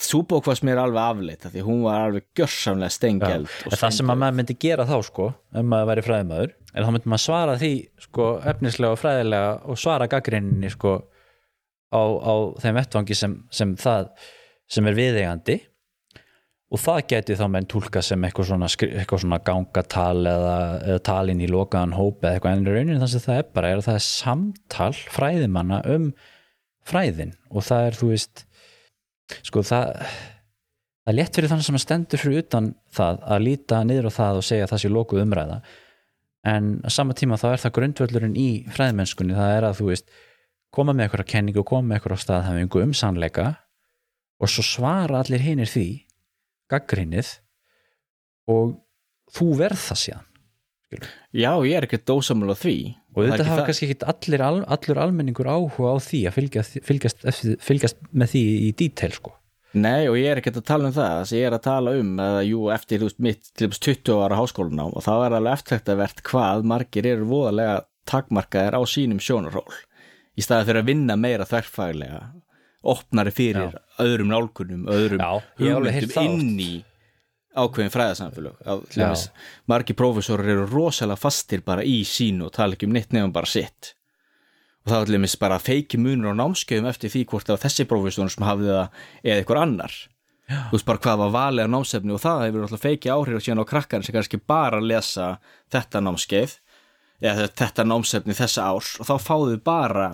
Sú 0.01 0.23
bók 0.25 0.47
var 0.49 0.57
mér 0.65 0.79
alveg 0.81 1.03
afleita 1.03 1.51
því 1.53 1.61
hún 1.67 1.83
var 1.85 2.07
alveg 2.07 2.25
gjörsamlega 2.37 2.89
stengeld 2.95 3.51
En 3.69 3.77
það 3.77 3.97
sem 3.99 4.09
að 4.09 4.23
maður 4.23 4.37
myndi 4.39 4.55
gera 4.57 4.87
þá 4.89 4.97
sko 5.05 5.27
ef 5.53 5.67
maður 5.67 5.89
væri 5.91 6.05
fræðimæður 6.07 6.55
en 6.71 6.87
þá 6.87 6.91
myndi 6.95 7.11
maður 7.11 7.23
svara 7.27 7.57
því 7.61 7.71
sko 8.07 8.29
efnislega 8.49 8.95
og 8.95 9.01
fræðilega 9.03 9.51
og 9.69 9.77
svara 9.77 10.07
gaggrinni 10.09 10.71
sko 10.73 10.95
á, 11.91 12.01
á 12.01 12.33
þeim 12.63 12.79
vettvangi 12.79 13.17
sem, 13.17 13.35
sem 13.53 13.75
það 13.79 14.09
sem 14.71 14.87
er 14.87 14.97
viðeigandi. 14.97 15.59
Og 16.71 16.79
það 16.79 17.01
geti 17.11 17.35
þá 17.35 17.45
menn 17.51 17.67
tólka 17.67 17.99
sem 18.05 18.23
eitthvað 18.23 18.47
svona, 18.47 18.69
eitthvað 18.71 19.23
svona 19.25 19.41
gangatal 19.43 20.21
eða, 20.23 20.57
eða 20.87 21.01
talin 21.03 21.41
í 21.43 21.49
lokaðan 21.51 21.97
hóp 21.97 22.23
eða 22.23 22.37
eitthvað. 22.37 22.53
En 22.53 22.63
í 22.63 22.75
rauninni 22.75 22.99
þannig 23.01 23.17
að 23.17 23.25
það 23.25 23.41
er 23.41 23.49
bara 23.57 23.71
er 23.71 23.81
að 23.81 23.89
það 23.89 23.97
er 23.99 24.05
samtal 24.05 24.93
fræðimanna 25.17 25.81
um 25.91 26.05
fræðin. 26.87 27.35
Og 27.51 27.67
það 27.67 27.89
er 27.89 27.99
þú 27.99 28.11
veist 28.13 28.45
sko 29.43 29.63
það 29.67 29.91
það 31.01 31.11
er 31.11 31.17
létt 31.17 31.37
fyrir 31.37 31.51
þannig 31.51 31.67
sem 31.67 31.77
að 31.77 31.85
stendur 31.85 32.21
fyrir 32.21 32.43
utan 32.45 32.73
það 32.95 33.21
að 33.35 33.45
líta 33.49 33.83
niður 33.87 34.07
á 34.07 34.17
það 34.21 34.39
og 34.39 34.47
segja 34.47 34.67
að 34.67 34.73
það 34.73 34.83
sé 34.83 34.91
lokuð 34.95 35.23
umræða. 35.25 35.61
En 36.47 36.73
á 36.85 36.89
sama 36.93 37.15
tíma 37.17 37.39
þá 37.41 37.47
er 37.51 37.63
það 37.65 37.75
grundvöllurinn 37.77 38.37
í 38.39 38.49
fræðmennskunni, 38.73 39.35
það 39.37 39.55
er 39.57 39.67
að 39.67 39.79
þú 39.81 39.89
veist 39.91 40.13
koma 40.71 40.95
með 40.95 41.07
eitthvað 41.07 41.29
kenningu, 41.33 41.65
koma 41.67 41.89
með 41.89 41.99
eitthvað 41.99 42.23
staðhæfingu 42.25 42.83
um 42.85 42.95
sannleika 42.97 43.47
og 44.41 44.51
svo 44.51 44.65
svara 44.65 45.21
allir 45.21 45.43
hinir 45.43 45.69
því 45.69 45.87
gaggrinnið 46.71 47.35
og 48.51 48.77
þú 49.35 49.47
verð 49.59 49.87
það 49.89 50.03
síðan 50.05 50.27
Já, 51.31 51.51
ég 51.63 51.77
er 51.77 51.85
ekki 51.87 52.01
dósamul 52.03 52.51
á 52.51 52.55
því. 52.59 52.75
Og 53.15 53.27
þetta 53.29 53.45
hafa 53.47 53.67
kannski 53.69 53.87
ekki 53.87 54.07
allir, 54.11 54.41
al, 54.43 54.57
allur 54.75 54.99
almenningur 54.99 55.47
áhuga 55.47 55.93
á 55.95 55.97
því 56.03 56.19
að 56.27 56.35
fylgjast, 56.35 56.79
fylgjast, 56.87 57.23
fylgjast 57.63 58.01
með 58.11 58.33
því 58.33 58.41
í 58.65 58.71
detail 58.81 59.13
sko. 59.15 59.31
Nei, 59.71 60.09
og 60.11 60.17
ég 60.19 60.27
er 60.27 60.41
ekki 60.41 60.51
að 60.51 60.65
tala 60.67 60.89
um 60.89 60.95
það. 60.95 61.13
Þess 61.21 61.31
að 61.31 61.39
ég 61.39 61.47
er 61.47 61.55
að 61.55 61.63
tala 61.69 61.93
um 62.01 62.09
að 62.19 62.39
jú, 62.49 62.65
eftir 62.75 63.05
veist, 63.05 63.21
mitt 63.23 63.47
til 63.53 63.69
dæmis 63.69 63.79
20 63.87 64.19
ára 64.25 64.39
háskólanám 64.41 64.91
og 64.91 65.05
þá 65.05 65.13
er 65.13 65.37
alveg 65.37 65.55
eftirtæktavert 65.55 66.23
hvað 66.27 66.67
margir 66.73 67.07
eru 67.07 67.29
voðalega 67.29 67.77
takmarkaðir 68.11 68.75
á 68.75 68.81
sínum 68.83 69.23
sjónaról 69.23 69.79
í 70.37 70.45
staði 70.45 70.69
fyrir 70.69 70.83
að 70.83 70.91
vinna 70.91 71.17
meira 71.19 71.47
þverfaglega 71.47 72.21
opnari 72.91 73.33
fyrir 73.35 73.75
öðrum 74.01 74.31
öðrum 74.89 75.21
Já, 75.21 75.31
hef 75.59 75.75
alveg 75.77 75.97
heyrt 75.97 76.15
það 76.15 76.29
inn 76.31 76.61
í 76.61 76.71
ákveðin 77.51 77.91
dæmis, 78.95 79.25
margir 79.67 79.97
prófessorar 79.99 80.53
eru 80.53 80.67
rosalega 80.69 81.19
fastir 81.19 81.65
bara 81.67 81.83
í 81.83 81.99
sínu 82.07 82.47
og 82.47 82.55
tala 82.55 82.77
ekki 82.77 82.87
um 82.87 82.95
neitt 82.95 83.11
nefnum 83.11 83.33
bara 83.35 83.49
sitt. 83.49 83.91
Og 84.81 84.93
það 84.93 85.11
dæmis 85.11 85.35
bara 85.37 85.59
feiki 85.61 85.99
munur 86.01 86.31
á 86.31 86.39
námskeiðum 86.39 86.87
eftir 86.89 87.11
því 87.13 87.25
hvort 87.29 87.51
það 87.51 87.65
þessi 87.67 87.85
prófessorn 87.91 88.31
sem 88.31 88.47
hafði 88.47 88.71
það 88.71 89.03
eða 89.27 89.37
einhver 89.43 89.61
annar. 89.61 89.99
Já. 90.51 90.67
þú 90.67 90.75
veist 90.75 90.87
bara 90.87 91.01
hvað 91.05 91.21
var 91.21 91.31
valið 91.35 91.67
á 91.69 91.73
námsefni 91.75 92.13
og 92.15 92.21
það 92.21 92.41
hefur 92.45 92.65
alltaf 92.65 92.81
feiki 92.83 93.11
áhrif 93.13 93.43
síðan 93.45 93.61
á 93.63 93.71
krakkar 93.71 94.03
sem 94.03 94.15
kannski 94.15 94.39
bara 94.51 94.81
lesa 94.83 95.27
þetta 95.71 96.01
námskeið 96.03 96.57
eða 97.21 97.47
þetta 97.61 97.85
námsefni 97.87 98.35
þessa 98.37 98.67
árs 98.71 98.95
og 98.99 99.09
þá 99.09 99.15
fáðu 99.21 99.57
bara 99.63 100.09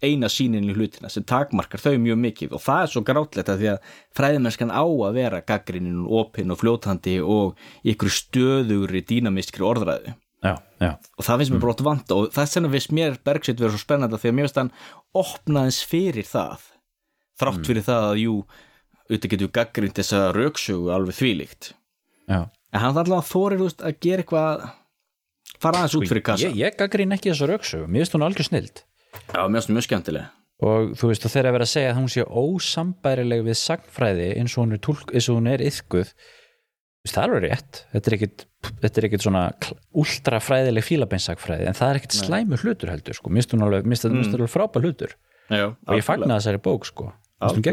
eina 0.00 0.30
sínin 0.32 0.68
í 0.70 0.74
hlutina 0.74 1.10
sem 1.12 1.24
takmarkar 1.28 1.82
þau 1.82 1.98
mjög 2.00 2.18
mikið. 2.22 2.54
Og 2.56 2.62
það 2.64 2.82
er 2.82 2.92
svo 2.94 3.02
grátlegt 3.04 3.52
að 3.52 3.60
því 3.60 3.70
að 3.74 3.92
fræðimennskan 4.16 4.72
á 4.72 4.84
að 4.84 5.18
vera 5.18 5.42
gaggrinnin 5.44 6.06
og 6.06 6.16
opinn 6.22 6.54
og 6.54 6.60
fljótandi 6.62 7.18
og 7.20 7.60
í 7.84 7.92
ykkur 7.92 8.14
stöðugri 8.16 9.04
dýnamiskri 9.04 9.66
orðræðu. 9.66 10.16
Já, 10.40 10.54
já, 10.80 10.94
og 11.20 11.26
það 11.26 11.40
finnst 11.42 11.52
mér 11.52 11.60
bara 11.60 11.72
ótt 11.74 11.82
vanta 11.84 12.16
og 12.16 12.30
það 12.32 12.42
er 12.46 12.48
sem 12.48 12.66
að 12.66 12.74
viss 12.78 12.92
mér 12.96 13.16
Bergsveit 13.28 13.58
verið 13.60 13.74
svo 13.74 13.80
spennandi 13.82 14.20
því 14.22 14.30
að 14.30 14.36
mér 14.38 14.46
finnst 14.46 14.60
hann 14.60 14.70
opnaðins 15.20 15.80
fyrir 15.84 16.24
það 16.24 16.62
þrátt 17.40 17.68
fyrir 17.68 17.84
það 17.84 18.06
að 18.06 18.20
jú 18.22 18.36
auðvitað 19.10 19.32
getur 19.34 19.50
gaggrind 19.58 19.98
þessa 19.98 20.22
rauksögu 20.32 20.88
alveg 20.94 21.18
þvílíkt. 21.18 21.74
Já. 22.30 22.46
en 22.48 22.80
hann 22.80 22.94
þarf 22.94 23.10
alltaf 23.10 23.30
þorir 23.34 23.64
úst, 23.66 23.84
að 23.84 23.96
gera 24.00 24.22
eitthvað 24.24 24.64
fara 25.62 25.84
aðeins 25.84 25.96
út 26.00 26.10
fyrir 26.10 26.26
kassa. 26.26 26.48
ég, 26.48 26.58
ég 26.64 26.76
gaggrín 26.80 27.16
ekki 27.16 27.32
þessa 27.32 27.50
rauksögu, 27.52 27.86
mér 27.88 28.04
finnst 28.04 28.18
hún 28.18 28.26
algjör 28.26 28.50
snild. 28.50 28.84
Já, 29.30 29.40
mér 29.46 29.58
finnst 29.58 29.70
það 29.70 29.78
mjög 29.78 29.88
skemmtilega 29.88 30.28
og 30.60 30.90
þú 31.00 31.08
veist 31.08 31.24
og 31.24 31.32
þegar 31.32 31.48
að 31.48 31.54
vera 31.56 31.66
að 31.66 31.72
segja 31.72 31.92
að 31.94 31.98
hún 31.98 32.10
sé 32.12 32.24
ósambærileg 32.26 33.46
við 33.46 33.56
sagnfræði 33.56 34.26
eins 34.36 34.56
og 34.56 34.66
hún 34.66 34.76
er, 34.76 34.80
túlk, 34.84 35.14
eins 35.16 35.28
og 35.32 35.38
hún 35.38 35.48
er 35.48 35.64
veist, 37.00 37.14
það 37.14 37.22
er 37.22 37.30
alveg 37.30 37.44
rétt. 37.46 37.80
Þetta 37.94 38.10
er 38.10 38.16
ekkit, 38.18 38.44
þetta 38.82 39.00
er 39.00 39.08
ekkit 39.08 39.24
svona 39.24 39.42
ultrafræðileg 40.02 40.86
fílabeinsagfræði 40.86 41.68
en 41.70 41.78
það 41.78 41.92
er 41.92 42.00
ekkit 42.00 42.16
slæmur 42.18 42.64
hlutur 42.64 42.92
heldur 42.92 43.16
sko. 43.16 43.32
mér 43.32 43.40
finnst 43.40 43.56
hún 43.56 43.66
alveg, 43.66 43.88
mér 43.88 44.02
finnst 44.02 44.28
það 44.28 44.38
alveg 44.38 44.52
frábær 44.52 44.84
hlutur. 44.84 45.16
Já, 45.50 45.66
og 45.72 45.96
ég 45.96 46.06
fagna 46.06 46.36
þessari 46.36 46.62
bók 46.68 46.86
sko. 46.90 47.10
Hún 47.40 47.64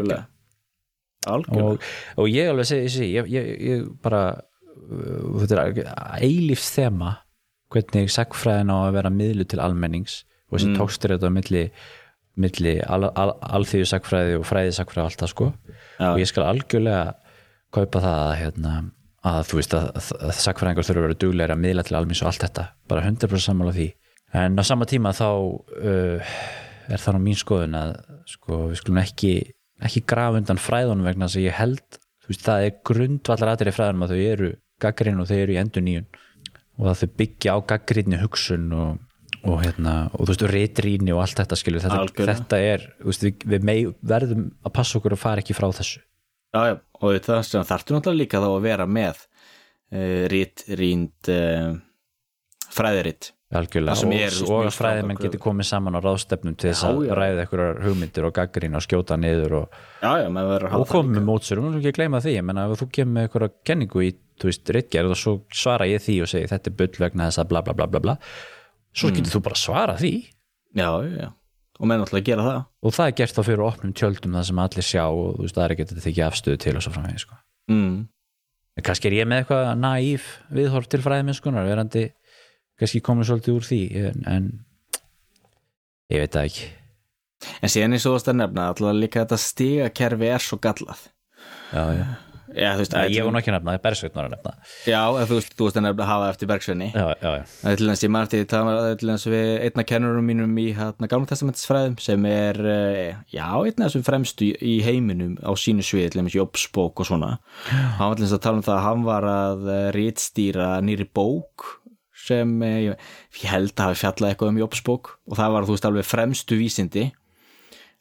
og, 1.28 1.84
og 2.16 2.28
ég 2.30 2.48
alveg 2.48 2.70
segi 2.70 3.10
ég, 3.12 3.28
ég, 3.28 3.48
ég 3.68 3.86
bara 4.00 4.22
uh, 4.32 5.40
þetta 5.42 5.66
er 5.66 5.90
eilífs 6.24 6.70
þema 6.72 7.18
hvernig 7.72 8.12
sagfræðin 8.12 8.72
á 8.72 8.76
að 8.80 8.98
vera 8.98 9.12
miðlu 9.12 9.46
til 9.48 9.60
almennings 9.62 10.22
og 10.48 10.58
þessi 10.58 10.70
mm. 10.70 10.76
tókstur 10.80 11.14
þetta 11.14 11.30
á 11.30 11.36
milli, 11.36 11.64
milli 12.40 12.74
al, 12.84 13.08
al, 13.10 13.32
alþýðu 13.58 13.88
sagfræði 13.92 14.38
og 14.38 14.46
fræði 14.48 14.76
sagfræði 14.78 15.04
og 15.04 15.10
allt 15.10 15.24
það 15.24 15.32
sko 15.34 15.48
Já. 15.50 16.08
og 16.12 16.22
ég 16.22 16.30
skal 16.30 16.46
algjörlega 16.48 17.02
kaupa 17.74 18.02
það 18.04 18.22
að, 18.22 18.34
hérna, 18.42 18.74
að 19.28 19.40
þú 19.50 19.60
veist 19.60 19.76
að, 19.76 19.90
að, 20.00 20.10
að 20.30 20.34
sagfræðingar 20.46 20.88
þurfa 20.88 21.02
að 21.02 21.08
vera 21.08 21.20
duglega 21.24 21.58
að 21.58 21.64
miðla 21.66 21.84
til 21.84 21.98
almennings 21.98 22.24
og 22.24 22.32
allt 22.32 22.46
þetta, 22.46 22.66
bara 22.88 23.04
100% 23.04 23.44
sammála 23.44 23.76
því 23.76 23.90
en 24.38 24.60
á 24.60 24.64
sama 24.64 24.88
tíma 24.88 25.12
þá 25.16 25.28
uh, 25.28 26.34
er 26.88 27.02
það 27.02 27.16
nú 27.16 27.22
mín 27.24 27.38
skoðun 27.38 27.76
að 27.76 27.94
sko, 28.28 28.64
við 28.72 28.80
skulum 28.80 29.02
ekki 29.02 29.32
ekki 29.84 30.02
grafa 30.08 30.40
undan 30.40 30.60
fræðunum 30.60 31.06
vegna 31.06 31.28
þess 31.28 31.40
að 31.40 31.46
ég 31.46 31.58
held 31.58 31.98
veist, 32.28 32.44
það 32.44 32.64
er 32.64 32.80
grundvallar 32.88 33.52
aðrið 33.52 33.76
fræðunum 33.76 34.06
að 34.06 34.14
þau 34.14 34.22
eru 34.32 34.50
gaggrinn 34.82 35.22
og 35.22 35.28
þau 35.30 35.36
eru 35.38 35.54
í 35.54 35.60
endur 35.60 35.84
nýjun 35.84 36.08
og 36.78 36.90
að 36.92 37.02
þau 37.02 37.12
byggja 37.20 37.54
á 37.54 37.58
gaggrinni 37.72 38.20
hugsun 38.22 38.68
og, 38.76 38.98
og 39.42 39.62
hérna 39.64 39.94
og 40.12 40.26
þú 40.26 40.30
veist, 40.32 40.44
reytrýni 40.54 41.14
og 41.14 41.22
allt 41.24 41.42
þetta 41.42 41.58
skilur 41.58 41.84
þetta, 41.84 42.28
þetta 42.32 42.60
er, 42.62 42.84
þú 43.00 43.10
veist, 43.12 43.26
við, 43.26 43.48
við 43.54 43.66
mei, 43.70 43.78
verðum 44.14 44.44
að 44.62 44.76
passa 44.78 45.00
okkur 45.00 45.16
að 45.16 45.24
fara 45.24 45.44
ekki 45.44 45.58
frá 45.58 45.68
þessu. 45.70 46.04
Já, 46.54 46.60
já, 46.70 46.76
og 47.02 47.18
það 47.26 47.42
sem 47.44 47.66
þarftu 47.68 47.96
náttúrulega 47.96 48.22
líka 48.22 48.44
þá 48.44 48.48
að 48.50 48.62
vera 48.64 48.86
með 48.88 49.24
uh, 49.24 50.22
rít, 50.32 50.64
rínd 50.78 51.32
uh, 51.34 51.74
fræðiritt. 52.72 53.34
Algjörlega 53.58 54.04
og, 54.04 54.10
er, 54.12 54.34
og 54.44 54.66
strangar 54.76 55.16
geti 55.16 55.38
kröfur. 55.38 55.42
komið 55.46 55.66
saman 55.70 55.96
á 55.96 56.04
ráðstefnum 56.04 56.56
til 56.60 56.68
þess 56.68 56.84
að 56.84 56.98
ræða 57.16 57.46
einhverjar 57.46 57.78
hugmyndir 57.86 58.26
og 58.28 58.34
gaggrinni 58.36 58.76
og 58.76 58.84
skjóta 58.84 59.16
niður 59.16 59.54
og, 59.62 59.78
og 60.04 60.84
komið 60.90 61.14
með 61.14 61.24
mótsurum, 61.24 61.70
þú 61.72 61.80
ekki 61.80 61.94
gleyma 61.96 62.20
því 62.20 62.34
ég 62.34 62.44
menna 62.44 62.66
ef 62.68 62.82
þú 62.82 62.88
kemur 62.98 63.14
með 63.14 63.24
einhverja 63.24 63.54
kenningu 63.70 64.04
í 64.04 64.10
þú 64.38 64.50
veist, 64.50 64.70
rittgerð 64.76 65.14
og 65.14 65.20
svo 65.20 65.34
svara 65.54 65.88
ég 65.90 66.02
því 66.04 66.20
og 66.24 66.30
segi 66.30 66.50
þetta 66.50 66.70
er 66.70 66.78
bull 66.78 67.02
vegna 67.04 67.28
þess 67.28 67.42
að 67.42 67.50
bla 67.52 67.64
bla 67.66 67.74
bla 67.78 67.88
bla 67.90 68.02
bla. 68.04 68.16
Svo 68.96 69.10
getur 69.14 69.34
þú 69.36 69.42
bara 69.46 69.58
svara 69.58 69.96
því. 69.98 70.12
Já, 70.78 70.90
já, 71.06 71.28
og 71.78 71.88
menn 71.88 72.02
náttúrulega 72.02 72.32
gera 72.32 72.46
það. 72.46 72.60
Og 72.82 72.94
það 72.94 73.10
er 73.10 73.16
gert 73.20 73.36
þá 73.36 73.42
fyrir 73.46 73.64
opnum 73.66 73.96
tjöldum 73.96 74.38
það 74.38 74.46
sem 74.48 74.62
allir 74.64 74.86
sjá 74.86 75.04
og 75.06 75.26
þú 75.36 75.44
veist, 75.44 75.58
það 75.58 75.64
er 75.64 75.74
ekki 75.74 75.86
að 75.86 76.06
þykja 76.06 76.28
afstöðu 76.28 76.62
til 76.64 76.74
og 76.74 76.84
svo 76.84 76.94
framvegis 76.94 77.26
sko. 77.26 77.38
mm. 77.70 77.98
en 78.78 78.86
kannski 78.86 79.10
er 79.10 79.18
ég 79.18 79.28
með 79.28 79.42
eitthvað 79.42 79.68
naíf 79.82 80.30
viðhorf 80.54 80.88
til 80.90 81.02
fræðimennskunar 81.04 81.68
verandi 81.68 82.04
kannski 82.78 83.02
komið 83.04 83.30
svolítið 83.30 83.58
úr 83.58 83.68
því 83.68 83.80
en, 84.08 84.26
en 84.30 84.50
ég 86.14 86.24
veit 86.24 86.34
það 86.34 86.50
ekki. 86.50 86.70
En 87.62 87.70
síðan 87.70 87.94
eins 87.94 88.06
og 88.06 88.10
þú 88.10 88.16
varst 88.16 88.32
að 88.32 88.40
nefna 88.40 88.70
alltaf 88.72 88.96
líka 88.98 89.22
þetta 89.22 89.38
stigakerfi 89.42 90.32
er 90.34 90.42
svo 90.42 90.58
gallað. 90.62 91.04
Já, 91.70 91.84
já. 91.94 92.06
Já, 92.56 92.70
þú 92.74 92.82
veist, 92.82 92.94
Æ, 92.96 93.00
ég 93.12 93.26
nú 93.28 93.38
ekki 93.40 93.50
að 93.52 93.56
nefna, 93.58 93.72
það 93.72 93.78
er 93.78 93.82
Bergsveit 93.84 94.14
var 94.16 94.28
að 94.28 94.34
nefna. 94.34 94.52
Já 94.88 95.00
þú 95.28 95.36
veist, 95.38 95.54
þú 95.58 95.66
veist 95.68 95.78
að 95.78 95.84
nefna 95.84 96.04
að 96.04 96.10
hafa 96.12 96.28
eftir 96.32 96.50
Bergsveini. 96.52 96.88
Já, 96.94 97.06
já, 97.20 97.30
já, 97.38 97.42
Það 97.58 97.72
er 97.72 97.80
til 97.80 97.88
þess, 97.90 98.04
ég 98.06 98.12
maður 98.14 98.30
til 98.32 98.42
það 98.52 98.68
var 98.68 98.98
til 99.02 99.10
þess 99.12 99.28
við 99.34 99.50
einna 99.66 99.84
kennurum 99.92 100.28
mínum 100.32 100.54
í 100.62 100.66
hérna 100.78 101.10
gamla 101.12 101.30
testamentisfræðum 101.32 101.98
sem 102.04 102.28
er, 102.30 102.60
eh, 102.72 103.18
já, 103.34 103.46
einna 103.52 103.88
þessum 103.88 104.06
fremstu 104.08 104.48
í, 104.48 104.52
í 104.64 104.74
heiminum 104.86 105.36
á 105.44 105.52
sínu 105.58 105.84
sviði, 105.84 106.14
til 106.14 106.22
þess 106.24 106.38
Jópsbók 106.38 107.04
og 107.04 107.10
svona. 107.10 107.32
Hann 107.68 108.14
var 108.14 108.16
til 108.16 108.26
þess 108.26 108.38
að 108.38 108.44
tala 108.48 108.62
um 108.62 108.66
það 108.68 108.78
að 108.78 108.86
hann 108.88 109.06
var 109.08 109.28
að 109.34 109.68
eh, 109.74 109.84
rítstýra 109.98 110.70
nýri 110.84 111.08
bók 111.12 111.68
sem 112.28 112.62
eh, 112.66 112.80
ég, 112.88 113.08
ég 113.42 113.52
held 113.52 113.74
að 113.76 113.90
hafi 113.92 114.02
fjallað 114.02 114.32
eitthvað 114.32 114.52
um 114.54 114.60
Jópsbók 114.64 115.14
og 115.28 115.38
það 115.38 115.54
var, 115.54 115.68
þú 115.68 115.76
veist, 115.76 115.88
alveg 115.88 116.08
fremstu 116.08 116.58
vísindi 116.60 117.10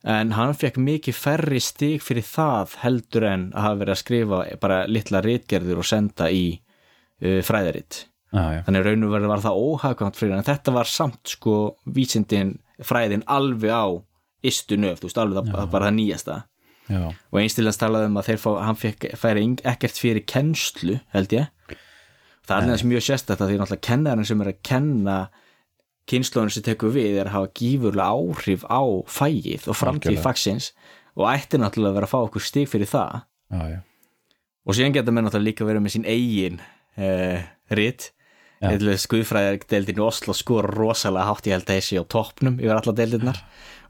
en 0.07 0.35
hann 0.37 0.53
fekk 0.55 0.79
mikið 0.79 1.17
færri 1.19 1.61
stig 1.63 2.03
fyrir 2.05 2.25
það 2.25 2.77
heldur 2.83 3.27
en 3.27 3.47
að 3.53 3.65
hafa 3.65 3.79
verið 3.81 3.95
að 3.95 4.01
skrifa 4.03 4.43
bara 4.61 4.83
litla 4.87 5.23
rítgerður 5.25 5.81
og 5.83 5.89
senda 5.89 6.29
í 6.31 6.45
uh, 6.57 7.41
fræðaritt 7.43 8.05
já. 8.31 8.63
þannig 8.67 8.85
raun 8.87 9.07
og 9.07 9.15
verið 9.15 9.33
var 9.33 9.43
það 9.45 9.63
óhagkvæmt 9.65 10.19
fyrir 10.19 10.37
en 10.37 10.47
þetta 10.47 10.75
var 10.75 10.91
samt 10.91 11.35
sko 11.35 11.57
vísindin 11.97 12.55
fræðin 12.83 13.25
alveg 13.27 13.73
á 13.73 13.87
istu 14.45 14.77
nöf, 14.79 15.01
þú 15.01 15.09
veist 15.09 15.19
alveg 15.21 15.39
það, 15.39 15.51
það 15.55 15.73
bara 15.73 15.89
það 15.89 15.97
nýjasta. 15.97 16.37
Já. 16.87 17.01
og 17.11 17.37
einstilans 17.41 17.75
talaði 17.81 18.07
um 18.07 18.17
að 18.21 18.27
þeir 18.29 18.37
fá, 18.39 18.51
hann 18.63 18.77
fekk, 18.79 19.09
færi 19.19 19.41
ekkert 19.67 19.97
fyrir 19.99 20.23
kennslu 20.23 21.01
held 21.11 21.33
ég. 21.35 21.49
Það 22.47 22.53
er 22.55 22.69
alveg 22.69 22.87
mjög 22.87 23.03
sérstætt 23.03 23.41
að 23.41 23.49
því 23.51 23.57
náttúrulega 23.59 23.87
kennarinn 23.89 24.27
sem 24.29 24.43
er 24.43 24.51
að 24.53 24.61
kenna 24.69 25.17
kynnslóðin 26.07 26.53
sem 26.55 26.65
tekur 26.65 26.93
við 26.95 27.19
er 27.21 27.29
að 27.29 27.35
hafa 27.35 27.53
gífurlega 27.59 28.15
áhrif 28.15 28.65
á 28.67 28.81
fægið 29.11 29.67
og 29.67 29.77
framtíð 29.77 30.19
fagsins 30.23 30.71
og 31.17 31.27
ætti 31.31 31.59
náttúrulega 31.59 31.93
að 31.93 31.97
vera 31.99 32.07
að 32.07 32.13
fá 32.13 32.19
okkur 32.19 32.45
stig 32.45 32.69
fyrir 32.71 32.89
það. 32.89 33.23
Já, 33.47 33.63
já. 33.71 33.79
og 34.67 34.77
síðan 34.77 34.95
geta 34.97 35.13
menn 35.13 35.27
náttúrulega 35.27 35.49
líka 35.49 35.67
verið 35.67 35.83
með 35.85 35.95
sín 35.97 36.07
eigin 36.07 36.61
uh, 36.61 37.41
rit. 37.73 38.11
Já. 38.57 38.73
skuðfræðardeildin 38.73 39.99
í 39.99 40.01
Oslo 40.01 40.33
skora 40.33 40.71
rosalega 40.73 41.27
hátt 41.29 41.45
ég 41.45 41.53
held 41.53 41.67
að 41.67 41.75
þessi 41.75 41.99
á 42.01 42.03
toppnum 42.09 42.55
yfir 42.57 42.73
alla 42.73 42.93
deildirnar. 42.97 43.41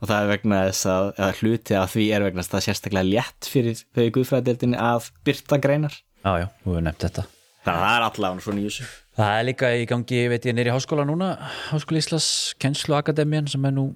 Og 0.01 0.09
það 0.09 0.17
er 0.17 0.31
vegna 0.33 0.59
þess 0.67 0.89
að, 0.91 1.07
að 1.23 1.39
hluti 1.39 1.77
af 1.79 1.93
því 1.93 2.07
er 2.13 2.25
vegna 2.25 2.43
þess 2.43 2.49
að 2.49 2.55
það 2.55 2.59
er 2.59 2.67
sérstaklega 2.67 3.07
létt 3.07 3.49
fyrir 3.53 3.79
þau 3.95 4.03
guðfræðardeildinni 4.17 4.81
að 4.89 5.07
byrta 5.27 5.59
greinar. 5.63 5.95
Já, 6.19 6.31
já, 6.43 6.47
þú 6.65 6.73
hefur 6.73 6.85
nefnt 6.89 7.05
þetta. 7.07 7.25
Að 7.63 7.79
það 7.79 7.93
er 7.93 8.05
allavega 8.09 8.43
svona 8.43 8.59
í 8.59 8.67
þessu 8.67 8.89
Það 9.17 9.33
er 9.33 9.45
líka 9.47 9.69
í 9.73 9.85
gangi, 9.89 10.19
veit 10.29 10.45
ég, 10.45 10.53
nýri 10.53 10.69
háskóla 10.69 11.01
núna 11.07 11.31
Háskóla 11.71 11.97
Íslas, 11.97 12.27
kennsluakademian 12.61 13.47
sem 13.49 13.63
er 13.65 13.73
nú 13.73 13.87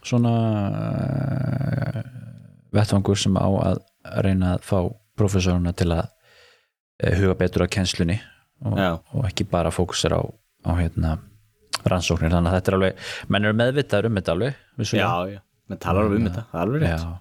svona 0.00 0.32
uh, 0.72 1.98
vettvangur 2.72 3.18
sem 3.20 3.36
á 3.36 3.44
að 3.44 3.82
reyna 4.24 4.54
að 4.56 4.64
fá 4.64 4.78
professoruna 5.20 5.74
til 5.76 5.90
að 5.92 6.06
uh, 6.06 7.12
huga 7.18 7.36
betur 7.42 7.66
á 7.68 7.72
kennslunni 7.76 8.16
og, 8.64 8.78
og 9.12 9.28
ekki 9.28 9.44
bara 9.52 9.74
fókusar 9.74 10.16
á, 10.16 10.22
á 10.64 10.72
hérna 10.80 11.18
rannsóknir, 11.84 12.32
þannig 12.32 12.48
að 12.48 12.56
þetta 12.56 12.72
er 12.72 12.78
alveg 12.78 13.04
menn 13.28 13.50
eru 13.50 13.60
meðvitaður 13.60 14.08
um 14.08 14.18
þetta 14.18 14.34
alveg 14.38 14.58
vissulega. 14.80 15.12
já, 15.12 15.36
já, 15.36 15.40
menn 15.68 15.84
talar 15.84 16.08
um 16.08 16.26
þetta, 16.30 16.46
það 16.48 16.60
er 16.62 16.64
alveg 16.64 16.86
rétt. 16.86 17.04
Já, 17.04 17.12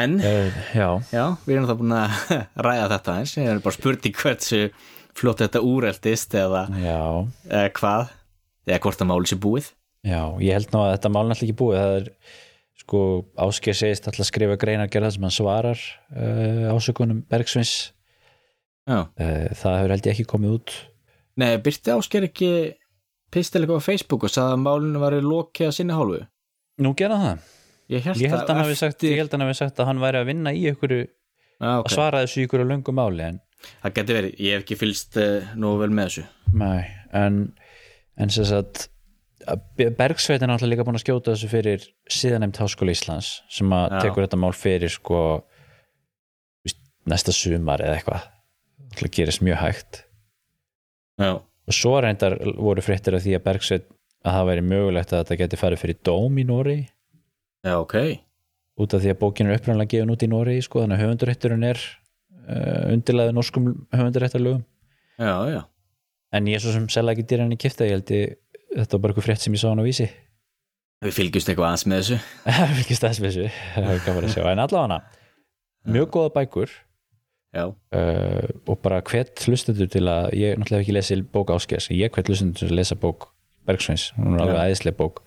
en, 0.00 0.16
uh, 0.24 0.64
já, 0.72 0.88
já, 1.12 1.24
við 1.44 1.56
erum 1.58 1.68
það 1.68 1.80
búin 1.84 1.96
að 2.00 2.18
ræða 2.70 2.90
þetta 2.96 3.20
eins, 3.20 3.36
ég 3.42 3.52
er 3.52 3.64
bara 3.68 3.76
spurning 3.82 4.20
hversu 4.24 4.64
flott 5.18 5.42
þetta 5.44 5.62
úreldist 5.64 6.34
eða, 6.38 6.66
eða 6.80 7.70
hvað 7.76 8.12
eða 8.68 8.80
hvort 8.86 9.04
að 9.04 9.10
máli 9.10 9.30
sé 9.30 9.38
búið. 9.40 9.70
Já 10.04 10.20
ég 10.42 10.56
held 10.56 10.72
nú 10.72 10.82
að 10.82 10.94
þetta 10.96 11.12
mál 11.14 11.24
náttúrulega 11.28 11.48
ekki 11.48 11.60
búið. 11.60 11.80
Það 11.80 11.96
er 11.98 12.08
sko 12.84 13.02
Ásker 13.46 13.78
segist 13.78 14.08
alltaf 14.08 14.24
að 14.24 14.30
skrifa 14.30 14.60
greinargerða 14.60 15.12
sem 15.14 15.24
hann 15.24 15.34
svarar 15.34 15.84
uh, 16.12 16.72
ásökunum 16.74 17.22
Bergsvins 17.30 17.74
já. 18.84 18.98
Uh, 19.16 19.48
það 19.54 19.78
hefur 19.78 19.94
held 19.94 20.08
ég 20.08 20.12
ekki 20.14 20.28
komið 20.34 20.56
út. 20.58 20.76
Nei, 21.40 21.52
byrti 21.62 21.94
ásker 21.94 22.28
ekki 22.28 22.50
pistil 23.34 23.64
eitthvað 23.64 23.82
á 23.82 23.86
Facebook 23.88 24.26
og 24.26 24.32
sagði 24.34 24.58
að 24.58 24.64
málinu 24.66 25.02
var 25.02 25.16
lokið 25.24 25.70
að 25.70 25.76
sinni 25.78 25.96
hálfu? 25.96 26.20
Nú 26.84 26.92
gera 26.98 27.16
það, 27.22 27.42
Ég 27.92 28.04
held, 28.06 28.20
ég 28.22 28.32
held, 28.32 28.48
hann 28.48 28.62
hafi 28.62 28.76
sagt, 28.78 29.04
sagt 29.58 29.80
að 29.82 29.88
hann 29.90 30.00
væri 30.00 30.22
að 30.22 30.30
vinna 30.30 30.52
í 30.56 30.62
ykkur 30.70 30.94
að 30.94 31.82
okay. 31.82 31.92
svara 31.92 32.22
þessu 32.24 32.40
í 32.40 32.46
ykkur 32.46 32.64
löngum 32.64 32.96
máli 32.96 33.26
en, 33.26 33.40
Það 33.82 33.94
geti 33.98 34.16
verið, 34.16 34.34
ég 34.40 34.56
hef 34.56 34.64
ekki 34.64 34.80
fylgst 34.80 35.20
uh, 35.20 35.54
nógu 35.60 35.84
vel 35.84 35.92
með 35.94 36.10
þessu. 36.10 36.26
Nei, 36.60 36.82
en, 37.16 37.40
en 38.20 38.34
sem 38.34 38.46
sagt 38.48 38.88
Bergsveitin 39.44 40.48
er 40.48 40.54
alltaf 40.54 40.70
líka 40.70 40.86
búin 40.86 40.96
að 40.96 41.02
skjóta 41.04 41.34
þessu 41.34 41.50
fyrir 41.52 41.82
síðanemt 42.08 42.60
Háskóla 42.62 42.94
Íslands 42.94 43.42
sem 43.52 43.72
að 43.76 43.98
tekur 44.00 44.24
þetta 44.24 44.38
mál 44.40 44.54
fyrir 44.56 44.92
sko 44.92 45.18
næsta 47.10 47.34
sumar 47.36 47.82
eða 47.84 47.98
eitthvað. 47.98 48.30
Alltaf 48.94 49.12
gerist 49.12 49.44
mjög 49.44 49.60
hægt. 49.60 50.00
Já, 51.20 51.42
og 51.44 51.76
svo 51.76 51.98
reyndar 52.00 52.38
voru 52.56 52.82
fréttir 52.84 53.16
af 53.16 53.24
því 53.24 53.36
að 53.36 53.44
Bergsveit 53.44 53.84
að 54.24 54.38
það 54.38 54.48
væri 54.48 54.64
mögulegt 54.70 55.12
að 55.12 55.22
þetta 55.22 55.40
geti 55.42 55.60
farið 55.60 55.82
fyrir 55.82 55.98
dóm 56.08 56.38
í 56.40 56.46
Nóri 56.48 56.78
já, 57.64 57.74
ok. 57.76 57.96
Út 58.80 58.96
af 58.96 59.04
því 59.04 59.12
að 59.12 59.20
bókin 59.20 59.50
er 59.50 59.58
upprænlega 59.58 59.92
gefin 59.92 60.12
út 60.14 60.24
í 60.24 60.30
Nóri 60.30 60.56
sko, 60.64 60.82
þannig 60.82 60.98
að 60.98 61.04
höfundurétturinn 61.04 61.68
er 61.68 61.82
uh, 62.48 62.92
undirlaði 62.94 63.34
norskum 63.36 63.72
höfunduréttarlögum 63.94 64.62
Já, 65.14 65.34
já, 65.46 65.60
en 66.34 66.48
ég 66.50 66.58
er 66.58 66.64
svo 66.64 66.74
sem 66.74 66.86
selja 66.90 67.14
ekki 67.14 67.26
dýran 67.30 67.54
í 67.54 67.58
kifta 67.60 67.86
ég 67.86 67.98
held 67.98 68.14
ég, 68.14 68.38
þetta 68.74 68.96
var 68.96 69.02
bara 69.04 69.14
eitthvað 69.14 69.28
frétt 69.28 69.44
sem 69.44 69.54
ég 69.54 69.62
sá 69.62 69.68
hann 69.70 69.82
á 69.82 69.86
vísi. 69.86 70.08
Við 71.04 71.14
fylgjumst 71.14 71.50
eitthvað 71.52 71.68
aðeins 71.68 71.84
með 71.86 72.00
þessu. 72.00 72.18
Er 72.50 72.80
ekki 72.80 72.96
stæðs 72.98 73.20
með 73.22 73.36
þessu 73.36 74.48
en 74.54 74.64
allavega 74.64 75.02
mjög 75.84 76.10
góða 76.14 76.32
bækur 76.38 76.72
uh, 77.54 78.48
og 78.66 78.80
bara 78.82 79.02
hvert 79.04 79.44
hlustendur 79.46 79.90
til 79.92 80.04
að 80.08 80.32
ég 80.38 80.56
náttúrulega 80.58 80.80
hef 80.80 80.86
ekki 80.86 80.96
lesið 80.96 81.24
bók 81.34 81.52
áskers 81.54 81.90
ég 81.92 82.12
hvert 82.14 82.30
hlustendur 82.30 82.64
til 82.64 82.72
að 82.72 82.78
lesa 82.80 82.98
bók 82.98 83.30
Bergsveins, 83.64 84.10
hún 84.18 84.36
er 84.36 84.44
alveg 84.44 84.58
Já. 84.58 84.64
æðislega 84.68 84.98
bók 84.98 85.22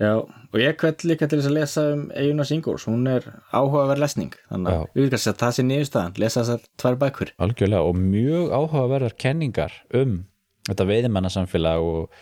já, 0.00 0.12
og 0.22 0.58
ég 0.60 0.76
kveld 0.80 1.04
líka 1.08 1.28
til 1.28 1.38
þess 1.40 1.50
að 1.50 1.56
lesa 1.56 1.84
um 1.92 2.02
Eiguna 2.16 2.44
Singurs, 2.48 2.84
hún 2.88 3.06
er 3.10 3.24
áhugaverð 3.52 4.02
lesning 4.02 4.36
þannig 4.50 4.76
að 4.76 4.84
við 4.98 5.08
kannski 5.12 5.32
að 5.32 5.40
það 5.42 5.56
sé 5.56 5.64
niðurstaðan. 5.68 6.20
Lesa 6.22 6.42
þessar 6.42 6.68
tvær 6.82 6.98
bækur. 7.00 7.32
Algjörlega 7.46 7.88
og 7.88 7.98
mjög 7.98 8.54
áhugaverðar 8.56 9.16
kenningar 9.24 9.80
um 9.98 10.20
þetta 10.68 10.86
veiðimannasamfélag 10.90 11.86
og, 11.86 12.20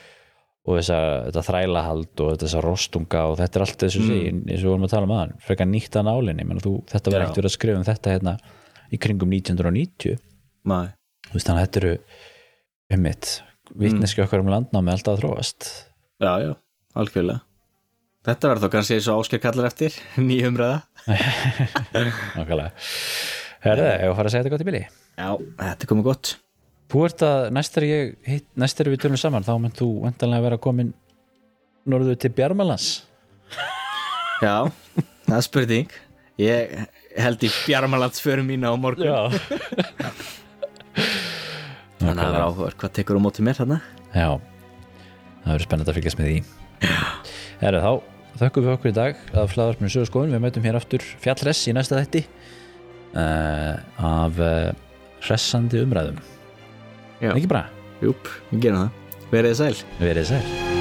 og 0.67 0.79
þessa, 0.79 1.01
þetta 1.27 1.45
þrælahald 1.51 2.25
og 2.25 2.41
þessa 2.45 2.65
rostunga 2.65 3.27
og 3.33 3.37
þetta 3.43 3.61
er 3.61 3.67
allt 3.67 3.85
þessu 3.85 4.07
mm. 4.07 4.41
eins 4.47 4.63
og 4.63 4.65
við 4.65 4.73
vorum 4.73 4.89
að 4.89 4.95
tala 4.95 5.11
um 5.11 5.15
aðan 5.19 5.37
frekar 5.45 5.71
nýtt 5.71 6.01
að 6.01 6.09
nálinni, 6.09 6.49
menn 6.49 6.65
þú, 6.65 6.79
þetta 6.91 7.15
verður 7.15 7.27
ekkert 7.29 7.43
verið 7.43 7.53
að 7.53 7.57
skrifa 7.59 7.83
um 7.83 7.87
þetta 7.91 8.17
hérna 8.17 8.35
í 8.91 9.01
kringum 9.01 9.37
1990 9.37 10.19
Nei, 10.71 10.91
Þú 11.31 11.37
veist, 11.37 11.47
þannig 11.47 11.61
að 11.61 11.67
þetta 11.67 11.81
eru 11.81 11.93
um 12.91 13.05
mitt, 13.07 13.29
vitneski 13.81 14.25
okkar 14.25 14.43
um 14.43 14.51
landnámi 14.51 14.93
alltaf 14.93 15.15
að 15.15 15.23
þróast. 15.23 15.69
Já, 16.21 16.33
já, 16.43 16.51
algjörlega 16.99 17.45
Þetta 18.21 18.51
verður 18.51 18.67
þá 18.67 18.73
kannski 18.75 18.97
eins 18.99 19.07
og 19.09 19.23
ásker 19.23 19.41
kallar 19.41 19.67
eftir 19.71 19.95
nýjum 20.29 20.59
ræða 20.61 20.81
Nákvæmlega. 22.37 22.67
Herðu, 23.65 23.87
ef 23.89 24.11
að 24.11 24.17
fara 24.19 24.29
að 24.29 24.33
segja 24.35 24.43
þetta 24.45 24.53
gott 24.55 24.65
í 24.65 24.69
bili? 24.69 24.81
Já, 25.17 25.29
þetta 25.61 25.89
komið 25.89 26.07
gott. 26.11 26.33
Þú 26.91 27.05
ert 27.07 27.25
að 27.25 27.45
næstar 27.57 27.87
ég 27.87 28.13
hitt, 28.29 28.47
næstar 28.61 28.91
við 28.93 29.03
tölum 29.05 29.21
saman 29.21 29.47
þá 29.47 29.53
menn 29.63 29.75
þú 29.77 29.89
vendanlega 30.05 30.47
vera 30.49 30.59
komin 30.61 30.93
norðu 31.89 32.17
til 32.21 32.33
Bjarmalans 32.37 32.89
Já, 34.45 34.69
það 35.27 35.37
er 35.39 35.47
spurning. 35.47 35.97
Ég 36.41 36.77
held 37.21 37.45
í 37.45 37.51
Bjarmalandsförum 37.65 38.49
mína 38.49 38.73
á 38.73 38.77
morgun. 38.81 39.09
Já. 39.09 39.33
Þannig 42.01 42.17
að 42.17 42.21
það 42.21 42.37
er 42.37 42.45
áhugaður 42.45 42.77
hvað 42.81 42.95
tekur 43.01 43.21
á 43.21 43.25
móti 43.25 43.45
mér 43.45 43.61
þarna. 43.61 43.81
Já, 44.13 44.29
það 45.45 45.53
verður 45.53 45.67
spennandi 45.69 45.93
að 45.93 46.01
fylgjast 46.01 46.21
með 46.21 46.31
því 46.31 46.39
Herðu, 47.61 47.81
þá 47.85 48.41
þökkum 48.41 48.65
við 48.65 48.73
okkur 48.75 48.91
í 48.91 48.97
dag 48.97 49.19
að 49.37 49.51
flaðarpinu 49.53 49.93
sögur 49.93 50.09
skoðun 50.09 50.33
við 50.37 50.45
mætum 50.47 50.65
hér 50.65 50.79
aftur 50.81 51.05
fjallress 51.21 51.69
í 51.69 51.75
næsta 51.77 52.01
þætti 52.01 52.25
uh, 53.13 53.77
af 54.01 54.41
uh, 54.41 54.73
hressandi 55.27 55.85
umræðum. 55.85 56.25
Já. 57.21 57.35
ekki 57.35 57.53
bara, 57.53 57.67
Júp, 58.01 58.33
við 58.49 58.69
gerum 58.69 58.87
það. 58.87 59.25
Verið 59.31 59.51
þið 59.53 59.59
sæl. 59.61 59.89
Verið 60.01 60.31
sæl 60.33 60.80